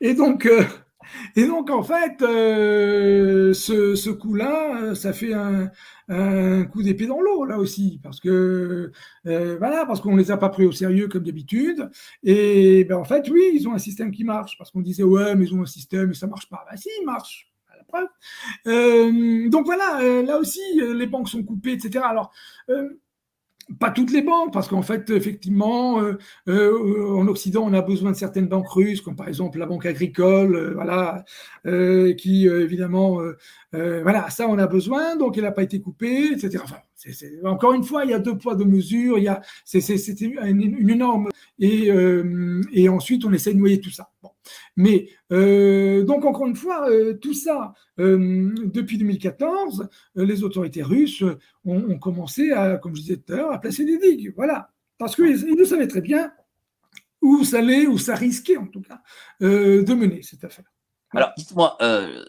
Et 0.00 0.14
donc, 0.14 0.48
et 1.36 1.46
donc 1.46 1.70
en 1.70 1.82
fait, 1.82 2.16
ce, 2.20 3.94
ce 3.94 4.10
coup-là, 4.10 4.94
ça 4.94 5.12
fait 5.12 5.32
un, 5.34 5.70
un 6.08 6.64
coup 6.64 6.82
d'épée 6.82 7.06
dans 7.06 7.20
l'eau 7.20 7.44
là 7.44 7.58
aussi 7.58 8.00
parce 8.02 8.20
que 8.20 8.92
euh, 9.26 9.56
voilà 9.58 9.86
parce 9.86 10.00
qu'on 10.00 10.16
les 10.16 10.30
a 10.30 10.36
pas 10.36 10.48
pris 10.48 10.66
au 10.66 10.72
sérieux 10.72 11.08
comme 11.08 11.24
d'habitude. 11.24 11.90
Et 12.22 12.84
ben 12.84 12.96
en 12.96 13.04
fait 13.04 13.28
oui 13.30 13.42
ils 13.54 13.68
ont 13.68 13.74
un 13.74 13.78
système 13.78 14.10
qui 14.10 14.24
marche 14.24 14.56
parce 14.58 14.70
qu'on 14.70 14.80
disait 14.80 15.02
ouais 15.04 15.34
mais 15.34 15.44
ils 15.46 15.54
ont 15.54 15.62
un 15.62 15.66
système 15.66 16.10
et 16.10 16.14
ça 16.14 16.26
marche 16.26 16.48
pas. 16.48 16.64
Bah 16.70 16.76
si 16.76 16.88
il 17.00 17.04
marche 17.06 17.50
la 17.76 17.84
preuve. 17.84 18.08
Euh, 18.66 19.48
donc 19.48 19.66
voilà 19.66 20.00
euh, 20.00 20.22
là 20.22 20.38
aussi 20.38 20.60
les 20.76 21.06
banques 21.06 21.28
sont 21.28 21.42
coupées 21.42 21.72
etc 21.72 22.00
alors 22.04 22.32
pas 23.78 23.90
toutes 23.90 24.12
les 24.12 24.22
banques, 24.22 24.52
parce 24.52 24.68
qu'en 24.68 24.82
fait, 24.82 25.10
effectivement, 25.10 26.00
euh, 26.00 26.18
euh, 26.48 27.16
en 27.16 27.26
Occident, 27.28 27.64
on 27.64 27.72
a 27.72 27.82
besoin 27.82 28.12
de 28.12 28.16
certaines 28.16 28.48
banques 28.48 28.68
russes, 28.68 29.00
comme 29.00 29.16
par 29.16 29.28
exemple 29.28 29.58
la 29.58 29.66
banque 29.66 29.86
agricole, 29.86 30.54
euh, 30.54 30.74
voilà, 30.74 31.24
qui 32.16 32.46
évidemment, 32.46 33.20
voilà, 33.72 34.30
ça 34.30 34.48
on 34.48 34.58
a 34.58 34.66
besoin, 34.66 35.16
donc 35.16 35.36
elle 35.36 35.44
n'a 35.44 35.52
pas 35.52 35.62
été 35.62 35.80
coupée, 35.80 36.32
etc. 36.32 36.58
Enfin, 36.62 36.76
encore 37.44 37.72
une 37.72 37.84
fois, 37.84 38.04
il 38.04 38.10
y 38.10 38.14
a 38.14 38.18
deux 38.18 38.36
poids, 38.36 38.54
deux 38.54 38.64
mesures, 38.64 39.18
il 39.18 39.24
y 39.24 39.28
a, 39.28 39.40
c'était 39.64 40.24
une, 40.24 40.60
une, 40.60 40.90
énorme, 40.90 41.28
et, 41.58 41.90
et 42.72 42.88
ensuite 42.88 43.24
on 43.24 43.32
essaie 43.32 43.54
de 43.54 43.58
noyer 43.58 43.80
tout 43.80 43.90
ça. 43.90 44.10
Bon. 44.22 44.30
Mais 44.76 45.08
euh, 45.32 46.04
donc 46.04 46.24
encore 46.24 46.46
une 46.46 46.56
fois, 46.56 46.88
euh, 46.90 47.14
tout 47.14 47.34
ça, 47.34 47.74
euh, 47.98 48.52
depuis 48.64 48.98
2014, 48.98 49.88
les 50.14 50.44
autorités 50.44 50.82
russes 50.82 51.24
ont, 51.64 51.98
commencé 51.98 52.52
à, 52.52 52.78
comme 52.78 52.96
je 52.96 53.02
disais 53.02 53.16
tout 53.18 53.32
à 53.32 53.36
l'heure, 53.36 53.52
à 53.52 53.60
placer 53.60 53.84
des 53.84 53.98
digues. 53.98 54.32
Voilà, 54.34 54.70
parce 54.98 55.14
qu'ils 55.14 55.54
nous 55.56 55.64
savaient 55.64 55.88
très 55.88 56.00
bien 56.00 56.32
où 57.20 57.44
ça 57.44 57.58
allait, 57.58 57.86
où 57.86 57.98
ça 57.98 58.14
risquait 58.14 58.56
en 58.56 58.66
tout 58.66 58.82
cas 58.82 59.00
de 59.40 59.94
mener 59.94 60.22
cette 60.22 60.42
affaire. 60.44 60.64
Alors, 61.14 61.30
dites-moi, 61.36 61.76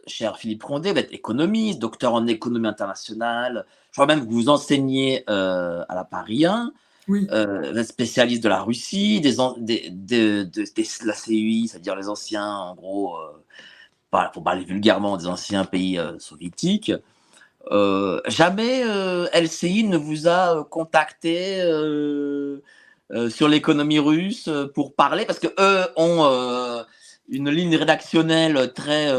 cher 0.06 0.38
Philippe 0.38 0.64
Condé, 0.64 0.92
vous 0.92 0.98
êtes 0.98 1.14
économiste, 1.14 1.80
docteur 1.80 2.14
en 2.14 2.28
économie 2.28 2.68
internationale. 2.68 3.66
Je 3.88 3.94
crois 3.94 4.06
même 4.06 4.28
que 4.28 4.32
vous 4.32 4.50
enseignez 4.50 5.24
à 5.28 5.88
la 5.90 6.04
Paris 6.04 6.46
1 6.46 6.74
oui. 7.08 7.28
euh, 7.32 7.84
spécialiste 7.84 8.44
de 8.44 8.50
la 8.50 8.62
Russie, 8.62 9.22
des, 9.22 9.36
des, 9.58 9.90
de, 9.90 10.44
de, 10.44 11.06
la 11.06 11.14
CUI, 11.14 11.68
c'est-à-dire 11.68 11.96
les 11.96 12.10
anciens, 12.10 12.48
en 12.48 12.76
gros, 12.76 13.18
euh, 13.18 14.28
pour 14.34 14.44
parler 14.44 14.64
vulgairement, 14.64 15.18
des 15.18 15.28
anciens 15.28 15.66
pays 15.66 15.98
euh, 15.98 16.18
soviétiques. 16.20 16.92
Euh, 17.72 18.20
jamais 18.28 18.84
LCI 19.34 19.86
ne 19.86 19.98
vous 19.98 20.28
a 20.28 20.66
contacté 20.70 21.62
sur 23.30 23.48
l'économie 23.48 24.00
russe 24.00 24.50
pour 24.74 24.94
parler, 24.94 25.26
parce 25.26 25.40
que 25.40 25.48
eux 25.60 25.88
ont 25.96 26.84
une 27.30 27.50
ligne 27.50 27.78
rédactionnelle 27.78 28.74
très 28.74 29.10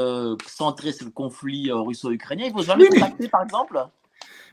centrée 0.46 0.92
sur 0.92 1.06
le 1.06 1.10
conflit 1.10 1.72
russo-ukrainien. 1.72 2.46
Ils 2.46 2.52
vous 2.52 2.60
ont 2.60 2.62
jamais 2.62 2.86
contacté, 2.88 3.28
par 3.28 3.42
exemple? 3.42 3.82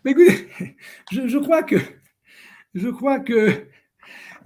Mais 0.06 0.12
écoutez, 0.12 0.48
je, 1.12 1.28
je 1.28 1.38
crois 1.38 1.64
que 1.64 1.76
je 2.74 2.90
crois 2.90 3.20
que 3.20 3.68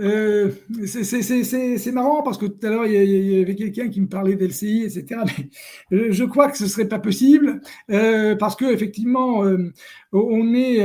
euh, 0.01 0.51
c'est 0.85 1.91
marrant 1.91 2.21
parce 2.21 2.37
que 2.37 2.45
tout 2.45 2.65
à 2.67 2.69
l'heure, 2.69 2.85
il, 2.85 2.93
y 2.93 3.41
avait 3.41 3.55
quelqu'un 3.55 3.89
qui 3.89 4.01
me 4.01 4.07
parlait 4.07 4.35
d'LCI, 4.35 4.83
etc. 4.83 5.21
Mais 5.91 6.11
je 6.11 6.23
crois 6.25 6.51
que 6.51 6.57
ce 6.57 6.67
serait 6.67 6.87
pas 6.87 6.99
possible 6.99 7.61
euh, 7.91 8.35
parce 8.35 8.55
que 8.55 8.65
effectivement, 8.65 9.45
euh, 9.45 9.71
on 10.11 10.53
est 10.53 10.79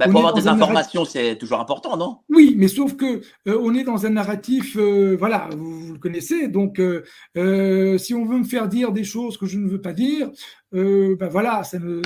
bah, 0.00 0.10
pour 0.10 0.20
avoir 0.20 0.32
des 0.32 0.48
informations, 0.48 1.04
c'est 1.04 1.36
toujours 1.36 1.60
important, 1.60 1.94
non? 1.94 2.20
Oui, 2.30 2.54
mais 2.56 2.68
sauf 2.68 2.96
que 2.96 3.20
euh, 3.46 3.60
on 3.60 3.74
est 3.74 3.84
dans 3.84 4.06
un 4.06 4.10
narratif, 4.10 4.78
euh, 4.78 5.14
voilà, 5.18 5.50
vous, 5.54 5.92
le 5.92 5.98
connaissez. 5.98 6.48
Donc, 6.48 6.80
euh, 6.80 7.98
si 7.98 8.14
on 8.14 8.24
veut 8.24 8.38
me 8.38 8.44
faire 8.44 8.66
dire 8.66 8.92
des 8.92 9.04
choses 9.04 9.36
que 9.36 9.44
je 9.44 9.58
ne 9.58 9.68
veux 9.68 9.82
pas 9.82 9.92
dire, 9.92 10.30
ben 10.72 11.28
voilà, 11.28 11.64
ça 11.64 11.78
ne 11.78 12.00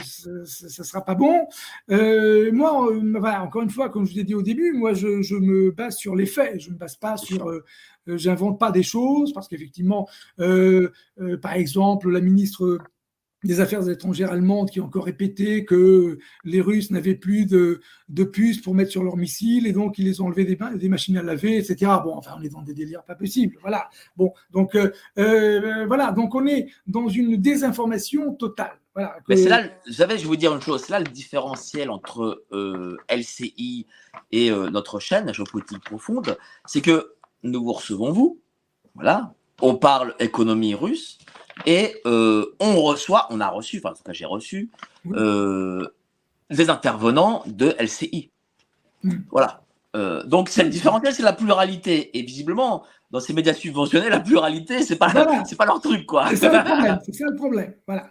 ça, 0.45 0.83
sera 0.83 1.05
pas 1.05 1.15
bon. 1.15 1.47
moi, 1.89 2.89
voilà, 3.21 3.45
encore 3.45 3.63
une 3.63 3.71
fois, 3.71 3.91
comme 3.91 4.07
je 4.07 4.15
vous 4.15 4.19
ai 4.19 4.25
dit 4.25 4.35
au 4.35 4.43
début, 4.43 4.73
moi, 4.73 4.93
je, 4.93 5.23
je 5.23 5.37
me 5.37 5.71
base 5.71 5.97
sur 5.97 6.17
les 6.17 6.27
faits. 6.27 6.61
Je 6.61 6.71
ne 6.71 6.75
me 6.75 6.79
base 6.79 6.97
pas 6.97 7.17
sur 7.17 7.49
j'invente 8.07 8.59
pas 8.59 8.71
des 8.71 8.83
choses 8.83 9.33
parce 9.33 9.47
qu'effectivement, 9.47 10.09
par 10.37 11.53
exemple, 11.53 12.11
la 12.11 12.21
ministre 12.21 12.81
des 13.49 13.61
Affaires 13.61 13.89
étrangères 13.89 14.33
allemandes 14.33 14.71
qui 14.71 14.81
ont 14.81 14.87
encore 14.87 15.05
répété 15.05 15.65
que 15.65 16.19
les 16.45 16.61
Russes 16.61 16.91
n'avaient 16.91 17.15
plus 17.15 17.47
de, 17.47 17.81
de, 18.09 18.25
puces 18.25 18.61
pour 18.61 18.75
mettre 18.75 18.91
sur 18.91 19.03
leurs 19.03 19.17
missiles 19.17 19.67
et 19.67 19.73
donc 19.73 19.99
ils 19.99 20.05
les 20.05 20.21
ont 20.21 20.27
enlevés 20.27 20.45
des, 20.45 20.59
des, 20.77 20.89
machines 20.89 21.17
à 21.17 21.23
laver, 21.23 21.59
etc. 21.59 21.93
Bon, 22.03 22.15
enfin, 22.17 22.33
on 22.39 22.43
est 22.43 22.49
dans 22.49 22.63
des 22.63 22.75
délires 22.75 23.05
pas 23.05 23.15
possibles. 23.15 23.57
Voilà. 23.61 23.89
Bon, 24.17 24.33
donc 24.51 24.75
euh, 24.75 24.91
euh, 25.19 25.87
voilà, 25.87 26.13
donc 26.13 26.35
on 26.35 26.47
est 26.47 26.69
dans 26.87 27.09
une 27.09 27.37
désinformation 27.37 28.35
totale. 28.35 28.79
Voilà, 28.95 29.17
Mais 29.29 29.37
c'est 29.37 29.49
là, 29.49 29.65
vous 29.87 29.93
savez, 29.93 30.17
je 30.17 30.23
vais 30.23 30.29
vous 30.29 30.37
dire 30.37 30.55
une 30.55 30.61
chose, 30.61 30.85
c'est 30.87 30.93
là 30.93 31.01
le 31.01 31.07
différentiel 31.07 31.91
entre 31.91 32.45
euh, 32.53 32.97
LCI 33.11 33.87
et 34.31 34.51
notre 34.51 35.01
chaîne, 35.01 35.35
Géopolitique 35.35 35.83
Profonde, 35.83 36.39
c'est 36.65 36.81
que 36.81 37.15
nous 37.43 37.65
vous 37.65 37.73
recevons 37.73 38.13
vous, 38.13 38.41
voilà, 38.95 39.35
on 39.61 39.75
parle 39.75 40.15
économie 40.21 40.75
russe, 40.75 41.19
et 41.67 41.97
euh, 42.07 42.55
on 42.61 42.81
reçoit, 42.83 43.27
on 43.31 43.41
a 43.41 43.49
reçu, 43.49 43.79
enfin 43.79 43.91
en 43.91 43.97
tout 43.97 44.03
cas 44.03 44.13
j'ai 44.13 44.25
reçu, 44.25 44.71
euh, 45.13 45.87
des 46.51 46.71
intervenants 46.71 47.43
de 47.47 47.75
LCI. 47.79 48.31
Hmm. 49.03 49.19
Voilà. 49.31 49.65
Euh, 49.97 50.25
donc, 50.25 50.49
cette 50.49 50.71
différentiel, 50.71 51.15
c'est 51.15 51.23
la 51.23 51.33
pluralité. 51.33 52.19
Et 52.19 52.23
visiblement, 52.23 52.85
dans 53.11 53.21
ces 53.21 53.33
médias 53.33 53.55
subventionnés, 53.55 54.09
la 54.09 54.21
pluralité, 54.21 54.83
c'est 54.83 54.97
pas, 54.97 55.13
c'est 55.47 55.57
pas 55.57 55.67
leur 55.67 55.81
truc, 55.81 56.05
quoi. 56.05 56.29
C'est 56.31 56.37
ça 56.37 56.53
le 56.53 56.65
problème. 56.65 56.99
C'est 57.05 57.13
ça 57.13 57.25
le 57.29 57.37
problème. 57.37 57.75
Voilà. 57.87 58.09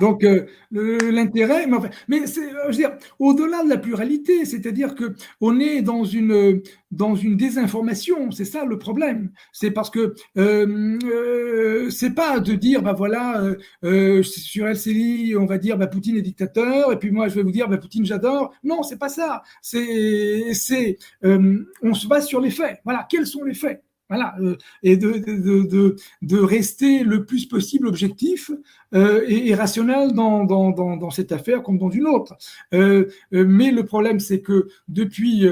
Donc, 0.00 0.24
euh, 0.24 0.46
l'intérêt, 0.70 1.66
mais, 1.66 1.76
mais 2.08 2.26
c'est, 2.26 2.50
je 2.50 2.66
veux 2.66 2.72
dire, 2.72 2.92
au-delà 3.18 3.64
de 3.64 3.68
la 3.68 3.78
pluralité, 3.78 4.44
c'est-à-dire 4.44 4.94
que 4.94 5.14
on 5.40 5.58
est 5.58 5.82
dans 5.82 6.04
une 6.04 6.62
dans 6.90 7.14
une 7.14 7.36
désinformation. 7.36 8.30
C'est 8.30 8.44
ça 8.44 8.64
le 8.64 8.78
problème. 8.78 9.30
C'est 9.52 9.70
parce 9.70 9.90
que 9.90 10.14
euh, 10.36 10.98
euh 11.04 11.90
c'est 11.90 12.14
pas 12.14 12.40
de 12.40 12.54
dire, 12.54 12.82
bah 12.82 12.92
voilà, 12.92 13.42
euh, 13.42 13.56
euh 13.84 14.22
sur 14.22 14.66
LCI, 14.66 15.34
on 15.38 15.46
va 15.46 15.58
dire, 15.58 15.78
bah 15.78 15.86
Poutine 15.86 16.16
est 16.16 16.22
dictateur, 16.22 16.92
et 16.92 16.98
puis 16.98 17.10
moi 17.10 17.28
je 17.28 17.34
vais 17.36 17.42
vous 17.42 17.52
dire, 17.52 17.68
bah 17.68 17.78
Poutine 17.78 18.04
j'adore. 18.04 18.52
Non, 18.64 18.82
c'est 18.82 18.98
pas 18.98 19.08
ça. 19.08 19.42
C'est 19.62 20.52
c'est 20.54 20.98
on 21.22 21.94
se 21.94 22.06
base 22.06 22.26
sur 22.26 22.40
les 22.40 22.50
faits. 22.50 22.80
Voilà, 22.84 23.06
quels 23.08 23.26
sont 23.26 23.44
les 23.44 23.54
faits? 23.54 23.82
Voilà, 24.10 24.34
euh, 24.40 24.56
et 24.82 24.96
de, 24.96 26.42
rester 26.44 27.04
le 27.04 27.24
plus 27.24 27.46
possible 27.46 27.86
objectif 27.86 28.50
euh, 28.92 29.24
et, 29.28 29.54
rationnel 29.54 30.12
dans, 30.12 31.10
cette 31.10 31.30
affaire 31.30 31.62
comme 31.62 31.78
dans 31.78 31.90
une 31.90 32.08
autre. 32.08 32.36
Euh, 32.74 33.08
mais 33.30 33.70
le 33.70 33.86
problème, 33.86 34.18
c'est 34.18 34.40
que 34.40 34.68
depuis, 34.88 35.46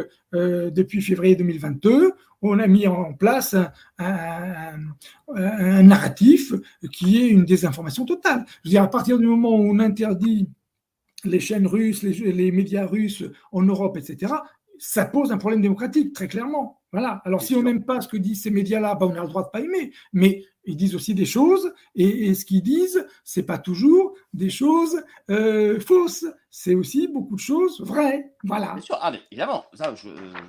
février 1.01 1.37
2022, 1.37 2.11
on 2.43 2.59
a 2.59 2.67
mis 2.67 2.89
en 2.89 3.13
place 3.15 3.55
un, 3.99 4.77
narratif 5.83 6.53
qui 6.93 7.23
est 7.23 7.29
une 7.29 7.45
désinformation 7.45 8.05
totale. 8.05 8.45
Je 8.65 8.69
veux 8.69 8.71
dire, 8.71 8.83
à 8.83 8.91
partir 8.91 9.19
du 9.19 9.27
moment 9.27 9.55
où 9.55 9.71
on 9.71 9.79
interdit 9.79 10.49
les 11.25 11.41
chaînes 11.41 11.67
russes, 11.67 12.03
les 12.03 12.51
médias 12.51 12.87
russes 12.87 13.25
en 13.53 13.63
Europe, 13.63 13.97
etc., 13.97 14.35
ça 14.81 15.05
pose 15.05 15.31
un 15.31 15.39
problème 15.39 15.61
démocratique, 15.61 16.13
très 16.13 16.29
clairement. 16.29 16.78
Voilà. 16.93 17.21
Alors, 17.25 17.43
si 17.43 17.55
on 17.55 17.63
n'aime 17.63 17.85
pas 17.85 18.01
ce 18.01 18.09
que 18.09 18.17
disent 18.17 18.43
ces 18.43 18.51
médias-là, 18.51 18.95
bah, 18.95 19.07
on 19.07 19.15
a 19.15 19.21
le 19.21 19.29
droit 19.29 19.45
de 19.45 19.51
pas 19.51 19.61
aimer. 19.61 19.93
Mais 20.13 20.45
ils 20.65 20.77
disent 20.77 20.95
aussi 20.95 21.15
des 21.15 21.27
choses, 21.27 21.73
et, 21.95 22.35
ce 22.35 22.45
qu'ils 22.45 22.63
disent, 22.63 23.07
c'est 23.25 23.43
pas 23.43 23.59
toujours 23.59 24.15
des 24.33 24.51
choses 24.51 25.03
euh, 25.31 25.81
fausses. 25.81 26.27
C'est 26.51 26.75
aussi 26.75 27.09
beaucoup 27.09 27.37
de 27.37 27.41
choses 27.41 27.81
vraies. 27.81 28.33
Voilà. 28.45 28.75
Bien 28.75 28.83
sûr, 28.83 28.99
ah, 29.01 29.13
évidemment. 29.31 29.65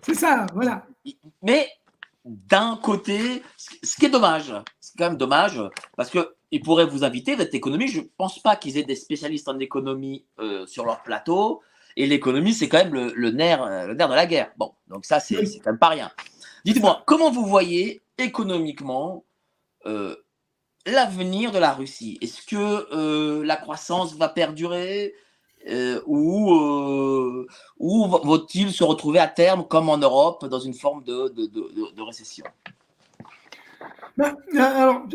C'est 0.03 0.15
ça, 0.15 0.45
voilà. 0.53 0.85
Mais 1.41 1.67
d'un 2.25 2.77
côté, 2.81 3.41
ce 3.57 3.95
qui 3.95 4.05
est 4.05 4.09
dommage, 4.09 4.53
c'est 4.79 4.97
quand 4.97 5.09
même 5.09 5.17
dommage, 5.17 5.61
parce 5.95 6.09
que 6.09 6.35
ils 6.51 6.61
pourraient 6.61 6.85
vous 6.85 7.03
inviter, 7.03 7.35
votre 7.35 7.53
économie. 7.53 7.87
Je 7.87 7.99
ne 7.99 8.05
pense 8.17 8.41
pas 8.41 8.55
qu'ils 8.55 8.77
aient 8.77 8.83
des 8.83 8.95
spécialistes 8.95 9.47
en 9.47 9.59
économie 9.59 10.25
euh, 10.39 10.65
sur 10.65 10.85
leur 10.85 11.03
plateau. 11.03 11.61
Et 11.95 12.07
l'économie, 12.07 12.53
c'est 12.53 12.69
quand 12.69 12.77
même 12.77 12.93
le, 12.93 13.31
nerf, 13.31 13.63
euh, 13.63 13.87
le 13.87 13.93
nerf 13.93 14.09
de 14.09 14.15
la 14.15 14.25
guerre. 14.25 14.51
Bon, 14.57 14.73
donc 14.87 15.05
ça, 15.05 15.19
c'est 15.19 15.35
quand 15.59 15.71
même 15.71 15.79
pas 15.79 15.89
rien. 15.89 16.11
Dites-moi, 16.65 17.03
comment 17.05 17.31
vous 17.31 17.45
voyez 17.45 18.01
économiquement 18.17 19.23
euh, 19.85 20.15
l'avenir 20.85 21.51
de 21.51 21.59
la 21.59 21.73
Russie? 21.73 22.17
Est-ce 22.21 22.41
que 22.45 22.87
euh, 22.93 23.43
la 23.45 23.55
croissance 23.55 24.15
va 24.15 24.29
perdurer 24.29 25.13
ou, 26.07 27.45
ou 27.77 28.07
va-t-il 28.07 28.71
se 28.71 28.83
retrouver 28.83 29.19
à 29.19 29.27
terme, 29.27 29.67
comme 29.67 29.89
en 29.89 29.97
Europe, 29.97 30.45
dans 30.45 30.59
une 30.59 30.73
forme 30.73 31.03
de, 31.03 32.01
récession? 32.01 32.45
Ben, 34.17 34.35
alors, 34.57 35.05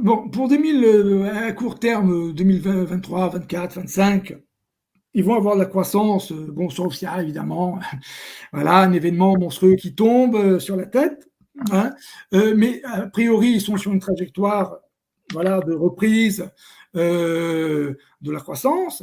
bon, 0.00 0.28
pour 0.28 0.48
2000, 0.48 1.30
à 1.34 1.52
court 1.52 1.78
terme, 1.78 2.34
2023, 2.34 3.28
24, 3.30 3.74
25, 3.76 4.34
ils 5.16 5.24
vont 5.24 5.34
avoir 5.34 5.54
de 5.54 5.60
la 5.60 5.66
croissance, 5.66 6.30
euh, 6.30 6.52
bon, 6.52 6.68
sauf 6.68 6.94
s'il 6.94 7.08
évidemment 7.18 7.78
voilà, 8.52 8.80
un 8.80 8.92
événement 8.92 9.34
monstrueux 9.38 9.74
qui 9.74 9.94
tombe 9.94 10.36
euh, 10.36 10.58
sur 10.60 10.76
la 10.76 10.84
tête. 10.84 11.30
Hein. 11.72 11.94
Euh, 12.34 12.52
mais 12.54 12.82
a 12.84 13.06
priori, 13.06 13.52
ils 13.52 13.62
sont 13.62 13.78
sur 13.78 13.94
une 13.94 13.98
trajectoire 13.98 14.76
voilà, 15.32 15.60
de 15.60 15.72
reprise 15.72 16.46
de 16.94 17.96
la 18.22 18.40
croissance. 18.40 19.02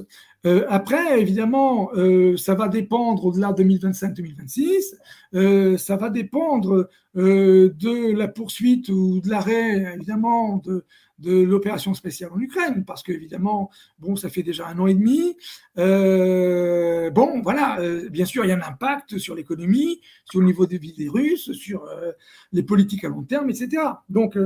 après, 0.67 1.21
évidemment, 1.21 1.91
ça 2.37 2.55
va 2.55 2.67
dépendre 2.67 3.25
au-delà 3.25 3.53
de 3.53 3.63
2025-2026, 3.63 5.77
ça 5.77 5.95
va 5.95 6.09
dépendre 6.09 6.89
de 7.13 8.17
la 8.17 8.27
poursuite 8.29 8.89
ou 8.89 9.21
de 9.21 9.29
l'arrêt, 9.29 9.93
évidemment, 9.93 10.57
de, 10.57 10.85
de 11.23 11.41
l'opération 11.41 11.93
spéciale 11.93 12.31
en 12.33 12.39
Ukraine, 12.39 12.83
parce 12.85 13.01
qu'évidemment, 13.01 13.71
bon, 13.97 14.15
ça 14.15 14.29
fait 14.29 14.43
déjà 14.43 14.67
un 14.67 14.77
an 14.77 14.87
et 14.87 14.93
demi. 14.93 15.35
Euh, 15.77 17.09
bon, 17.09 17.41
voilà, 17.41 17.79
euh, 17.79 18.09
bien 18.09 18.25
sûr, 18.25 18.45
il 18.45 18.49
y 18.49 18.51
a 18.51 18.57
un 18.57 18.61
impact 18.61 19.17
sur 19.17 19.33
l'économie, 19.33 20.01
sur 20.25 20.41
le 20.41 20.45
niveau 20.45 20.67
de 20.67 20.77
vie 20.77 20.93
des 20.93 21.09
Russes, 21.09 21.51
sur 21.53 21.85
euh, 21.85 22.11
les 22.51 22.63
politiques 22.63 23.05
à 23.05 23.09
long 23.09 23.23
terme, 23.23 23.49
etc. 23.49 23.81
Donc, 24.09 24.37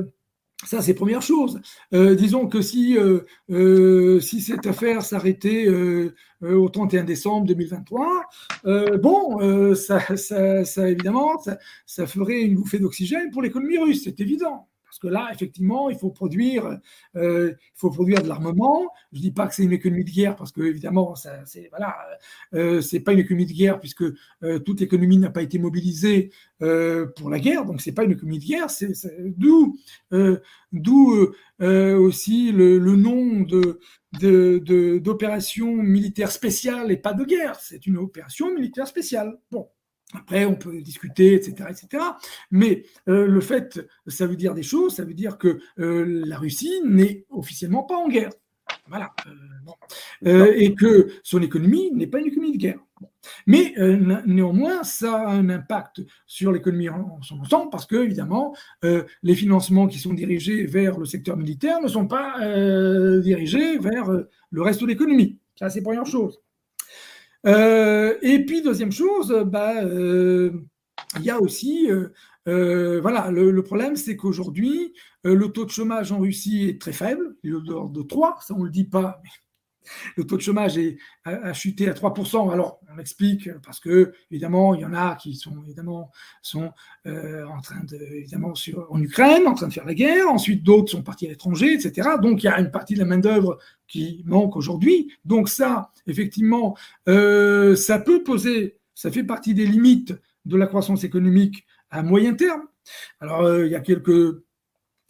ça, 0.66 0.82
c'est 0.82 0.95
première 0.95 1.22
chose. 1.22 1.62
disons 1.91 2.48
que 2.48 2.62
si, 2.62 2.98
cette 4.41 4.66
affaire 4.66 5.04
s'arrêtait 5.04 5.68
au 6.41 6.70
31 6.70 7.04
décembre 7.04 7.45
2023, 7.45 8.24
bon, 8.98 9.76
ça, 9.76 9.99
ça, 10.18 10.90
évidemment, 10.90 11.40
ça 11.86 12.08
ferait 12.08 12.41
une 12.41 12.56
bouffée 12.56 12.80
d'oxygène 12.80 13.30
pour 13.30 13.44
l'économie 13.44 13.78
russe, 13.78 14.02
c'est 14.06 14.20
évident. 14.20 14.68
Parce 14.98 15.14
que 15.14 15.14
là, 15.14 15.30
effectivement, 15.32 15.91
il 15.91 15.98
faut 15.98 16.10
produire, 16.10 16.80
euh, 17.15 17.53
il 17.56 17.80
faut 17.80 17.91
produire 17.91 18.24
de 18.24 18.28
l'armement. 18.28 18.91
Je 19.14 19.19
dis 19.19 19.30
pas 19.30 19.45
que 19.45 19.53
c'est 19.53 19.64
une 19.64 19.74
économie 19.74 20.06
de 20.06 20.10
guerre, 20.10 20.36
parce 20.36 20.52
que 20.52 20.61
évidemment, 20.61 21.14
ça, 21.14 21.45
c'est 21.45 21.68
voilà, 21.69 21.95
euh, 22.56 22.82
pas 23.06 23.14
une 23.14 23.19
économie 23.19 23.45
de 23.45 23.53
guerre 23.53 23.80
puisque 23.80 24.02
euh, 24.41 24.57
toute 24.57 24.80
l'économie 24.80 25.19
n'a 25.19 25.30
pas 25.30 25.44
été 25.44 25.60
mobilisée 25.60 26.32
pour 26.60 27.30
la 27.30 27.40
guerre, 27.40 27.65
donc 27.65 27.82
c'est 27.82 27.91
pas 27.91 28.06
une 28.06 28.14
économie 28.14 28.40
de 28.40 28.45
guerre. 28.45 28.68
D'où, 30.72 31.34
aussi 31.60 32.52
le, 32.52 32.80
nom 32.80 33.41
de, 33.41 34.98
d'opération 34.98 35.76
militaire 35.76 36.32
spéciale 36.32 36.91
et 36.91 36.98
pas 36.98 37.14
de 37.14 37.24
guerre. 37.24 37.60
C'est 37.60 37.86
une 37.86 37.98
opération 37.98 38.52
militaire 38.52 38.88
spéciale. 38.88 39.38
Bon. 39.52 39.69
Après, 40.13 40.45
on 40.45 40.55
peut 40.55 40.81
discuter, 40.81 41.34
etc., 41.34 41.69
etc. 41.69 42.03
Mais 42.49 42.84
euh, 43.09 43.27
le 43.27 43.41
fait, 43.41 43.85
ça 44.07 44.25
veut 44.25 44.38
dire 44.38 44.53
des 44.53 44.63
choses. 44.63 44.95
Ça 44.95 45.03
veut 45.03 45.13
dire 45.13 45.38
que 45.38 45.59
euh, 45.79 46.23
la 46.25 46.38
Russie 46.38 46.81
n'est 46.85 47.25
officiellement 47.29 47.84
pas 47.84 47.97
en 47.97 48.07
guerre. 48.07 48.31
Voilà. 48.88 49.13
Euh, 50.25 50.53
et 50.55 50.73
que 50.75 51.09
son 51.23 51.41
économie 51.41 51.91
n'est 51.91 52.07
pas 52.07 52.19
une 52.19 52.27
économie 52.27 52.53
de 52.53 52.57
guerre. 52.57 52.79
Mais 53.45 53.73
néanmoins, 54.25 54.84
ça 54.84 55.27
a 55.27 55.31
un 55.31 55.49
impact 55.49 56.01
sur 56.25 56.53
l'économie 56.53 56.88
en, 56.88 57.21
son 57.21 57.39
ensemble 57.39 57.69
parce 57.69 57.85
que, 57.85 57.97
évidemment, 57.97 58.55
les 58.81 59.35
financements 59.35 59.88
qui 59.88 59.99
sont 59.99 60.13
dirigés 60.13 60.65
vers 60.65 60.97
le 60.97 61.05
secteur 61.05 61.35
militaire 61.35 61.81
ne 61.81 61.89
sont 61.89 62.07
pas 62.07 62.39
dirigés 63.19 63.77
vers 63.79 64.09
le 64.09 64.61
reste 64.61 64.81
de 64.81 64.88
l'économie. 64.88 65.39
Ça, 65.57 65.69
c'est 65.69 65.81
première 65.81 66.05
chose. 66.05 66.39
Euh, 67.48 68.18
et 68.22 68.45
puis, 68.45 68.61
deuxième 68.61 68.91
chose, 68.91 69.34
bah, 69.45 69.84
euh, 69.84 70.52
il 71.18 71.24
y 71.24 71.30
a 71.30 71.40
aussi, 71.40 71.90
euh, 72.48 72.99
voilà, 73.02 73.32
le, 73.32 73.64
problème, 73.64 73.95
c'est 73.95 74.15
qu'aujourd'hui, 74.18 74.94
le 75.24 75.48
taux 75.48 75.65
de 75.65 75.72
chômage 75.72 76.11
en 76.11 76.19
Russie 76.19 76.68
est 76.69 76.82
très 76.82 76.94
faible, 76.94 77.36
il 77.44 77.52
est 77.52 77.53
de 77.53 77.94
de 77.94 78.02
3, 78.02 78.40
ça 78.41 78.53
on 78.53 78.60
ne 78.60 78.65
le 78.65 78.72
dit 78.72 78.86
pas, 78.86 79.22
le 80.15 80.26
taux 80.26 80.38
de 80.38 80.41
chômage 80.41 80.80
a, 81.23 81.53
chuté 81.53 81.89
à 81.89 81.93
3%. 81.93 82.51
Alors, 82.51 82.80
on 82.93 82.99
explique 82.99 83.49
parce 83.64 83.80
que, 83.80 84.14
évidemment, 84.31 84.76
il 84.76 84.81
y 84.81 84.85
en 84.85 84.93
a 84.93 85.15
qui 85.15 85.35
sont, 85.35 85.64
évidemment, 85.64 86.11
sont 86.41 86.72
euh, 87.05 87.45
en 87.45 87.61
train 87.61 87.84
de, 87.84 87.97
évidemment, 88.14 88.55
sur, 88.55 88.88
en 88.89 89.01
Ukraine, 89.01 89.47
en 89.47 89.53
train 89.53 89.68
de 89.68 89.73
faire 89.73 89.85
la 89.85 89.93
guerre. 89.93 90.27
Ensuite, 90.30 90.64
d'autres 90.64 90.91
sont 90.91 91.03
partis 91.03 91.27
à 91.27 91.30
l'étranger, 91.30 91.73
etc. 91.73 92.09
Donc, 92.22 92.43
il 92.43 92.47
y 92.47 92.49
a 92.49 92.59
une 92.59 92.72
partie 92.72 92.93
de 92.93 92.99
la 92.99 93.05
main-d'œuvre 93.05 93.57
qui 93.88 94.23
manque 94.26 94.55
aujourd'hui. 94.55 95.11
Donc, 95.26 95.49
ça, 95.49 95.91
effectivement, 96.07 96.77
euh, 97.07 97.76
ça 97.76 97.99
peut 97.99 98.23
poser, 98.23 98.80
ça 98.95 99.11
fait 99.11 99.23
partie 99.23 99.53
des 99.53 99.65
limites 99.65 100.14
de 100.45 100.57
la 100.57 100.68
croissance 100.68 101.03
économique 101.03 101.65
à 101.89 102.03
moyen 102.03 102.34
terme. 102.34 102.64
Alors, 103.19 103.41
euh, 103.41 103.65
il 103.65 103.72
y 103.72 103.76
a 103.76 103.80
quelques 103.80 104.41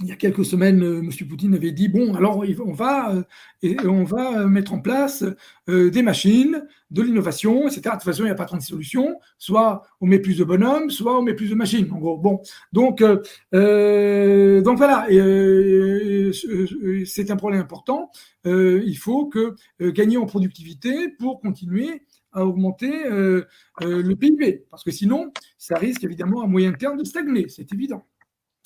il 0.03 0.07
y 0.07 0.11
a 0.11 0.15
quelques 0.15 0.45
semaines, 0.45 0.83
euh, 0.83 0.99
M. 0.99 1.09
Poutine 1.27 1.55
avait 1.55 1.71
dit 1.71 1.87
bon, 1.87 2.13
alors 2.13 2.43
on 2.63 2.71
va, 2.71 3.15
euh, 3.63 4.03
va 4.03 4.45
mettre 4.45 4.73
en 4.73 4.79
place 4.79 5.25
euh, 5.69 5.89
des 5.89 6.03
machines, 6.03 6.63
de 6.91 7.01
l'innovation, 7.01 7.67
etc. 7.67 7.81
De 7.81 7.89
toute 7.91 8.03
façon, 8.03 8.21
il 8.21 8.25
n'y 8.25 8.31
a 8.31 8.35
pas 8.35 8.45
30 8.45 8.61
solutions. 8.61 9.19
Soit 9.39 9.81
on 9.99 10.05
met 10.05 10.19
plus 10.19 10.37
de 10.37 10.43
bonhommes, 10.43 10.91
soit 10.91 11.17
on 11.17 11.23
met 11.23 11.33
plus 11.33 11.49
de 11.49 11.55
machines. 11.55 11.91
En 11.91 11.97
gros, 11.97 12.17
bon, 12.17 12.41
donc, 12.73 12.99
donc 13.01 14.77
voilà, 14.77 15.07
c'est 17.05 17.31
un 17.31 17.35
problème 17.35 17.61
important. 17.61 18.11
il 18.45 18.97
faut 18.97 19.25
que 19.25 19.55
gagner 19.81 20.17
en 20.17 20.27
productivité 20.27 21.09
pour 21.09 21.41
continuer 21.41 22.03
à 22.33 22.45
augmenter 22.45 22.91
le 23.81 24.13
PIB, 24.13 24.65
parce 24.69 24.83
que 24.83 24.91
sinon, 24.91 25.31
ça 25.57 25.77
risque 25.77 26.03
évidemment 26.03 26.43
à 26.43 26.47
moyen 26.47 26.71
terme 26.73 26.97
de 26.97 27.03
stagner, 27.03 27.49
c'est 27.49 27.73
évident. 27.73 28.05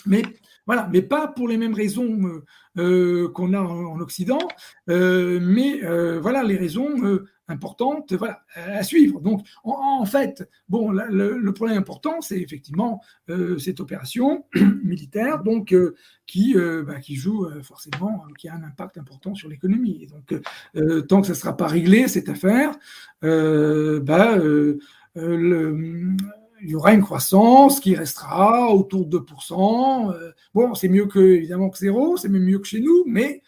Mais 0.06 0.24
voilà, 0.68 0.88
mais 0.92 1.02
pas 1.02 1.28
pour 1.28 1.48
les 1.48 1.58
mêmes 1.58 1.74
raisons 1.74 2.42
qu'on 2.76 3.54
a 3.54 3.60
en, 3.60 4.00
Occident, 4.00 4.48
mais 4.88 5.82
voilà 6.20 6.44
les 6.44 6.58
raisons 6.58 7.20
importantes 7.48 8.14
voilà, 8.14 8.42
à 8.56 8.84
suivre. 8.84 9.20
Donc, 9.20 9.46
en, 9.64 10.06
fait, 10.06 10.48
bon, 10.70 10.92
le, 10.92 11.52
problème 11.52 11.78
important, 11.78 12.22
c'est 12.22 12.40
effectivement 12.40 13.02
cette 13.58 13.80
opération 13.80 14.46
militaire, 14.84 15.44
donc 15.44 15.76
qui, 16.26 16.56
bah, 16.56 17.00
qui 17.00 17.16
joue 17.16 17.48
forcément, 17.62 18.26
qui 18.38 18.48
a 18.48 18.56
un 18.56 18.64
impact 18.64 18.98
important 18.98 19.36
sur 19.36 19.50
l'économie. 19.50 20.04
Et 20.04 20.08
donc, 20.08 20.34
tant 21.08 21.22
que 21.22 21.28
ça 21.28 21.34
ne 21.34 21.38
sera 21.38 21.58
pas 21.58 21.68
réglé 21.68 22.08
cette 22.08 22.30
affaire, 22.30 22.78
bah, 23.22 24.38
le 25.16 26.16
il 26.64 26.70
y 26.70 26.76
aura 26.76 26.94
une 26.94 27.02
croissance 27.02 27.80
qui 27.80 27.96
restera 27.96 28.74
autour 28.74 29.06
de 29.06 29.18
2%. 29.18 30.14
Euh, 30.14 30.32
bon, 30.54 30.76
c'est 30.76 30.90
mieux 30.90 31.06
que, 31.06 31.20
évidemment 31.20 31.70
que 31.70 31.78
zéro, 31.78 32.18
c'est 32.18 32.30
même 32.30 32.44
mieux 32.44 32.60
que 32.60 32.68
chez 32.68 32.80
nous, 32.80 33.04
mais 33.08 33.42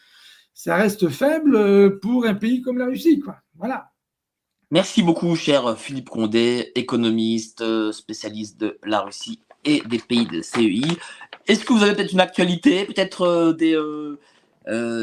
ça 0.53 0.75
reste 0.75 1.09
faible 1.09 1.55
euh, 1.55 1.99
pour 2.01 2.25
un 2.25 2.33
pays 2.33 2.61
comme 2.61 2.77
la 2.77 2.85
Russie. 2.85 3.19
Quoi. 3.19 3.37
Voilà. 3.55 3.91
Merci 4.71 5.03
beaucoup, 5.03 5.35
cher 5.35 5.77
Philippe 5.77 6.09
Condé, 6.09 6.71
économiste, 6.75 7.61
euh, 7.61 7.91
spécialiste 7.91 8.59
de 8.59 8.79
la 8.83 9.01
Russie 9.01 9.39
et 9.65 9.81
des 9.81 9.99
pays 9.99 10.25
de 10.25 10.41
CEI. 10.41 10.81
Est-ce 11.47 11.63
que 11.63 11.73
vous 11.73 11.83
avez 11.83 11.93
peut-être 11.95 12.13
une 12.13 12.19
actualité, 12.19 12.85
peut-être 12.85 13.53
des, 13.53 13.77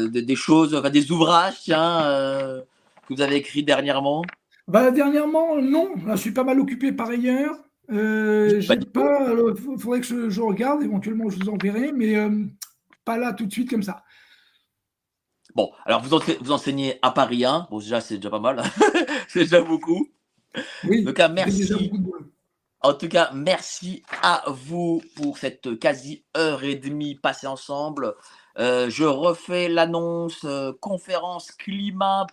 des 0.09 0.35
choses, 0.35 0.75
enfin, 0.75 0.89
des 0.89 1.11
ouvrages 1.11 1.61
tiens, 1.63 2.01
que 3.07 3.13
vous 3.13 3.21
avez 3.21 3.37
écrits 3.37 3.63
dernièrement? 3.63 4.23
Bah, 4.67 4.91
Dernièrement, 4.91 5.55
non. 5.61 5.93
je 6.07 6.15
suis 6.15 6.31
pas 6.31 6.43
mal 6.43 6.59
occupé 6.59 6.91
par 6.91 7.09
ailleurs. 7.09 7.57
Euh, 7.89 8.61
pas. 8.93 9.27
Il 9.73 9.79
faudrait 9.79 10.01
que 10.01 10.29
je, 10.29 10.41
regarde, 10.41 10.83
éventuellement 10.83 11.29
je 11.29 11.39
vous 11.39 11.49
enverrai, 11.49 11.91
mais 11.91 12.15
euh, 12.15 12.45
pas 13.03 13.17
là 13.17 13.33
tout 13.33 13.45
de 13.45 13.51
suite 13.51 13.69
comme 13.69 13.83
ça. 13.83 14.03
Bon, 15.55 15.71
alors 15.85 16.01
vous, 16.01 16.17
vous 16.39 16.51
enseignez 16.51 16.97
à 17.01 17.11
Paris 17.11 17.43
1, 17.43 17.67
bon 17.69 17.79
déjà 17.79 17.99
c'est 17.99 18.15
déjà 18.15 18.29
pas 18.29 18.39
mal, 18.39 18.63
c'est 19.27 19.41
déjà 19.41 19.61
beaucoup. 19.61 20.09
Oui, 20.85 21.01
en 21.01 21.05
tout 21.07 21.13
cas, 21.13 21.27
merci. 21.27 21.91
En 22.83 22.93
tout 22.95 23.09
cas, 23.09 23.29
merci 23.33 24.01
à 24.23 24.43
vous 24.47 25.03
pour 25.15 25.37
cette 25.37 25.77
quasi 25.77 26.25
heure 26.35 26.63
et 26.63 26.75
demie 26.75 27.15
passée 27.15 27.45
ensemble. 27.45 28.15
Euh, 28.57 28.89
je 28.89 29.03
refais 29.03 29.69
l'annonce 29.69 30.47
conférence 30.79 31.51
climat 31.51 32.25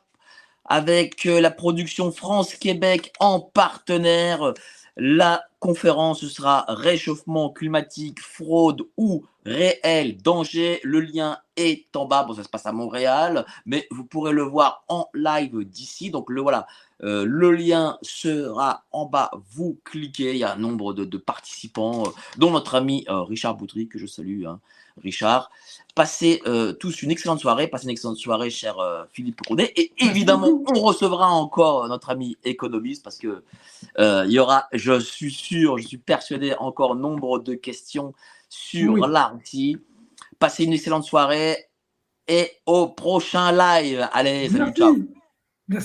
avec 0.69 1.25
la 1.25 1.51
production 1.51 2.13
France-Québec 2.13 3.13
en 3.19 3.41
partenaire. 3.41 4.55
La 4.97 5.45
conférence 5.61 6.27
sera 6.27 6.65
réchauffement 6.69 7.51
climatique, 7.51 8.21
fraude 8.21 8.83
ou 8.97 9.25
réel 9.47 10.17
danger. 10.17 10.81
Le 10.83 11.01
lien 11.01 11.39
est 11.57 11.95
en 11.97 12.07
bas. 12.07 12.25
Bon, 12.25 12.35
ça 12.35 12.45
se 12.45 12.49
passe 12.49 12.67
à 12.67 12.73
Montréal, 12.73 13.47
mais 13.65 13.87
vous 13.91 14.05
pourrez 14.05 14.33
le 14.33 14.43
voir 14.43 14.85
en 14.89 15.07
live 15.15 15.65
d'ici. 15.65 16.11
Donc 16.11 16.31
le 16.31 16.41
voilà, 16.41 16.67
euh, 17.03 17.25
le 17.25 17.53
lien 17.53 17.99
sera 18.03 18.85
en 18.91 19.07
bas. 19.07 19.31
Vous 19.53 19.79
cliquez. 19.85 20.33
Il 20.33 20.39
y 20.39 20.45
a 20.45 20.53
un 20.53 20.57
nombre 20.57 20.93
de, 20.93 21.17
participants, 21.17 22.05
euh, 22.05 22.11
dont 22.37 22.51
notre 22.51 22.75
ami 22.75 23.05
euh, 23.09 23.23
Richard 23.23 23.57
Boutry 23.57 23.89
que 23.89 23.99
je 23.99 24.07
salue. 24.07 24.47
Hein. 24.47 24.61
Richard. 25.03 25.51
Passez 25.99 26.41
tous 26.79 27.03
une 27.03 27.11
excellente 27.11 27.41
soirée. 27.41 27.67
Passez 27.67 27.87
une 27.87 27.91
excellente 27.91 28.19
soirée, 28.19 28.51
cher 28.51 28.77
Philippe 29.13 29.41
Courdet. 29.45 29.73
Et 29.75 29.93
évidemment, 29.99 30.63
on 30.73 30.81
recevra 30.81 31.29
encore 31.29 31.89
notre 31.89 32.11
ami 32.11 32.37
économiste 32.45 33.03
parce 33.03 33.19
que 33.19 33.43
euh, 33.99 34.25
il 34.25 34.33
y 34.33 34.39
aura, 34.39 34.69
je 34.73 35.01
suis 35.01 35.33
sûr, 35.33 35.77
je 35.79 35.89
suis 35.89 35.99
persuadé, 35.99 36.55
encore 36.61 36.95
nombre 36.95 37.41
de 37.41 37.55
questions 37.55 38.15
sur 38.49 38.93
oui. 38.93 39.77
Passez 40.39 40.65
une 40.65 40.73
excellente 40.73 41.03
soirée 41.03 41.67
et 42.29 42.53
au 42.65 42.87
prochain 42.87 43.51
live. 43.51 44.09
Allez, 44.13 44.49
salut, 44.51 44.73
ciao. 44.73 44.97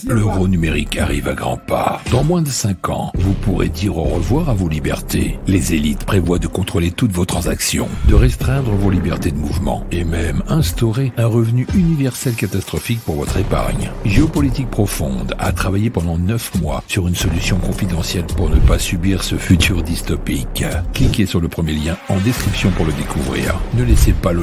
L'euro 0.08 0.48
numérique 0.48 0.98
arrive 0.98 1.28
à 1.28 1.34
grands 1.34 1.58
pas. 1.58 2.02
Dans 2.10 2.24
moins 2.24 2.42
de 2.42 2.48
5 2.48 2.88
ans, 2.88 3.12
vous 3.16 3.34
pourrez 3.34 3.68
dire 3.68 3.98
au 3.98 4.04
revoir 4.04 4.50
à 4.50 4.54
vos 4.54 4.70
libertés. 4.70 5.38
Les 5.46 5.74
élites 5.74 6.06
prévoient 6.06 6.40
de 6.40 6.48
contrôler 6.48 6.90
toutes 6.90 7.12
vos 7.12 7.26
transactions, 7.26 7.90
de 8.08 8.16
restreindre 8.16 8.72
vos 8.72 8.90
libertés 8.90 9.32
de 9.32 9.38
mouvement 9.38 9.86
et 9.92 10.06
même 10.06 10.42
instaurer 10.48 11.12
un 11.18 11.28
revenu 11.28 11.68
universel 11.76 12.34
catastrophique 12.36 13.02
pour 13.02 13.16
votre 13.16 13.36
épargne. 13.36 13.92
Géopolitique 14.06 14.70
profonde 14.70 15.36
a 15.38 15.52
travaillé 15.52 15.90
pendant 15.90 16.18
9 16.18 16.62
mois 16.62 16.82
sur 16.88 17.10
une 17.10 17.16
solution 17.16 17.58
confidentielle 17.58 18.28
pour 18.38 18.50
ne 18.50 18.60
pas 18.60 18.80
subir 18.80 19.22
ce 19.22 19.36
futur 19.36 19.84
dystopique. 19.84 20.64
Cliquez 20.94 21.26
sur 21.26 21.42
le 21.42 21.50
premier 21.50 21.74
lien 21.74 21.98
en 22.08 22.20
description 22.20 22.72
pour 22.72 22.86
le 22.86 22.94
découvrir. 22.94 23.60
Ne 23.74 23.84
laissez 23.84 24.14
pas 24.14 24.32
le 24.32 24.40